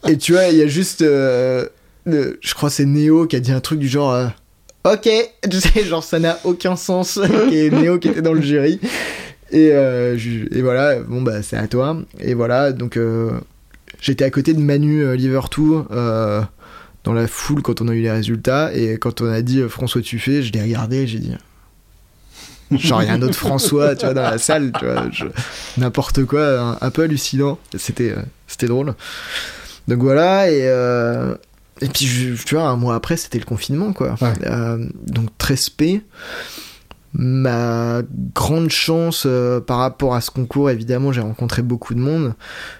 et, 0.08 0.18
tu 0.18 0.32
vois, 0.32 0.46
il 0.48 0.58
y 0.58 0.62
a 0.62 0.66
juste. 0.66 1.02
Euh, 1.02 1.66
je 2.06 2.54
crois 2.54 2.70
c'est 2.70 2.84
Néo 2.84 3.26
qui 3.26 3.36
a 3.36 3.40
dit 3.40 3.52
un 3.52 3.60
truc 3.60 3.78
du 3.78 3.88
genre. 3.88 4.12
Euh, 4.12 4.26
ok, 4.84 5.08
tu 5.50 5.60
sais, 5.60 5.84
genre 5.84 6.04
ça 6.04 6.18
n'a 6.18 6.38
aucun 6.44 6.76
sens. 6.76 7.18
et 7.52 7.70
Néo 7.70 7.98
qui 7.98 8.08
était 8.08 8.22
dans 8.22 8.32
le 8.32 8.42
jury. 8.42 8.80
Et, 9.50 9.68
et 9.68 10.62
voilà, 10.62 10.98
bon 11.00 11.22
bah 11.22 11.42
c'est 11.42 11.56
à 11.56 11.68
toi. 11.68 11.96
Et 12.18 12.34
voilà, 12.34 12.72
donc 12.72 12.98
j'étais 14.00 14.24
à 14.24 14.30
côté 14.30 14.52
de 14.52 14.58
Manu 14.58 15.16
Livertou 15.16 15.84
dans 15.90 17.12
la 17.12 17.26
foule 17.28 17.62
quand 17.62 17.80
on 17.80 17.86
a 17.86 17.94
eu 17.94 18.00
les 18.00 18.10
résultats. 18.10 18.74
Et 18.74 18.98
quand 18.98 19.20
on 19.20 19.28
a 19.28 19.42
dit 19.42 19.62
François 19.68 20.02
Tuffet, 20.02 20.42
je 20.42 20.52
l'ai 20.52 20.62
regardé 20.62 21.06
j'ai 21.06 21.20
dit 21.20 21.34
Genre, 22.70 23.02
il 23.02 23.06
y 23.06 23.10
a 23.10 23.14
un 23.14 23.22
autre 23.22 23.34
François, 23.34 23.94
tu 23.94 24.04
vois, 24.04 24.14
dans 24.14 24.22
la 24.22 24.38
salle, 24.38 24.72
tu 24.78 24.84
vois, 24.84 25.06
n'importe 25.76 26.24
quoi, 26.24 26.78
un, 26.80 26.90
peu 26.90 27.02
hallucinant. 27.02 27.58
C'était, 27.76 28.10
euh, 28.10 28.22
c'était 28.46 28.66
drôle. 28.66 28.94
Donc 29.88 30.00
voilà, 30.00 30.50
et, 30.50 30.62
euh, 30.62 31.34
et 31.80 31.88
puis, 31.88 32.34
tu 32.44 32.54
vois, 32.54 32.64
un 32.64 32.76
mois 32.76 32.94
après, 32.94 33.16
c'était 33.16 33.38
le 33.38 33.44
confinement, 33.44 33.92
quoi. 33.92 34.16
Euh, 34.22 34.86
donc, 35.06 35.28
très 35.38 35.56
spé. 35.56 36.02
Ma 37.16 38.02
grande 38.34 38.70
chance 38.70 39.26
par 39.66 39.78
rapport 39.78 40.16
à 40.16 40.20
ce 40.20 40.32
concours, 40.32 40.70
évidemment, 40.70 41.12
j'ai 41.12 41.20
rencontré 41.20 41.62
beaucoup 41.62 41.94
de 41.94 42.00
monde. 42.00 42.34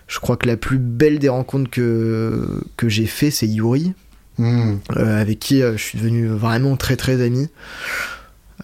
Je 0.09 0.19
crois 0.19 0.37
que 0.37 0.49
la 0.49 0.57
plus 0.57 0.79
belle 0.79 1.21
des 1.21 1.29
rencontres 1.29 1.71
que, 1.71 2.65
que 2.77 2.89
j'ai 2.89 3.07
fait, 3.07 3.31
c'est 3.31 3.47
Yuri, 3.47 3.93
hmm. 4.39 4.79
avec 4.97 5.39
qui 5.39 5.61
je 5.61 5.77
suis 5.77 5.99
devenu 5.99 6.27
vraiment 6.27 6.77
très 6.77 6.97
très 6.97 7.23
ami. 7.23 7.49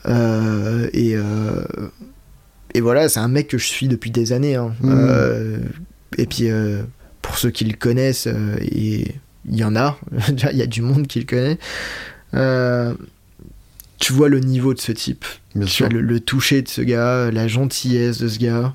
Euh, 0.07 0.89
et, 0.93 1.15
euh, 1.17 1.65
et 2.75 2.81
voilà, 2.81 3.09
c'est 3.09 3.21
un 3.21 3.29
mec 3.29 3.49
que 3.49 3.59
je 3.59 3.67
suis 3.67 3.89
depuis 3.89 4.11
des 4.11 4.33
années. 4.33 4.57
Hein. 4.57 4.75
Mmh. 4.81 4.91
Euh, 4.91 5.59
et 6.19 6.27
puis, 6.27 6.49
pour 7.31 7.39
ceux 7.39 7.51
qui 7.51 7.65
le 7.65 7.77
connaissent, 7.77 8.27
et 8.27 9.15
il 9.49 9.57
y 9.57 9.63
en 9.63 9.77
a, 9.77 9.97
il 10.53 10.59
y 10.59 10.63
a 10.63 10.67
du 10.67 10.83
monde 10.83 11.07
qui 11.07 11.21
le 11.21 11.27
connaît 11.27 11.59
tu 14.01 14.15
vois 14.15 14.29
le 14.29 14.41
niveau 14.41 14.75
de 14.75 14.81
ce 14.81 14.91
type. 14.91 15.25
Bien 15.55 15.67
tu 15.67 15.85
vois 15.85 15.93
le, 15.93 16.21
toucher 16.21 16.63
de 16.63 16.69
ce 16.69 16.81
gars, 16.81 17.31
la 17.31 17.47
gentillesse 17.47 18.19
de 18.19 18.29
ce 18.29 18.39
gars. 18.39 18.75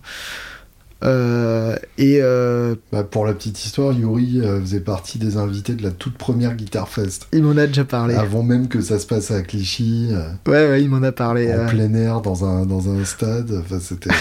Euh, 1.03 1.76
et 1.98 2.19
euh, 2.22 2.76
bah, 2.91 3.03
pour 3.03 3.26
la 3.26 3.34
petite 3.34 3.64
histoire, 3.64 3.91
Yuri 3.91 4.40
euh, 4.41 4.61
faisait 4.61 4.80
partie 4.80 5.19
des 5.19 5.38
invités 5.38 5.73
de 5.73 5.84
la 5.84 5.91
toute 5.91 6.18
première 6.18 6.56
Guitar 6.56 6.88
Fest. 6.88 7.27
Il 7.34 7.44
m'en 7.44 7.57
a 7.57 7.68
déjà 7.68 7.84
parlé. 7.84 8.15
Avant 8.15 8.44
même 8.44 8.68
que 8.68 8.82
ça 8.82 8.98
se 8.98 9.06
passe 9.06 9.32
à 9.32 9.41
Clichy. 9.41 10.11
ouais, 10.48 10.69
ouais, 10.69 10.82
il 10.82 10.90
m'en 10.90 11.03
a 11.03 11.11
parlé. 11.11 11.53
En 11.53 11.65
plein 11.65 11.94
air, 11.94 12.22
dans 12.22 12.45
un, 12.45 12.65
dans 12.65 12.90
un 12.90 13.03
stade. 13.03 13.52
Enfin, 13.60 13.80
c'était, 13.80 14.11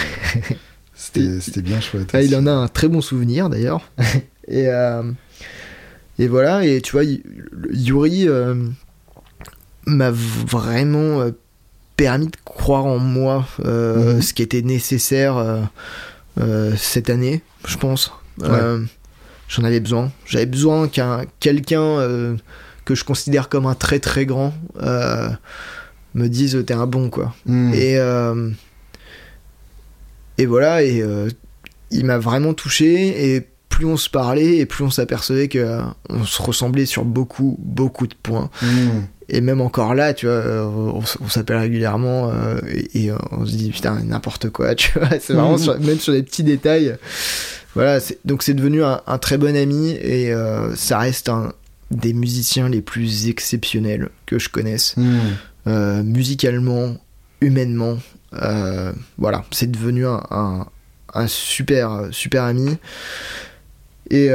c'était, 0.95 1.61
bien 1.61 1.79
chouette. 1.79 2.09
Ah, 2.13 2.21
il 2.21 2.35
en 2.35 2.47
a 2.47 2.51
un 2.51 2.67
très 2.67 2.87
bon 2.87 3.01
souvenir 3.01 3.49
d'ailleurs. 3.49 3.91
et, 4.47 4.67
et 6.19 6.27
voilà, 6.27 6.65
et 6.65 6.81
tu 6.81 6.93
vois, 6.93 7.03
Yuri 7.03 8.27
m'a 9.85 10.11
vraiment 10.11 11.29
permis 11.97 12.27
de 12.27 12.37
croire 12.43 12.85
en 12.85 12.99
moi, 12.99 13.47
mhm. 13.59 14.21
ce 14.21 14.33
qui 14.33 14.41
était 14.41 14.61
nécessaire 14.61 15.67
euh, 16.39 16.73
cette 16.77 17.09
année, 17.09 17.41
je 17.65 17.77
pense. 17.77 18.11
Euh, 18.43 18.83
j'en 19.47 19.63
avais 19.63 19.79
besoin. 19.79 20.11
J'avais 20.25 20.45
besoin 20.45 20.87
qu'un 20.87 21.21
quelqu'un 21.39 21.81
euh, 21.81 22.35
que 22.83 22.95
je 22.95 23.05
considère 23.05 23.47
comme 23.47 23.65
un 23.65 23.75
très 23.75 23.99
très 23.99 24.25
grand 24.25 24.53
me 26.13 26.27
dise 26.27 26.63
t'es 26.65 26.73
un 26.73 26.87
bon 26.87 27.09
quoi. 27.09 27.33
Hmm. 27.45 27.73
Et 27.73 27.97
et 30.37 30.45
voilà 30.45 30.83
et 30.83 31.03
il 31.91 32.05
m'a 32.05 32.17
vraiment 32.17 32.53
touché 32.53 33.33
et 33.35 33.47
plus 33.69 33.85
on 33.85 33.97
se 33.97 34.09
parlait 34.09 34.57
et 34.57 34.65
plus 34.65 34.83
on 34.83 34.89
s'apercevait 34.89 35.47
que 35.47 35.79
on 36.09 36.23
se 36.23 36.41
ressemblait 36.41 36.85
sur 36.85 37.05
beaucoup 37.05 37.57
beaucoup 37.59 38.07
de 38.07 38.15
points. 38.15 38.49
Hmm 38.61 39.01
et 39.27 39.41
même 39.41 39.61
encore 39.61 39.95
là, 39.95 40.13
tu 40.13 40.27
vois, 40.27 40.35
euh, 40.35 40.65
on, 40.65 41.29
s'appelle 41.29 41.57
régulièrement 41.57 42.29
euh, 42.31 42.59
et, 42.93 43.09
on 43.31 43.45
se 43.45 43.55
dit 43.55 43.71
putain 43.71 43.99
n'importe 44.03 44.49
quoi, 44.49 44.75
tu 44.75 44.97
vois. 44.97 45.09
C'est 45.19 45.33
vraiment 45.33 45.57
même 45.79 45.99
sur 45.99 46.13
des 46.13 46.23
petits 46.23 46.43
détails. 46.43 46.95
Voilà, 47.73 47.99
donc 48.23 48.43
c'est 48.43 48.53
devenu 48.53 48.83
un, 48.83 49.17
très 49.17 49.37
bon 49.37 49.55
ami 49.55 49.91
et 49.91 50.31
euh, 50.31 50.73
ça 50.75 50.99
reste 50.99 51.27
un 51.27 51.53
des 51.91 52.13
musiciens 52.13 52.69
les 52.69 52.81
plus 52.81 53.27
exceptionnels 53.27 54.09
que 54.25 54.39
je 54.39 54.49
connaisse, 54.49 54.95
hmm. 54.97 56.01
musicalement, 56.03 56.95
humainement. 57.41 57.97
Voilà, 59.17 59.45
c'est 59.51 59.71
devenu 59.71 60.05
un, 60.05 60.67
un, 61.13 61.27
super 61.27 62.07
super 62.11 62.43
ami 62.43 62.77
et 64.09 64.29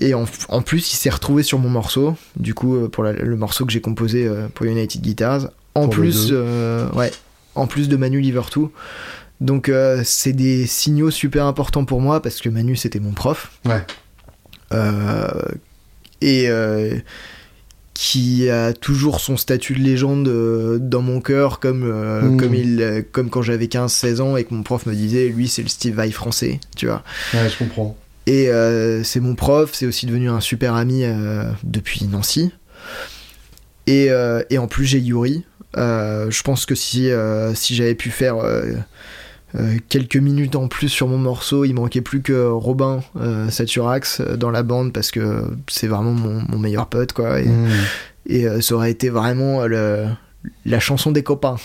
et 0.00 0.12
en, 0.12 0.24
plus, 0.62 0.92
il 0.92 0.96
s'est 0.96 1.10
retrouvé 1.10 1.42
sur 1.42 1.58
mon 1.58 1.70
morceau, 1.70 2.16
du 2.36 2.52
coup, 2.52 2.76
euh, 2.76 2.88
pour 2.88 3.04
le 3.04 3.36
morceau 3.36 3.64
que 3.64 3.72
j'ai 3.72 3.80
composé 3.80 4.26
euh, 4.26 4.48
pour 4.52 4.66
United 4.66 5.00
Guitars. 5.00 5.50
En 5.74 5.88
plus, 5.88 6.28
euh, 6.30 6.90
ouais, 6.92 7.12
en 7.54 7.66
plus 7.66 7.88
de 7.88 7.96
Manu 7.96 8.20
Livertou. 8.20 8.72
Donc, 9.40 9.70
c'est 10.04 10.32
des 10.32 10.66
signaux 10.66 11.10
super 11.10 11.46
importants 11.46 11.84
pour 11.84 12.00
moi 12.00 12.22
parce 12.22 12.40
que 12.40 12.48
Manu, 12.48 12.76
c'était 12.76 13.00
mon 13.00 13.12
prof. 13.12 13.52
Ouais. 13.64 13.84
et 16.20 16.48
qui 17.94 18.50
a 18.50 18.72
toujours 18.72 19.20
son 19.20 19.36
statut 19.36 19.74
de 19.74 19.80
légende 19.80 20.28
dans 20.80 21.02
mon 21.02 21.20
cœur, 21.20 21.60
comme, 21.60 21.88
mmh. 21.88 22.36
comme, 22.36 22.54
il, 22.54 23.04
comme 23.12 23.30
quand 23.30 23.42
j'avais 23.42 23.66
15-16 23.66 24.20
ans 24.20 24.36
et 24.36 24.44
que 24.44 24.52
mon 24.52 24.64
prof 24.64 24.84
me 24.86 24.94
disait, 24.94 25.28
lui, 25.28 25.46
c'est 25.46 25.62
le 25.62 25.68
Steve 25.68 25.94
Vai 25.94 26.10
français, 26.10 26.58
tu 26.76 26.86
vois. 26.86 27.04
Ouais, 27.32 27.48
je 27.48 27.56
comprends. 27.56 27.96
Et 28.26 28.48
euh, 28.48 29.02
c'est 29.02 29.20
mon 29.20 29.34
prof, 29.34 29.70
c'est 29.72 29.86
aussi 29.86 30.06
devenu 30.06 30.30
un 30.30 30.40
super 30.40 30.74
ami 30.74 31.04
euh, 31.04 31.44
depuis 31.62 32.04
Nancy. 32.06 32.52
Et, 33.86 34.10
euh, 34.10 34.42
et, 34.48 34.58
en 34.58 34.66
plus, 34.66 34.86
j'ai 34.86 34.98
Yuri. 34.98 35.44
je 35.76 36.42
pense 36.42 36.64
que 36.64 36.74
si, 36.74 37.10
si 37.54 37.74
j'avais 37.74 37.94
pu 37.94 38.10
faire 38.10 38.36
quelques 39.88 40.16
minutes 40.16 40.56
en 40.56 40.68
plus 40.68 40.88
sur 40.88 41.06
mon 41.06 41.18
morceau, 41.18 41.64
il 41.64 41.74
manquait 41.74 42.00
plus 42.00 42.22
que 42.22 42.48
Robin 42.48 43.02
Saturax 43.48 44.20
dans 44.20 44.50
la 44.50 44.62
bande 44.62 44.92
parce 44.92 45.10
que 45.10 45.44
c'est 45.68 45.86
vraiment 45.86 46.12
mon, 46.12 46.42
mon, 46.48 46.58
meilleur 46.58 46.86
pote, 46.86 47.12
quoi. 47.12 47.40
Et, 47.40 47.46
mmh. 47.46 47.68
et 48.26 48.60
ça 48.60 48.74
aurait 48.74 48.90
été 48.90 49.10
vraiment 49.10 49.66
le, 49.66 50.06
la 50.64 50.80
chanson 50.80 51.12
des 51.12 51.22
copains. 51.22 51.56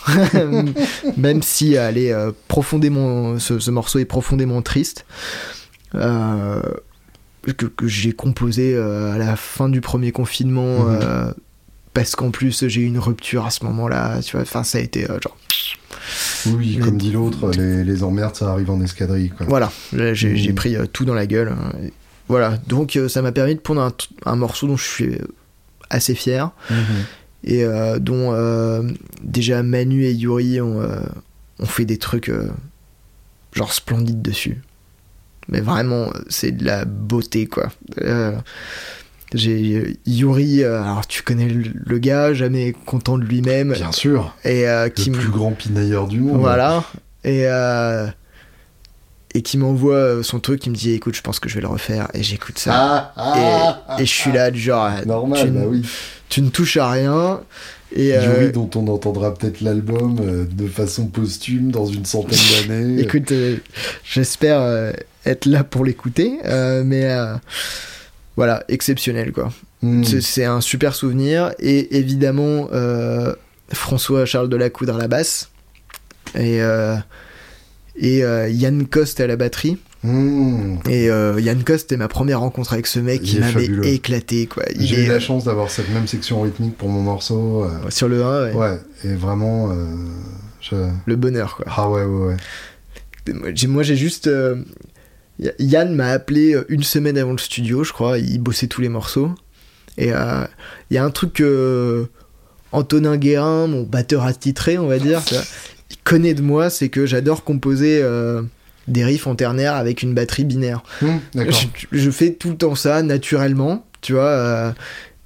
Même 1.17 1.41
si 1.41 1.73
elle 1.73 1.97
est 1.97 2.13
profondément, 2.47 3.39
ce, 3.39 3.59
ce, 3.59 3.71
morceau 3.71 3.99
est 3.99 4.05
profondément 4.05 4.61
triste. 4.61 5.05
Euh, 5.95 6.61
que, 7.57 7.87
j'ai 7.87 8.11
composé 8.11 8.75
euh, 8.75 9.13
à 9.13 9.17
la 9.17 9.35
fin 9.35 9.69
du 9.69 9.81
premier 9.81 10.11
confinement 10.11 10.83
mhm. 10.83 11.33
Euh, 11.89 11.93
parce 11.93 12.15
qu'en 12.15 12.31
plus 12.31 12.67
j'ai 12.67 12.81
eu 12.81 12.85
une 12.85 12.99
rupture 12.99 13.45
à 13.45 13.49
ce 13.49 13.63
moment-là 13.65 14.21
tu 14.21 14.33
vois. 14.33 14.41
Enfin 14.41 14.63
ça 14.63 14.77
a 14.77 14.81
été 14.81 15.05
genre 15.05 15.37
oui 16.47 16.79
comme 16.81 16.97
dit 16.97 17.11
l'autre 17.11 17.51
les, 17.51 17.83
les, 17.83 18.03
emmerdes 18.03 18.35
ça 18.35 18.51
arrive 18.51 18.71
en 18.71 18.81
escadrille 18.81 19.33
voilà. 19.47 19.71
J'ai 19.91 20.49
mhm. 20.49 20.55
pris 20.55 20.75
tout 20.93 21.05
dans 21.05 21.13
la 21.13 21.27
gueule 21.27 21.55
voilà. 22.27 22.57
Donc 22.67 22.97
ça 23.07 23.21
m'a 23.21 23.31
permis 23.31 23.55
de 23.55 23.59
prendre 23.59 23.91
un, 24.25 24.35
morceau 24.35 24.67
dont 24.67 24.77
je 24.77 24.87
suis 24.87 25.17
assez 25.89 26.13
fier. 26.15 26.51
Mhm. 26.69 26.77
et 27.43 27.65
dont 27.99 28.87
déjà 29.23 29.63
Manu 29.63 30.05
et 30.05 30.13
Yuri 30.13 30.61
ont, 30.61 30.81
ont 31.59 31.65
fait 31.65 31.85
des 31.85 31.97
trucs 31.97 32.31
genre 33.53 33.73
splendides 33.73 34.21
dessus. 34.21 34.61
Mais 35.49 35.61
vraiment, 35.61 36.11
c'est 36.29 36.51
de 36.51 36.63
la 36.63 36.85
beauté, 36.85 37.47
quoi. 37.47 37.69
J'ai 39.33 39.75
euh, 39.75 39.93
Yuri, 40.07 40.63
euh, 40.63 40.81
alors 40.81 41.05
tu 41.05 41.21
connais 41.21 41.47
le, 41.47 41.63
le 41.85 41.97
gars, 41.99 42.33
jamais 42.33 42.73
content 42.85 43.17
de 43.17 43.23
lui-même. 43.23 43.73
Bien 43.73 43.91
sûr. 43.91 44.35
Et 44.43 44.67
euh, 44.67 44.85
Le 44.85 44.89
qui 44.89 45.11
me- 45.11 45.17
plus 45.17 45.29
grand 45.29 45.51
pinailleur 45.51 46.07
du 46.07 46.19
monde. 46.19 46.39
Voilà. 46.39 46.83
Et, 47.23 47.43
euh, 47.45 48.07
et 49.35 49.41
qui 49.43 49.57
m'envoie 49.59 50.23
son 50.23 50.39
truc, 50.39 50.61
qui 50.61 50.69
me 50.71 50.75
dit 50.75 50.93
écoute, 50.93 51.15
je 51.15 51.21
pense 51.21 51.39
que 51.39 51.47
je 51.47 51.55
vais 51.55 51.61
le 51.61 51.67
refaire. 51.67 52.07
Et 52.15 52.23
j'écoute 52.23 52.57
ça. 52.57 52.71
Ah, 52.73 53.13
ah, 53.15 53.83
ah, 53.87 54.01
et, 54.01 54.05
je 54.05 54.11
suis 54.11 54.31
là, 54.31 54.49
du 54.49 54.59
genre. 54.59 54.89
Normal, 55.05 55.45
tu, 55.45 55.51
bah 55.51 55.61
oui. 55.67 55.85
tu 56.29 56.41
ne 56.41 56.49
touches 56.49 56.77
à 56.77 56.89
rien. 56.89 57.41
Et 57.95 58.15
euh, 58.17 58.23
Yuri, 58.39 58.51
dont 58.51 58.69
on 58.75 58.87
entendra 58.87 59.33
peut-être 59.33 59.61
l'album 59.61 60.17
euh, 60.21 60.45
de 60.51 60.67
façon 60.67 61.05
posthume 61.07 61.71
dans 61.71 61.85
une 61.85 62.05
centaine 62.05 62.39
d'années. 62.67 63.01
écoute, 63.01 63.31
euh, 63.31 63.57
j'espère 64.03 64.93
être 65.25 65.45
là 65.45 65.63
pour 65.63 65.85
l'écouter. 65.85 66.39
mais 66.83 67.15
voilà, 68.39 68.63
exceptionnel 68.69 69.33
quoi. 69.33 69.51
Hmm. 69.81 70.01
C'est- 70.05 70.45
un 70.45 70.61
super 70.61 70.95
souvenir. 70.95 71.51
Et 71.59 71.97
évidemment, 71.97 72.69
euh, 72.71 73.35
François 73.73 74.25
Charles 74.25 74.47
Delacoudre 74.47 74.95
à 74.95 74.97
la 74.97 75.09
basse. 75.09 75.49
Et, 76.35 76.61
euh, 76.61 76.95
et 77.97 78.23
euh, 78.23 78.47
Yann 78.47 78.87
Coste 78.87 79.19
à 79.19 79.27
la 79.27 79.35
batterie. 79.35 79.77
Hmm. 80.03 80.77
Et 80.89 81.09
euh, 81.09 81.37
Yann 81.41 81.61
Coste, 81.65 81.89
c'était 81.89 81.97
ma 81.97 82.07
première 82.07 82.39
rencontre 82.39 82.71
avec 82.71 82.87
ce 82.87 82.99
mec 83.01 83.19
Il 83.23 83.29
qui 83.29 83.37
est 83.37 83.39
m'avait 83.41 83.93
éclaté. 83.93 84.47
quoi. 84.47 84.63
J'ai 84.77 85.01
eu 85.01 85.03
est 85.03 85.07
la 85.07 85.15
euh, 85.15 85.19
chance 85.19 85.43
d'avoir 85.43 85.69
cette 85.69 85.89
même 85.89 86.07
section 86.07 86.39
rythmique 86.39 86.77
pour 86.77 86.87
mon 86.87 87.01
morceau. 87.01 87.65
euh, 87.65 87.89
sur 87.89 88.07
le 88.07 88.23
1, 88.23 88.45
ouais, 88.45 88.55
ouais. 88.55 88.79
et 89.03 89.15
vraiment. 89.15 89.69
euh, 89.71 89.75
je- 90.61 90.89
le 91.05 91.15
bonheur. 91.17 91.57
Quoi. 91.57 91.65
Ah 91.67 91.89
ouais, 91.89 92.05
ouais, 92.05 92.27
ouais. 92.27 92.37
Moi, 93.67 93.83
j'ai 93.83 93.97
juste. 93.97 94.29
Euh, 95.43 95.51
Yann 95.59 95.93
m'a 95.93 96.07
appelé 96.09 96.53
euh, 96.53 96.65
une 96.69 96.83
semaine 96.83 97.17
avant 97.17 97.31
le 97.31 97.37
studio, 97.37 97.83
je 97.83 97.93
crois. 97.93 98.17
Il 98.17 98.39
bossait 98.39 98.67
tous 98.67 98.81
les 98.81 98.89
morceaux. 98.89 99.31
Et 99.97 100.13
euh, 100.13 100.45
il 100.89 100.95
y 100.95 100.97
a 100.97 101.03
un 101.03 101.11
truc 101.11 101.33
que 101.33 102.07
Antonin 102.71 103.17
Guérin, 103.17 103.67
mon 103.67 103.83
batteur 103.83 104.23
attitré, 104.25 104.77
on 104.77 104.87
va 104.87 104.99
dire, 104.99 105.21
il 105.91 105.97
connaît 106.03 106.33
de 106.33 106.41
moi, 106.41 106.69
c'est 106.69 106.89
que 106.89 107.05
j'adore 107.05 107.43
composer 107.43 107.99
euh, 108.01 108.41
des 108.87 109.03
riffs 109.03 109.27
en 109.27 109.35
ternaire 109.35 109.73
avec 109.73 110.03
une 110.03 110.13
batterie 110.13 110.45
binaire. 110.45 110.83
D'accord. 111.33 111.53
Je, 111.53 111.99
je 111.99 112.11
fais 112.11 112.31
tout 112.33 112.49
le 112.51 112.57
temps 112.57 112.75
ça 112.75 113.01
naturellement, 113.01 113.85
tu 114.01 114.13
vois. 114.13 114.29
euh, 114.29 114.71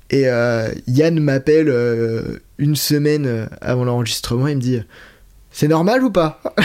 et 0.09 0.27
euh, 0.27 0.69
Yann 0.87 1.19
m'appelle 1.19 1.69
euh, 1.69 2.39
une 2.57 2.75
semaine 2.75 3.25
euh, 3.25 3.45
avant 3.61 3.83
l'enregistrement, 3.83 4.47
il 4.47 4.57
me 4.57 4.61
dit 4.61 4.81
C'est 5.55 5.67
normal 5.67 6.03
ou 6.03 6.09
pas 6.09 6.41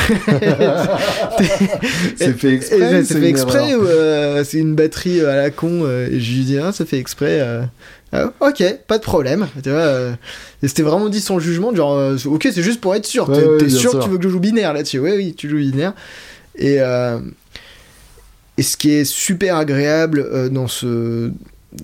C'est 2.16 2.32
fait 2.38 2.54
exprès. 2.54 3.04
c'est 3.04 3.14
fait 3.14 3.18
une 3.18 3.24
exprès 3.24 3.68
erreur 3.70 3.82
ou 3.82 3.86
euh, 3.86 4.44
c'est 4.44 4.58
une 4.58 4.74
batterie 4.74 5.20
à 5.20 5.36
la 5.36 5.50
con 5.50 5.82
euh, 5.84 6.08
Et 6.10 6.18
je 6.20 6.32
lui 6.32 6.44
dis 6.44 6.58
ah, 6.58 6.72
ça 6.72 6.84
fait 6.86 6.98
exprès. 6.98 7.38
euh. 7.40 7.62
Ah, 8.12 8.30
ok, 8.40 8.64
pas 8.86 8.96
de 8.96 9.02
problème. 9.02 9.46
Tu 9.62 9.68
vois, 9.68 9.78
euh, 9.80 10.12
et 10.62 10.68
c'était 10.68 10.82
vraiment 10.82 11.10
dit 11.10 11.20
sans 11.20 11.38
jugement, 11.38 11.74
genre 11.74 11.94
euh, 11.94 12.16
ok, 12.24 12.48
c'est 12.50 12.62
juste 12.62 12.80
pour 12.80 12.94
être 12.94 13.04
sûr. 13.04 13.28
Ouais, 13.28 13.36
T'es 13.58 13.64
ouais, 13.64 13.68
sûr, 13.70 13.98
que 13.98 14.04
tu 14.04 14.08
veux 14.10 14.16
que 14.16 14.24
je 14.24 14.30
joue 14.30 14.40
binaire 14.40 14.72
là-dessus 14.72 14.98
Oui, 14.98 15.10
oui, 15.14 15.34
tu 15.36 15.50
joues 15.50 15.58
binaire. 15.58 15.92
Et, 16.56 16.76
euh, 16.80 17.18
et 18.56 18.62
ce 18.62 18.78
qui 18.78 18.92
est 18.92 19.04
super 19.04 19.56
agréable 19.56 20.48
dans 20.50 20.66
ce 20.66 21.30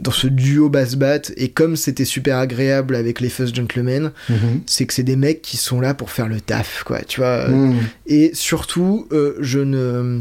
dans 0.00 0.10
ce 0.10 0.26
duo 0.26 0.68
bass 0.68 0.96
bat 0.96 1.20
et 1.36 1.48
comme 1.50 1.76
c'était 1.76 2.04
super 2.04 2.38
agréable 2.38 2.94
avec 2.96 3.20
les 3.20 3.28
Fuzz 3.28 3.54
Gentlemen, 3.54 4.12
Mhm. 4.28 4.62
c'est 4.66 4.86
que 4.86 4.92
c'est 4.94 5.02
des 5.02 5.16
mecs 5.16 5.42
qui 5.42 5.56
sont 5.56 5.80
là 5.80 5.94
pour 5.94 6.10
faire 6.10 6.28
le 6.28 6.40
taf, 6.40 6.82
quoi. 6.84 7.00
Tu 7.02 7.20
vois, 7.20 7.48
Hmm. 7.48 7.78
et 8.06 8.30
surtout, 8.34 9.06
euh, 9.12 9.34
je 9.40 9.58
ne. 9.60 10.20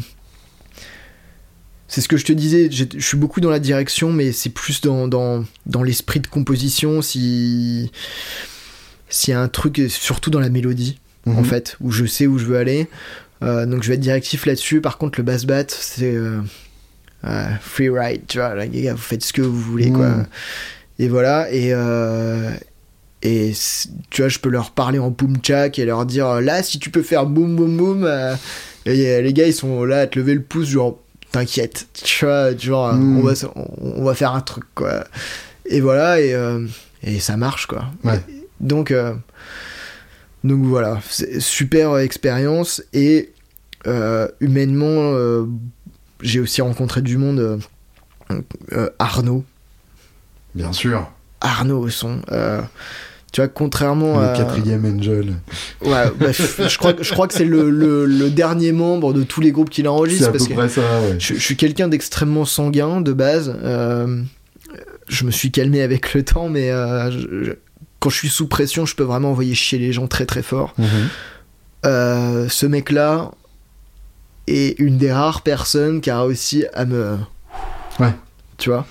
C'est 1.87 2.01
ce 2.01 2.07
que 2.07 2.17
je 2.17 2.25
te 2.25 2.33
disais, 2.33 2.69
je 2.71 2.85
suis 2.99 3.17
beaucoup 3.17 3.39
dans 3.39 3.51
la 3.51 3.59
direction, 3.59 4.11
mais 4.11 4.31
c'est 4.31 4.49
plus 4.49 4.81
dans, 4.81 5.07
dans, 5.07 5.45
dans 5.67 5.83
l'esprit 5.83 6.19
de 6.19 6.27
composition, 6.27 7.01
si. 7.01 7.91
S'il 9.09 9.31
y 9.31 9.35
a 9.37 9.39
un 9.41 9.47
truc, 9.47 9.79
surtout 9.89 10.31
dans 10.31 10.39
la 10.39 10.49
mélodie, 10.49 10.97
en 11.27 11.41
Mhm. 11.41 11.45
fait, 11.45 11.77
où 11.81 11.91
je 11.91 12.05
sais 12.05 12.25
où 12.25 12.39
je 12.39 12.45
veux 12.45 12.57
aller. 12.57 12.87
Euh, 13.43 13.65
donc 13.67 13.83
je 13.83 13.89
vais 13.89 13.95
être 13.95 13.99
directif 14.01 14.45
là-dessus. 14.47 14.81
Par 14.81 14.97
contre, 14.97 15.19
le 15.19 15.23
bass 15.23 15.45
bat, 15.45 15.65
c'est. 15.67 16.15
euh, 16.15 16.39
free 17.61 17.89
ride, 17.89 18.21
tu 18.27 18.37
vois, 18.39 18.53
les 18.55 18.81
gars, 18.81 18.93
vous 18.93 18.97
faites 19.01 19.23
ce 19.23 19.33
que 19.33 19.41
vous 19.41 19.59
voulez, 19.59 19.91
quoi. 19.91 20.07
Mhm. 20.09 20.25
Et 20.99 21.07
voilà, 21.07 21.51
et. 21.51 21.69
euh, 21.73 22.51
et 23.25 23.53
tu 24.09 24.21
vois, 24.21 24.27
je 24.27 24.37
peux 24.39 24.49
leur 24.49 24.71
parler 24.71 24.99
en 24.99 25.09
boom 25.09 25.37
chak 25.41 25.79
et 25.79 25.85
leur 25.85 26.05
dire 26.05 26.41
là, 26.41 26.61
si 26.61 26.77
tu 26.77 26.89
peux 26.89 27.03
faire 27.03 27.25
boum 27.25 27.55
boum 27.55 27.77
boum. 27.77 28.03
euh, 28.03 28.35
et 28.85 29.07
euh, 29.07 29.21
les 29.21 29.31
gars, 29.31 29.47
ils 29.47 29.53
sont 29.53 29.85
là 29.85 30.01
à 30.01 30.07
te 30.07 30.19
lever 30.19 30.33
le 30.33 30.41
pouce, 30.41 30.67
genre 30.67 30.99
t'inquiète, 31.31 31.87
tu 31.93 32.25
vois, 32.25 32.53
genre 32.57 32.89
euh, 32.89 32.97
Mm. 32.97 33.17
on, 33.17 33.21
va, 33.23 33.31
s- 33.31 33.45
on, 33.55 33.65
on 33.81 34.03
va 34.03 34.13
faire 34.13 34.33
un 34.33 34.41
truc, 34.41 34.65
quoi. 34.75 35.05
Et 35.65 35.79
voilà, 35.79 36.19
et, 36.19 36.33
euh, 36.33 36.67
et 37.01 37.19
ça 37.21 37.37
marche, 37.37 37.65
quoi. 37.65 37.85
Ouais. 38.03 38.19
Donc, 38.59 38.91
euh, 38.91 39.13
donc 40.43 40.61
voilà, 40.65 40.99
super 41.39 41.97
expérience 41.99 42.83
et 42.91 43.31
euh, 43.87 44.27
humainement, 44.41 45.13
euh, 45.13 45.45
j'ai 46.23 46.39
aussi 46.39 46.61
rencontré 46.61 47.01
du 47.01 47.17
monde. 47.17 47.39
euh, 47.39 47.57
euh, 48.71 48.89
Arnaud, 48.99 49.43
Bien 50.55 50.71
sûr. 50.73 51.07
Arnaud 51.41 51.79
au 51.81 51.89
son. 51.89 52.21
euh, 52.31 52.61
tu 53.31 53.41
vois, 53.41 53.47
contrairement 53.47 54.19
Le 54.19 54.27
à. 54.27 54.33
quatrième 54.37 54.85
Angel. 54.85 55.33
Ouais, 55.83 56.03
bah, 56.19 56.31
je, 56.31 56.77
crois, 56.77 56.93
que- 56.93 57.03
je 57.03 57.11
crois 57.11 57.27
que 57.27 57.33
c'est 57.33 57.45
le, 57.45 57.69
le- 57.69 58.05
le 58.05 58.29
dernier 58.29 58.71
membre 58.71 59.11
de 59.13 59.23
tous 59.23 59.41
les 59.41 59.51
groupes 59.51 59.69
qu'il 59.71 59.83
C'est 59.85 59.89
enregistre. 59.89 60.29
à 60.29 60.31
peu 60.31 60.37
que 60.37 60.53
près 60.53 60.69
ça, 60.69 60.81
ouais. 60.81 61.15
je, 61.19 61.33
je 61.33 61.39
suis 61.39 61.55
quelqu'un 61.57 61.87
d'extrêmement 61.87 62.45
sanguin 62.45 63.01
de 63.01 63.11
base. 63.13 63.53
euh, 63.63 64.21
je 65.07 65.25
me 65.25 65.31
suis 65.31 65.51
calmé 65.51 65.81
avec 65.81 66.13
le 66.13 66.23
temps, 66.23 66.47
mais 66.49 66.69
je- 66.69 67.55
quand 67.99 68.09
je 68.09 68.17
suis 68.17 68.29
sous 68.29 68.47
pression, 68.47 68.85
je 68.85 68.95
peux 68.95 69.03
vraiment 69.03 69.31
envoyer 69.31 69.53
chier 69.55 69.79
les 69.79 69.91
gens 69.93 70.07
très 70.07 70.25
très 70.25 70.43
fort. 70.43 70.73
Mhm. 70.77 70.87
Ce 71.83 72.65
mec-là 72.65 73.31
est 74.47 74.77
une 74.79 74.97
des 74.97 75.11
rares 75.11 75.41
personnes 75.41 76.01
qui 76.01 76.09
a 76.09 76.21
réussi 76.21 76.65
à 76.73 76.85
me. 76.85 77.17
Ouais. 77.99 78.13
Tu 78.57 78.69
vois 78.69 78.85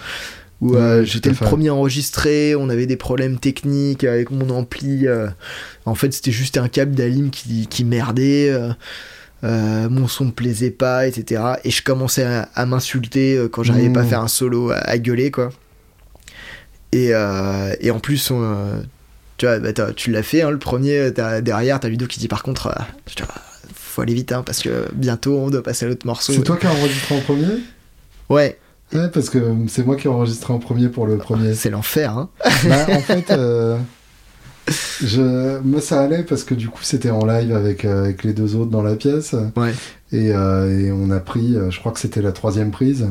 Où 0.61 0.75
euh, 0.77 1.05
j'étais 1.05 1.29
le 1.31 1.35
fait. 1.35 1.45
premier 1.45 1.71
enregistré, 1.71 2.55
on 2.55 2.69
avait 2.69 2.87
des 2.87 2.97
problèmes 2.97 3.39
techniques 3.39 4.05
avec 4.05 4.31
mon 4.31 4.49
ampli. 4.51 5.07
euh, 5.07 5.29
en 5.87 5.95
fait, 5.95 6.13
c'était 6.13 6.31
juste 6.33 6.57
un 6.59 6.69
câble 6.69 6.95
d'Alim 6.95 7.31
qui, 7.31 7.67
qui 7.67 7.85
merdait. 7.85 8.51
euh, 9.45 9.89
mon 9.89 10.07
son 10.07 10.27
me 10.27 10.31
plaisait 10.31 10.71
pas, 10.71 11.07
etc. 11.09 11.43
Et 11.65 11.71
je 11.71 11.83
commençais 11.83 12.23
à, 12.25 12.49
à 12.55 12.65
m'insulter 12.67 13.47
quand 13.51 13.63
j'arrivais 13.65 13.89
Mmh. 13.89 13.93
pas 13.93 14.01
à 14.03 14.05
faire 14.05 14.21
un 14.21 14.29
solo, 14.29 14.71
à, 14.71 14.77
à 14.77 14.99
gueuler, 14.99 15.31
quoi. 15.33 15.51
Et, 16.93 17.11
et 17.81 17.91
en 17.91 17.99
plus, 18.01 18.31
on, 18.31 18.83
tu 19.39 19.47
vois, 19.47 19.59
bah, 19.59 19.73
tu 19.97 20.11
l'as 20.13 20.23
fait, 20.23 20.43
hein, 20.43 20.51
le 20.51 20.59
premier, 20.59 21.11
t'as- 21.13 21.41
derrière, 21.41 21.81
t'as 21.81 21.89
Ludo 21.89 22.07
qui 22.07 22.21
dit 22.21 22.29
par 22.29 22.43
contre, 22.43 22.73
je 23.09 23.15
te- 23.17 23.23
faut 23.93 24.03
aller 24.03 24.15
vite, 24.15 24.33
hein, 24.33 24.43
parce 24.45 24.61
que 24.63 24.87
bientôt 24.95 25.37
on 25.39 25.51
doit 25.51 25.63
passer 25.63 25.85
à 25.85 25.89
l'autre 25.89 26.07
morceau. 26.07 26.33
C'est 26.33 26.43
toi 26.43 26.57
qui 26.57 26.67
as 26.67 26.73
enregistré 26.73 27.17
en 27.17 27.21
premier? 27.21 27.47
Ouais, 28.29 28.59
Ouais, 28.95 29.09
parce 29.09 29.31
que 29.31 29.39
c'est 29.69 29.87
moi 29.87 29.97
qui 29.97 30.07
ai 30.07 30.11
enregistré 30.11 30.53
en 30.53 30.59
premier 30.59 30.89
pour 30.89 31.07
le 31.07 31.17
premier. 31.17 31.55
c'est 31.55 31.71
l'enfer, 31.71 32.17
hein. 32.19 32.29
bah, 32.69 32.87
en 32.91 33.01
fait, 33.01 33.31
euh, 33.31 33.79
je... 35.03 35.59
moi 35.61 35.81
ça 35.81 36.01
allait 36.03 36.23
parce 36.23 36.45
que 36.45 36.55
du 36.55 36.69
coup 36.69 36.83
c'était 36.83 37.11
en 37.11 37.25
live 37.27 37.55
avec, 37.55 37.85
euh, 37.85 38.05
avec 38.05 38.23
les 38.23 38.33
deux 38.33 38.55
autres 38.55 38.71
dans 38.71 38.83
la 38.83 38.95
pièce. 38.97 39.35
Ouais. 39.57 39.73
Et, 40.13 40.33
euh, 40.35 40.79
et 40.87 40.93
on 40.93 41.11
a 41.11 41.21
pris, 41.21 41.57
je 41.71 41.79
crois 41.79 41.93
que 41.93 42.01
c'était 42.01 42.23
la 42.23 42.33
troisième 42.33 42.71
prise. 42.71 43.07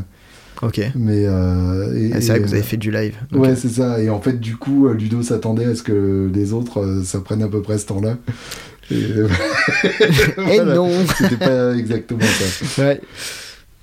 Ok. 0.61 0.79
Mais. 0.95 1.25
euh, 1.25 2.11
Ah, 2.13 2.21
c'est 2.21 2.27
vrai 2.29 2.39
que 2.41 2.45
vous 2.45 2.53
avez 2.53 2.61
fait 2.61 2.77
du 2.77 2.91
live. 2.91 3.15
Ouais, 3.31 3.55
c'est 3.55 3.69
ça. 3.69 3.99
Et 3.99 4.11
en 4.11 4.21
fait, 4.21 4.39
du 4.39 4.57
coup, 4.57 4.87
Ludo 4.89 5.23
s'attendait 5.23 5.65
à 5.65 5.73
ce 5.73 5.81
que 5.81 6.29
les 6.31 6.53
autres, 6.53 7.01
ça 7.03 7.19
prenne 7.19 7.41
à 7.41 7.47
peu 7.47 7.63
près 7.63 7.79
ce 7.79 7.87
temps-là. 7.87 8.17
Et, 8.91 8.95
Et 10.53 10.55
voilà. 10.57 10.75
non 10.75 10.89
C'était 11.17 11.37
pas 11.37 11.73
exactement 11.75 12.19
ça. 12.25 12.83
Ouais. 12.83 13.01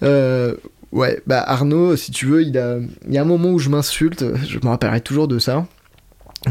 Euh, 0.02 0.54
ouais, 0.92 1.20
bah 1.26 1.42
Arnaud, 1.46 1.96
si 1.96 2.10
tu 2.12 2.26
veux, 2.26 2.42
il, 2.42 2.56
a, 2.58 2.78
il 3.06 3.12
y 3.14 3.18
a 3.18 3.22
un 3.22 3.26
moment 3.26 3.50
où 3.50 3.58
je 3.58 3.68
m'insulte, 3.68 4.24
je 4.46 4.58
me 4.62 4.68
rappellerai 4.68 5.00
toujours 5.00 5.28
de 5.28 5.38
ça. 5.38 5.66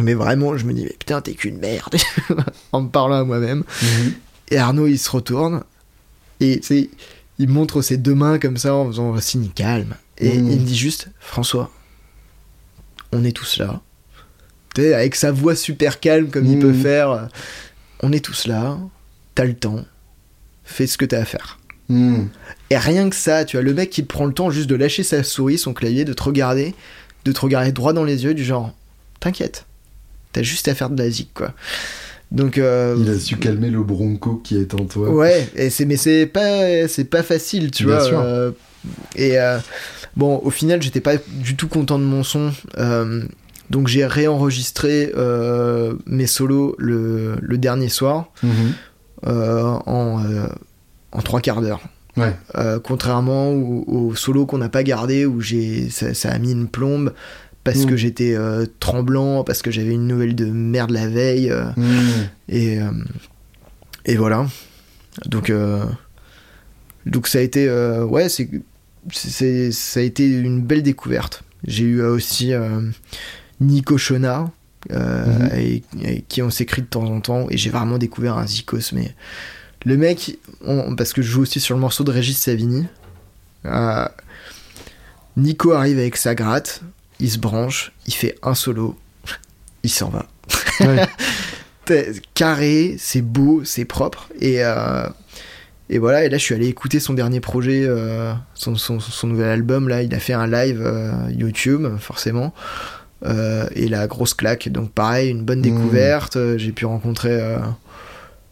Mais 0.01 0.13
vraiment, 0.15 0.57
je 0.57 0.65
me 0.65 0.73
dis, 0.73 0.83
mais 0.83 0.95
putain, 0.99 1.21
t'es 1.21 1.33
qu'une 1.33 1.59
merde. 1.59 1.95
en 2.73 2.81
me 2.81 2.89
parlant 2.89 3.15
à 3.15 3.23
moi-même. 3.23 3.63
Et 4.51 4.57
Arnaud, 4.57 4.87
il 4.87 4.97
se 4.97 5.09
retourne. 5.09 5.63
Et 6.41 6.59
tu 6.59 6.67
sais, 6.67 6.89
il 7.39 7.47
montre 7.49 7.81
ses 7.81 7.97
deux 7.97 8.13
mains 8.15 8.37
comme 8.37 8.57
ça 8.57 8.73
en 8.73 8.85
faisant 8.87 9.13
un 9.15 9.21
signe 9.21 9.49
calme. 9.55 9.95
Et 10.17 10.37
Mhm. 10.37 10.51
il 10.51 10.59
me 10.59 10.65
dit 10.65 10.75
juste, 10.77 11.07
François, 11.19 11.71
on 13.13 13.23
est 13.23 13.31
tous 13.31 13.59
là. 13.59 13.81
Tu 14.75 14.81
sais, 14.81 14.93
avec 14.93 15.15
sa 15.15 15.31
voix 15.31 15.55
super 15.55 15.99
calme 15.99 16.27
comme 16.29 16.45
il 16.45 16.59
peut 16.59 16.73
faire, 16.73 17.09
euh, 17.11 17.21
on 18.01 18.11
est 18.11 18.23
tous 18.23 18.47
là. 18.47 18.77
T'as 19.35 19.45
le 19.45 19.53
temps. 19.53 19.85
Fais 20.63 20.87
ce 20.87 20.97
que 20.97 21.05
t'as 21.05 21.19
à 21.21 21.25
faire. 21.25 21.59
Hmm. 21.89 22.25
Et 22.69 22.77
rien 22.77 23.09
que 23.09 23.15
ça, 23.15 23.45
tu 23.45 23.55
vois, 23.57 23.63
le 23.63 23.73
mec 23.73 23.89
qui 23.89 24.03
prend 24.03 24.25
le 24.25 24.33
temps 24.33 24.49
juste 24.49 24.67
de 24.69 24.75
lâcher 24.75 25.03
sa 25.03 25.23
souris, 25.23 25.57
son 25.57 25.73
clavier, 25.73 26.03
de 26.05 26.11
te 26.13 26.23
regarder, 26.23 26.75
de 27.23 27.31
te 27.31 27.39
regarder 27.39 27.71
droit 27.71 27.93
dans 27.93 28.03
les 28.03 28.25
yeux, 28.25 28.33
du 28.33 28.43
genre, 28.43 28.73
t'inquiète, 29.21 29.65
t'as 30.33 30.41
juste 30.43 30.67
à 30.67 30.75
faire 30.75 30.89
de 30.89 31.01
la 31.01 31.09
zik, 31.09 31.29
quoi. 31.33 31.53
Donc, 32.29 32.57
euh, 32.57 32.97
Il 32.99 33.09
a 33.09 33.17
su 33.17 33.37
calmer 33.37 33.69
le 33.69 33.81
bronco 33.83 34.41
qui 34.43 34.57
est 34.57 34.73
en 34.73 34.83
toi. 34.85 35.09
Ouais, 35.11 35.47
et 35.55 35.69
c'est, 35.69 35.85
mais 35.85 35.95
c'est 35.95 36.25
pas, 36.25 36.87
c'est 36.89 37.05
pas 37.05 37.23
facile, 37.23 37.71
tu 37.71 37.85
Bien 37.85 37.95
vois. 37.95 38.05
sûr. 38.05 38.19
euh, 38.19 38.51
et 39.15 39.39
euh, 39.39 39.57
bon, 40.17 40.41
au 40.43 40.49
final, 40.49 40.81
j'étais 40.81 40.99
pas 40.99 41.15
du 41.15 41.55
tout 41.55 41.69
content 41.69 41.97
de 41.97 42.03
mon 42.03 42.23
son. 42.23 42.51
Donc 43.69 43.87
j'ai 43.87 44.05
réenregistré 44.05 45.11
euh, 45.15 45.93
mes 46.05 46.27
solos 46.27 46.75
le, 46.77 47.35
le 47.41 47.57
dernier 47.57 47.89
soir 47.89 48.31
Mhm. 48.43 48.51
euh, 49.27 49.63
en, 49.85 50.23
euh, 50.23 50.47
en 51.11 51.21
trois 51.21 51.41
quarts 51.41 51.61
d'heure. 51.61 51.81
Ouais. 52.17 52.33
Contrairement 52.83 53.51
au, 53.51 53.83
au 53.87 54.15
solo 54.15 54.47
qu'on 54.47 54.57
n'a 54.57 54.69
pas 54.69 54.81
gardé 54.83 55.25
où 55.27 55.39
j'ai 55.39 55.89
ça, 55.91 56.15
ça 56.15 56.31
a 56.31 56.39
mis 56.39 56.51
une 56.51 56.67
plombe 56.67 57.13
parce 57.63 57.83
Mm. 57.83 57.89
que 57.89 57.95
j'étais 57.95 58.35
tremblant 58.79 59.43
parce 59.43 59.61
que 59.61 59.69
j'avais 59.69 59.91
une 59.93 60.07
nouvelle 60.07 60.33
de 60.33 60.45
merde 60.45 60.89
la 60.91 61.07
veille 61.07 61.53
Mhm. 61.75 62.27
et 62.49 62.79
et 64.05 64.15
voilà 64.15 64.47
donc 65.27 65.51
donc 67.05 67.27
ça 67.27 67.37
a 67.37 67.41
été 67.41 67.69
ouais 68.09 68.29
c'est 68.29 69.71
ça 69.71 69.99
a 69.99 70.03
été 70.03 70.27
une 70.27 70.61
belle 70.61 70.81
découverte 70.83 71.43
j'ai 71.65 71.83
eu 71.83 72.01
aussi 72.01 72.51
Nico 73.59 73.97
Shona 73.97 74.51
euh, 74.91 75.25
Mhm. 75.25 75.49
et, 75.55 75.83
et 76.03 76.21
qui 76.27 76.41
on 76.41 76.49
s'écrit 76.49 76.81
de 76.81 76.87
temps 76.87 77.05
en 77.05 77.19
temps 77.21 77.47
et 77.49 77.57
j'ai 77.57 77.69
vraiment 77.69 77.97
découvert 77.97 78.37
un 78.37 78.45
Zikos 78.47 78.91
mais 78.93 79.13
le 79.85 79.97
mec 79.97 80.37
on- 80.65 80.95
parce 80.95 81.13
que 81.13 81.21
je 81.21 81.29
joue 81.29 81.41
aussi 81.41 81.59
sur 81.59 81.75
le 81.75 81.81
morceau 81.81 82.03
de 82.03 82.11
Régis 82.11 82.37
Savini 82.37 82.85
euh, 83.65 84.07
Nico 85.35 85.71
arrive 85.73 85.97
avec 85.99 86.17
sa 86.17 86.35
gratte 86.35 86.81
il 87.19 87.29
se 87.31 87.37
branche 87.39 87.91
il 88.05 88.13
fait 88.13 88.37
un 88.43 88.53
solo 88.55 88.97
il 89.83 89.89
s'en 89.89 90.09
va 90.09 90.25
Ouais. 90.79 91.07
Carré, 92.33 92.97
c'est 92.99 93.21
beau, 93.21 93.61
c'est 93.63 93.85
propre. 93.85 94.27
Et, 94.41 94.57
euh, 94.61 95.07
et 95.89 95.99
voilà, 95.99 96.25
et 96.25 96.29
là 96.29 96.37
je 96.37 96.43
suis 96.43 96.53
allé 96.53 96.67
écouter 96.67 96.99
son 96.99 97.13
dernier 97.13 97.39
projet, 97.39 97.85
euh, 97.87 98.33
son, 98.55 98.75
son, 98.75 98.99
son 98.99 99.27
nouvel 99.27 99.47
album. 99.47 99.87
Là, 99.87 100.03
il 100.03 100.13
a 100.13 100.19
fait 100.19 100.33
un 100.33 100.47
live 100.47 100.81
euh, 100.85 101.13
YouTube, 101.31 101.87
forcément. 101.97 102.53
Euh, 103.25 103.67
et 103.73 103.87
la 103.87 104.05
grosse 104.07 104.33
claque. 104.35 104.69
Donc 104.69 104.91
pareil, 104.91 105.31
une 105.31 105.43
bonne 105.43 105.59
Mm. 105.59 105.63
découverte. 105.63 106.35
Euh, 106.35 106.57
J'ai 106.57 106.71
pu 106.71 106.85
rencontrer 106.85 107.31
euh, 107.41 107.57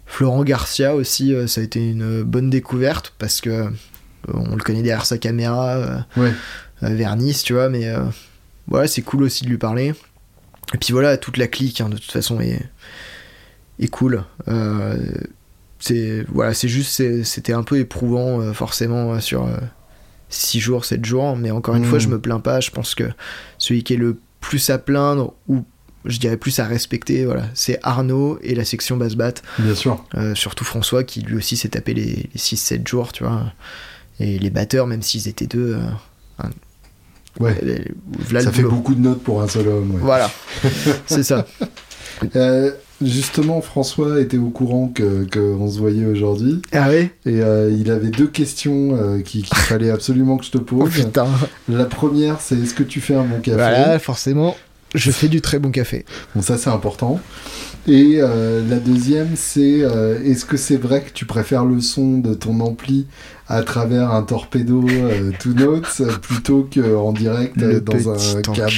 Florent 0.05 0.43
Garcia 0.43 0.95
aussi. 0.95 1.33
ça 1.47 1.61
a 1.61 1.63
été 1.63 1.91
une 1.91 2.23
bonne 2.23 2.49
découverte 2.49 3.13
parce 3.19 3.41
que 3.41 3.67
on 4.33 4.55
le 4.55 4.63
connaît 4.63 4.81
derrière 4.81 5.05
sa 5.05 5.17
caméra. 5.19 6.05
Ouais. 6.17 6.31
Nice, 7.17 7.43
tu 7.43 7.53
vois, 7.53 7.69
mais 7.69 7.91
voilà, 8.67 8.87
c'est 8.87 9.01
cool 9.03 9.23
aussi 9.23 9.43
de 9.45 9.49
lui 9.49 9.57
parler. 9.57 9.93
Et 10.73 10.77
puis 10.79 10.93
voilà, 10.93 11.17
toute 11.17 11.37
la 11.37 11.47
clique, 11.47 11.79
hein, 11.81 11.89
de 11.89 11.97
toute 11.97 12.11
façon, 12.11 12.39
est, 12.41 12.59
est 13.79 13.87
cool. 13.87 14.23
Euh, 14.47 14.97
c'est 15.79 16.25
voilà, 16.29 16.53
c'est 16.55 16.67
juste, 16.67 17.23
c'était 17.23 17.53
un 17.53 17.61
peu 17.63 17.77
éprouvant, 17.77 18.41
euh, 18.41 18.53
forcément, 18.53 19.19
sur 19.19 19.47
6 20.29 20.59
jours, 20.59 20.85
7 20.85 21.05
jours, 21.05 21.35
mais 21.37 21.51
encore 21.51 21.75
une 21.75 21.85
fois, 21.85 21.99
je 21.99 22.07
me 22.07 22.19
plains 22.19 22.39
pas. 22.39 22.59
Je 22.61 22.71
pense 22.71 22.95
que 22.95 23.03
celui 23.59 23.83
qui 23.83 23.93
est 23.93 23.97
le 23.97 24.17
plus 24.49 24.69
à 24.69 24.77
plaindre, 24.77 25.33
ou 25.47 25.63
je 26.05 26.19
dirais 26.19 26.37
plus 26.37 26.59
à 26.59 26.65
respecter, 26.65 27.25
voilà, 27.25 27.45
c'est 27.55 27.79
Arnaud 27.81 28.37
et 28.43 28.53
la 28.53 28.63
section 28.63 28.95
basse 28.95 29.15
batte. 29.15 29.41
Bien 29.57 29.73
sûr. 29.73 30.05
Euh, 30.15 30.35
surtout 30.35 30.63
François 30.63 31.03
qui 31.03 31.21
lui 31.21 31.35
aussi 31.35 31.57
s'est 31.57 31.69
tapé 31.69 31.93
les, 31.95 32.29
6-7 32.35 32.87
jours, 32.87 33.11
tu 33.11 33.23
vois. 33.23 33.43
Et 34.19 34.37
les 34.37 34.49
batteurs, 34.51 34.85
même 34.85 35.01
s'ils 35.01 35.27
étaient 35.27 35.47
deux, 35.47 35.73
euh, 35.75 35.81
un- 36.39 36.49
Ouais. 37.37 37.59
voilà 38.29 38.45
ça 38.45 38.51
fait 38.53 38.61
boulot. 38.61 38.75
beaucoup 38.75 38.95
de 38.95 39.01
notes 39.01 39.21
pour 39.23 39.41
un 39.41 39.47
seul 39.49 39.67
homme. 39.67 39.95
ouais. 39.95 39.99
Voilà, 40.01 40.31
c'est 41.07 41.23
ça. 41.23 41.45
Justement, 43.01 43.59
François 43.61 44.21
était 44.21 44.37
au 44.37 44.49
courant 44.49 44.87
que 44.87 45.25
qu'on 45.31 45.69
se 45.69 45.77
voyait 45.79 46.05
aujourd'hui 46.05 46.61
Ah 46.71 46.87
oui 46.89 47.09
et 47.29 47.41
euh, 47.41 47.69
il 47.77 47.91
avait 47.91 48.09
deux 48.09 48.27
questions 48.27 48.95
euh, 48.95 49.19
qui- 49.21 49.41
qu'il 49.43 49.57
fallait 49.57 49.89
absolument 49.91 50.37
que 50.37 50.45
je 50.45 50.51
te 50.51 50.57
Oh 50.59 50.61
pose. 50.61 50.91
putain. 50.91 51.27
La 51.67 51.83
première, 51.85 52.39
c'est 52.39 52.55
est-ce 52.57 52.73
que 52.73 52.83
tu 52.83 53.01
fais 53.01 53.15
un 53.15 53.23
bon 53.25 53.39
café? 53.41 53.57
Voilà, 53.57 53.99
forcément, 53.99 54.55
je 54.93 55.11
fais 55.11 55.27
du 55.27 55.41
très 55.41 55.59
bon 55.59 55.71
café. 55.71 56.05
Bon, 56.35 56.41
ça 56.41 56.57
c'est 56.57 56.69
important. 56.69 57.19
Et 57.87 58.15
euh, 58.19 58.63
la 58.67 58.77
deuxième, 58.79 59.35
c'est 59.35 59.83
est-ce 60.23 60.45
que 60.45 60.55
c'est 60.57 60.77
vrai 60.77 61.01
que 61.01 61.11
tu 61.13 61.25
préfères 61.25 61.65
le 61.65 61.81
son 61.81 62.17
de 62.19 62.33
ton 62.33 62.59
ampli 62.61 63.07
à 63.49 63.61
travers 63.61 64.11
un 64.11 64.23
torpedo 64.23 64.85
tout 65.39 65.53
notes 65.53 66.01
plutôt 66.21 66.67
qu'en 66.73 67.11
direct 67.11 67.57
Le 67.57 67.81
dans 67.81 68.09
un 68.09 68.41
cab. 68.41 68.71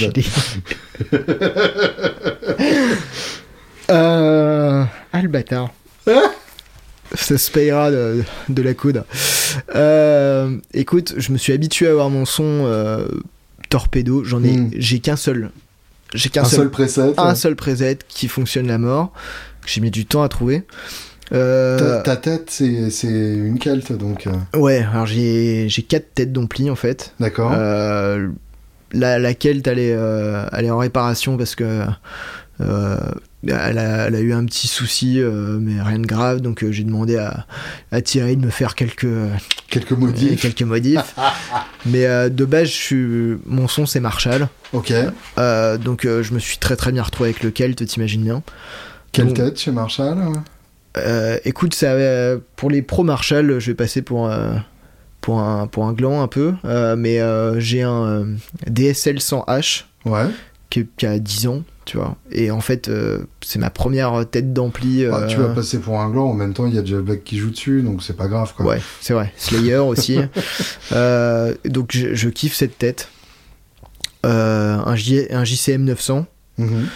euh... 3.90 4.84
Ah 5.14 5.22
le 5.22 5.28
bâtard. 5.28 5.72
Ça 7.16 7.38
se 7.38 7.50
payera 7.52 7.90
de, 7.90 8.24
de 8.50 8.62
la 8.62 8.74
coude. 8.74 9.04
Euh, 9.76 10.58
écoute, 10.74 11.14
je 11.18 11.32
me 11.32 11.38
suis 11.38 11.54
habitué 11.54 11.88
à 11.88 11.92
avoir 11.92 12.10
mon 12.10 12.26
son 12.26 12.64
euh, 12.66 13.08
torpedo. 13.70 14.24
J'en 14.26 14.44
ai, 14.44 14.58
Hmm. 14.58 14.70
j'ai 14.76 15.00
qu'un 15.00 15.16
seul. 15.16 15.52
J'ai 16.14 16.30
qu'un 16.30 16.42
Un 16.42 16.46
seul 16.46 16.60
seul 16.60 16.70
preset 16.70 17.14
un 17.18 17.36
seul 17.36 17.56
preset 17.56 18.00
qui 18.08 18.28
fonctionne 18.28 18.68
la 18.68 18.78
mort, 18.78 19.12
que 19.62 19.70
j'ai 19.70 19.82
mis 19.82 19.92
du 19.92 20.06
temps 20.06 20.24
à 20.24 20.30
trouver. 20.30 20.64
Euh, 21.34 22.02
ta, 22.02 22.16
ta 22.16 22.16
tête, 22.16 22.50
c'est 22.50 23.08
une 23.08 23.60
calte, 23.60 23.92
donc... 23.92 24.28
euh, 24.28 24.58
ouais, 24.58 24.86
alors 24.90 25.06
j'ai 25.06 25.68
j'ai 25.68 25.82
quatre 25.82 26.14
têtes 26.14 26.32
d'ampli 26.32 26.70
en 26.70 26.76
fait. 26.76 27.14
D'accord 27.20 27.52
la, 27.52 29.20
laquelle 29.20 29.62
elle 29.66 29.80
est, 29.80 29.98
elle 30.54 30.66
est 30.66 30.70
en 30.72 30.78
réparation 30.78 31.36
parce 31.36 31.56
que 31.56 31.84
euh, 32.62 32.98
elle, 33.46 33.78
a, 33.78 34.08
elle 34.08 34.16
a 34.16 34.20
eu 34.20 34.34
un 34.34 34.46
petit 34.46 34.68
souci, 34.68 35.20
euh, 35.22 35.58
mais 35.60 35.82
rien 35.82 36.00
de 36.00 36.06
grave. 36.08 36.42
Donc 36.42 36.64
euh, 36.64 36.72
j'ai 36.72 36.84
demandé 36.84 37.18
à, 37.18 37.46
à 37.92 38.02
Thierry 38.02 38.38
de 38.38 38.46
me 38.46 38.50
faire 38.52 38.76
quelques, 38.76 39.08
Quelques 39.70 39.92
modifs. 39.92 40.42
quelques 40.42 40.62
modifs. 40.64 41.16
mais 41.86 42.06
euh, 42.06 42.30
de 42.30 42.46
base, 42.46 42.68
je 42.68 42.72
suis, 42.74 43.38
mon 43.46 43.68
son 43.68 43.86
c'est 43.86 44.00
Marshall. 44.00 44.48
Ok. 44.74 44.94
Euh, 45.38 45.78
donc 45.78 46.06
euh, 46.06 46.24
je 46.24 46.34
me 46.34 46.40
suis 46.40 46.58
très 46.58 46.76
très 46.76 46.92
bien 46.92 47.04
retrouvé 47.04 47.30
avec 47.30 47.44
le 47.44 47.52
Kelt, 47.52 47.86
t'imagines 47.86 48.24
bien. 48.24 48.42
Quelle 49.12 49.28
Donc, 49.28 49.36
tête 49.38 49.60
chez 49.60 49.72
Marshall 49.72 50.18
Euh, 50.98 51.38
écoute, 51.46 51.74
ça, 51.76 51.92
euh, 51.92 52.40
pour 52.56 52.70
les 52.70 52.82
pro 52.82 53.04
Marshall, 53.04 53.60
je 53.60 53.72
vais 53.72 53.76
passer 53.76 54.02
pour, 54.02 54.28
euh, 54.30 54.56
pour, 55.22 55.40
un, 55.40 55.68
pour 55.68 55.86
un 55.86 55.94
gland 55.94 56.22
un 56.24 56.28
peu, 56.28 56.54
euh, 56.66 56.96
mais 56.98 57.22
euh, 57.22 57.60
j'ai 57.60 57.84
un 57.84 58.04
euh, 58.06 58.26
DSL 58.68 59.18
100H 59.20 59.84
Ouais. 60.06 60.26
qui, 60.70 60.88
qui 60.98 61.06
a 61.06 61.20
10 61.20 61.48
ans, 61.48 61.64
tu 61.88 61.98
vois. 61.98 62.16
Et 62.32 62.52
en 62.52 62.62
fait, 62.62 62.88
euh, 62.90 63.26
c'est 63.42 63.58
ma 63.60 63.70
première 63.72 64.26
tête 64.30 64.54
d'ampli. 64.54 65.06
Ah, 65.06 65.22
euh, 65.22 65.28
tu 65.28 65.38
vas 65.38 65.48
passer 65.50 65.80
pour 65.80 66.00
un 66.00 66.10
gland, 66.12 66.26
en 66.30 66.34
même 66.34 66.54
temps, 66.54 66.68
il 66.68 66.76
y 66.76 66.78
a 66.78 66.82
déjà 66.82 67.00
Black 67.02 67.24
qui 67.24 67.38
joue 67.38 67.50
dessus, 67.50 67.82
donc 67.82 68.04
c'est 68.04 68.16
pas 68.16 68.28
grave, 68.28 68.54
quoi. 68.56 68.66
Ouais, 68.66 68.82
c'est 69.02 69.14
vrai. 69.14 69.34
Slayer 69.38 69.78
aussi. 69.78 70.20
Euh, 70.92 71.54
donc 71.66 71.92
je, 71.94 72.14
je 72.14 72.30
kiffe 72.30 72.54
cette 72.56 72.78
tête. 72.78 73.10
Euh, 74.26 74.78
un, 74.86 74.96
J- 74.96 75.28
un 75.32 75.44
JCM 75.44 75.84
900. 75.84 76.26
Mhm. 76.60 76.88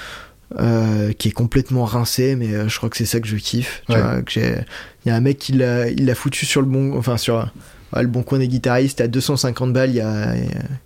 euh, 0.60 1.14
qui 1.14 1.30
est 1.30 1.32
complètement 1.32 1.86
rincé, 1.86 2.36
mais 2.36 2.54
euh, 2.54 2.68
je 2.68 2.76
crois 2.76 2.90
que 2.90 2.98
c'est 2.98 3.06
ça 3.06 3.20
que 3.22 3.28
je 3.28 3.38
kiffe. 3.38 3.84
Tu 3.88 3.94
Ouais. 3.96 4.02
vois, 4.02 4.22
que 4.22 4.32
j'ai- 4.32 4.58
il 5.06 5.10
y 5.10 5.12
a 5.12 5.16
un 5.16 5.22
mec 5.22 5.38
qui 5.38 5.54
l'a 5.54 6.16
foutu 6.16 6.46
sur 6.46 6.62
le 6.62 6.68
bon, 6.68 6.98
enfin 6.98 7.16
sur 7.16 7.50
ouais, 7.94 8.02
le 8.02 8.08
bon 8.08 8.24
coin 8.24 8.40
des 8.40 8.48
guitaristes 8.48 9.02
à 9.02 9.08
250 9.08 9.74
balles. 9.74 9.90
Il 9.92 9.96
y 9.98 10.02
a, 10.02 10.36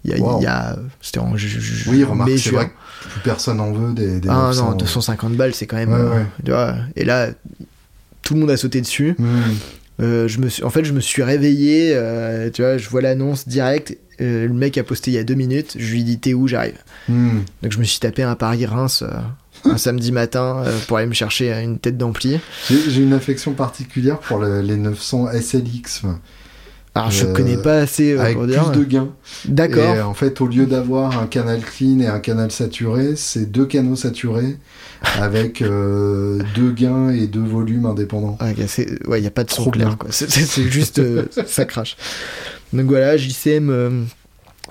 y 0.06 0.14
a, 0.14 0.18
Wow. 0.18 0.42
y 0.42 0.46
a- 0.46 0.78
c'était 1.02 1.20
en 1.20 1.32
Oui, 1.88 2.04
remarque, 2.04 2.32
c'est 2.38 2.50
vrai 2.52 2.68
que 2.68 3.10
plus 3.10 3.22
personne 3.24 3.60
en 3.60 3.72
veut 3.72 3.94
des, 3.94 4.20
des 4.20 4.30
Ah 4.30 4.48
900. 4.48 4.72
non, 4.72 4.76
250 4.78 5.34
balles, 5.36 5.54
c'est 5.54 5.68
quand 5.68 5.78
même. 5.78 5.90
Ouais, 5.92 6.00
euh, 6.00 6.10
ouais. 6.20 6.26
tu 6.44 6.52
vois, 6.52 6.76
et 6.96 7.06
là, 7.06 7.30
tout 8.22 8.34
le 8.34 8.40
monde 8.42 8.52
a 8.52 8.58
sauté 8.58 8.82
dessus. 8.82 9.16
Mhm. 9.18 9.28
Euh, 10.02 10.28
je 10.28 10.40
me 10.40 10.50
suis, 10.50 10.62
en 10.64 10.70
fait, 10.70 10.84
je 10.84 10.92
me 10.92 11.00
suis 11.00 11.24
réveillé. 11.24 11.92
euh, 11.96 12.50
tu 12.52 12.62
vois, 12.64 12.78
je 12.78 12.90
vois 12.90 13.02
l'annonce 13.02 13.48
direct. 13.48 13.98
le 14.20 14.48
mec 14.50 14.78
a 14.78 14.84
posté 14.84 15.12
il 15.12 15.14
y 15.14 15.18
a 15.18 15.24
deux 15.24 15.36
minutes. 15.36 15.76
Je 15.80 15.92
lui 15.92 16.04
dis 16.04 16.20
t'es 16.20 16.34
où 16.34 16.48
J'arrive. 16.48 16.78
Mhm. 17.10 17.44
Donc 17.64 17.72
je 17.72 17.80
me 17.80 17.84
suis 17.84 18.00
tapé 18.00 18.24
un 18.24 18.36
Paris-Reims 18.36 19.04
euh, 19.04 19.12
un 19.70 19.78
samedi 19.78 20.12
matin 20.12 20.64
euh, 20.66 20.78
pour 20.88 20.98
aller 20.98 21.08
me 21.08 21.14
chercher 21.14 21.52
une 21.54 21.80
tête 21.80 21.98
d'ampli. 21.98 22.40
J'ai 22.70 23.02
une 23.02 23.14
affection 23.14 23.54
particulière 23.54 24.20
pour 24.20 24.40
le- 24.40 24.62
les 24.62 24.76
900 24.78 25.28
SLX, 25.32 26.02
Alors 26.98 27.12
je 27.12 27.26
Euh, 27.26 27.34
connais 27.34 27.58
pas 27.58 27.80
assez 27.80 28.14
euh, 28.14 28.22
avec 28.22 28.36
pour 28.38 28.44
plus 28.46 28.54
dire. 28.54 28.72
de 28.72 28.84
gains. 28.86 29.10
D'accord. 29.46 29.96
Et 29.96 30.02
en 30.02 30.14
fait, 30.14 30.40
au 30.40 30.48
lieu 30.48 30.66
d'avoir 30.66 31.20
un 31.22 31.28
canal 31.28 31.60
clean 31.60 32.00
et 32.00 32.08
un 32.08 32.20
canal 32.20 32.52
saturé, 32.52 33.16
c'est 33.18 33.52
deux 33.52 33.66
canaux 33.66 33.98
saturés 33.98 34.58
avec 35.20 35.62
euh, 35.62 36.42
deux 36.56 36.72
gains 36.72 37.10
et 37.10 37.28
deux 37.28 37.44
volumes 37.44 37.86
indépendants. 37.86 38.38
Ah, 38.40 38.48
c'est- 38.68 39.06
ouais, 39.08 39.20
il 39.20 39.24
y 39.26 39.28
a 39.28 39.32
pas 39.32 39.44
de 39.44 39.52
son 39.52 39.64
Trop 39.64 39.72
clair 39.72 39.98
quoi. 39.98 40.10
C'est- 40.14 40.70
juste 40.70 41.00
euh, 41.00 41.26
ça 41.46 41.66
crache. 41.66 41.98
Donc 42.72 42.86
voilà, 42.88 43.18
JCM 43.18 43.70
euh, 43.70 43.90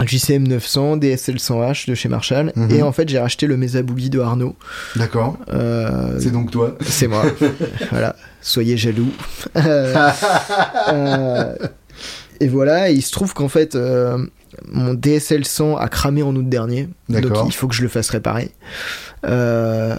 JCM 0.04 0.48
900, 0.48 0.96
DSL 0.96 1.36
100H 1.38 1.88
de 1.88 1.94
chez 1.94 2.08
Marshall 2.08 2.52
Mhm. 2.56 2.70
et 2.72 2.82
en 2.82 2.90
fait, 2.92 3.08
j'ai 3.08 3.18
racheté 3.18 3.46
le 3.46 3.56
Mesa 3.58 3.82
Boogie 3.82 4.10
de 4.10 4.18
Arnaud. 4.20 4.56
D'accord 4.96 5.36
Euh, 5.52 6.18
C'est 6.18 6.32
donc 6.32 6.50
toi 6.50 6.76
c'est 6.80 7.06
moi. 7.06 7.22
voilà, 7.90 8.16
soyez 8.40 8.76
jaloux. 8.78 9.10
Et 12.40 12.48
voilà, 12.48 12.90
et 12.90 12.94
il 12.94 13.02
se 13.02 13.12
trouve 13.12 13.34
qu'en 13.34 13.48
fait, 13.48 13.74
euh, 13.74 14.18
mon 14.70 14.94
DSL 14.94 15.44
100 15.44 15.76
a 15.76 15.88
cramé 15.88 16.22
en 16.22 16.34
août 16.34 16.48
dernier. 16.48 16.88
Donc 17.08 17.32
il 17.46 17.52
faut 17.52 17.68
que 17.68 17.74
je 17.74 17.82
le 17.82 17.88
fasse 17.88 18.10
réparer. 18.10 18.50
Euh, 19.24 19.96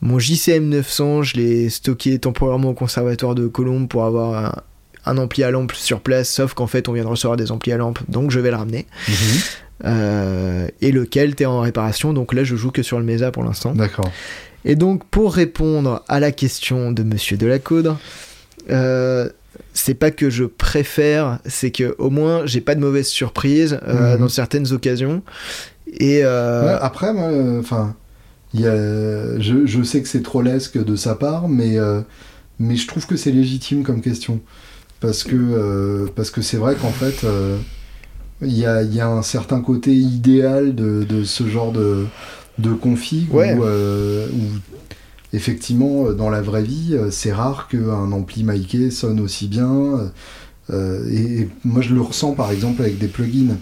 Mon 0.00 0.18
JCM 0.18 0.68
900, 0.68 1.22
je 1.22 1.36
l'ai 1.36 1.68
stocké 1.68 2.18
temporairement 2.18 2.70
au 2.70 2.74
conservatoire 2.74 3.34
de 3.34 3.46
Colombes 3.46 3.88
pour 3.88 4.04
avoir 4.04 4.44
un, 4.44 4.62
un 5.06 5.18
ampli 5.18 5.44
à 5.44 5.50
lampe 5.50 5.72
sur 5.72 6.00
place, 6.00 6.28
sauf 6.28 6.54
qu'en 6.54 6.66
fait 6.66 6.88
on 6.88 6.92
vient 6.92 7.04
de 7.04 7.08
recevoir 7.08 7.36
des 7.36 7.52
amplis 7.52 7.72
à 7.72 7.76
lampe, 7.76 7.98
donc 8.08 8.30
je 8.30 8.40
vais 8.40 8.50
le 8.50 8.56
ramener. 8.56 8.86
Mhm. 9.08 9.14
Euh, 9.86 10.68
et 10.82 10.92
lequel 10.92 11.34
t'es 11.34 11.46
en 11.46 11.60
réparation, 11.60 12.12
donc 12.12 12.34
là 12.34 12.44
je 12.44 12.54
joue 12.54 12.70
que 12.70 12.82
sur 12.82 12.98
le 12.98 13.04
Mesa 13.04 13.30
pour 13.30 13.44
l'instant. 13.44 13.74
D'accord. 13.74 14.10
Et 14.64 14.74
donc 14.74 15.04
pour 15.06 15.34
répondre 15.34 16.02
à 16.08 16.20
la 16.20 16.32
question 16.32 16.92
de 16.92 17.02
Monsieur 17.02 17.38
Delacoudre, 17.38 17.98
euh, 18.68 19.30
c'est 19.72 19.94
pas 19.94 20.10
que 20.10 20.30
je 20.30 20.44
préfère, 20.44 21.38
c'est 21.46 21.70
que 21.70 21.94
au 21.98 22.10
moins 22.10 22.44
j'ai 22.46 22.60
pas 22.60 22.74
de 22.74 22.80
mauvaises 22.80 23.08
surprises 23.08 23.78
euh, 23.86 24.14
Mhm. 24.14 24.20
dans 24.20 24.28
certaines 24.28 24.72
occasions. 24.72 25.22
Et 25.98 26.20
euh, 26.24 26.66
Ouais, 26.66 26.78
après, 26.82 27.12
moi, 27.12 27.30
enfin, 27.58 27.94
je, 28.54 29.62
je 29.66 29.82
sais 29.82 30.02
que 30.02 30.08
c'est 30.08 30.22
trollesque 30.22 30.82
de 30.82 30.96
sa 30.96 31.14
part, 31.14 31.48
mais, 31.48 31.78
euh, 31.78 32.00
mais 32.58 32.76
je 32.76 32.86
trouve 32.86 33.06
que 33.06 33.16
c'est 33.16 33.30
légitime 33.32 33.82
comme 33.82 34.00
question. 34.00 34.40
Parce 35.00 35.24
que 35.24 36.08
parce 36.14 36.30
que 36.30 36.42
c'est 36.42 36.58
vrai 36.58 36.74
qu'en 36.74 36.90
fait, 36.90 37.24
il 38.42 38.52
y, 38.56 38.66
a, 38.66 38.82
y 38.82 39.00
a 39.00 39.08
un 39.08 39.22
certain 39.22 39.60
côté 39.62 39.92
idéal 39.94 40.74
de, 40.74 41.04
de 41.04 41.24
ce 41.24 41.48
genre 41.48 41.72
de, 41.72 42.04
de 42.58 42.72
config 42.72 43.32
Ouais. 43.32 43.54
où, 43.54 43.62
où, 43.62 44.42
effectivement, 45.32 46.06
euh, 46.06 46.12
dans 46.14 46.30
la 46.30 46.40
vraie 46.40 46.62
vie, 46.62 46.90
euh, 46.92 47.10
c'est 47.10 47.32
rare 47.32 47.68
qu'un 47.68 48.12
ampli 48.12 48.44
miké 48.44 48.90
sonne 48.90 49.20
aussi 49.20 49.48
bien. 49.48 50.10
euh, 50.70 51.08
et, 51.10 51.40
et 51.42 51.48
moi, 51.64 51.82
je 51.82 51.94
le 51.94 52.00
ressens 52.00 52.32
par 52.34 52.50
exemple 52.52 52.82
avec 52.82 52.98
des 52.98 53.08
plugins. 53.08 53.56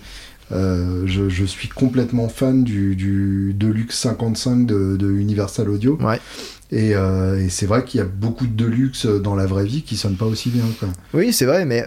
Euh, 0.50 1.02
je, 1.06 1.28
je 1.28 1.44
suis 1.44 1.68
complètement 1.68 2.28
fan 2.28 2.64
du, 2.64 2.96
du 2.96 3.54
Deluxe 3.54 3.98
55 3.98 4.66
de, 4.66 4.96
de 4.96 5.10
Universal 5.10 5.68
Audio. 5.68 5.98
Ouais. 6.02 6.18
Et, 6.70 6.94
euh, 6.94 7.38
et 7.44 7.48
c'est 7.50 7.66
vrai 7.66 7.84
qu'il 7.84 7.98
y 7.98 8.02
a 8.02 8.06
beaucoup 8.06 8.46
de 8.46 8.52
Deluxe 8.52 9.06
dans 9.06 9.34
la 9.34 9.44
vraie 9.46 9.64
vie 9.66 9.82
qui 9.82 9.96
sonnent 9.96 10.16
pas 10.16 10.24
aussi 10.26 10.48
bien. 10.48 10.64
Quoi. 10.78 10.88
Oui, 11.12 11.32
c'est 11.34 11.44
vrai, 11.44 11.66
mais 11.66 11.86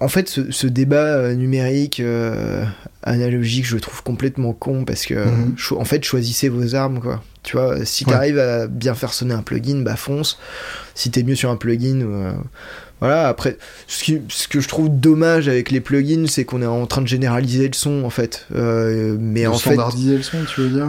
en 0.00 0.08
fait, 0.08 0.28
ce, 0.28 0.50
ce 0.50 0.66
débat 0.66 0.96
euh, 1.16 1.34
numérique 1.34 2.00
euh, 2.00 2.64
analogique, 3.02 3.64
je 3.66 3.74
le 3.76 3.80
trouve 3.80 4.02
complètement 4.02 4.52
con 4.52 4.84
parce 4.84 5.06
que, 5.06 5.14
Mhm. 5.14 5.54
cho- 5.56 5.78
en 5.80 5.84
fait, 5.84 6.04
choisissez 6.04 6.48
vos 6.48 6.74
armes, 6.74 7.00
quoi. 7.00 7.22
Tu 7.42 7.56
vois, 7.56 7.84
si 7.84 8.04
Ouais. 8.04 8.12
t'arrives 8.12 8.38
à 8.38 8.66
bien 8.66 8.94
faire 8.94 9.12
sonner 9.12 9.32
un 9.34 9.42
plugin, 9.42 9.80
bah 9.82 9.96
fonce. 9.96 10.38
Si 10.94 11.10
t'es 11.10 11.22
mieux 11.22 11.36
sur 11.36 11.48
un 11.50 11.56
plugin, 11.56 12.00
euh, 12.02 12.32
voilà. 13.00 13.28
Après, 13.28 13.56
ce, 13.86 14.02
qui- 14.04 14.20
ce 14.28 14.48
que 14.48 14.60
je 14.60 14.68
trouve 14.68 14.88
dommage 14.90 15.48
avec 15.48 15.70
les 15.70 15.80
plugins, 15.80 16.26
c'est 16.26 16.44
qu'on 16.44 16.60
est 16.60 16.66
en 16.66 16.86
train 16.86 17.02
de 17.02 17.06
généraliser 17.08 17.68
le 17.68 17.74
son, 17.74 18.02
en 18.04 18.10
fait. 18.10 18.46
Euh, 18.54 19.16
mais 19.20 19.44
De 19.44 19.48
en 19.48 19.52
fait, 19.54 19.70
standardiser 19.74 20.16
le 20.16 20.22
son, 20.22 20.38
tu 20.44 20.60
veux 20.62 20.68
dire 20.70 20.88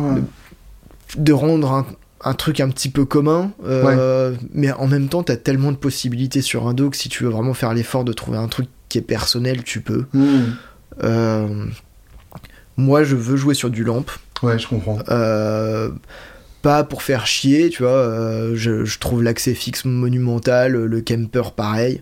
de 1.18 1.32
rendre 1.34 1.72
un, 1.72 1.86
un 2.26 2.34
truc 2.34 2.60
un 2.60 2.70
petit 2.70 2.90
peu 2.90 3.06
commun, 3.06 3.52
euh, 3.66 4.34
mais 4.54 4.72
en 4.74 4.88
même 4.88 5.08
temps, 5.08 5.24
t'as 5.24 5.38
tellement 5.38 5.72
de 5.72 5.78
possibilités 5.78 6.42
sur 6.42 6.68
un 6.68 6.74
dos 6.74 6.90
que 6.90 6.98
si 6.98 7.08
tu 7.08 7.24
veux 7.24 7.30
vraiment 7.30 7.54
faire 7.54 7.74
l'effort 7.74 8.04
de 8.04 8.12
trouver 8.12 8.38
un 8.38 8.48
truc 8.50 8.68
qui 8.98 9.04
est 9.04 9.08
personnel, 9.08 9.64
tu 9.64 9.82
peux. 9.82 10.06
Mhm. 10.14 10.56
Euh, 11.04 11.66
moi, 12.78 13.04
je 13.04 13.16
veux 13.16 13.36
jouer 13.38 13.54
sur 13.54 13.70
du 13.70 13.84
lamp, 13.84 14.06
Ouais, 14.44 14.58
je 14.60 14.68
comprends. 14.68 15.00
euh, 15.10 15.90
pas 16.62 16.84
pour 16.84 17.02
faire 17.04 17.26
chier, 17.28 17.70
tu 17.70 17.84
vois. 17.84 17.92
euh, 17.92 18.54
je, 18.56 18.86
je 18.86 19.00
trouve 19.00 19.24
l'accès 19.24 19.54
fixe 19.54 19.86
monumental, 19.86 20.74
le 20.74 21.02
camper 21.02 21.52
pareil. 21.56 22.02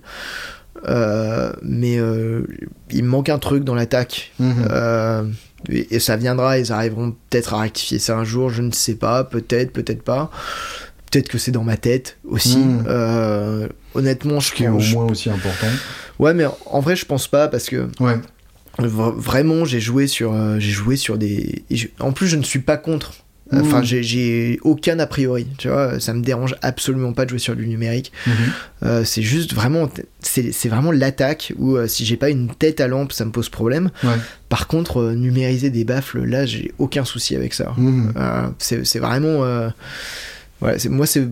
Euh, 0.87 1.51
mais 1.63 1.97
euh, 1.99 2.45
il 2.91 3.03
me 3.03 3.09
manque 3.09 3.29
un 3.29 3.39
truc 3.39 3.63
dans 3.63 3.75
l'attaque. 3.75 4.31
Euh, 4.41 5.23
et, 5.69 5.95
et 5.95 5.99
ça 5.99 6.15
viendra, 6.15 6.59
ils 6.59 6.71
arriveront 6.71 7.15
peut-être 7.29 7.53
à 7.53 7.59
rectifier 7.61 7.97
ça 7.99 8.17
un 8.17 8.23
jour, 8.23 8.49
je 8.49 8.61
ne 8.61 8.71
sais 8.71 8.95
pas, 8.95 9.23
peut-être, 9.23 9.71
peut-être 9.71 10.03
pas. 10.03 10.29
Peut-être 11.15 11.29
que 11.29 11.37
c'est 11.37 11.51
dans 11.51 11.63
ma 11.63 11.77
tête 11.77 12.17
aussi. 12.27 12.57
Mm. 12.57 12.83
Euh, 12.87 13.67
honnêtement, 13.93 14.41
je 14.41 14.49
Ce 14.49 14.53
qui 14.53 14.65
est 14.65 14.67
au 14.67 14.79
moins 14.79 15.05
aussi 15.05 15.29
important. 15.29 15.67
Ouais, 16.19 16.33
mais 16.33 16.43
en 16.65 16.81
vrai, 16.81 16.97
je 16.97 17.05
pense 17.05 17.29
pas 17.29 17.47
parce 17.47 17.69
que 17.69 17.87
Ouais. 18.01 18.17
vraiment, 18.79 19.63
j'ai 19.63 19.79
joué 19.79 20.07
sur, 20.07 20.33
euh, 20.33 20.57
j'ai 20.59 20.71
joué 20.71 20.97
sur 20.97 21.17
des. 21.17 21.63
je- 21.71 21.87
En 21.99 22.11
plus, 22.11 22.27
je 22.27 22.35
ne 22.35 22.43
suis 22.43 22.59
pas 22.59 22.75
contre. 22.75 23.13
Enfin, 23.53 23.83
j'ai- 23.83 24.01
j'ai 24.03 24.59
aucun 24.63 24.97
a 24.99 25.05
priori. 25.05 25.45
Tu 25.59 25.69
vois, 25.69 25.99
ça 26.01 26.13
me 26.15 26.21
dérange 26.23 26.55
absolument 26.63 27.13
pas 27.13 27.23
de 27.25 27.29
jouer 27.29 27.39
sur 27.39 27.55
du 27.55 27.67
numérique. 27.67 28.11
Mhm. 28.25 28.33
Euh, 28.83 29.03
c'est 29.05 29.21
juste 29.21 29.53
vraiment, 29.53 29.87
c'est 30.19 30.67
vraiment 30.67 30.91
l'attaque 30.91 31.53
où 31.57 31.75
euh, 31.77 31.87
si 31.87 32.05
j'ai 32.05 32.17
pas 32.17 32.29
une 32.31 32.49
tête 32.55 32.81
à 32.81 32.87
lampe, 32.87 33.13
ça 33.13 33.23
me 33.23 33.31
pose 33.31 33.47
problème. 33.49 33.91
Ouais. 34.03 34.15
Par 34.49 34.65
contre, 34.67 34.97
euh, 34.99 35.13
numériser 35.13 35.69
des 35.69 35.85
baffles, 35.85 36.23
là, 36.25 36.45
j'ai 36.47 36.73
aucun 36.79 37.05
souci 37.05 37.35
avec 37.37 37.53
ça. 37.53 37.73
C'est 38.57 38.83
c'est 38.85 38.99
vraiment. 38.99 39.69
Voilà, 40.65 40.77
moi, 40.89 41.05
c'est. 41.05 41.27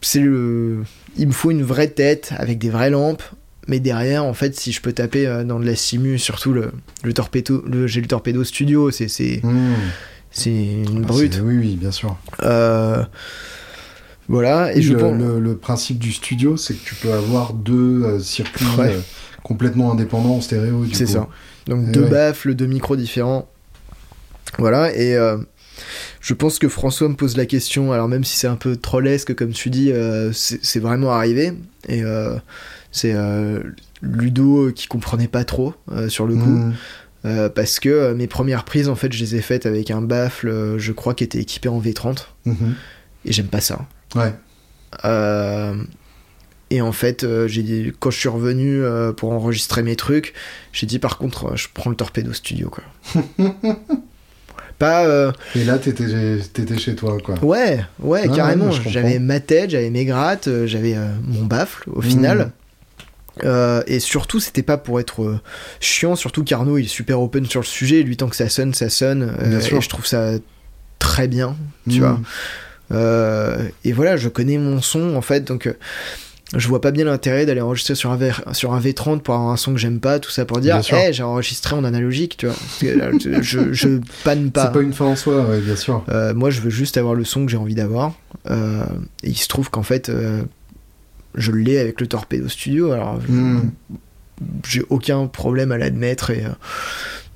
c'est 0.00 0.20
le. 0.20 0.78
Il 1.16 1.26
me 1.28 1.32
faut 1.32 1.50
une 1.50 1.62
vraie 1.62 1.88
tête 1.88 2.32
avec 2.38 2.58
des 2.58 2.70
vraies 2.70 2.90
lampes. 2.90 3.22
Mais 3.68 3.78
derrière, 3.78 4.24
en 4.24 4.34
fait, 4.34 4.56
si 4.58 4.72
je 4.72 4.80
peux 4.80 4.92
taper 4.92 5.24
euh, 5.26 5.44
dans 5.44 5.60
de 5.60 5.64
la 5.66 5.76
simu, 5.76 6.18
surtout 6.18 6.52
le, 6.52 6.72
le 7.04 7.12
torpedo, 7.14 7.62
le, 7.64 7.86
j'ai 7.86 8.00
le 8.00 8.08
torpedo 8.08 8.42
studio, 8.42 8.90
c'est 8.90 9.06
c'est 9.06 9.40
Mhm. 9.44 9.74
c'est 10.32 10.50
une 10.50 11.02
Ah, 11.04 11.06
brute. 11.06 11.40
Oui, 11.44 11.56
oui, 11.58 11.76
bien 11.76 11.92
sûr. 11.92 12.16
Euh, 12.42 13.04
voilà, 14.28 14.74
et 14.74 14.82
je 14.82 14.92
le, 14.94 14.98
pense. 14.98 15.18
le- 15.18 15.38
le 15.40 15.56
principe 15.56 15.98
du 15.98 16.12
studio, 16.12 16.56
c'est 16.56 16.74
que 16.74 16.84
tu 16.84 16.94
peux 16.96 17.12
avoir 17.12 17.52
deux 17.52 18.02
euh, 18.04 18.18
circuits 18.20 18.66
Ouais. 18.78 18.94
euh, 18.94 19.00
complètement 19.44 19.92
indépendants 19.92 20.36
en 20.36 20.40
stéréo. 20.40 20.84
du 20.84 20.94
C'est 20.94 21.04
coup. 21.04 21.12
ça. 21.12 21.28
Donc 21.66 21.90
deux 21.92 22.02
ouais. 22.04 22.10
baffles, 22.10 22.54
deux 22.54 22.66
micros 22.66 22.96
différents. 22.96 23.48
Voilà, 24.58 24.94
et 24.96 25.14
je 26.20 26.34
pense 26.34 26.58
que 26.58 26.68
François 26.68 27.08
me 27.08 27.14
pose 27.14 27.36
la 27.36 27.46
question, 27.46 27.92
alors 27.92 28.08
même 28.08 28.24
si 28.24 28.36
c'est 28.36 28.46
un 28.46 28.56
peu 28.56 28.76
trollesque, 28.76 29.34
comme 29.34 29.52
tu 29.52 29.70
dis, 29.70 29.90
euh, 29.92 30.32
c'est 30.32 30.80
vraiment 30.80 31.12
arrivé. 31.12 31.52
Et 31.88 32.02
euh, 32.02 32.36
c'est 32.90 33.12
euh, 33.14 33.60
Ludo 34.02 34.72
qui 34.72 34.86
comprenait 34.86 35.28
pas 35.28 35.44
trop 35.44 35.74
sur 36.08 36.26
le 36.26 36.36
coup. 36.36 36.60
Euh, 37.24 37.48
parce 37.48 37.78
que 37.78 38.12
mes 38.14 38.26
premières 38.26 38.64
prises, 38.64 38.88
en 38.88 38.96
fait, 38.96 39.12
je 39.12 39.20
les 39.20 39.36
ai 39.36 39.42
faites 39.42 39.64
avec 39.66 39.90
un 39.90 40.02
baffle, 40.02 40.76
je 40.78 40.92
crois, 40.92 41.14
qui 41.14 41.24
était 41.24 41.38
équipé 41.38 41.68
en 41.68 41.80
V30. 41.80 42.26
Mhm. 42.46 42.74
Et 43.24 43.32
j'aime 43.32 43.46
pas 43.46 43.60
ça. 43.60 43.86
Ouais. 44.16 44.34
Euh, 45.04 45.76
et 46.72 46.80
en 46.80 46.92
fait, 46.92 47.22
euh, 47.22 47.46
j'ai 47.48 47.62
dit, 47.62 47.92
quand 48.00 48.10
je 48.10 48.18
suis 48.18 48.30
revenu 48.30 48.82
euh, 48.82 49.12
pour 49.12 49.30
enregistrer 49.32 49.82
mes 49.82 49.94
trucs, 49.94 50.32
j'ai 50.72 50.86
dit 50.86 50.98
par 50.98 51.18
contre, 51.18 51.52
euh, 51.52 51.56
je 51.56 51.68
prends 51.72 51.90
le 51.90 51.96
torpedo 51.96 52.32
studio 52.32 52.70
quoi. 52.70 52.82
Pas 54.78 55.04
euh, 55.06 55.32
Et 55.54 55.64
là, 55.64 55.78
t'étais 55.78 56.38
t'étais 56.52 56.78
chez 56.78 56.94
toi, 56.94 57.16
quoi. 57.24 57.36
ouais, 57.42 57.84
ouais, 58.00 58.22
Ah, 58.30 58.34
carrément. 58.34 58.70
ouais, 58.70 58.80
j'avais 58.88 59.18
ma 59.18 59.40
tête, 59.40 59.70
j'avais 59.70 59.90
mes 59.90 60.04
grattes, 60.04 60.48
euh, 60.48 60.66
j'avais 60.66 60.94
euh, 60.96 61.06
mon 61.26 61.44
baffle 61.44 61.88
au 61.90 62.00
final. 62.02 62.50
Euh, 63.44 63.82
et 63.86 63.98
surtout, 64.00 64.40
c'était 64.40 64.62
pas 64.62 64.76
pour 64.76 65.00
être 65.00 65.38
chiant, 65.80 66.16
surtout 66.16 66.44
qu'Arnaud 66.44 66.76
il 66.78 66.84
est 66.84 66.88
super 66.88 67.20
open 67.20 67.46
sur 67.46 67.60
le 67.60 67.66
sujet. 67.66 68.02
Lui, 68.02 68.16
tant 68.16 68.28
que 68.28 68.36
ça 68.36 68.48
sonne, 68.48 68.74
ça 68.74 68.90
sonne. 68.90 69.32
Bien 69.44 69.60
sûr. 69.60 69.78
et 69.78 69.80
je 69.80 69.88
trouve 69.88 70.06
ça 70.06 70.32
très 70.98 71.28
bien, 71.28 71.56
tu 71.88 71.96
Mhm. 71.96 72.06
vois. 72.06 72.20
Euh, 72.92 73.68
et 73.84 73.92
voilà, 73.92 74.16
je 74.18 74.28
connais 74.28 74.58
mon 74.58 74.82
son 74.82 75.14
en 75.16 75.22
fait, 75.22 75.40
donc 75.44 75.72
je 76.54 76.68
vois 76.68 76.80
pas 76.80 76.90
bien 76.90 77.04
l'intérêt 77.06 77.46
d'aller 77.46 77.60
enregistrer 77.60 77.94
sur 77.94 78.10
un, 78.10 78.16
V, 78.16 78.30
sur 78.52 78.74
un 78.74 78.80
V30 78.80 79.20
pour 79.20 79.34
avoir 79.34 79.50
un 79.50 79.56
son 79.56 79.72
que 79.72 79.78
j'aime 79.78 80.00
pas, 80.00 80.18
tout 80.18 80.30
ça 80.30 80.44
pour 80.44 80.60
dire, 80.60 80.76
hey, 80.92 81.12
j'ai 81.12 81.22
enregistré 81.22 81.74
en 81.74 81.84
analogique, 81.84 82.36
tu 82.36 82.46
vois. 82.46 82.56
Je, 82.80 84.00
panne 84.24 84.50
pas. 84.50 84.66
C'est 84.66 84.72
pas 84.72 84.82
une 84.82 84.92
fin 84.92 85.06
en 85.06 85.16
soi, 85.16 85.42
ouais, 85.48 85.60
bien 85.60 85.76
sûr. 85.76 86.04
Euh, 86.10 86.34
moi, 86.34 86.50
je 86.50 86.60
veux 86.60 86.70
juste 86.70 86.96
avoir 86.98 87.14
le 87.14 87.24
son 87.24 87.46
que 87.46 87.50
j'ai 87.50 87.56
envie 87.56 87.74
d'avoir. 87.74 88.12
Euh, 88.50 88.84
et 89.22 89.30
il 89.30 89.36
se 89.36 89.48
trouve 89.48 89.70
qu'en 89.70 89.82
fait, 89.82 90.08
euh, 90.08 90.42
je 91.34 91.52
l'ai 91.52 91.78
avec 91.78 92.00
le 92.00 92.06
Torpedo 92.06 92.48
Studio. 92.48 92.92
Alors, 92.92 93.18
Mhm. 93.28 93.70
j'ai 94.68 94.82
aucun 94.90 95.26
problème 95.28 95.72
à 95.72 95.78
l'admettre. 95.78 96.30
Et, 96.30 96.44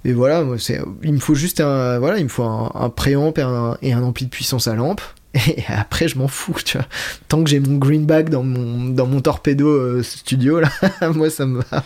et 0.04 0.12
voilà, 0.12 0.42
moi, 0.42 0.56
il 1.02 1.12
me 1.14 1.18
faut 1.20 1.34
juste 1.34 1.60
un, 1.60 1.98
voilà, 1.98 2.18
il 2.18 2.24
me 2.24 2.28
faut 2.28 2.44
un, 2.44 2.70
un 2.74 2.90
préamp 2.90 3.32
et 3.36 3.40
un, 3.42 3.78
et 3.80 3.92
un 3.92 4.02
ampli 4.02 4.26
de 4.26 4.30
puissance 4.30 4.68
à 4.68 4.74
lampe. 4.74 5.00
Et 5.48 5.64
après, 5.68 6.08
je 6.08 6.18
m'en 6.18 6.28
fous, 6.28 6.54
tu 6.64 6.78
vois. 6.78 6.86
Tant 7.28 7.44
que 7.44 7.50
j'ai 7.50 7.60
mon 7.60 7.76
greenback 7.76 8.30
dans 8.30 8.42
mon, 8.42 8.86
dans 8.90 9.06
mon 9.06 9.20
Torpedo 9.20 9.68
euh, 9.68 10.02
Studio, 10.02 10.60
là, 10.60 10.70
moi, 11.14 11.30
ça 11.30 11.46
me 11.46 11.60
va. 11.70 11.84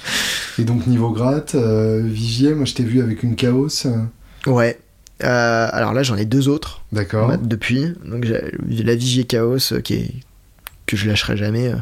Et 0.59 0.63
donc, 0.65 0.87
niveau 0.87 1.11
gratte, 1.11 1.55
euh, 1.55 2.01
Vigier, 2.05 2.55
moi, 2.55 2.65
je 2.65 2.75
t'ai 2.75 2.85
vu 2.85 3.01
avec 3.03 3.23
une 3.23 3.37
Chaos. 3.37 3.87
euh, 3.87 3.97
Ouais. 4.47 4.79
Euh, 5.23 5.69
alors 5.73 5.93
là, 5.93 6.03
j'en 6.03 6.17
ai 6.17 6.25
deux 6.25 6.49
autres. 6.49 6.83
D'accord. 6.93 7.29
Bah, 7.29 7.37
depuis. 7.37 7.93
Donc 8.07 8.25
j'ai 8.25 8.83
la 8.85 8.95
Vigier 8.95 9.25
Chaos 9.25 9.59
qui 9.85 9.95
est 9.95 10.15
que 10.87 10.97
je 10.97 11.07
lâcherai 11.09 11.37
jamais. 11.37 11.73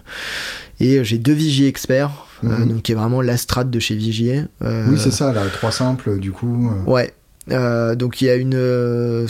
Et 0.81 1.03
j'ai 1.05 1.19
deux 1.19 1.33
Vigier 1.35 1.69
experts, 1.69 2.11
euh, 2.45 2.49
Mhm. 2.49 2.69
donc 2.69 2.83
qui 2.83 2.93
est 2.93 2.95
vraiment 2.97 3.21
la 3.23 3.37
strat 3.37 3.63
de 3.65 3.79
chez 3.79 3.95
Vigier. 3.95 4.43
Euh, 4.63 4.87
Oui, 4.91 4.99
c'est 4.99 5.13
ça, 5.13 5.33
là, 5.33 5.43
trois 5.53 5.71
simples, 5.71 6.19
du 6.19 6.33
coup. 6.33 6.69
Ouais. 6.87 7.13
Euh, 7.51 7.95
donc 7.95 8.21
il 8.21 8.27
y 8.27 8.31
a 8.31 8.35
une. 8.37 8.55
euh, 8.55 9.27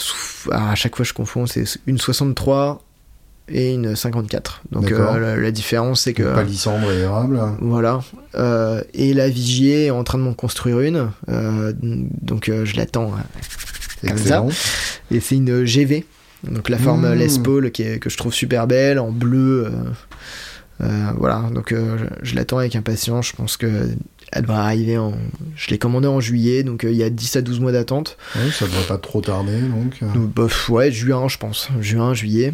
ah, 0.50 0.72
à 0.72 0.74
chaque 0.74 0.96
fois 0.96 1.04
je 1.04 1.12
confonds, 1.12 1.46
c'est 1.46 1.64
une 1.86 1.98
63 1.98 2.82
et 3.48 3.72
une 3.74 3.94
54. 3.96 4.62
Donc 4.72 4.90
euh, 4.92 5.18
la, 5.20 5.36
la 5.36 5.50
différence 5.50 6.02
c'est 6.02 6.14
que. 6.14 6.34
Palissandre 6.34 6.90
et 6.92 6.98
érable. 7.00 7.40
Voilà. 7.60 8.00
Et 8.94 9.14
la 9.14 9.28
Vigier 9.28 9.86
est 9.86 9.90
en 9.90 10.04
train 10.04 10.18
de 10.18 10.24
m'en 10.24 10.34
construire 10.34 10.80
une. 10.80 11.10
Donc 11.28 12.50
je 12.50 12.76
l'attends. 12.76 13.12
Comme 14.00 14.10
Excellent. 14.10 14.48
Et 15.10 15.20
c'est 15.20 15.36
une 15.36 15.64
GV. 15.64 16.04
Donc 16.44 16.68
la 16.68 16.78
forme 16.78 17.08
Mmh. 17.08 17.14
Les 17.18 17.38
Paul 17.42 17.70
qui 17.72 17.82
est- 17.82 17.98
que 17.98 18.08
je 18.10 18.16
trouve 18.16 18.32
super 18.32 18.66
belle, 18.68 18.98
en 19.00 19.10
bleu. 19.10 19.68
voilà, 21.16 21.42
donc 21.52 21.70
je, 21.74 22.04
je 22.22 22.34
l'attends 22.36 22.58
avec 22.58 22.76
impatience. 22.76 23.28
Je 23.28 23.32
pense 23.36 23.56
que 23.56 23.88
elle 24.32 24.42
devrait 24.42 24.58
arriver 24.58 24.98
en. 24.98 25.12
Je 25.56 25.70
l'ai 25.70 25.78
commandé 25.78 26.06
en 26.08 26.20
juillet, 26.20 26.62
donc 26.62 26.84
euh, 26.84 26.90
il 26.90 26.96
y 26.96 27.02
a 27.02 27.10
10 27.10 27.36
à 27.36 27.42
12 27.42 27.60
mois 27.60 27.72
d'attente. 27.72 28.16
Ouais, 28.36 28.50
ça 28.50 28.66
devrait 28.66 28.86
pas 28.86 28.98
trop 28.98 29.20
tarder, 29.20 29.60
donc. 29.60 29.98
euh. 30.02 30.12
Donc, 30.12 30.32
bah, 30.34 30.46
ouais, 30.68 30.90
juin, 30.92 31.28
je 31.28 31.38
pense. 31.38 31.68
Juin, 31.80 32.14
juillet. 32.14 32.52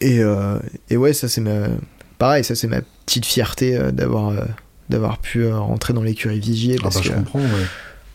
Et, 0.00 0.20
euh, 0.20 0.58
et 0.90 0.96
ouais, 0.96 1.12
ça, 1.12 1.28
c'est 1.28 1.40
ma. 1.40 1.68
Pareil, 2.18 2.44
ça, 2.44 2.54
c'est 2.54 2.68
ma 2.68 2.80
petite 3.06 3.26
fierté 3.26 3.78
d'avoir. 3.92 4.32
d'avoir 4.88 5.18
pu 5.18 5.46
rentrer 5.52 5.92
dans 5.94 6.02
l'écurie 6.02 6.40
Vigier 6.40 6.76
Ah 6.78 6.82
parce 6.84 6.96
bah, 6.96 7.02
je 7.04 7.10
que 7.10 7.14
comprends, 7.16 7.40
ouais. 7.40 7.66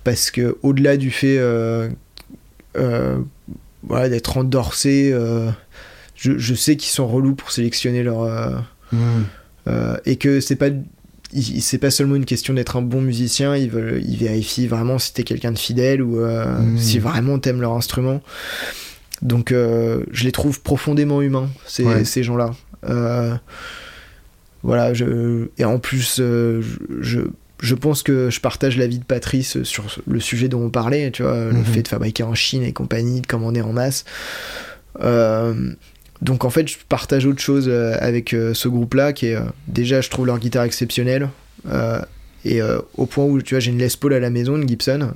parce 0.04 0.32
que 0.32 0.58
au-delà 0.64 0.98
du 0.98 1.12
fait 1.12 1.40
voilà, 2.76 4.10
d'être 4.10 4.38
endorsé, 4.38 5.14
je, 6.16 6.38
je 6.38 6.54
sais 6.54 6.76
qu'ils 6.78 6.92
sont 6.92 7.08
relous 7.08 7.36
pour 7.36 7.52
sélectionner 7.52 8.04
leur 8.04 8.24
euh, 9.68 9.98
et 10.06 10.18
que 10.18 10.40
c'est 10.42 10.56
pas 10.56 10.70
c'est 11.42 11.78
pas 11.80 11.90
seulement 11.92 12.16
une 12.16 12.26
question 12.26 12.54
d'être 12.54 12.76
un 12.76 12.82
bon 12.82 13.02
musicien, 13.02 13.56
ils 13.56 13.70
veulent 13.70 14.02
ils 14.06 14.18
vérifient 14.18 14.68
vraiment 14.68 15.00
si 15.00 15.14
t'es 15.14 15.24
quelqu'un 15.24 15.52
de 15.52 15.58
fidèle 15.60 16.02
ou 16.02 16.20
euh, 16.20 16.46
Mm. 16.60 16.78
si 16.78 17.00
vraiment 17.00 17.40
t'aimes 17.40 17.62
leur 17.62 17.74
instrument. 17.74 18.22
Donc 19.22 19.52
euh, 19.52 20.04
je 20.12 20.26
les 20.26 20.32
trouve 20.32 20.62
profondément 20.62 21.22
humains 21.22 21.50
ces, 21.66 21.84
Ouais. 21.86 22.04
ces 22.06 22.24
gens-là. 22.24 22.52
Euh, 22.90 23.34
voilà, 24.64 24.94
je, 24.94 25.48
et 25.58 25.66
en 25.66 25.80
plus, 25.80 26.16
je, 26.18 26.62
je, 27.02 27.20
je 27.62 27.76
pense 27.76 28.04
que 28.04 28.30
je 28.30 28.40
partage 28.42 28.78
l'avis 28.78 29.00
de 29.00 29.04
Patrice 29.06 29.64
sur 29.64 29.86
le 30.08 30.20
sujet 30.20 30.48
dont 30.50 30.62
on 30.62 30.70
parlait, 30.70 31.12
tu 31.12 31.24
vois, 31.24 31.46
le 31.46 31.54
Mhm. 31.54 31.64
fait 31.66 31.82
de 31.84 31.88
fabriquer 31.88 32.24
en 32.24 32.34
Chine 32.36 32.64
et 32.64 32.74
compagnie, 32.74 33.22
de 33.22 33.28
commander 33.28 33.62
en 33.62 33.74
masse. 33.74 34.04
Donc 36.24 36.46
en 36.46 36.50
fait, 36.50 36.68
je 36.68 36.78
partage 36.90 37.26
autre 37.26 37.42
chose 37.42 37.66
euh, 37.68 37.96
avec 38.00 38.34
euh, 38.34 38.54
ce 38.54 38.68
groupe-là, 38.68 39.14
qui 39.14 39.28
est 39.28 39.36
euh, 39.36 39.42
déjà, 39.68 40.02
je 40.02 40.10
trouve 40.10 40.26
leur 40.26 40.40
guitare 40.40 40.64
exceptionnelle, 40.64 41.30
et 42.46 42.60
au 42.98 43.06
point 43.06 43.24
où 43.24 43.42
tu 43.42 43.54
vois, 43.56 43.60
j'ai 43.62 43.72
une 43.72 43.78
Les 43.78 43.88
Paul 44.00 44.14
à 44.14 44.20
la 44.20 44.30
maison, 44.30 44.58
une 44.58 44.68
Gibson, 44.68 45.12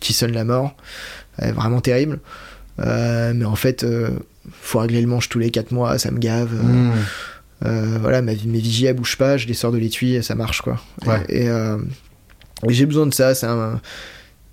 qui 0.00 0.12
sonne 0.12 0.32
la 0.32 0.42
mort, 0.44 0.74
Elle 1.38 1.50
est 1.50 1.52
vraiment 1.52 1.80
terrible. 1.80 2.18
Mais 2.78 3.44
en 3.44 3.54
fait, 3.54 3.86
faut 4.60 4.78
régler 4.80 5.00
le 5.00 5.06
manche 5.06 5.28
tous 5.28 5.38
les 5.38 5.50
4 5.52 5.70
mois, 5.70 5.98
ça 5.98 6.10
me 6.10 6.18
gave. 6.18 6.50
euh, 7.64 7.98
voilà, 8.00 8.22
ma, 8.22 8.32
mes 8.32 8.58
vigies, 8.58 8.86
elles 8.86 8.96
bougent 8.96 9.16
pas, 9.18 9.36
je 9.36 9.46
les 9.46 9.54
sors 9.54 9.70
de 9.72 9.78
l'étui 9.78 10.14
et 10.14 10.22
ça 10.22 10.34
marche, 10.34 10.62
quoi. 10.62 10.80
Ouais. 11.06 11.20
Et, 11.28 11.44
et, 11.44 11.48
euh, 11.48 11.78
et 12.68 12.72
j'ai 12.72 12.86
besoin 12.86 13.06
de 13.06 13.14
ça, 13.14 13.34
c'est 13.36 13.46
un- 13.46 13.80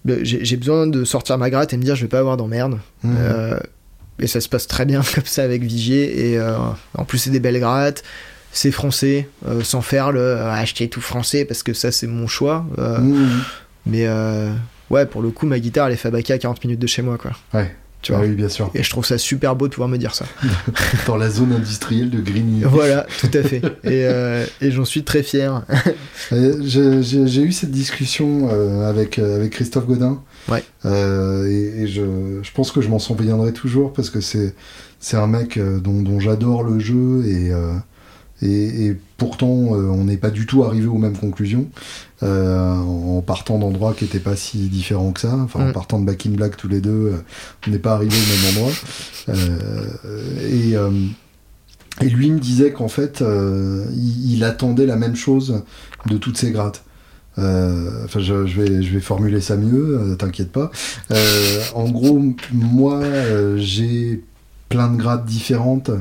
J'ai 0.05 0.57
besoin 0.57 0.85
de 0.85 1.03
sortir 1.05 1.37
ma 1.39 1.49
gratte 1.49 1.73
et 1.73 1.77
me 1.77 1.83
dire, 1.83 1.95
je 1.95 2.03
vais 2.03 2.07
pas 2.09 2.19
avoir 2.19 2.37
d'emmerde. 2.37 2.77
Euh, 3.05 3.57
et 4.19 4.27
ça 4.27 4.41
se 4.41 4.49
passe 4.49 4.67
très 4.67 4.85
bien 4.85 5.01
comme 5.15 5.25
ça 5.25 5.43
avec 5.43 5.63
Vigier. 5.63 6.31
Et 6.31 6.37
euh, 6.37 6.55
en 6.97 7.05
plus, 7.05 7.17
c'est 7.17 7.29
des 7.31 7.39
belles 7.39 7.59
grattes. 7.59 8.03
C'est 8.51 8.71
français, 8.71 9.27
euh, 9.47 9.63
sans 9.63 9.81
faire 9.81 10.11
le 10.11 10.19
euh, 10.19 10.51
acheter 10.51 10.87
tout 10.87 11.01
français 11.01 11.43
parce 11.43 11.63
que 11.63 11.73
ça, 11.73 11.91
c'est 11.91 12.05
mon 12.07 12.27
choix. 12.27 12.65
Hmm. 12.77 13.39
Mais 13.85 14.07
ouais, 14.89 15.05
pour 15.05 15.21
le 15.21 15.29
coup, 15.29 15.45
ma 15.47 15.59
guitare, 15.59 15.87
elle 15.87 15.93
est 15.93 15.97
fabriquée 15.97 16.33
à 16.33 16.37
40 16.37 16.63
minutes 16.63 16.79
de 16.79 16.87
chez 16.87 17.01
moi, 17.01 17.17
quoi. 17.17 17.31
Ouais. 17.53 17.75
Tu 18.03 18.13
Ah 18.13 18.17
vois. 18.17 18.25
oui, 18.27 18.33
bien 18.33 18.49
sûr. 18.49 18.69
Et 18.75 18.83
je 18.83 18.89
trouve 18.89 19.05
ça 19.05 19.17
super 19.17 19.55
beau 19.55 19.69
de 19.69 19.73
pouvoir 19.73 19.87
me 19.87 19.97
dire 19.97 20.13
ça. 20.13 20.25
Dans 21.07 21.15
la 21.15 21.29
zone 21.29 21.53
industrielle 21.53 22.09
de 22.09 22.19
Grigny. 22.19 22.61
voilà, 22.65 23.07
tout 23.21 23.29
à 23.33 23.41
fait. 23.43 23.61
Et, 23.85 24.03
euh, 24.05 24.45
et 24.59 24.71
j'en 24.71 24.83
suis 24.83 25.03
très 25.05 25.23
fier. 25.23 25.63
J'ai 26.31 27.41
eu 27.41 27.51
cette 27.53 27.71
discussion 27.71 28.49
euh, 28.51 28.89
avec, 28.89 29.19
avec 29.19 29.51
Christophe 29.51 29.85
Godin. 29.87 30.21
Ouais. 30.49 30.63
Euh, 30.85 31.47
et 31.47 31.83
et 31.83 31.87
je, 31.87 32.39
je 32.41 32.51
pense 32.53 32.71
que 32.71 32.81
je 32.81 32.89
m'en 32.89 32.99
souviendrai 32.99 33.53
toujours 33.53 33.93
parce 33.93 34.09
que 34.09 34.21
c'est 34.21 34.55
c'est 34.99 35.17
un 35.17 35.27
mec 35.27 35.57
euh, 35.57 35.79
dont, 35.79 36.01
dont 36.01 36.19
j'adore 36.19 36.63
le 36.63 36.79
jeu 36.79 37.23
et, 37.25 37.51
euh, 37.51 37.73
et, 38.41 38.85
et 38.87 38.97
pourtant 39.17 39.47
on 39.47 40.03
n'est 40.03 40.17
pas 40.17 40.29
du 40.31 40.45
tout 40.45 40.63
arrivé 40.63 40.87
aux 40.87 40.97
mêmes 40.97 41.17
conclusions 41.17 41.67
euh, 42.23 42.73
en 42.75 43.21
partant 43.21 43.57
d'endroits 43.57 43.93
qui 43.93 44.03
n'étaient 44.03 44.19
pas 44.19 44.35
si 44.35 44.57
différents 44.69 45.11
que 45.13 45.21
ça. 45.21 45.33
Enfin, 45.35 45.61
en 45.61 45.69
Mm. 45.69 45.73
partant 45.73 45.99
de 45.99 46.05
Back 46.05 46.25
in 46.25 46.31
Black 46.31 46.57
tous 46.57 46.67
les 46.67 46.81
deux, 46.81 47.13
on 47.67 47.71
n'est 47.71 47.79
pas 47.79 47.93
arrivé 47.93 48.15
au 48.15 48.53
même 48.53 48.57
endroit. 48.57 48.73
Et, 50.41 50.73
et 52.05 52.09
lui 52.09 52.31
me 52.31 52.39
disait 52.39 52.71
qu'en 52.73 52.87
fait, 52.89 53.21
il, 53.21 54.33
il 54.33 54.43
attendait 54.43 54.85
la 54.85 54.95
même 54.97 55.15
chose 55.15 55.63
de 56.07 56.17
toutes 56.17 56.37
ces 56.37 56.51
grattes. 56.51 56.83
Euh, 57.39 58.03
Enfin, 58.05 58.19
je, 58.19 58.33
vais, 58.33 58.99
formuler 58.99 59.41
ça 59.41 59.55
mieux, 59.57 59.99
euh, 59.99 60.15
t'inquiète 60.15 60.51
pas. 60.51 60.71
Euh, 61.11 61.61
en 61.73 61.89
gros, 61.89 62.21
moi, 62.51 63.01
j'ai 63.57 64.23
plein 64.69 64.89
de 64.89 64.97
grattes 64.97 65.25
différentes 65.25 65.91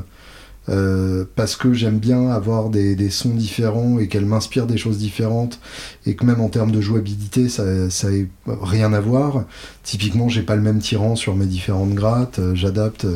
parce 1.36 1.56
que 1.56 1.72
j'aime 1.72 1.98
bien 1.98 2.28
avoir 2.28 2.70
des, 2.70 3.10
sons 3.10 3.34
différents 3.34 3.98
et 3.98 4.08
qu'elles 4.08 4.26
m'inspirent 4.26 4.66
des 4.66 4.76
choses 4.76 4.98
différentes 4.98 5.58
et 6.06 6.14
que 6.14 6.24
même 6.24 6.40
en 6.40 6.48
termes 6.48 6.70
de 6.70 6.80
jouabilité, 6.80 7.48
ça, 7.48 7.64
ait 7.64 8.28
rien 8.46 8.92
à 8.92 9.00
voir. 9.00 9.44
Typiquement, 9.82 10.28
j'ai 10.28 10.42
pas 10.42 10.56
le 10.56 10.62
même 10.62 10.78
tirant 10.80 11.16
sur 11.16 11.34
mes 11.34 11.46
différentes 11.46 11.94
grattes. 11.94 12.38
euh, 12.38 12.54
J'adapte 12.54 13.06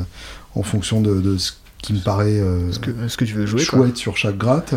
en 0.55 0.63
fonction 0.63 1.01
de, 1.01 1.21
de 1.21 1.37
ce 1.37 1.53
qui 1.87 1.93
me 1.93 2.01
paraît 2.01 2.41
euh, 2.41 2.69
Est-ce 2.69 2.81
que, 2.81 2.91
est-ce 3.05 3.17
que 3.17 3.25
tu 3.25 3.35
veux 3.35 3.47
jouer 3.47 3.65
quoi 3.65 3.79
chouette 3.79 3.97
sur 3.97 4.17
chaque 4.17 4.37
gratte. 4.37 4.75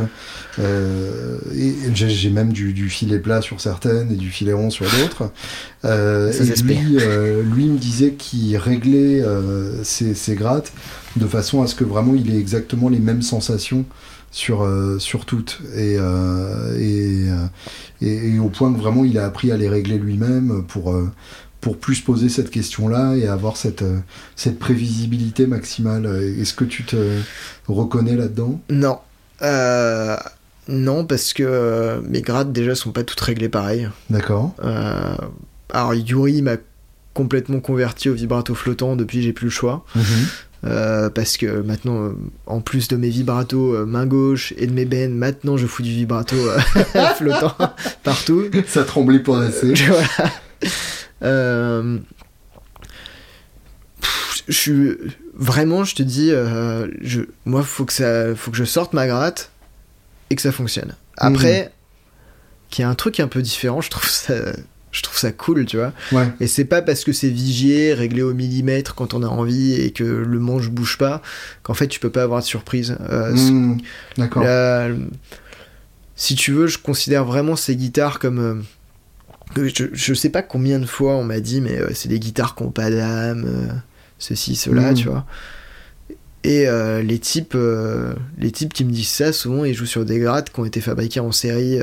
Euh, 0.59 1.39
et 1.55 1.73
j'ai 1.95 2.07
j'ai 2.07 2.29
même 2.29 2.53
du, 2.53 2.71
du 2.71 2.87
filet 2.87 3.17
plat 3.17 3.41
sur 3.41 3.59
certaines 3.59 4.11
et 4.11 4.15
du 4.15 4.29
filet 4.29 4.53
rond 4.53 4.69
sur 4.69 4.85
d'autres. 4.85 5.31
Euh, 5.85 6.33
et 6.33 6.61
lui, 6.61 6.97
euh, 6.99 7.41
lui 7.41 7.67
me 7.67 7.77
disait 7.77 8.11
qu'il 8.11 8.57
réglait 8.57 9.21
euh, 9.21 9.81
ses, 9.85 10.13
ses 10.13 10.35
grattes 10.35 10.73
de 11.15 11.25
façon 11.25 11.61
à 11.61 11.67
ce 11.67 11.75
que 11.75 11.85
vraiment 11.85 12.15
il 12.15 12.35
ait 12.35 12.37
exactement 12.37 12.89
les 12.89 12.99
mêmes 12.99 13.21
sensations 13.21 13.85
sur, 14.29 14.63
euh, 14.63 14.99
sur 14.99 15.23
toutes. 15.23 15.61
Et, 15.73 15.95
euh, 15.97 16.77
et, 16.77 17.29
euh, 17.29 17.45
et, 18.01 18.35
et 18.35 18.39
au 18.39 18.49
point 18.49 18.73
que 18.73 18.77
vraiment 18.77 19.05
il 19.05 19.17
a 19.17 19.25
appris 19.25 19.53
à 19.53 19.57
les 19.57 19.69
régler 19.69 19.97
lui-même 19.97 20.65
pour, 20.67 20.91
euh, 20.91 21.09
pour 21.61 21.77
plus 21.77 21.95
se 21.95 22.03
poser 22.03 22.29
cette 22.29 22.49
question-là 22.49 23.15
et 23.15 23.27
avoir 23.27 23.57
cette, 23.57 23.81
euh, 23.81 23.99
cette 24.35 24.59
prévisibilité 24.59 25.47
maximale. 25.47 26.05
Est-ce 26.39 26.53
que 26.53 26.65
tu 26.65 26.83
te 26.83 26.95
reconnais 27.67 28.15
là-dedans? 28.15 28.61
Non. 28.69 28.99
Euh, 29.41 30.15
non, 30.69 31.03
parce 31.05 31.33
que 31.33 31.43
euh, 31.43 31.99
mes 32.07 32.21
grades 32.21 32.53
déjà 32.53 32.75
sont 32.75 32.91
pas 32.91 33.03
toutes 33.03 33.19
réglées 33.19 33.49
pareil. 33.49 33.89
D'accord. 34.09 34.53
Euh, 34.63 35.15
alors 35.73 35.93
Yuri 35.93 36.41
m'a 36.41 36.57
complètement 37.13 37.59
converti 37.59 38.07
au 38.09 38.13
vibrato 38.13 38.53
flottant 38.53 38.95
depuis 38.95 39.21
j'ai 39.21 39.33
plus 39.33 39.45
le 39.45 39.51
choix. 39.51 39.83
Mhm. 39.95 40.03
Euh, 40.65 41.09
parce 41.09 41.37
que 41.37 41.61
maintenant, 41.61 42.03
euh, 42.03 42.11
en 42.45 42.59
plus 42.59 42.89
de 42.89 42.97
mes 42.97 43.09
vibratos 43.09 43.75
euh, 43.75 43.85
main 43.85 44.05
gauche 44.05 44.53
et 44.57 44.67
de 44.67 44.73
mes 44.73 44.83
bennes, 44.85 45.15
maintenant 45.15 45.55
je 45.55 45.65
fous 45.65 45.83
du 45.83 45.91
vibrato 45.91 46.35
flottant 47.15 47.55
partout. 48.03 48.43
Ça 48.67 48.83
tremblait 48.83 49.19
pas 49.19 49.39
assez. 49.39 49.73
voilà. 49.87 50.31
Euh, 51.23 51.97
pff, 54.01 54.43
je 54.47 54.53
suis 54.53 54.97
vraiment, 55.35 55.83
je 55.83 55.95
te 55.95 56.03
dis, 56.03 56.31
euh, 56.31 56.87
je, 57.01 57.21
moi, 57.45 57.63
faut 57.63 57.85
que 57.85 57.93
ça, 57.93 58.35
faut 58.35 58.51
que 58.51 58.57
je 58.57 58.63
sorte 58.65 58.93
ma 58.93 59.07
gratte 59.07 59.51
et 60.29 60.35
que 60.35 60.41
ça 60.41 60.51
fonctionne. 60.51 60.95
Après, 61.17 61.71
qu'il 62.69 62.83
y 62.83 62.85
a 62.85 62.89
un 62.89 62.95
truc 62.95 63.19
un 63.19 63.27
peu 63.27 63.41
différent, 63.41 63.81
je 63.81 63.89
trouve 63.89 64.07
ça, 64.07 64.35
je 64.91 65.01
trouve 65.01 65.17
ça 65.17 65.31
cool, 65.31 65.65
tu 65.65 65.77
vois. 65.77 65.91
Ouais. 66.11 66.27
Et 66.39 66.47
c'est 66.47 66.65
pas 66.65 66.81
parce 66.81 67.03
que 67.03 67.11
c'est 67.11 67.29
vigié, 67.29 67.93
réglé 67.93 68.21
au 68.21 68.33
millimètre 68.33 68.95
quand 68.95 69.13
on 69.13 69.23
a 69.23 69.27
envie 69.27 69.73
et 69.73 69.91
que 69.91 70.03
le 70.03 70.39
manche 70.39 70.69
bouge 70.69 70.97
pas, 70.97 71.21
qu'en 71.63 71.73
fait 71.73 71.87
tu 71.87 71.99
peux 71.99 72.09
pas 72.09 72.23
avoir 72.23 72.41
de 72.41 72.45
surprise. 72.45 72.95
Euh, 73.09 73.31
Mhm. 73.33 73.77
D'accord. 74.17 74.43
si 76.15 76.35
tu 76.35 76.51
veux, 76.51 76.67
je 76.67 76.77
considère 76.77 77.25
vraiment 77.25 77.55
ces 77.55 77.75
guitares 77.75 78.19
comme. 78.19 78.63
Je, 79.55 79.85
je 79.91 80.13
sais 80.13 80.29
pas 80.29 80.41
combien 80.41 80.79
de 80.79 80.85
fois 80.85 81.15
on 81.15 81.23
m'a 81.23 81.39
dit, 81.39 81.61
mais 81.61 81.79
euh, 81.79 81.89
c'est 81.93 82.09
des 82.09 82.19
guitares 82.19 82.55
qui 82.55 82.63
ont 82.63 82.71
pas 82.71 82.89
d'âme, 82.89 83.45
euh, 83.47 83.67
ceci, 84.17 84.55
cela, 84.55 84.91
Mm. 84.91 84.95
tu 84.95 85.07
vois. 85.07 85.25
Et 86.43 86.67
euh, 86.67 87.01
les 87.01 87.19
types, 87.19 87.57
les 88.37 88.51
types 88.51 88.73
qui 88.73 88.85
me 88.85 88.91
disent 88.91 89.09
ça, 89.09 89.33
souvent 89.33 89.65
ils 89.65 89.73
jouent 89.73 89.85
sur 89.85 90.05
des 90.05 90.19
grattes 90.19 90.51
qui 90.51 90.59
ont 90.59 90.65
été 90.65 90.79
fabriqués 90.79 91.19
en 91.19 91.33
série 91.33 91.79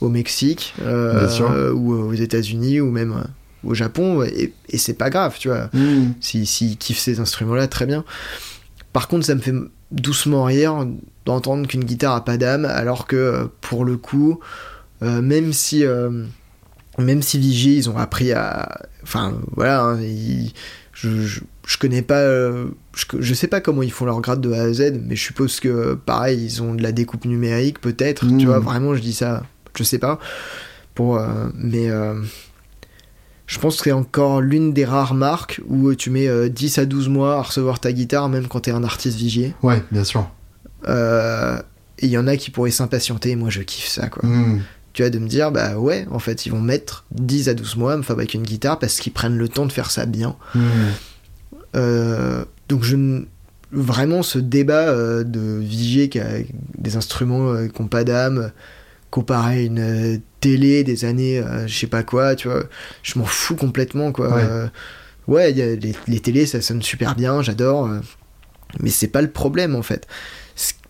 au 0.00 0.08
Mexique, 0.08 0.74
ou 0.80 1.92
aux 1.92 2.14
États-Unis, 2.14 2.80
ou 2.80 2.90
même 2.90 3.22
au 3.64 3.74
Japon, 3.74 4.22
et, 4.22 4.54
et 4.70 4.78
c'est 4.78 4.94
pas 4.94 5.10
grave, 5.10 5.36
tu 5.38 5.48
vois. 5.48 5.68
Mhm. 5.74 6.14
S'ils 6.20 6.78
kiffent 6.78 6.98
ces 6.98 7.20
instruments-là, 7.20 7.68
très 7.68 7.84
bien. 7.84 8.02
Par 8.94 9.08
contre, 9.08 9.26
ça 9.26 9.34
me 9.34 9.40
fait 9.40 9.54
doucement 9.90 10.44
rire 10.44 10.86
d'entendre 11.26 11.68
qu'une 11.68 11.84
guitare 11.84 12.14
a 12.14 12.24
pas 12.24 12.38
d'âme, 12.38 12.64
alors 12.64 13.06
que 13.06 13.50
pour 13.60 13.84
le 13.84 13.98
coup, 13.98 14.40
même 15.02 15.52
si 15.52 15.84
même 16.98 17.22
si 17.22 17.38
Vigie, 17.38 17.76
ils 17.76 17.88
ont 17.90 17.96
appris 17.98 18.32
à, 18.32 18.68
enfin 19.02 19.34
voilà, 19.56 19.82
hein, 19.82 20.00
ils- 20.00 20.52
je, 20.92 21.22
je, 21.22 21.40
je 21.66 21.78
connais 21.78 22.02
pas, 22.02 22.18
euh, 22.20 22.66
je, 22.94 23.04
je 23.18 23.34
sais 23.34 23.46
pas 23.48 23.60
comment 23.62 23.82
ils 23.82 23.90
font 23.92 24.04
leur 24.04 24.20
grade 24.20 24.40
de 24.42 24.52
A 24.52 24.62
à 24.62 24.72
Z, 24.72 25.00
mais 25.02 25.16
je 25.16 25.22
suppose 25.22 25.58
que 25.58 25.94
pareil, 25.94 26.44
ils 26.44 26.62
ont 26.62 26.74
de 26.74 26.82
la 26.82 26.92
découpe 26.92 27.24
numérique 27.24 27.80
peut-être, 27.80 28.26
tu 28.38 28.44
vois, 28.46 28.58
vraiment, 28.58 28.94
je 28.94 29.00
dis 29.00 29.14
ça, 29.14 29.42
je 29.76 29.82
sais 29.84 29.98
pas, 29.98 30.18
pour, 30.94 31.16
euh, 31.16 31.46
mais 31.54 31.88
euh, 31.90 32.20
je 33.46 33.58
pense 33.58 33.78
que 33.78 33.84
c'est 33.84 33.92
encore 33.92 34.40
l'une 34.42 34.72
des 34.74 34.84
rares 34.84 35.14
marques 35.14 35.60
où 35.66 35.94
tu 35.94 36.10
mets 36.10 36.28
euh, 36.28 36.48
10 36.50 36.78
à 36.78 36.84
12 36.84 37.08
mois 37.08 37.36
à 37.38 37.42
recevoir 37.42 37.80
ta 37.80 37.90
guitare, 37.92 38.28
même 38.28 38.46
quand 38.48 38.60
t'es 38.60 38.70
un 38.70 38.84
artiste 38.84 39.16
vigier. 39.16 39.54
Ouais, 39.62 39.82
bien 39.90 40.04
sûr. 40.04 40.28
Et 41.98 42.06
il 42.06 42.10
y 42.10 42.18
en 42.18 42.26
a 42.26 42.36
qui 42.36 42.50
pourraient 42.50 42.70
s'impatienter, 42.70 43.34
moi 43.36 43.48
je 43.50 43.62
kiffe 43.62 43.86
ça, 43.88 44.08
quoi. 44.08 44.28
Hmm. 44.28 44.60
Tu 44.92 45.02
vois, 45.02 45.10
de 45.10 45.18
me 45.18 45.26
dire, 45.28 45.50
bah 45.52 45.78
ouais, 45.78 46.06
en 46.10 46.18
fait, 46.18 46.44
ils 46.46 46.50
vont 46.50 46.60
mettre 46.60 47.06
10 47.12 47.48
à 47.48 47.54
12 47.54 47.76
mois 47.76 47.94
à 47.94 47.96
me 47.96 48.02
fabriquer 48.02 48.36
une 48.38 48.44
guitare 48.44 48.78
parce 48.78 49.00
qu'ils 49.00 49.12
prennent 49.12 49.38
le 49.38 49.48
temps 49.48 49.66
de 49.66 49.72
faire 49.72 49.90
ça 49.90 50.04
bien. 50.06 50.36
Hmm. 50.54 50.60
Euh, 51.74 52.44
donc 52.68 52.84
je 52.84 52.96
vraiment 53.72 54.22
ce 54.22 54.38
débat 54.38 54.88
euh, 54.88 55.24
de 55.24 55.58
Vigier 55.58 56.08
qui 56.08 56.20
a 56.20 56.38
des 56.76 56.96
instruments 56.96 57.52
euh, 57.52 57.68
qui 57.68 57.80
n'ont 57.80 57.88
pas 57.88 58.04
d'âme 58.04 58.52
comparé 59.10 59.56
à 59.56 59.60
une 59.62 59.78
euh, 59.78 60.18
télé 60.40 60.84
des 60.84 61.04
années 61.04 61.42
je 61.66 61.74
sais 61.78 61.86
pas 61.86 62.02
quoi 62.02 62.34
tu 62.34 62.48
vois 62.48 62.64
je 63.02 63.18
m'en 63.18 63.24
fous 63.24 63.56
complètement 63.56 64.12
quoi 64.12 64.34
Ouais. 64.34 64.68
Ouais 65.28 65.50
il 65.52 65.56
y 65.56 65.62
a 65.62 65.74
les, 65.76 65.94
les 66.08 66.20
télés 66.20 66.46
ça 66.46 66.60
sonne 66.60 66.82
super 66.82 67.14
bien 67.14 67.42
j'adore 67.42 67.88
mais 68.80 68.90
c'est 68.90 69.06
pas 69.06 69.22
le 69.22 69.30
problème 69.30 69.76
en 69.76 69.82
fait 69.82 70.06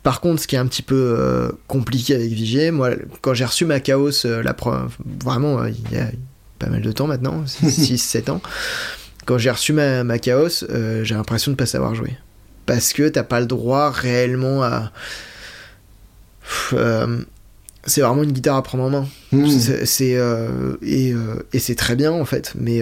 par 0.03 0.21
contre 0.21 0.43
ce 0.43 0.47
qui 0.47 0.57
est 0.57 0.59
un 0.59 0.67
petit 0.67 0.83
peu 0.83 1.17
euh, 1.19 1.53
compliqué 1.69 2.15
avec 2.15 2.31
Vigier 2.31 2.71
moi 2.71 2.91
quand 3.21 3.35
j'ai 3.35 3.45
reçu 3.45 3.65
ma 3.65 3.81
Chaos 3.81 4.25
euh, 4.27 4.43
la 4.43 4.53
pre- 4.53 4.89
vraiment 5.23 5.61
euh, 5.61 5.71
il 5.71 5.97
y 5.97 6.01
a 6.01 6.11
pas 6.59 6.67
mal 6.69 6.83
de 6.83 6.93
temps 6.93 7.07
maintenant 7.07 7.45
6-7 7.65 8.31
ans 8.31 8.41
quand 9.25 9.39
j'ai 9.39 9.51
reçu 9.51 9.73
ma, 9.73 10.03
ma 10.03 10.19
Chaos, 10.19 10.65
j'ai 10.69 11.15
l'impression 11.15 11.53
de 11.53 11.57
pas 11.57 11.67
savoir 11.67 11.95
jouer. 11.95 12.17
Parce 12.67 12.93
que 12.93 13.09
t'as 13.09 13.23
pas 13.23 13.39
le 13.39 13.47
droit 13.47 13.89
réellement 13.91 14.65
à. 14.65 14.91
C'est 17.85 18.01
vraiment 18.01 18.25
une 18.25 18.33
guitare 18.33 18.57
à 18.57 18.63
prendre 18.65 18.83
en 18.83 18.91
main. 18.91 19.09
Hmm. 19.31 19.49
C'est, 19.49 20.19
et, 20.83 21.15
et 21.53 21.59
c'est 21.61 21.75
très 21.77 21.95
bien 21.95 22.11
en 22.11 22.25
fait, 22.25 22.53
mais 22.57 22.81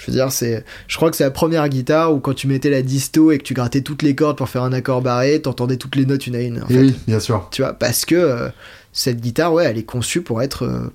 je 0.00 0.06
veux 0.06 0.12
dire, 0.14 0.32
c'est, 0.32 0.64
je 0.88 0.96
crois 0.96 1.10
que 1.10 1.16
c'est 1.16 1.24
la 1.24 1.30
première 1.30 1.68
guitare 1.68 2.14
où 2.14 2.20
quand 2.20 2.32
tu 2.32 2.46
mettais 2.46 2.70
la 2.70 2.80
disto 2.80 3.32
et 3.32 3.38
que 3.38 3.42
tu 3.42 3.52
grattais 3.52 3.82
toutes 3.82 4.00
les 4.00 4.14
cordes 4.14 4.38
pour 4.38 4.48
faire 4.48 4.62
un 4.62 4.72
accord 4.72 5.02
barré, 5.02 5.42
t'entendais 5.42 5.76
toutes 5.76 5.94
les 5.94 6.06
notes 6.06 6.26
une 6.26 6.36
à 6.36 6.40
une. 6.40 6.62
En 6.62 6.66
Et 6.70 6.72
fait. 6.72 6.80
oui, 6.80 6.96
bien 7.06 7.20
sûr. 7.20 7.46
Tu 7.50 7.60
vois, 7.60 7.74
parce 7.74 8.06
que 8.06 8.14
euh, 8.14 8.48
cette 8.94 9.20
guitare, 9.20 9.52
ouais, 9.52 9.66
elle 9.66 9.76
est 9.76 9.82
conçue 9.82 10.22
pour 10.22 10.40
être 10.40 10.62
euh, 10.64 10.90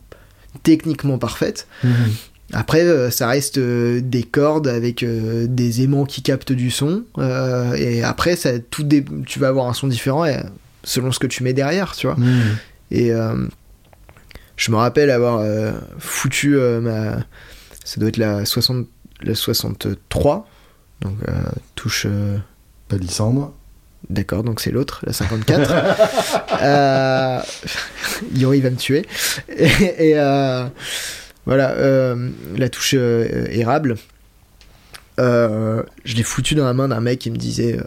techniquement 0.64 1.20
parfaite. 1.20 1.68
Hmm. 1.84 1.90
Après, 2.54 2.82
euh, 2.82 3.12
ça 3.12 3.28
reste 3.28 3.60
des 3.60 4.24
cordes 4.24 4.68
avec 4.68 5.06
des 5.06 5.82
aimants 5.84 6.06
qui 6.06 6.24
captent 6.24 6.54
du 6.54 6.72
son. 6.72 7.04
et 7.78 8.02
après, 8.04 8.36
ça, 8.36 8.58
tout 8.58 8.84
dé- 8.84 9.06
tu 9.28 9.38
vas 9.38 9.50
avoir 9.50 9.68
un 9.68 9.74
son 9.74 9.86
différent 9.88 10.26
et, 10.26 10.38
selon 10.84 11.12
ce 11.12 11.20
que 11.20 11.28
tu 11.28 11.44
mets 11.44 11.54
derrière, 11.54 11.96
tu 11.96 12.08
vois. 12.08 12.16
Hmm. 12.16 12.58
Et 12.90 13.12
je 14.58 14.72
me 14.72 14.78
rappelle 14.78 15.12
avoir 15.12 15.46
foutu 16.00 16.58
ma. 16.82 17.18
Ça 17.84 18.00
doit 18.00 18.10
être 18.10 18.18
la, 18.18 18.46
60, 18.46 18.88
la 19.22 19.36
63. 19.36 20.48
Donc, 21.02 21.16
euh, 21.28 21.34
touche. 21.76 22.06
euh, 22.10 22.38
Palissandre. 22.88 23.54
D'accord, 24.10 24.44
donc 24.44 24.62
c'est 24.62 24.70
l'autre, 24.70 25.02
la 25.08 25.14
54. 25.14 25.74
euh, 26.62 27.42
Yuri 28.36 28.62
va 28.62 28.70
me 28.70 28.76
tuer. 28.76 29.06
Et, 29.50 30.10
et, 30.10 30.20
euh, 30.20 30.68
voilà, 31.48 31.72
euh, 31.72 32.30
la 32.56 32.70
touche 32.70 32.94
euh, 32.96 33.48
érable. 33.50 33.96
Je 35.18 36.16
l'ai 36.16 36.24
foutu 36.24 36.54
dans 36.56 36.66
la 36.66 36.74
main 36.74 36.88
d'un 36.88 37.00
mec 37.02 37.20
qui 37.20 37.32
me 37.32 37.38
disait 37.38 37.80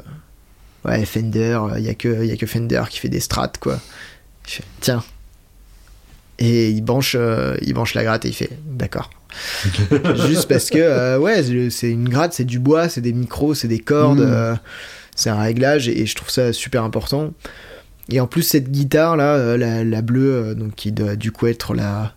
Ouais, 0.84 1.04
Fender, 1.04 1.60
il 1.76 1.84
y, 1.84 1.88
a 1.88 1.94
que- 1.94 2.24
y 2.24 2.32
a 2.32 2.36
que 2.36 2.46
Fender 2.46 2.82
qui 2.90 2.98
fait 2.98 3.08
des 3.08 3.20
strats, 3.20 3.52
quoi. 3.60 3.78
Je 4.46 4.54
fais, 4.54 4.62
Tiens. 4.80 5.04
Et 6.40 6.70
il 6.70 6.82
branche, 6.82 7.16
il 7.62 7.74
branche 7.74 7.94
la 7.94 8.04
gratte 8.04 8.24
et 8.24 8.28
il 8.28 8.34
fait 8.34 8.50
D'accord. 8.64 9.10
Juste 10.26 10.48
parce 10.48 10.70
que, 10.70 10.78
euh, 10.78 11.18
ouais, 11.18 11.42
c'est- 11.70 11.90
une 11.90 12.08
gratte, 12.08 12.32
c'est 12.32 12.44
du 12.44 12.58
bois, 12.58 12.88
c'est 12.88 13.00
des 13.00 13.12
micros, 13.12 13.54
c'est 13.54 13.68
des 13.68 13.78
cordes. 13.80 14.20
Mm. 14.20 14.26
euh, 14.30 14.54
c'est 15.16 15.30
un 15.30 15.40
réglage 15.40 15.88
et 15.88 16.06
je 16.06 16.14
trouve 16.14 16.30
ça 16.30 16.52
super 16.52 16.84
important. 16.84 17.32
Et 18.10 18.20
en 18.20 18.26
plus, 18.26 18.42
cette 18.42 18.70
guitare 18.70 19.16
là, 19.16 19.34
euh, 19.34 19.56
la, 19.56 19.84
la 19.84 20.02
bleue, 20.02 20.54
donc 20.54 20.74
qui 20.76 20.92
doit 20.92 21.16
du 21.16 21.32
coup 21.32 21.46
être 21.46 21.74
la 21.74 22.12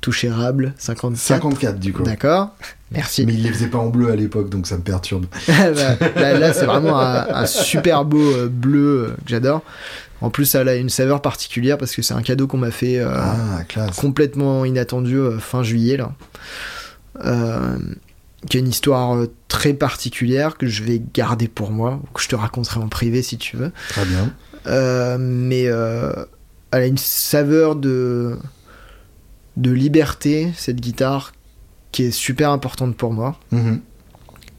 touche 0.00 0.24
érable 0.24 0.74
54. 0.76 1.18
54 1.42 1.78
du 1.80 1.92
coup. 1.92 2.02
D'accord, 2.02 2.54
merci. 2.90 3.24
Mais 3.24 3.32
il 3.34 3.42
les 3.44 3.50
faisait 3.50 3.68
pas 3.68 3.78
en 3.78 3.88
bleu 3.88 4.10
à 4.10 4.16
l'époque, 4.16 4.50
donc 4.50 4.66
ça 4.66 4.76
me 4.76 4.82
perturbe. 4.82 5.26
Bah, 5.46 5.96
là, 6.16 6.38
là, 6.38 6.52
c'est 6.52 6.66
vraiment 6.66 7.00
un, 7.00 7.26
un 7.34 7.46
super 7.46 8.04
beau 8.04 8.48
bleu 8.50 9.14
que 9.24 9.30
j'adore. 9.30 9.62
En 10.24 10.30
plus, 10.30 10.54
elle 10.54 10.68
a 10.68 10.74
une 10.76 10.88
saveur 10.88 11.20
particulière 11.20 11.76
parce 11.76 11.94
que 11.94 12.00
c'est 12.00 12.14
un 12.14 12.22
cadeau 12.22 12.46
qu'on 12.46 12.56
m'a 12.56 12.70
fait 12.70 12.98
euh, 12.98 13.10
Ah, 13.14 13.60
complètement 13.96 14.64
inattendu 14.64 15.16
euh, 15.18 15.38
fin 15.38 15.62
juillet 15.62 15.96
là. 15.98 16.12
Euh, 17.24 17.76
qui 18.48 18.56
a 18.56 18.60
une 18.60 18.68
histoire 18.68 19.18
très 19.48 19.74
particulière 19.74 20.56
que 20.56 20.66
je 20.66 20.82
vais 20.82 21.02
garder 21.12 21.46
pour 21.48 21.70
moi, 21.70 22.00
que 22.14 22.22
je 22.22 22.28
te 22.28 22.34
raconterai 22.36 22.80
en 22.80 22.88
privé 22.88 23.22
si 23.22 23.36
tu 23.38 23.56
veux. 23.58 23.70
Très 23.90 24.04
bien. 24.06 25.18
Mais 25.18 25.62
elle 25.64 26.26
a 26.82 26.86
une 26.86 26.98
saveur 26.98 27.76
de 27.76 28.36
de 29.56 29.70
liberté 29.70 30.52
cette 30.56 30.80
guitare 30.80 31.32
qui 31.92 32.04
est 32.04 32.10
super 32.10 32.50
importante 32.50 32.96
pour 32.96 33.12
moi 33.12 33.38
Mhm. 33.52 33.80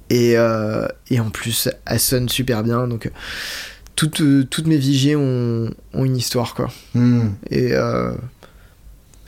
et, 0.09 0.35
et 1.09 1.19
en 1.19 1.29
plus 1.31 1.69
elle 1.85 1.99
sonne 1.99 2.29
super 2.29 2.63
bien 2.63 2.87
donc 2.87 3.11
toutes, 3.95 4.21
euh, 4.21 4.43
toutes 4.49 4.67
mes 4.67 4.77
vigiers 4.77 5.15
ont, 5.15 5.69
ont 5.93 6.05
une 6.05 6.17
histoire 6.17 6.53
quoi 6.53 6.69
Hmm. 6.93 7.29
et 7.49 7.73
euh, 7.73 8.13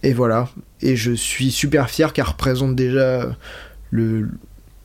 et 0.03 0.13
voilà 0.13 0.49
et 0.81 0.95
je 0.95 1.11
suis 1.11 1.51
super 1.51 1.89
fier 1.89 2.13
qu'elle 2.13 2.25
représente 2.25 2.75
déjà 2.75 3.35
le 3.91 4.27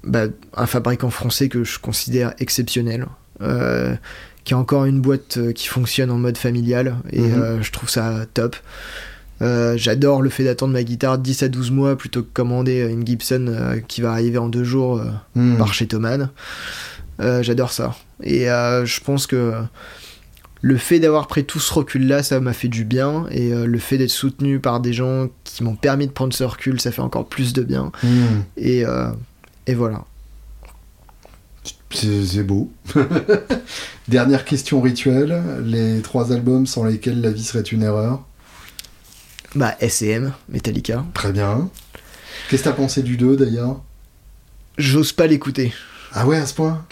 bah, 0.04 0.24
un 0.56 0.66
fabricant 0.66 1.10
français 1.10 1.48
que 1.48 1.64
je 1.64 1.78
considère 1.78 2.34
exceptionnel 2.38 3.06
euh, 3.40 3.94
qui 4.44 4.54
a 4.54 4.58
encore 4.58 4.84
une 4.86 5.00
boîte 5.00 5.38
qui 5.54 5.68
fonctionne 5.68 6.10
en 6.10 6.18
mode 6.18 6.36
familial 6.38 6.96
et 7.10 7.20
euh, 7.20 7.62
je 7.62 7.70
trouve 7.72 7.88
ça 7.90 8.26
top 8.34 8.56
Euh, 9.40 9.76
j'adore 9.76 10.22
le 10.22 10.30
fait 10.30 10.44
d'attendre 10.44 10.72
ma 10.72 10.84
guitare 10.84 11.18
10 11.18 11.42
à 11.42 11.48
12 11.48 11.72
mois 11.72 11.96
plutôt 11.96 12.22
que 12.22 12.28
commander 12.32 12.86
une 12.88 13.04
Gibson 13.04 13.46
euh, 13.48 13.80
qui 13.88 14.00
va 14.00 14.12
arriver 14.12 14.38
en 14.38 14.48
deux 14.48 14.62
jours 14.62 14.98
euh, 14.98 15.10
Hmm. 15.34 15.56
par 15.58 15.74
chez 15.74 15.88
Thomann. 15.88 16.30
Euh, 17.20 17.42
J'adore 17.42 17.72
ça. 17.72 17.94
Et 18.22 18.50
euh, 18.50 18.84
je 18.84 19.00
pense 19.00 19.26
que 19.26 19.54
le 20.62 20.76
fait 20.76 21.00
d'avoir 21.00 21.26
pris 21.26 21.44
tout 21.44 21.58
ce 21.58 21.74
recul-là, 21.74 22.22
ça 22.22 22.38
m'a 22.38 22.52
fait 22.52 22.68
du 22.68 22.84
bien. 22.84 23.26
Et 23.30 23.52
euh, 23.52 23.66
le 23.66 23.78
fait 23.78 23.98
d'être 23.98 24.10
soutenu 24.10 24.60
par 24.60 24.80
des 24.80 24.92
gens 24.92 25.28
qui 25.42 25.64
m'ont 25.64 25.74
permis 25.74 26.06
de 26.06 26.12
prendre 26.12 26.32
ce 26.32 26.44
recul, 26.44 26.80
ça 26.80 26.92
fait 26.92 27.02
encore 27.02 27.26
plus 27.26 27.52
de 27.52 27.62
bien. 27.62 27.90
Hmm. 28.02 28.42
Et, 28.56 28.86
euh, 28.86 29.10
et 29.66 29.74
voilà. 29.74 30.04
C'est 31.90 32.44
beau. 32.44 32.72
Dernière 34.08 34.44
question 34.44 34.80
rituelle. 34.80 35.42
Les 35.64 36.00
trois 36.00 36.32
albums 36.32 36.66
sans 36.66 36.84
lesquels 36.84 37.20
la 37.20 37.30
vie 37.30 37.44
serait 37.44 37.60
une 37.62 37.82
erreur. 37.82 38.24
Bah, 39.56 39.74
SCM, 39.80 40.32
Metallica. 40.48 41.04
Très 41.12 41.32
bien. 41.32 41.68
Qu'est-ce 42.48 42.62
que 42.62 42.68
t'as 42.68 42.74
pensé 42.74 43.02
du 43.02 43.16
2 43.16 43.36
d'ailleurs? 43.36 43.82
J'ose 44.78 45.12
pas 45.12 45.26
l'écouter. 45.26 45.74
Ah 46.12 46.26
ouais, 46.26 46.38
à 46.38 46.46
ce 46.46 46.54
point? 46.54 46.86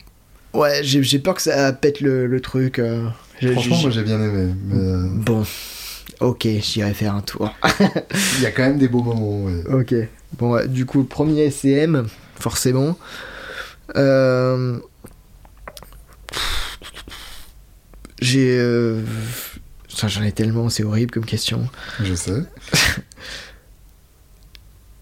Ouais, 0.52 0.80
j'ai 0.82 1.02
j'ai 1.02 1.18
peur 1.18 1.34
que 1.34 1.42
ça 1.42 1.72
pète 1.72 2.00
le, 2.00 2.26
le 2.26 2.40
truc. 2.40 2.78
euh. 2.78 3.06
Franchement, 3.52 3.78
moi 3.82 3.90
j'ai 3.90 4.02
bien 4.02 4.20
aimé. 4.20 4.52
mais, 4.66 4.74
euh, 4.76 5.06
Bon. 5.12 5.44
Ok, 6.20 6.46
j'irai 6.60 6.92
faire 6.92 7.14
un 7.14 7.22
tour. 7.22 7.54
Il 8.38 8.42
y 8.42 8.46
a 8.46 8.50
quand 8.50 8.62
même 8.62 8.78
des 8.78 8.88
beaux 8.88 9.02
moments. 9.02 9.44
ouais. 9.44 9.62
Ok. 9.72 9.94
Bon, 10.38 10.52
ouais, 10.52 10.68
du 10.68 10.84
coup, 10.86 11.04
premier 11.04 11.50
SCM, 11.50 12.06
forcément. 12.38 12.98
Euh, 13.96 14.78
J'ai. 18.20 18.56
euh, 18.58 19.00
J'en 20.06 20.22
ai 20.22 20.32
tellement, 20.32 20.68
c'est 20.70 20.82
horrible 20.84 21.10
comme 21.10 21.24
question. 21.26 21.68
Je 22.02 22.14
sais. 22.14 22.42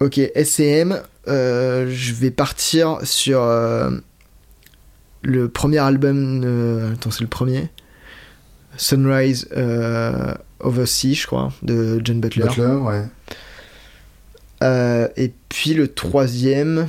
Ok, 0.00 0.20
SCM, 0.36 1.00
euh, 1.26 1.90
je 1.92 2.12
vais 2.14 2.30
partir 2.30 2.98
sur 3.02 3.42
le 5.23 5.49
premier 5.49 5.78
album. 5.78 6.43
euh, 6.45 6.93
attends, 6.93 7.11
c'est 7.11 7.23
le 7.23 7.28
premier 7.28 7.69
Sunrise 8.78 9.49
euh, 9.57 10.35
Oversea, 10.61 11.15
je 11.15 11.27
crois, 11.27 11.53
de 11.62 12.01
John 12.05 12.20
Butler. 12.20 12.45
Butler, 12.45 12.74
ouais. 12.74 13.05
Euh, 14.62 15.09
et 15.16 15.32
puis 15.49 15.74
le 15.74 15.89
troisième. 15.89 16.89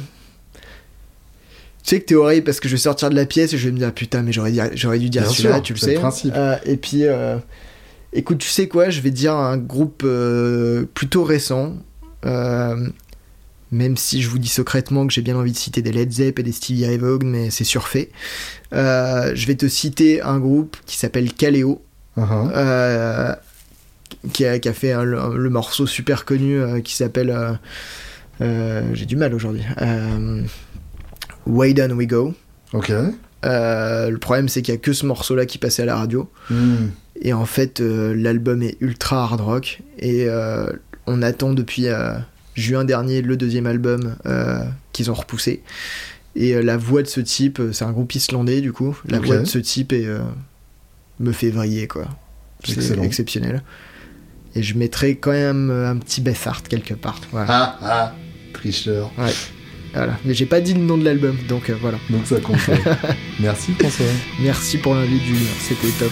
Tu 1.84 1.96
sais 1.96 2.02
que 2.02 2.06
t'es 2.06 2.16
horrible 2.16 2.46
parce 2.46 2.60
que 2.60 2.68
je 2.68 2.76
vais 2.76 2.80
sortir 2.80 3.10
de 3.10 3.16
la 3.16 3.26
pièce 3.26 3.54
et 3.54 3.58
je 3.58 3.66
vais 3.66 3.72
me 3.72 3.80
dire 3.80 3.94
putain, 3.94 4.22
mais 4.22 4.32
j'aurais, 4.32 4.52
dû 4.52 5.10
dire 5.10 5.30
celui-là, 5.30 5.62
tu 5.62 5.74
le 5.74 5.80
sais. 5.80 5.96
le. 5.96 6.32
Euh, 6.36 6.56
et 6.66 6.78
puis, 6.78 7.06
euh, 7.06 7.38
écoute, 8.14 8.40
tu 8.40 8.50
sais 8.50 8.68
quoi, 8.68 8.90
je 8.90 9.02
vais 9.02 9.12
dire 9.12 9.34
un 9.34 9.58
groupe 9.58 10.06
plutôt 10.94 11.24
récent. 11.24 11.76
Même 13.72 13.98
si 13.98 14.22
je 14.22 14.30
vous 14.30 14.40
dis 14.40 14.48
secrètement 14.48 15.06
que 15.06 15.14
j'ai 15.14 15.22
bien 15.22 15.36
envie 15.36 15.52
de 15.52 15.58
citer 15.58 15.82
des 15.82 15.92
Led 15.92 16.12
Zepp 16.12 16.40
et 16.40 16.44
des 16.44 16.52
Stevie 16.52 16.86
Ray 16.86 16.98
Vaughan, 16.98 17.26
mais 17.26 17.50
c'est 17.50 17.64
surfait. 17.64 18.10
Euh, 18.74 19.32
je 19.36 19.46
vais 19.48 19.56
te 19.56 19.68
citer 19.68 20.22
un 20.22 20.40
groupe 20.40 20.78
qui 20.86 20.98
s'appelle 20.98 21.32
Kaleo. 21.34 21.82
Uh-huh. 22.18 22.52
Euh, 22.56 23.36
qui, 24.34 24.46
a, 24.46 24.60
qui 24.60 24.68
a 24.68 24.74
fait 24.74 24.94
le, 25.06 25.38
le 25.38 25.50
morceau 25.50 25.86
super 25.86 26.26
connu 26.26 26.60
euh, 26.60 26.82
qui 26.82 26.96
s'appelle 26.96 27.60
J'ai 28.40 29.06
du 29.06 29.16
mal 29.16 29.34
aujourd'hui. 29.34 29.64
Way 31.46 31.74
Down 31.74 31.94
We 31.94 32.08
Go. 32.08 32.34
Ok. 32.74 32.92
Le 33.44 34.18
problème, 34.18 34.50
c'est 34.50 34.62
qu'il 34.62 34.74
y 34.74 34.78
a 34.78 34.80
que 34.80 34.94
ce 34.94 35.06
morceau-là 35.06 35.46
qui 35.46 35.60
passait 35.60 35.84
à 35.84 35.86
la 35.86 35.96
radio. 35.96 36.30
Hmm. 36.50 36.88
Et 37.22 37.34
en 37.34 37.46
fait, 37.46 37.80
l'album 37.80 38.64
est 38.64 38.78
ultra 38.82 39.24
hard 39.24 39.42
rock. 39.42 39.82
Et 40.00 40.28
on 41.06 41.22
attend 41.22 41.54
depuis 41.54 41.88
juin 42.56 42.84
dernier 42.84 43.22
le 43.22 43.38
deuxième 43.38 43.66
album 43.66 44.16
euh, 44.26 44.64
qu'ils 44.92 45.12
ont 45.12 45.14
repoussé. 45.14 45.62
Et 46.36 46.54
euh, 46.54 46.62
la 46.62 46.78
voix 46.78 47.02
de 47.02 47.08
ce 47.08 47.20
type, 47.20 47.60
euh, 47.60 47.72
c'est 47.72 47.86
un 47.86 47.92
groupe 47.92 48.14
islandais 48.14 48.62
du 48.62 48.72
coup. 48.72 48.98
La 49.08 49.20
voix 49.20 49.38
de 49.38 49.46
ce 49.46 49.60
type 49.60 49.94
est, 49.94 50.08
me 51.20 51.32
fait 51.32 51.50
vriller 51.50 51.88
quoi. 51.88 52.08
C'est 52.64 52.98
exceptionnel. 53.00 53.64
Et 54.56 54.64
je 54.64 54.76
mettrai 54.78 55.16
quand 55.16 55.32
même 55.32 55.70
un 55.70 55.98
petit 55.98 56.22
Bethard 56.22 56.64
quelque 56.64 56.94
part. 56.94 57.22
Voilà. 57.32 57.48
Ah, 57.50 57.80
ah, 57.82 58.16
tricheur. 58.54 59.12
Voilà. 59.94 60.18
Mais 60.26 60.34
j'ai 60.34 60.46
pas 60.46 60.62
dit 60.62 60.74
le 60.74 60.82
nom 60.82 60.98
de 60.98 61.06
l'album, 61.06 61.38
donc 61.48 61.70
euh, 61.70 61.76
voilà. 61.80 61.98
Donc 62.10 62.26
ça 62.26 62.40
compte. 62.40 62.60
Merci 63.40 63.74
François. 63.74 64.06
Merci 64.42 64.78
pour 64.78 64.96
l'invite 64.96 65.24
Julien, 65.24 65.50
c'était 65.62 65.92
top. 66.00 66.12